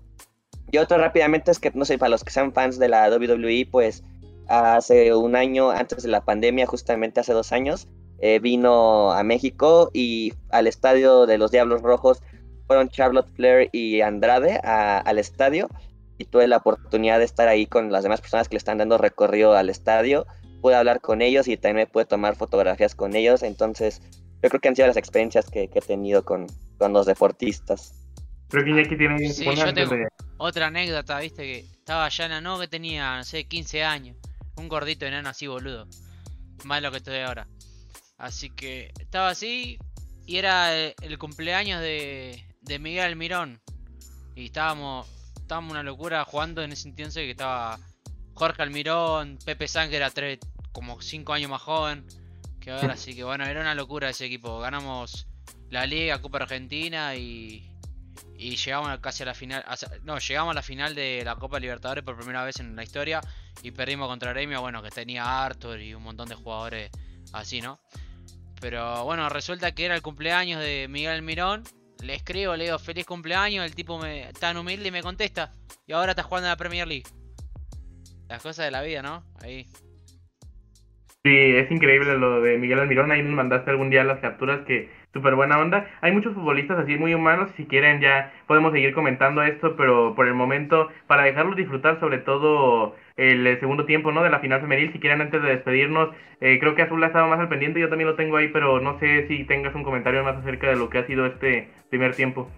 Y 0.71 0.77
otro 0.77 0.97
rápidamente 0.97 1.51
es 1.51 1.59
que, 1.59 1.71
no 1.73 1.85
sé, 1.85 1.97
para 1.97 2.09
los 2.09 2.23
que 2.23 2.31
sean 2.31 2.53
fans 2.53 2.79
de 2.79 2.87
la 2.87 3.09
WWE, 3.09 3.67
pues 3.69 4.03
hace 4.47 5.13
un 5.13 5.35
año, 5.35 5.69
antes 5.69 6.03
de 6.03 6.09
la 6.09 6.21
pandemia, 6.21 6.65
justamente 6.65 7.19
hace 7.19 7.33
dos 7.33 7.51
años, 7.51 7.87
eh, 8.19 8.39
vino 8.39 9.11
a 9.11 9.23
México 9.23 9.89
y 9.93 10.33
al 10.49 10.67
estadio 10.67 11.25
de 11.25 11.37
los 11.37 11.51
Diablos 11.51 11.81
Rojos 11.81 12.21
fueron 12.67 12.89
Charlotte 12.89 13.27
Flair 13.35 13.69
y 13.71 14.01
Andrade 14.01 14.59
al 14.63 15.17
estadio 15.17 15.67
y 16.17 16.25
tuve 16.25 16.47
la 16.47 16.57
oportunidad 16.57 17.19
de 17.19 17.25
estar 17.25 17.47
ahí 17.47 17.65
con 17.65 17.91
las 17.91 18.03
demás 18.03 18.21
personas 18.21 18.47
que 18.47 18.53
le 18.53 18.59
están 18.59 18.77
dando 18.77 18.97
recorrido 18.97 19.55
al 19.55 19.69
estadio. 19.69 20.25
Pude 20.61 20.75
hablar 20.75 21.01
con 21.01 21.21
ellos 21.21 21.47
y 21.47 21.57
también 21.57 21.87
me 21.87 21.91
pude 21.91 22.05
tomar 22.05 22.35
fotografías 22.35 22.95
con 22.95 23.15
ellos. 23.15 23.41
Entonces, 23.41 24.01
yo 24.43 24.49
creo 24.49 24.61
que 24.61 24.67
han 24.69 24.75
sido 24.75 24.87
las 24.87 24.97
experiencias 24.97 25.49
que, 25.49 25.69
he 25.73 25.81
tenido 25.81 26.23
con, 26.23 26.47
con, 26.77 26.93
los 26.93 27.07
deportistas. 27.07 28.07
Creo 28.49 28.63
que 28.63 28.69
Iñaki 28.69 28.97
tiene 28.97 29.29
sí, 29.29 29.45
yo 29.45 29.73
tengo 29.73 29.95
otra 30.41 30.67
anécdota, 30.67 31.19
viste, 31.19 31.43
que 31.43 31.59
estaba 31.59 32.05
allá 32.05 32.25
enano 32.25 32.59
que 32.59 32.67
tenía, 32.67 33.17
no 33.17 33.23
sé, 33.23 33.45
15 33.45 33.83
años. 33.83 34.17
Un 34.55 34.67
gordito 34.67 35.05
enano 35.05 35.29
así, 35.29 35.47
boludo. 35.47 35.87
Más 36.63 36.81
lo 36.81 36.91
que 36.91 36.97
estoy 36.97 37.19
ahora. 37.19 37.47
Así 38.17 38.49
que 38.49 38.91
estaba 38.99 39.29
así 39.29 39.79
y 40.25 40.37
era 40.37 40.75
el, 40.75 41.17
cumpleaños 41.17 41.81
de, 41.81 42.43
de 42.61 42.79
Miguel 42.79 43.05
Almirón. 43.05 43.61
Y 44.35 44.45
estábamos, 44.45 45.07
estábamos 45.37 45.71
una 45.71 45.83
locura 45.83 46.23
jugando 46.25 46.61
en 46.61 46.71
ese 46.71 46.89
entonces 46.89 47.23
que 47.23 47.31
estaba 47.31 47.79
Jorge 48.33 48.61
Almirón, 48.61 49.37
Pepe 49.45 49.67
Sánchez 49.67 49.95
era 49.95 50.09
tres, 50.09 50.39
como 50.71 51.01
5 51.01 51.33
años 51.33 51.49
más 51.49 51.61
joven 51.61 52.05
que 52.59 52.71
ahora. 52.71 52.93
Así 52.93 53.15
que 53.15 53.23
bueno, 53.23 53.45
era 53.45 53.61
una 53.61 53.75
locura 53.75 54.09
ese 54.09 54.25
equipo. 54.25 54.59
Ganamos 54.59 55.27
la 55.69 55.85
Liga, 55.85 56.21
Copa 56.21 56.39
Argentina 56.39 57.15
y, 57.15 57.70
y 58.37 58.55
llegamos 58.55 58.97
casi 58.99 59.23
a 59.23 59.27
la 59.27 59.33
final. 59.33 59.63
No, 60.03 60.17
llegamos 60.17 60.51
a 60.51 60.55
la 60.55 60.61
final 60.61 60.95
de 60.95 61.21
la 61.23 61.35
Copa 61.35 61.59
Libertadores 61.59 62.03
por 62.03 62.17
primera 62.17 62.43
vez 62.43 62.59
en 62.59 62.75
la 62.75 62.83
historia 62.83 63.21
y 63.61 63.71
perdimos 63.71 64.07
contra 64.07 64.33
Gremio, 64.33 64.61
bueno, 64.61 64.81
que 64.81 64.89
tenía 64.89 65.45
Arthur 65.45 65.79
y 65.79 65.93
un 65.93 66.03
montón 66.03 66.27
de 66.27 66.35
jugadores 66.35 66.89
así, 67.33 67.61
¿no? 67.61 67.79
Pero 68.59 69.03
bueno, 69.05 69.27
resulta 69.29 69.73
que 69.73 69.85
era 69.85 69.95
el 69.95 70.01
cumpleaños 70.01 70.59
de 70.59 70.87
Miguel 70.89 71.11
Almirón. 71.11 71.63
Le 72.03 72.15
escribo, 72.15 72.55
le 72.55 72.65
digo 72.65 72.79
feliz 72.79 73.05
cumpleaños. 73.05 73.65
El 73.65 73.75
tipo 73.75 73.99
me 73.99 74.31
tan 74.39 74.57
humilde 74.57 74.87
y 74.87 74.91
me 74.91 75.01
contesta. 75.01 75.53
Y 75.85 75.93
ahora 75.93 76.11
está 76.11 76.23
jugando 76.23 76.47
en 76.47 76.51
la 76.51 76.57
Premier 76.57 76.87
League. 76.87 77.05
Las 78.27 78.41
cosas 78.41 78.65
de 78.65 78.71
la 78.71 78.81
vida, 78.81 79.01
¿no? 79.01 79.23
Ahí. 79.41 79.65
Sí, 81.23 81.35
es 81.35 81.69
increíble 81.69 82.17
lo 82.17 82.41
de 82.41 82.57
Miguel 82.57 82.79
Almirón. 82.79 83.11
Ahí 83.11 83.21
nos 83.21 83.33
mandaste 83.33 83.69
algún 83.69 83.89
día 83.89 84.03
las 84.03 84.19
capturas 84.19 84.65
que 84.65 84.89
súper 85.13 85.35
buena 85.35 85.59
onda. 85.59 85.87
Hay 86.01 86.11
muchos 86.11 86.33
futbolistas 86.33 86.79
así 86.79 86.97
muy 86.97 87.13
humanos. 87.13 87.51
Si 87.57 87.65
quieren, 87.65 88.01
ya 88.01 88.31
podemos 88.47 88.71
seguir 88.71 88.93
comentando 88.93 89.43
esto, 89.43 89.75
pero 89.75 90.15
por 90.15 90.27
el 90.27 90.33
momento, 90.33 90.89
para 91.07 91.23
dejarlos 91.23 91.55
disfrutar, 91.55 91.99
sobre 91.99 92.19
todo 92.19 92.95
el 93.17 93.45
eh, 93.45 93.59
segundo 93.59 93.85
tiempo 93.85 94.11
¿no? 94.11 94.23
de 94.23 94.29
la 94.29 94.39
final 94.39 94.61
femenil. 94.61 94.91
Si 94.93 94.99
quieren, 94.99 95.21
antes 95.21 95.41
de 95.41 95.49
despedirnos, 95.49 96.09
eh, 96.39 96.59
creo 96.59 96.75
que 96.75 96.83
Azul 96.83 97.03
ha 97.03 97.07
estado 97.07 97.27
más 97.27 97.39
al 97.39 97.49
pendiente, 97.49 97.79
yo 97.79 97.89
también 97.89 98.09
lo 98.09 98.15
tengo 98.15 98.37
ahí, 98.37 98.47
pero 98.47 98.79
no 98.79 98.99
sé 98.99 99.27
si 99.27 99.43
tengas 99.45 99.75
un 99.75 99.83
comentario 99.83 100.23
más 100.23 100.37
acerca 100.37 100.69
de 100.69 100.75
lo 100.75 100.89
que 100.89 100.99
ha 100.99 101.07
sido 101.07 101.25
este 101.25 101.69
primer 101.89 102.15
tiempo. 102.15 102.49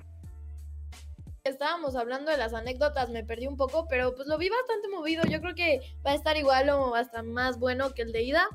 Estábamos 1.44 1.98
hablando 1.98 2.32
de 2.32 2.38
las 2.38 2.54
anécdotas, 2.54 3.10
me 3.10 3.26
perdí 3.26 3.48
un 3.48 3.58
poco, 3.58 3.86
pero 3.90 4.16
pues 4.16 4.30
lo 4.30 4.38
vi 4.38 4.48
bastante 4.48 4.88
movido. 4.88 5.24
Yo 5.30 5.42
creo 5.42 5.56
que 5.56 5.82
va 6.06 6.12
a 6.12 6.16
estar 6.16 6.38
igual 6.38 6.70
o 6.70 6.96
hasta 6.96 7.22
más 7.22 7.60
bueno 7.60 7.94
que 7.94 8.04
el 8.04 8.14
de 8.14 8.24
ida. 8.24 8.48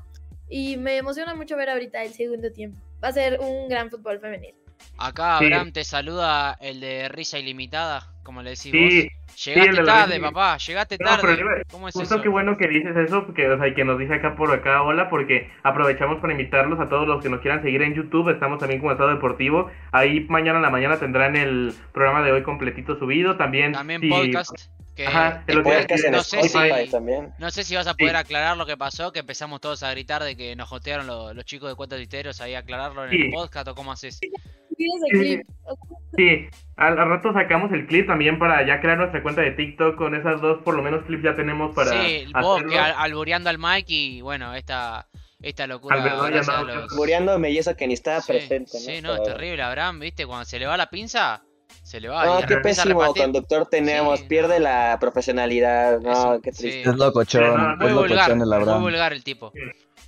Y 0.49 0.77
me 0.77 0.97
emociona 0.97 1.35
mucho 1.35 1.55
ver 1.55 1.69
ahorita 1.69 2.03
el 2.03 2.13
segundo 2.13 2.51
tiempo. 2.51 2.81
Va 3.03 3.09
a 3.09 3.13
ser 3.13 3.39
un 3.39 3.69
gran 3.69 3.89
fútbol 3.89 4.19
femenil. 4.19 4.55
Acá 4.97 5.37
Abraham 5.37 5.71
te 5.71 5.83
saluda 5.83 6.57
el 6.59 6.79
de 6.79 7.09
Risa 7.09 7.37
Ilimitada, 7.37 8.13
como 8.23 8.41
le 8.41 8.51
decís 8.51 8.71
vos. 8.71 9.45
Llegaste 9.45 9.83
tarde, 9.83 10.19
papá, 10.19 10.57
llegaste 10.57 10.97
tarde. 10.97 11.63
¿Cómo 11.71 11.87
es 11.87 11.95
justo 11.95 12.21
qué 12.21 12.29
bueno 12.29 12.57
que 12.57 12.67
dices 12.67 12.95
eso, 12.97 13.25
porque, 13.25 13.49
o 13.49 13.57
sea, 13.57 13.73
que 13.73 13.85
nos 13.85 13.97
dice 13.97 14.15
acá 14.15 14.35
por 14.35 14.51
acá, 14.51 14.81
hola, 14.81 15.09
porque 15.09 15.49
aprovechamos 15.63 16.19
para 16.19 16.33
invitarlos 16.33 16.79
a 16.79 16.89
todos 16.89 17.07
los 17.07 17.23
que 17.23 17.29
nos 17.29 17.39
quieran 17.41 17.61
seguir 17.61 17.81
en 17.81 17.93
YouTube. 17.93 18.29
Estamos 18.29 18.59
también 18.59 18.81
como 18.81 18.91
Estado 18.91 19.09
Deportivo. 19.11 19.69
Ahí 19.91 20.25
mañana 20.29 20.57
en 20.57 20.63
la 20.63 20.69
mañana 20.69 20.97
tendrán 20.97 21.35
el 21.35 21.73
programa 21.93 22.21
de 22.23 22.31
hoy 22.31 22.43
completito 22.43 22.97
subido. 22.97 23.37
También, 23.37 23.71
también 23.71 24.01
podcast. 24.09 24.51
Que 24.95 25.07
Ajá, 25.07 25.45
no, 25.47 26.23
sé 26.23 26.43
si, 26.43 26.91
también. 26.91 27.33
no 27.37 27.51
sé 27.51 27.63
si 27.63 27.73
vas 27.73 27.87
a 27.87 27.93
poder 27.93 28.17
aclarar 28.17 28.57
lo 28.57 28.65
que 28.65 28.75
pasó, 28.75 29.13
que 29.13 29.19
empezamos 29.19 29.61
todos 29.61 29.81
a 29.83 29.91
gritar 29.91 30.21
de 30.21 30.35
que 30.35 30.57
nos 30.57 30.67
jotearon 30.67 31.07
los, 31.07 31.45
chicos 31.45 31.69
de 31.69 31.75
Cuatro 31.75 31.97
Titeros 31.97 32.41
ahí 32.41 32.53
aclararlo 32.53 33.05
en 33.05 33.13
el 33.13 33.31
podcast 33.31 33.69
o 33.69 33.75
cómo 33.75 33.93
haces. 33.93 34.19
Sí, 36.15 36.47
al, 36.75 36.97
rato 36.97 37.33
sacamos 37.33 37.71
el 37.71 37.85
clip 37.85 38.07
también 38.07 38.39
para 38.39 38.65
ya 38.65 38.79
crear 38.81 38.97
nuestra 38.97 39.21
cuenta 39.21 39.41
de 39.41 39.51
TikTok 39.51 39.95
con 39.95 40.15
esas 40.15 40.41
dos, 40.41 40.61
por 40.63 40.75
lo 40.75 40.81
menos 40.81 41.03
clips 41.05 41.23
ya 41.23 41.35
tenemos 41.35 41.75
para. 41.75 41.91
Sí, 41.91 42.25
vos 42.41 42.63
que 42.63 42.79
albureando 42.79 43.49
al 43.49 43.57
Mike 43.59 43.93
y 43.93 44.21
bueno, 44.21 44.55
esta, 44.55 45.07
esta 45.41 45.67
locura. 45.67 45.95
Albureando 45.95 47.37
me 47.37 47.51
hizo 47.51 47.75
que 47.75 47.87
ni 47.87 47.93
estaba 47.93 48.21
presente. 48.21 48.79
Sí, 48.79 49.01
no, 49.01 49.15
es 49.15 49.23
terrible, 49.23 49.61
Abraham, 49.61 49.99
viste, 49.99 50.25
cuando 50.25 50.45
se 50.45 50.59
le 50.59 50.65
va 50.65 50.77
la 50.77 50.89
pinza. 50.89 51.43
Se 51.83 51.99
le 51.99 52.09
va. 52.09 52.25
No, 52.25 52.47
qué 52.47 52.57
pésimo 52.57 53.13
conductor 53.13 53.67
tenemos, 53.67 54.21
pierde 54.23 54.59
la 54.59 54.97
profesionalidad. 54.99 55.99
No, 55.99 56.39
qué 56.41 56.51
triste. 56.51 56.81
Es 56.81 56.95
locochón, 56.95 57.77
muy, 57.77 57.93
vulgar, 57.93 58.35
muy 58.35 58.79
vulgar 58.79 59.13
el 59.13 59.23
tipo. 59.23 59.51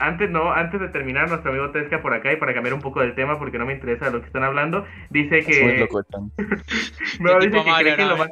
Antes 0.02 0.30
no, 0.30 0.52
antes 0.52 0.80
de 0.80 0.90
terminar, 0.90 1.30
nuestro 1.30 1.52
amigo 1.52 1.70
Tesca 1.72 2.02
por 2.02 2.14
acá 2.14 2.34
y 2.34 2.38
para 2.38 2.54
cambiar 2.54 2.74
un 2.74 2.82
poco 2.82 3.02
del 3.02 3.14
tema 3.14 3.38
porque 3.38 3.60
no 3.60 3.66
me 3.66 3.74
interesa 3.74 4.10
lo 4.10 4.20
que 4.20 4.28
están 4.28 4.44
hablando, 4.44 4.86
dice 5.10 5.42
que 5.42 5.88
no, 7.20 7.40
dice 7.40 7.64
que 7.64 7.72
cree 7.80 7.96
que 7.96 8.06
lo 8.06 8.18
más 8.18 8.30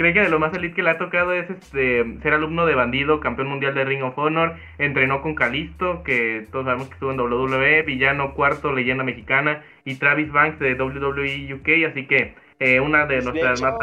cree 0.00 0.14
que 0.14 0.20
de 0.20 0.30
lo 0.30 0.38
más 0.38 0.54
elite 0.54 0.76
que 0.76 0.82
le 0.82 0.90
ha 0.90 0.96
tocado 0.96 1.34
es 1.34 1.50
este 1.50 2.04
ser 2.22 2.32
alumno 2.32 2.64
de 2.64 2.74
Bandido, 2.74 3.20
campeón 3.20 3.48
mundial 3.48 3.74
de 3.74 3.84
Ring 3.84 4.02
of 4.02 4.16
Honor, 4.16 4.56
entrenó 4.78 5.20
con 5.20 5.34
Calisto, 5.34 6.02
que 6.04 6.46
todos 6.50 6.64
sabemos 6.64 6.88
que 6.88 6.94
estuvo 6.94 7.10
en 7.10 7.20
WWE, 7.20 7.82
Villano 7.82 8.32
Cuarto, 8.32 8.72
leyenda 8.72 9.04
mexicana, 9.04 9.62
y 9.84 9.96
Travis 9.96 10.32
Banks 10.32 10.58
de 10.58 10.72
WWE 10.72 11.52
UK, 11.52 11.90
así 11.90 12.06
que 12.06 12.34
eh, 12.60 12.80
una 12.80 13.04
de 13.04 13.16
pues, 13.16 13.24
nuestras 13.26 13.60
más... 13.60 13.74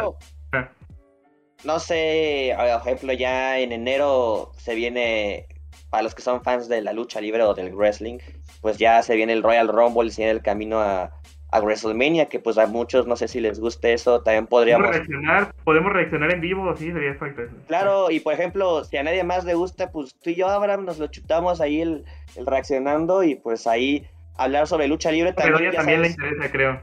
No 1.64 1.78
sé, 1.78 2.52
por 2.56 2.66
ejemplo, 2.66 3.12
ya 3.12 3.60
en 3.60 3.70
enero 3.70 4.50
se 4.56 4.74
viene 4.74 5.46
para 5.90 6.02
los 6.02 6.14
que 6.14 6.22
son 6.22 6.42
fans 6.42 6.68
de 6.68 6.82
la 6.82 6.92
lucha 6.92 7.20
libre 7.20 7.42
o 7.42 7.54
del 7.54 7.74
wrestling, 7.74 8.18
pues 8.60 8.78
ya 8.78 9.02
se 9.02 9.16
viene 9.16 9.32
el 9.32 9.42
Royal 9.42 9.68
Rumble, 9.68 10.10
se 10.10 10.22
viene 10.22 10.32
el 10.32 10.42
camino 10.42 10.80
a, 10.80 11.12
WrestleMania, 11.50 12.26
que 12.26 12.40
pues 12.40 12.58
a 12.58 12.66
muchos 12.66 13.06
no 13.06 13.16
sé 13.16 13.26
si 13.26 13.40
les 13.40 13.58
guste 13.58 13.94
eso, 13.94 14.20
también 14.20 14.46
podríamos... 14.46 14.86
Podemos 14.86 15.08
reaccionar, 15.08 15.54
podemos 15.64 15.92
reaccionar 15.94 16.30
en 16.30 16.40
vivo, 16.42 16.76
sí, 16.76 16.92
sería 16.92 17.12
exacto 17.12 17.42
Claro, 17.66 18.10
y 18.10 18.20
por 18.20 18.34
ejemplo, 18.34 18.84
si 18.84 18.98
a 18.98 19.02
nadie 19.02 19.24
más 19.24 19.46
le 19.46 19.54
gusta, 19.54 19.90
pues 19.90 20.14
tú 20.20 20.28
y 20.28 20.34
yo, 20.34 20.48
Abraham, 20.48 20.84
nos 20.84 20.98
lo 20.98 21.06
chutamos 21.06 21.62
ahí 21.62 21.80
el, 21.80 22.04
reaccionando 22.44 23.22
y 23.22 23.34
pues 23.34 23.66
ahí 23.66 24.06
hablar 24.36 24.66
sobre 24.66 24.88
lucha 24.88 25.10
libre 25.10 25.32
también. 25.32 25.56
Pero 25.56 25.72
ya 25.72 25.76
también 25.78 26.02
le 26.02 26.08
interesa, 26.08 26.52
creo. 26.52 26.80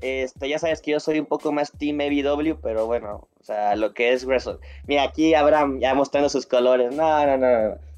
Este, 0.00 0.48
ya 0.48 0.58
sabes 0.58 0.82
que 0.82 0.90
yo 0.90 0.98
soy 0.98 1.20
un 1.20 1.26
poco 1.26 1.52
más 1.52 1.70
Team 1.70 2.00
ABW, 2.00 2.58
pero 2.60 2.86
bueno, 2.86 3.28
o 3.38 3.44
sea, 3.44 3.76
lo 3.76 3.94
que 3.94 4.12
es 4.12 4.24
Wrestle. 4.24 4.56
Mira, 4.88 5.04
aquí 5.04 5.34
Abraham 5.34 5.78
ya 5.78 5.94
mostrando 5.94 6.28
sus 6.28 6.44
colores. 6.44 6.92
No, 6.96 7.24
no, 7.24 7.36
no. 7.36 7.68
no. 7.68 7.89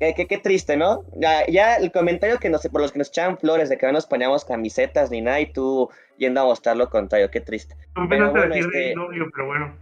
Qué, 0.00 0.40
triste, 0.42 0.78
¿no? 0.78 1.04
Ya, 1.14 1.46
ya, 1.46 1.76
el 1.76 1.92
comentario 1.92 2.38
que 2.38 2.48
nos, 2.48 2.66
por 2.68 2.80
los 2.80 2.90
que 2.90 2.98
nos 2.98 3.08
echaban 3.08 3.36
flores 3.36 3.68
de 3.68 3.76
que 3.76 3.84
no 3.84 3.92
nos 3.92 4.06
poníamos 4.06 4.46
camisetas 4.46 5.10
ni 5.10 5.20
nada 5.20 5.40
y 5.40 5.52
tú 5.52 5.90
yendo 6.16 6.40
a 6.40 6.44
mostrar 6.44 6.78
lo 6.78 6.88
contrario, 6.88 7.30
qué 7.30 7.42
triste. 7.42 7.76
Tú 7.94 8.08
pero 8.08 8.30
bueno, 8.30 8.48
decir 8.48 8.64
este, 8.64 8.94
AEW, 8.94 9.30
pero 9.30 9.46
bueno. 9.46 9.76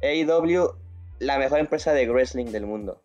AEW, 0.00 0.76
la 1.18 1.38
mejor 1.38 1.58
empresa 1.58 1.92
de 1.92 2.08
wrestling 2.08 2.52
del 2.52 2.66
mundo. 2.66 3.02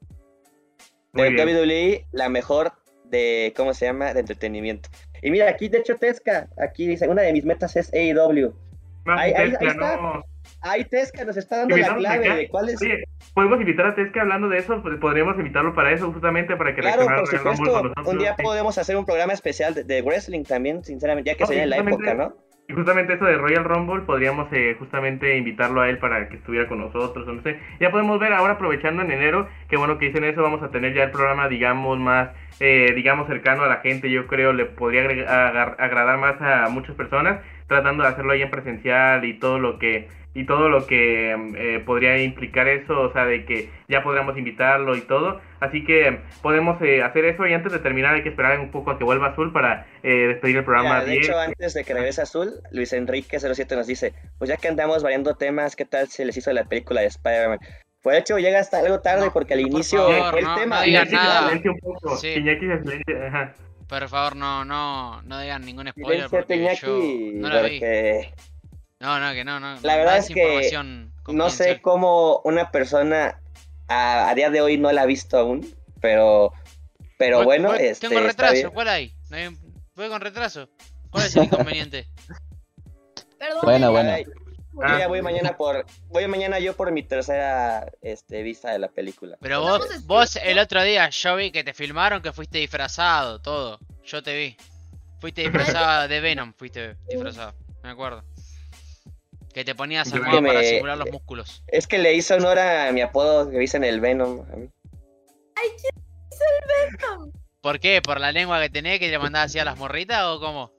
de 1.14 1.30
WWE, 1.30 2.06
la 2.12 2.30
mejor 2.30 2.74
de, 3.06 3.52
¿cómo 3.58 3.74
se 3.74 3.88
llama? 3.88 4.14
De 4.14 4.20
entretenimiento. 4.20 4.90
Y 5.24 5.32
mira, 5.32 5.50
aquí 5.50 5.70
de 5.70 5.80
hecho 5.80 5.96
Tesca, 5.96 6.50
aquí 6.56 6.86
dice, 6.86 7.08
una 7.08 7.24
de 7.24 7.34
mis 7.34 7.46
metas 7.46 7.76
es 7.78 7.92
AEW. 7.94 8.54
ahí, 9.08 9.34
ahí, 9.34 9.54
está. 9.60 10.24
Ahí 10.64 10.86
Tesca 10.86 11.26
nos 11.26 11.36
está 11.36 11.58
dando 11.58 11.76
la 11.76 11.96
clave 11.96 12.36
de 12.36 12.48
cuál 12.48 12.70
es 12.70 12.82
podemos 13.34 13.60
invitar 13.60 13.88
a 13.88 13.96
Tesca 13.96 14.22
hablando 14.22 14.48
de 14.48 14.60
eso, 14.60 14.82
pues, 14.82 14.98
podríamos 14.98 15.38
invitarlo 15.38 15.74
para 15.74 15.92
eso, 15.92 16.12
justamente 16.12 16.56
para 16.56 16.74
que 16.74 16.82
Claro, 16.82 17.06
por 17.06 17.28
supuesto. 17.28 17.94
Un 18.06 18.18
día 18.20 18.36
podemos 18.36 18.78
hacer 18.78 18.96
un 18.96 19.06
programa 19.06 19.34
especial 19.34 19.74
de, 19.74 20.02
wrestling 20.02 20.44
también, 20.44 20.84
sinceramente, 20.84 21.32
ya 21.32 21.38
que 21.38 21.46
sería 21.46 21.64
en 21.64 21.70
la 21.70 21.78
época, 21.78 22.14
¿no? 22.14 22.36
Y 22.70 22.74
justamente 22.74 23.14
eso 23.14 23.26
de 23.26 23.36
Royal 23.36 23.66
Rumble, 23.66 24.04
podríamos 24.04 24.48
eh, 24.54 24.78
justamente 24.80 25.36
invitarlo 25.36 25.82
a 25.82 25.90
él 25.90 25.98
para 25.98 26.30
que 26.30 26.38
estuviera 26.38 26.66
con 26.70 26.80
nosotros, 26.80 27.28
no 27.28 27.42
sé. 27.42 27.60
Ya 27.82 27.92
podemos 27.92 28.18
ver 28.20 28.32
ahora, 28.32 28.54
aprovechando 28.54 29.02
en 29.02 29.12
enero, 29.12 29.50
que 29.68 29.76
bueno 29.76 29.98
que 29.98 30.06
dicen 30.06 30.24
eso, 30.24 30.42
vamos 30.42 30.64
a 30.64 30.72
tener 30.72 30.94
ya 30.94 31.04
el 31.04 31.12
programa, 31.12 31.50
digamos, 31.50 32.00
más, 32.00 32.30
eh, 32.62 32.94
digamos, 32.96 33.28
cercano 33.28 33.64
a 33.64 33.68
la 33.68 33.78
gente, 33.78 34.10
yo 34.10 34.28
creo, 34.28 34.54
le 34.54 34.66
podría 34.66 35.02
agradar 35.02 36.18
más 36.20 36.42
a 36.42 36.70
muchas 36.70 36.96
personas, 36.96 37.42
tratando 37.68 38.04
de 38.04 38.10
hacerlo 38.10 38.32
ahí 38.32 38.42
en 38.42 38.50
presencial 38.50 39.26
y 39.26 39.34
todo 39.38 39.60
lo 39.60 39.78
que 39.78 40.08
y 40.36 40.46
todo 40.46 40.70
lo 40.70 40.88
que 40.88 41.32
eh, 41.32 41.80
podría 41.86 42.18
implicar 42.22 42.68
eso, 42.68 43.00
o 43.00 43.14
sea, 43.14 43.26
de 43.26 43.46
que 43.46 43.70
ya 43.88 44.02
podríamos 44.02 44.38
invitarlo 44.38 44.96
y 44.96 45.02
todo. 45.02 45.40
Así 45.60 45.84
que 45.84 46.22
podemos 46.42 46.82
eh, 46.82 47.04
hacer 47.04 47.26
eso 47.26 47.46
y 47.46 47.54
antes 47.54 47.72
de 47.72 47.80
terminar 47.80 48.16
hay 48.16 48.24
que 48.24 48.30
esperar 48.30 48.60
un 48.60 48.72
poco 48.72 48.92
a 48.92 48.98
que 48.98 49.04
vuelva 49.04 49.28
Azul 49.28 49.54
para 49.54 49.86
eh, 50.02 50.28
despedir 50.28 50.58
el 50.58 50.64
programa. 50.64 51.04
de 51.04 51.18
hecho, 51.18 51.38
antes 51.38 51.74
de 51.74 51.84
que 51.84 51.94
regrese 51.94 52.22
Azul, 52.22 52.52
Luis 52.72 52.94
Enrique 52.94 53.40
07 53.40 53.76
nos 53.76 53.88
dice, 53.88 54.14
pues 54.40 54.50
ya 54.50 54.58
que 54.58 54.68
andamos 54.68 55.04
variando 55.04 55.36
temas, 55.36 55.76
¿qué 55.76 55.86
tal 55.86 56.08
se 56.08 56.26
les 56.26 56.36
hizo 56.36 56.52
la 56.52 56.66
película 56.66 57.02
de 57.02 57.08
Spider-Man? 57.08 57.60
Pues 58.02 58.16
de 58.16 58.20
hecho 58.20 58.38
llega 58.38 58.60
hasta 58.60 58.80
algo 58.80 59.00
tarde 59.00 59.30
porque 59.32 59.54
al 59.54 59.62
inicio 59.62 60.10
el 60.10 60.46
tema... 60.56 60.86
No 60.86 61.06
nada. 61.12 61.52
un 61.54 61.80
poco. 61.80 62.18
Sí. 62.18 62.36
Por 63.88 64.10
favor, 64.10 64.36
no, 64.36 64.66
no, 64.66 65.22
no 65.22 65.40
digan 65.40 65.64
ningún 65.66 65.88
spoiler 65.90 66.28
Silencio, 66.28 66.40
porque 66.40 66.76
yo 66.76 67.40
no 67.40 67.50
la 67.50 67.62
vi. 67.62 67.80
porque 67.80 68.34
No, 69.04 69.20
no, 69.20 69.34
que 69.34 69.44
no, 69.44 69.60
no. 69.60 69.74
La 69.82 69.94
no 69.94 69.98
verdad 70.00 70.18
es 70.18 70.30
que 70.30 70.72
no 71.28 71.50
sé 71.50 71.82
cómo 71.82 72.40
una 72.46 72.72
persona 72.72 73.38
a, 73.90 74.30
a 74.30 74.34
día 74.34 74.50
de 74.50 74.62
hoy 74.62 74.78
no 74.78 74.94
la 74.94 75.02
ha 75.02 75.06
visto 75.06 75.38
aún, 75.38 75.68
pero, 76.00 76.54
pero 77.18 77.40
Voy- 77.40 77.46
bueno, 77.46 77.70
voy- 77.72 77.80
este, 77.82 78.08
Tengo 78.08 78.22
está 78.22 78.32
retraso, 78.32 78.54
bien. 78.54 78.72
¿cuál 78.72 78.88
hay? 78.88 79.14
No 79.30 79.36
hay- 79.36 79.58
Voy 79.96 80.08
con 80.08 80.22
retraso. 80.22 80.70
¿Cuál 81.10 81.26
es 81.26 81.36
el 81.36 81.44
inconveniente? 81.44 82.08
Perdón. 83.38 83.60
Bueno, 83.64 83.92
bueno. 83.92 84.16
Ah. 84.82 85.06
voy 85.08 85.22
mañana 85.22 85.58
por, 85.58 85.86
voy 86.08 86.26
mañana 86.28 86.58
yo 86.60 86.74
por 86.76 86.92
mi 86.94 87.04
tercera 87.04 87.86
este, 88.02 88.42
vista 88.42 88.72
de 88.72 88.80
la 88.80 88.88
película. 88.88 89.38
Pero 89.42 89.60
vos, 89.62 89.86
vos 90.06 90.38
el 90.38 90.58
otro 90.60 90.82
día 90.82 91.10
yo 91.10 91.36
vi 91.36 91.52
que 91.52 91.66
te 91.66 91.74
filmaron 91.74 92.22
que 92.22 92.32
fuiste 92.32 92.58
disfrazado, 92.60 93.40
todo. 93.42 93.80
Yo 94.06 94.24
te 94.24 94.36
vi. 94.36 94.58
Fuiste 95.20 95.42
disfrazado 95.42 96.08
de 96.08 96.20
Venom, 96.22 96.54
fuiste 96.54 96.96
disfrazado. 97.10 97.54
Me 97.84 97.90
acuerdo. 97.90 98.24
Que 99.54 99.64
te 99.64 99.76
ponías 99.76 100.08
el 100.12 100.20
que 100.24 100.26
para 100.30 100.42
me- 100.42 100.64
simular 100.64 100.98
los 100.98 101.10
músculos. 101.12 101.64
Es 101.68 101.86
que 101.88 102.00
le 102.00 102.14
hizo 102.14 102.36
honor 102.36 102.58
a 102.60 102.92
mi 102.92 103.02
apodo 103.02 103.50
que 103.50 103.58
dicen 103.60 103.84
el 103.84 104.02
Venom. 104.02 104.42
a 104.52 104.56
mí. 104.56 104.70
¿Por 107.62 107.80
qué? 107.80 108.02
¿Por 108.02 108.20
la 108.20 108.32
lengua 108.32 108.60
que 108.62 108.70
tenés 108.70 109.00
que 109.00 109.10
le 109.10 109.20
mandabas 109.20 109.52
así 109.52 109.60
a 109.60 109.66
las 109.66 109.78
morritas 109.78 110.24
o 110.26 110.40
cómo? 110.40 110.72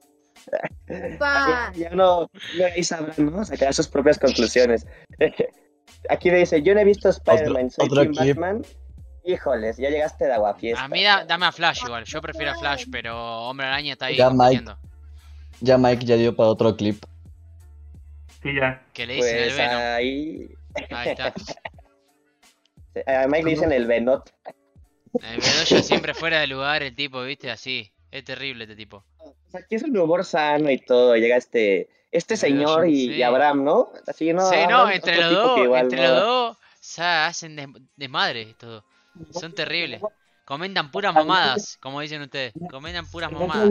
Pa. 1.19 1.71
Ya 1.75 1.89
no, 1.89 2.29
no 2.57 2.65
ahí 2.65 2.83
sabrán, 2.83 3.15
¿no? 3.17 3.43
Sacar 3.45 3.73
sus 3.73 3.87
propias 3.87 4.19
conclusiones. 4.19 4.85
Aquí 6.09 6.29
le 6.29 6.37
dice, 6.39 6.61
yo 6.61 6.75
no 6.75 6.81
he 6.81 6.85
visto 6.85 7.09
Spider-Man, 7.09 7.71
soy 7.71 7.85
otro 7.87 8.03
Team 8.03 8.13
clip. 8.13 8.37
Batman. 8.37 8.61
Híjoles, 9.23 9.77
ya 9.77 9.89
llegaste 9.89 10.25
de 10.25 10.33
aguafiesta. 10.33 10.83
A 10.83 10.87
mí 10.87 11.03
da- 11.03 11.25
dame 11.25 11.47
a 11.47 11.51
Flash 11.51 11.81
igual. 11.83 12.03
Yo 12.05 12.21
prefiero 12.21 12.51
a 12.51 12.55
Flash, 12.55 12.85
pero 12.91 13.17
Hombre 13.49 13.65
Araña 13.65 13.93
está 13.93 14.05
ahí 14.07 14.17
Ya, 14.17 14.29
Mike. 14.29 14.63
Ya 15.61 15.79
Mike 15.79 16.05
ya 16.05 16.15
dio 16.15 16.35
para 16.35 16.49
otro 16.49 16.75
clip. 16.77 17.03
Sí, 18.45 18.53
ya. 18.53 18.85
Que 18.93 19.07
le 19.07 19.15
dicen 19.15 19.37
el 19.37 19.43
Pues 19.45 19.57
Venom. 19.57 19.81
ahí... 19.81 20.49
Ahí 20.91 21.09
está. 21.09 21.33
A 23.23 23.27
Mike 23.27 23.43
le 23.43 23.49
dicen 23.51 23.71
el 23.71 23.87
Venot. 23.87 24.31
El 25.13 25.39
Bedoya 25.41 25.81
siempre 25.81 26.13
fuera 26.13 26.39
de 26.41 26.47
lugar, 26.47 26.83
el 26.83 26.95
tipo, 26.95 27.23
viste, 27.23 27.49
así. 27.49 27.91
Es 28.11 28.23
terrible 28.23 28.65
este 28.65 28.75
tipo. 28.75 29.03
O 29.17 29.33
sea, 29.49 29.61
aquí 29.61 29.75
es 29.75 29.83
un 29.83 29.97
humor 29.97 30.23
sano 30.23 30.69
y 30.69 30.77
todo. 30.77 31.15
Llega 31.17 31.37
este, 31.37 31.89
este 32.11 32.37
señor 32.37 32.87
y, 32.87 33.07
Sí. 33.07 33.11
y 33.15 33.23
Abraham, 33.23 33.63
¿no? 33.63 33.89
Así, 34.07 34.31
¿no? 34.31 34.47
sí, 34.49 34.57
no, 34.69 34.89
entre 34.91 35.17
los 35.17 35.31
dos, 35.33 35.59
igual, 35.59 35.81
entre 35.85 36.03
¿no? 36.03 36.13
los 36.13 36.21
dos, 36.21 36.57
se 36.79 37.01
hacen 37.01 37.55
de, 37.55 37.67
desmadre 37.95 38.53
todo. 38.59 38.85
Son 39.31 39.53
terribles. 39.55 40.01
Comentan 40.45 40.91
puras 40.91 41.13
mamadas, 41.15 41.77
como 41.81 41.99
dicen 41.99 42.21
ustedes. 42.21 42.53
Comentan 42.69 43.09
puras 43.09 43.31
El 43.31 43.37
mamadas. 43.39 43.69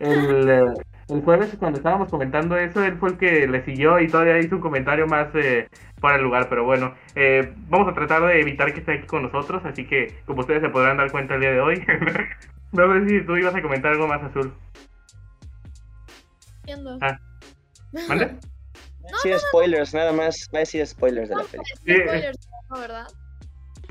el, 0.00 0.50
eh, 0.50 0.64
el 1.08 1.22
jueves, 1.22 1.54
cuando 1.58 1.78
estábamos 1.78 2.08
comentando 2.10 2.56
eso, 2.56 2.82
él 2.84 2.98
fue 2.98 3.10
el 3.10 3.18
que 3.18 3.46
le 3.48 3.64
siguió 3.64 3.98
y 4.00 4.08
todavía 4.08 4.38
hizo 4.38 4.56
un 4.56 4.60
comentario 4.62 5.06
más 5.06 5.28
eh, 5.34 5.68
para 6.00 6.16
el 6.16 6.22
lugar. 6.22 6.48
Pero 6.48 6.64
bueno, 6.64 6.94
eh, 7.14 7.52
vamos 7.68 7.88
a 7.88 7.94
tratar 7.94 8.22
de 8.26 8.40
evitar 8.40 8.72
que 8.72 8.80
esté 8.80 8.92
aquí 8.98 9.06
con 9.06 9.22
nosotros. 9.22 9.62
Así 9.64 9.86
que, 9.86 10.20
como 10.26 10.40
ustedes 10.40 10.60
se 10.62 10.68
podrán 10.68 10.96
dar 10.98 11.10
cuenta 11.10 11.34
el 11.34 11.40
día 11.40 11.52
de 11.52 11.60
hoy, 11.60 11.84
no 12.72 12.92
sé 12.92 13.08
si 13.08 13.24
tú 13.26 13.36
ibas 13.36 13.54
a 13.54 13.62
comentar 13.62 13.92
algo 13.92 14.06
más 14.06 14.22
azul. 14.22 14.52
Entiendo. 16.60 16.98
Ah. 17.00 17.18
¿Mande? 18.08 18.36
Sí, 19.22 19.30
spoilers, 19.48 19.94
nada 19.94 20.12
más. 20.12 20.50
Va 20.54 20.58
a 20.58 20.60
decir 20.60 20.86
spoilers 20.86 21.30
de 21.30 21.34
la 21.36 21.40
No, 21.42 21.48
película. 21.48 21.72
es 21.72 21.96
Sí. 21.96 22.02
spoilers, 22.04 22.48
no, 22.68 22.78
¿verdad? 22.78 23.06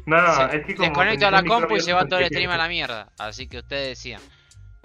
No, 0.06 0.22
no, 0.22 0.34
Se- 0.52 0.58
es 0.58 0.66
que 0.68 0.76
como. 0.76 0.88
Desconecto 0.90 1.26
a 1.28 1.32
la 1.32 1.44
compu 1.44 1.76
y 1.76 1.80
se 1.80 1.92
va 1.92 2.06
todo 2.06 2.20
el 2.20 2.28
stream 2.28 2.52
a 2.52 2.58
la 2.58 2.68
mierda. 2.68 3.10
Así 3.18 3.48
que 3.48 3.58
ustedes 3.58 3.88
decían. 3.88 4.22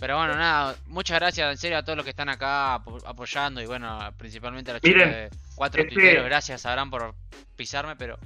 Pero 0.02 0.16
bueno, 0.16 0.34
nada, 0.34 0.74
muchas 0.88 1.20
gracias 1.20 1.48
en 1.48 1.56
serio 1.56 1.78
a 1.78 1.84
todos 1.84 1.94
los 1.96 2.04
que 2.04 2.10
están 2.10 2.28
acá 2.28 2.74
apo- 2.74 2.98
apoyando 3.06 3.62
y 3.62 3.66
bueno, 3.66 4.00
principalmente 4.18 4.72
a 4.72 4.74
los 4.74 4.82
chicos 4.82 5.00
de 5.00 5.30
Cuatro 5.54 5.80
este- 5.80 5.94
Tuiteros. 5.94 6.24
Gracias, 6.24 6.66
Abraham, 6.66 6.90
por 6.90 7.14
pisarme, 7.54 7.94
pero 7.94 8.18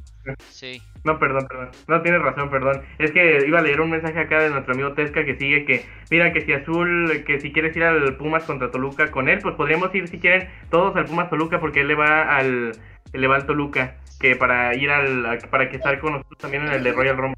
sí. 0.48 0.80
No, 1.04 1.18
perdón, 1.18 1.46
perdón. 1.46 1.70
No, 1.86 2.00
tienes 2.00 2.22
razón, 2.22 2.48
perdón. 2.48 2.82
Es 2.98 3.10
que 3.12 3.44
iba 3.46 3.58
a 3.58 3.62
leer 3.62 3.82
un 3.82 3.90
mensaje 3.90 4.18
acá 4.18 4.38
de 4.38 4.48
nuestro 4.48 4.72
amigo 4.72 4.94
Tesca 4.94 5.22
que 5.26 5.36
sigue 5.36 5.66
que, 5.66 5.86
mira, 6.10 6.32
que 6.32 6.40
si 6.46 6.54
Azul, 6.54 7.24
que 7.26 7.40
si 7.40 7.52
quieres 7.52 7.76
ir 7.76 7.84
al 7.84 8.16
Pumas 8.16 8.44
contra 8.44 8.70
Toluca 8.70 9.10
con 9.10 9.28
él, 9.28 9.40
pues 9.42 9.54
podríamos 9.54 9.94
ir 9.94 10.08
si 10.08 10.18
quieren 10.18 10.48
todos 10.70 10.96
al 10.96 11.04
Pumas 11.04 11.28
Toluca 11.28 11.60
porque 11.60 11.82
él 11.82 11.88
le 11.88 11.94
va 11.94 12.38
al, 12.38 12.72
le 13.12 13.26
va 13.26 13.36
al 13.36 13.44
Toluca, 13.44 13.96
que 14.18 14.34
para 14.34 14.74
ir 14.74 14.88
al, 14.90 15.40
para 15.50 15.68
que 15.68 15.76
estar 15.76 16.00
con 16.00 16.14
nosotros 16.14 16.38
también 16.38 16.66
en 16.68 16.72
el 16.72 16.82
de 16.82 16.92
Royal 16.92 17.18
Rumble. 17.18 17.36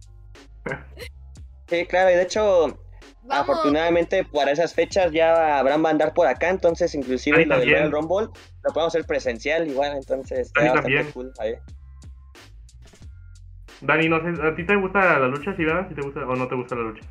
Sí, 1.66 1.86
claro, 1.86 2.10
y 2.10 2.15
de 2.15 2.23
hecho, 2.23 2.78
Vamos. 3.29 3.49
afortunadamente 3.49 4.25
para 4.25 4.51
esas 4.53 4.75
fechas 4.75 5.13
ya 5.13 5.59
Abraham 5.59 5.85
va 5.85 5.89
a 5.89 5.93
andar 5.93 6.15
por 6.15 6.27
acá, 6.27 6.49
entonces 6.49 6.95
inclusive 6.95 7.39
Ahí 7.39 7.45
lo 7.45 7.57
del 7.57 7.61
también. 7.61 7.91
Royal 7.91 7.93
Rumble 7.93 8.41
lo 8.63 8.73
podemos 8.73 8.95
hacer 8.95 9.07
presencial 9.07 9.69
igual, 9.69 9.97
entonces 9.97 10.41
está 10.41 10.63
bastante 10.63 10.83
también. 10.83 11.13
cool. 11.13 11.33
ahí. 11.39 11.55
Dani, 13.81 14.09
no 14.09 14.21
sé, 14.21 14.43
¿a 14.43 14.55
ti 14.57 14.65
te 14.67 14.75
gusta 14.75 15.19
la 15.19 15.29
lucha, 15.29 15.55
si 15.55 15.65
verdad? 15.65 15.89
¿Si 15.89 15.95
te 15.95 16.03
gusta 16.03 16.21
o 16.27 16.35
no 16.35 16.49
te 16.49 16.55
gusta 16.55 16.75
la 16.75 16.83
lucha? 16.83 17.03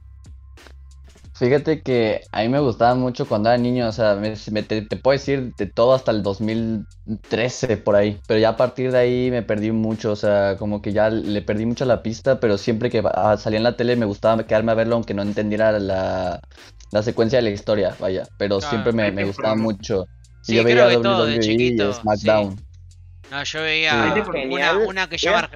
Fíjate 1.40 1.84
que 1.84 2.22
a 2.32 2.42
mí 2.42 2.50
me 2.50 2.60
gustaba 2.60 2.96
mucho 2.96 3.28
cuando 3.28 3.50
era 3.50 3.60
niño, 3.60 3.88
o 3.88 3.92
sea, 3.92 4.16
me, 4.16 4.34
me- 4.52 4.64
te, 4.64 4.82
te 4.82 4.98
puedo 4.98 5.14
decir 5.14 5.54
de 5.56 5.68
todo 5.68 5.94
hasta 5.94 6.10
el 6.12 6.24
2013 6.24 7.78
por 7.78 7.96
ahí, 7.96 8.20
pero 8.28 8.40
ya 8.40 8.50
a 8.50 8.58
partir 8.58 8.92
de 8.92 8.98
ahí 8.98 9.30
me 9.30 9.44
perdí 9.44 9.72
mucho, 9.72 10.12
o 10.14 10.16
sea, 10.16 10.56
como 10.58 10.82
que 10.82 10.94
ya 10.94 11.12
le 11.12 11.44
perdí 11.44 11.68
mucho 11.68 11.86
la 11.86 12.02
pista, 12.02 12.40
pero 12.40 12.58
siempre 12.58 12.90
que 12.90 13.04
ah, 13.14 13.38
salía 13.38 13.58
en 13.58 13.64
la 13.66 13.78
tele 13.78 13.96
me 13.96 14.08
gustaba 14.08 14.48
quedarme 14.48 14.72
a 14.72 14.76
verlo 14.76 14.96
aunque 14.96 15.14
no 15.14 15.22
entendiera 15.22 15.78
la, 15.80 16.40
la 16.92 17.04
secuencia 17.04 17.38
de 17.38 17.44
la 17.44 17.52
historia, 17.52 17.96
vaya, 18.00 18.28
pero 18.38 18.60
Claro, 18.60 18.62
siempre 18.62 18.92
me, 18.92 19.12
me 19.12 19.24
gustaba 19.24 19.56
mucho. 19.56 20.06
Y 20.48 20.56
Sí, 20.56 20.56
yo 20.56 20.66
creo 20.68 20.88
veía 20.88 20.88
que 20.88 20.98
todo 20.98 21.26
de 21.26 21.38
WWE 21.38 21.88
y 21.90 21.94
chiquito. 21.94 21.94
SmackDown. 21.94 22.56
sí. 22.56 22.58
No, 23.30 23.44
yo 23.44 23.62
veía 23.64 24.32
Sí. 24.32 24.40
una, 24.50 24.80
una 24.80 25.10
que 25.10 25.18
llama 25.18 25.50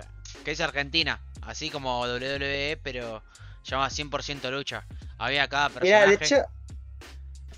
que 0.44 0.52
es 0.52 0.60
Argentina, 0.62 1.22
así 1.41 1.70
como 1.72 2.02
WWE, 2.08 2.78
pero 2.84 3.24
llama 3.64 3.90
100% 3.90 4.52
lucha. 4.52 4.88
Había 5.22 5.48
cada 5.48 5.69
Mira, 5.81 6.07
de 6.07 6.15
hecho, 6.15 6.38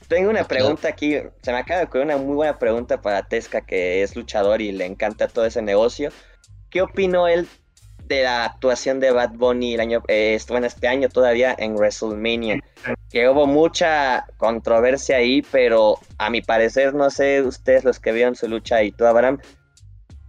tengo 0.09 0.29
una 0.29 0.43
pregunta 0.43 0.89
aquí, 0.89 1.15
se 1.41 1.51
me 1.53 1.59
acaba 1.59 1.79
de 1.79 1.85
ocurrir 1.85 2.07
una 2.07 2.17
muy 2.17 2.35
buena 2.35 2.59
pregunta 2.59 3.01
para 3.01 3.23
Tesca, 3.23 3.61
que 3.61 4.03
es 4.03 4.17
luchador 4.17 4.61
y 4.61 4.73
le 4.73 4.85
encanta 4.85 5.29
todo 5.29 5.45
ese 5.45 5.61
negocio. 5.61 6.11
¿Qué 6.69 6.81
opinó 6.81 7.29
él 7.29 7.47
de 8.03 8.23
la 8.23 8.43
actuación 8.43 8.99
de 8.99 9.11
Bad 9.11 9.35
Bunny 9.35 9.75
el 9.75 9.79
año, 9.79 10.03
eh, 10.09 10.33
este- 10.35 10.51
bueno, 10.51 10.67
este 10.67 10.89
año 10.89 11.07
todavía 11.07 11.55
en 11.57 11.75
WrestleMania? 11.77 12.59
Que 13.09 13.29
hubo 13.29 13.47
mucha 13.47 14.25
controversia 14.35 15.15
ahí, 15.15 15.41
pero 15.41 15.99
a 16.17 16.29
mi 16.29 16.41
parecer, 16.41 16.93
no 16.93 17.09
sé 17.09 17.43
ustedes 17.43 17.85
los 17.85 17.97
que 17.97 18.11
vieron 18.11 18.35
su 18.35 18.49
lucha 18.49 18.83
y 18.83 18.91
tú, 18.91 19.05
Abraham, 19.05 19.39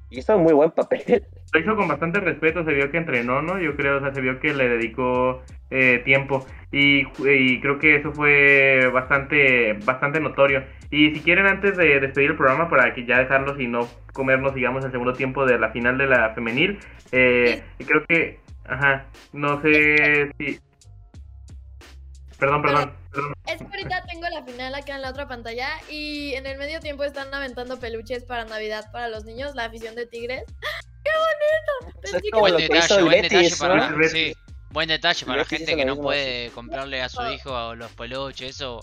hizo 0.09 0.37
un 0.37 0.45
muy 0.45 0.53
buen 0.53 0.71
papel. 0.71 1.27
Lo 1.55 1.61
hizo 1.61 1.77
con 1.77 1.87
bastante 1.87 2.19
respeto, 2.19 2.65
se 2.65 2.75
vio 2.75 2.91
que 2.91 2.97
entrenó, 2.97 3.41
¿no? 3.41 3.61
Yo 3.61 3.77
creo, 3.77 3.99
o 3.99 4.01
sea, 4.01 4.13
se 4.13 4.21
vio 4.21 4.41
que 4.41 4.53
le 4.53 4.69
dedicó 4.69 5.41
eh, 5.71 6.03
tiempo 6.05 6.45
y, 6.73 7.07
y 7.19 7.61
creo 7.61 7.79
que 7.79 7.95
eso 7.95 8.13
fue 8.13 8.91
bastante 8.93 9.75
bastante 9.85 10.19
notorio. 10.19 10.65
Y 10.91 11.15
si 11.15 11.21
quieren, 11.21 11.47
antes 11.47 11.77
de 11.77 12.01
despedir 12.01 12.33
el 12.33 12.37
programa, 12.37 12.69
para 12.69 12.93
que 12.93 13.07
ya 13.07 13.21
dejarlos 13.21 13.61
y 13.61 13.69
no 13.69 13.89
comernos, 14.13 14.53
digamos, 14.53 14.85
el 14.85 14.91
segundo 14.91 15.13
tiempo 15.13 15.47
de 15.47 15.61
la 15.61 15.71
final 15.71 15.97
de 15.97 16.09
la 16.09 16.35
femenil, 16.35 16.81
eh, 17.13 17.63
creo 17.87 18.05
que, 18.09 18.41
ajá, 18.65 19.07
no 19.33 19.63
sé 19.63 20.33
si... 20.37 20.59
Perdón, 22.37 22.63
perdón, 22.63 22.93
perdón. 23.13 23.33
Es 23.47 23.59
que 23.59 23.65
ahorita 23.65 24.03
tengo 24.11 24.29
la 24.29 24.43
final 24.43 24.75
acá 24.75 24.97
en 24.97 25.03
la 25.03 25.11
otra 25.11 25.29
pantalla 25.29 25.69
y 25.89 26.35
en 26.35 26.47
el 26.47 26.59
medio 26.59 26.81
tiempo 26.81 27.05
están 27.05 27.33
aventando 27.33 27.79
peluches 27.79 28.25
para 28.25 28.45
Navidad 28.45 28.91
para 28.91 29.09
los 29.09 29.25
niños, 29.25 29.55
la 29.55 29.67
afición 29.67 29.95
de 29.95 30.07
Tigres. 30.07 30.43
¡Qué 31.05 31.11
bonito! 31.19 32.01
Pensé 32.01 32.23
que 32.23 32.39
Buen 32.39 32.57
detalle, 32.57 33.03
buen 33.03 33.23
detalle 33.23 33.57
para 33.57 33.75
¿no? 33.77 33.99
la, 33.99 34.09
sí, 34.09 34.35
buen 34.71 34.89
detalle 34.89 35.27
para 35.27 35.37
la 35.39 35.45
Betis 35.45 35.59
gente 35.59 35.77
que 35.77 35.85
no 35.85 35.97
puede 35.97 36.51
comprarle 36.51 37.03
a 37.03 37.09
su 37.09 37.23
hijo 37.27 37.75
los 37.75 37.93
peluches, 37.93 38.51
eso 38.51 38.81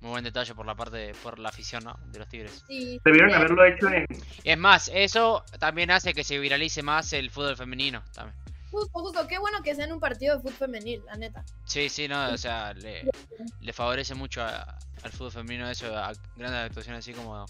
muy 0.00 0.10
buen 0.10 0.24
detalle 0.24 0.54
por 0.54 0.66
la 0.66 0.74
parte 0.74 0.96
de, 0.96 1.14
por 1.14 1.38
la 1.38 1.48
afición, 1.48 1.84
¿no? 1.84 1.96
de 2.06 2.18
los 2.18 2.28
Tigres. 2.28 2.64
sí. 2.66 3.00
Debieron 3.04 3.32
haberlo 3.34 3.64
hecho 3.64 3.88
en... 3.88 4.06
Es 4.44 4.58
más, 4.58 4.90
eso 4.92 5.44
también 5.58 5.90
hace 5.90 6.12
que 6.12 6.24
se 6.24 6.38
viralice 6.38 6.82
más 6.82 7.12
el 7.12 7.30
fútbol 7.30 7.56
femenino 7.56 8.02
también. 8.12 8.36
Justo, 8.70 8.90
justo, 9.00 9.26
qué 9.28 9.38
bueno 9.38 9.58
que 9.62 9.74
sea 9.74 9.84
en 9.86 9.92
un 9.92 10.00
partido 10.00 10.36
de 10.36 10.42
fútbol 10.42 10.54
femenil, 10.54 11.02
la 11.06 11.16
neta. 11.16 11.44
Sí, 11.64 11.88
sí, 11.88 12.08
no, 12.08 12.30
o 12.32 12.36
sea, 12.38 12.72
le, 12.74 13.08
le 13.60 13.72
favorece 13.72 14.14
mucho 14.14 14.42
a- 14.42 14.78
al 15.02 15.12
fútbol 15.12 15.32
femenino 15.32 15.68
eso, 15.68 15.86
a 15.96 16.12
grandes 16.36 16.60
actuaciones 16.66 17.00
así 17.00 17.12
como 17.12 17.46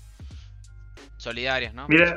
solidarias, 1.18 1.74
¿no? 1.74 1.86
Mira. 1.88 2.14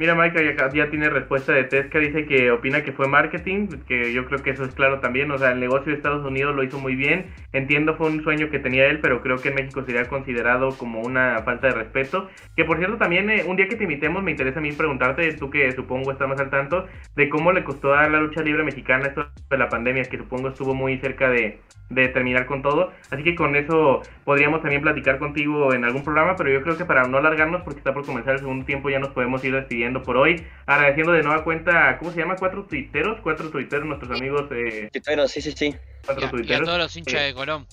Mira, 0.00 0.14
Mike, 0.14 0.56
ya, 0.72 0.88
tiene 0.88 1.10
respuesta 1.10 1.52
de 1.52 1.64
Tesca, 1.64 1.98
dice 1.98 2.24
que 2.24 2.50
opina 2.50 2.82
que 2.82 2.90
fue 2.90 3.06
marketing, 3.06 3.68
que 3.86 4.14
yo 4.14 4.24
creo 4.24 4.42
que 4.42 4.48
eso 4.48 4.64
es 4.64 4.74
claro 4.74 4.98
también, 5.00 5.30
o 5.30 5.36
sea, 5.36 5.52
el 5.52 5.60
negocio 5.60 5.92
de 5.92 5.98
Estados 5.98 6.24
Unidos 6.24 6.56
lo 6.56 6.62
hizo 6.62 6.78
muy 6.78 6.94
bien, 6.94 7.26
entiendo 7.52 7.94
fue 7.96 8.06
un 8.06 8.22
sueño 8.22 8.48
que 8.48 8.58
tenía 8.58 8.86
él, 8.86 9.00
pero 9.00 9.20
creo 9.20 9.36
que 9.36 9.50
en 9.50 9.56
México 9.56 9.84
sería 9.84 10.08
considerado 10.08 10.70
como 10.78 11.02
una 11.02 11.42
falta 11.44 11.66
de 11.66 11.74
respeto, 11.74 12.30
que 12.56 12.64
por 12.64 12.78
cierto 12.78 12.96
también 12.96 13.28
eh, 13.28 13.44
un 13.46 13.56
día 13.56 13.68
que 13.68 13.76
te 13.76 13.82
invitemos 13.82 14.22
me 14.22 14.30
interesa 14.30 14.60
a 14.60 14.62
mí 14.62 14.72
preguntarte, 14.72 15.34
tú 15.34 15.50
que 15.50 15.70
supongo 15.72 16.12
estás 16.12 16.30
más 16.30 16.40
al 16.40 16.48
tanto, 16.48 16.86
de 17.14 17.28
cómo 17.28 17.52
le 17.52 17.62
costó 17.62 17.92
a 17.92 18.08
la 18.08 18.20
lucha 18.20 18.40
libre 18.40 18.64
mexicana 18.64 19.08
esto 19.08 19.26
de 19.50 19.58
la 19.58 19.68
pandemia, 19.68 20.04
que 20.04 20.16
supongo 20.16 20.48
estuvo 20.48 20.72
muy 20.72 20.96
cerca 20.96 21.28
de, 21.28 21.60
de 21.90 22.08
terminar 22.08 22.46
con 22.46 22.62
todo. 22.62 22.92
Así 23.10 23.22
que 23.22 23.34
con 23.34 23.56
eso 23.56 24.00
podríamos 24.24 24.62
también 24.62 24.80
platicar 24.80 25.18
contigo 25.18 25.74
en 25.74 25.84
algún 25.84 26.04
programa, 26.04 26.36
pero 26.36 26.50
yo 26.50 26.62
creo 26.62 26.78
que 26.78 26.84
para 26.84 27.06
no 27.06 27.18
alargarnos, 27.18 27.62
porque 27.62 27.78
está 27.78 27.92
por 27.92 28.06
comenzar 28.06 28.34
el 28.34 28.40
segundo 28.40 28.64
tiempo, 28.64 28.88
ya 28.88 28.98
nos 28.98 29.10
podemos 29.10 29.44
ir 29.44 29.54
despidiendo 29.54 29.89
por 29.98 30.16
hoy. 30.16 30.46
Agradeciendo 30.66 31.12
de 31.12 31.22
nueva 31.22 31.44
cuenta, 31.44 31.98
¿cómo 31.98 32.12
se 32.12 32.20
llama? 32.20 32.36
Cuatro 32.36 32.64
tuiteros, 32.64 33.18
cuatro 33.22 33.50
tuiteros, 33.50 33.86
nuestros 33.86 34.18
amigos. 34.18 34.46
Eh, 34.52 34.88
tuiteros, 34.92 35.30
sí, 35.30 35.42
sí, 35.42 35.52
sí. 35.52 35.74
Cuatro 36.06 36.26
y, 36.26 36.30
tuiteros. 36.30 36.60
y 36.60 36.62
a 36.62 36.64
todos 36.64 36.78
los 36.78 36.96
hinchas 36.96 37.22
de 37.22 37.34
Colón. 37.34 37.66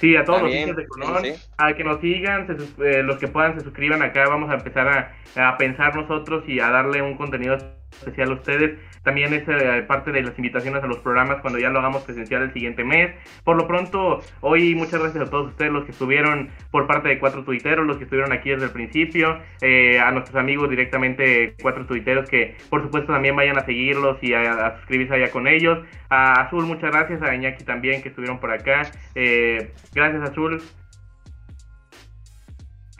Sí, 0.00 0.16
a 0.16 0.24
todos 0.24 0.42
los 0.42 0.52
hinchas 0.52 0.76
de 0.76 0.86
Colón, 0.86 1.24
a 1.58 1.74
que 1.74 1.84
nos 1.84 2.00
sigan, 2.00 2.56
eh, 2.84 3.02
los 3.02 3.18
que 3.18 3.28
puedan 3.28 3.58
se 3.58 3.64
suscriban 3.64 4.02
acá, 4.02 4.28
vamos 4.28 4.50
a 4.50 4.54
empezar 4.54 4.88
a, 4.88 5.48
a 5.48 5.56
pensar 5.58 5.94
nosotros 5.94 6.44
y 6.48 6.58
a 6.58 6.70
darle 6.70 7.02
un 7.02 7.16
contenido 7.16 7.56
especial 7.92 8.30
a 8.30 8.34
ustedes. 8.34 8.78
También 9.02 9.32
es 9.34 9.42
eh, 9.48 9.84
parte 9.86 10.12
de 10.12 10.22
las 10.22 10.36
invitaciones 10.38 10.82
a 10.82 10.86
los 10.86 10.98
programas 10.98 11.40
cuando 11.40 11.58
ya 11.58 11.70
lo 11.70 11.80
hagamos 11.80 12.02
presencial 12.02 12.42
el 12.42 12.52
siguiente 12.52 12.84
mes. 12.84 13.12
Por 13.44 13.56
lo 13.56 13.66
pronto, 13.66 14.20
hoy 14.40 14.74
muchas 14.74 15.00
gracias 15.00 15.26
a 15.26 15.30
todos 15.30 15.48
ustedes 15.48 15.72
los 15.72 15.84
que 15.84 15.90
estuvieron 15.90 16.50
por 16.70 16.86
parte 16.86 17.08
de 17.08 17.18
Cuatro 17.18 17.44
Tuiteros, 17.44 17.86
los 17.86 17.96
que 17.96 18.04
estuvieron 18.04 18.32
aquí 18.32 18.50
desde 18.50 18.66
el 18.66 18.70
principio, 18.70 19.38
eh, 19.60 19.98
a 19.98 20.10
nuestros 20.12 20.36
amigos 20.36 20.70
directamente 20.70 21.54
Cuatro 21.60 21.86
Tuiteros 21.86 22.28
que 22.28 22.56
por 22.70 22.82
supuesto 22.82 23.12
también 23.12 23.34
vayan 23.34 23.58
a 23.58 23.64
seguirlos 23.64 24.18
y 24.22 24.34
a, 24.34 24.76
suscribirse 24.76 25.14
allá 25.14 25.30
con 25.30 25.48
ellos. 25.48 25.78
A 26.08 26.42
Azul, 26.42 26.66
muchas 26.66 26.90
gracias, 26.92 27.22
a 27.22 27.34
Iñaki 27.34 27.64
también 27.64 28.02
que 28.02 28.10
estuvieron 28.10 28.38
por 28.38 28.52
acá. 28.52 28.82
Eh, 29.14 29.72
gracias 29.94 30.30
Azul. 30.30 30.62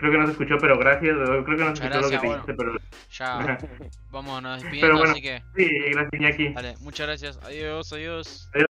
Creo 0.02 0.10
que 0.10 0.18
no 0.18 0.26
se 0.26 0.32
escuchó, 0.32 0.58
pero 0.58 0.76
gracias. 0.80 1.14
Creo 1.14 1.44
que 1.44 1.64
no 1.64 1.76
se 1.76 1.84
escuchó 1.84 2.00
lo 2.00 2.10
que 2.10 2.18
te 2.18 2.26
dijiste, 2.26 2.54
pero. 2.54 2.76
Ya. 3.16 3.58
Vamos, 4.10 4.42
nos 4.42 4.60
despidiendo, 4.60 4.98
bueno, 4.98 5.12
así 5.12 5.22
que. 5.22 5.40
Sí, 5.54 5.68
gracias, 5.92 6.12
Iñaki. 6.20 6.48
Vale, 6.48 6.74
muchas 6.80 7.06
gracias. 7.06 7.38
Adiós, 7.44 7.92
adiós. 7.92 7.92
adiós. 7.92 8.50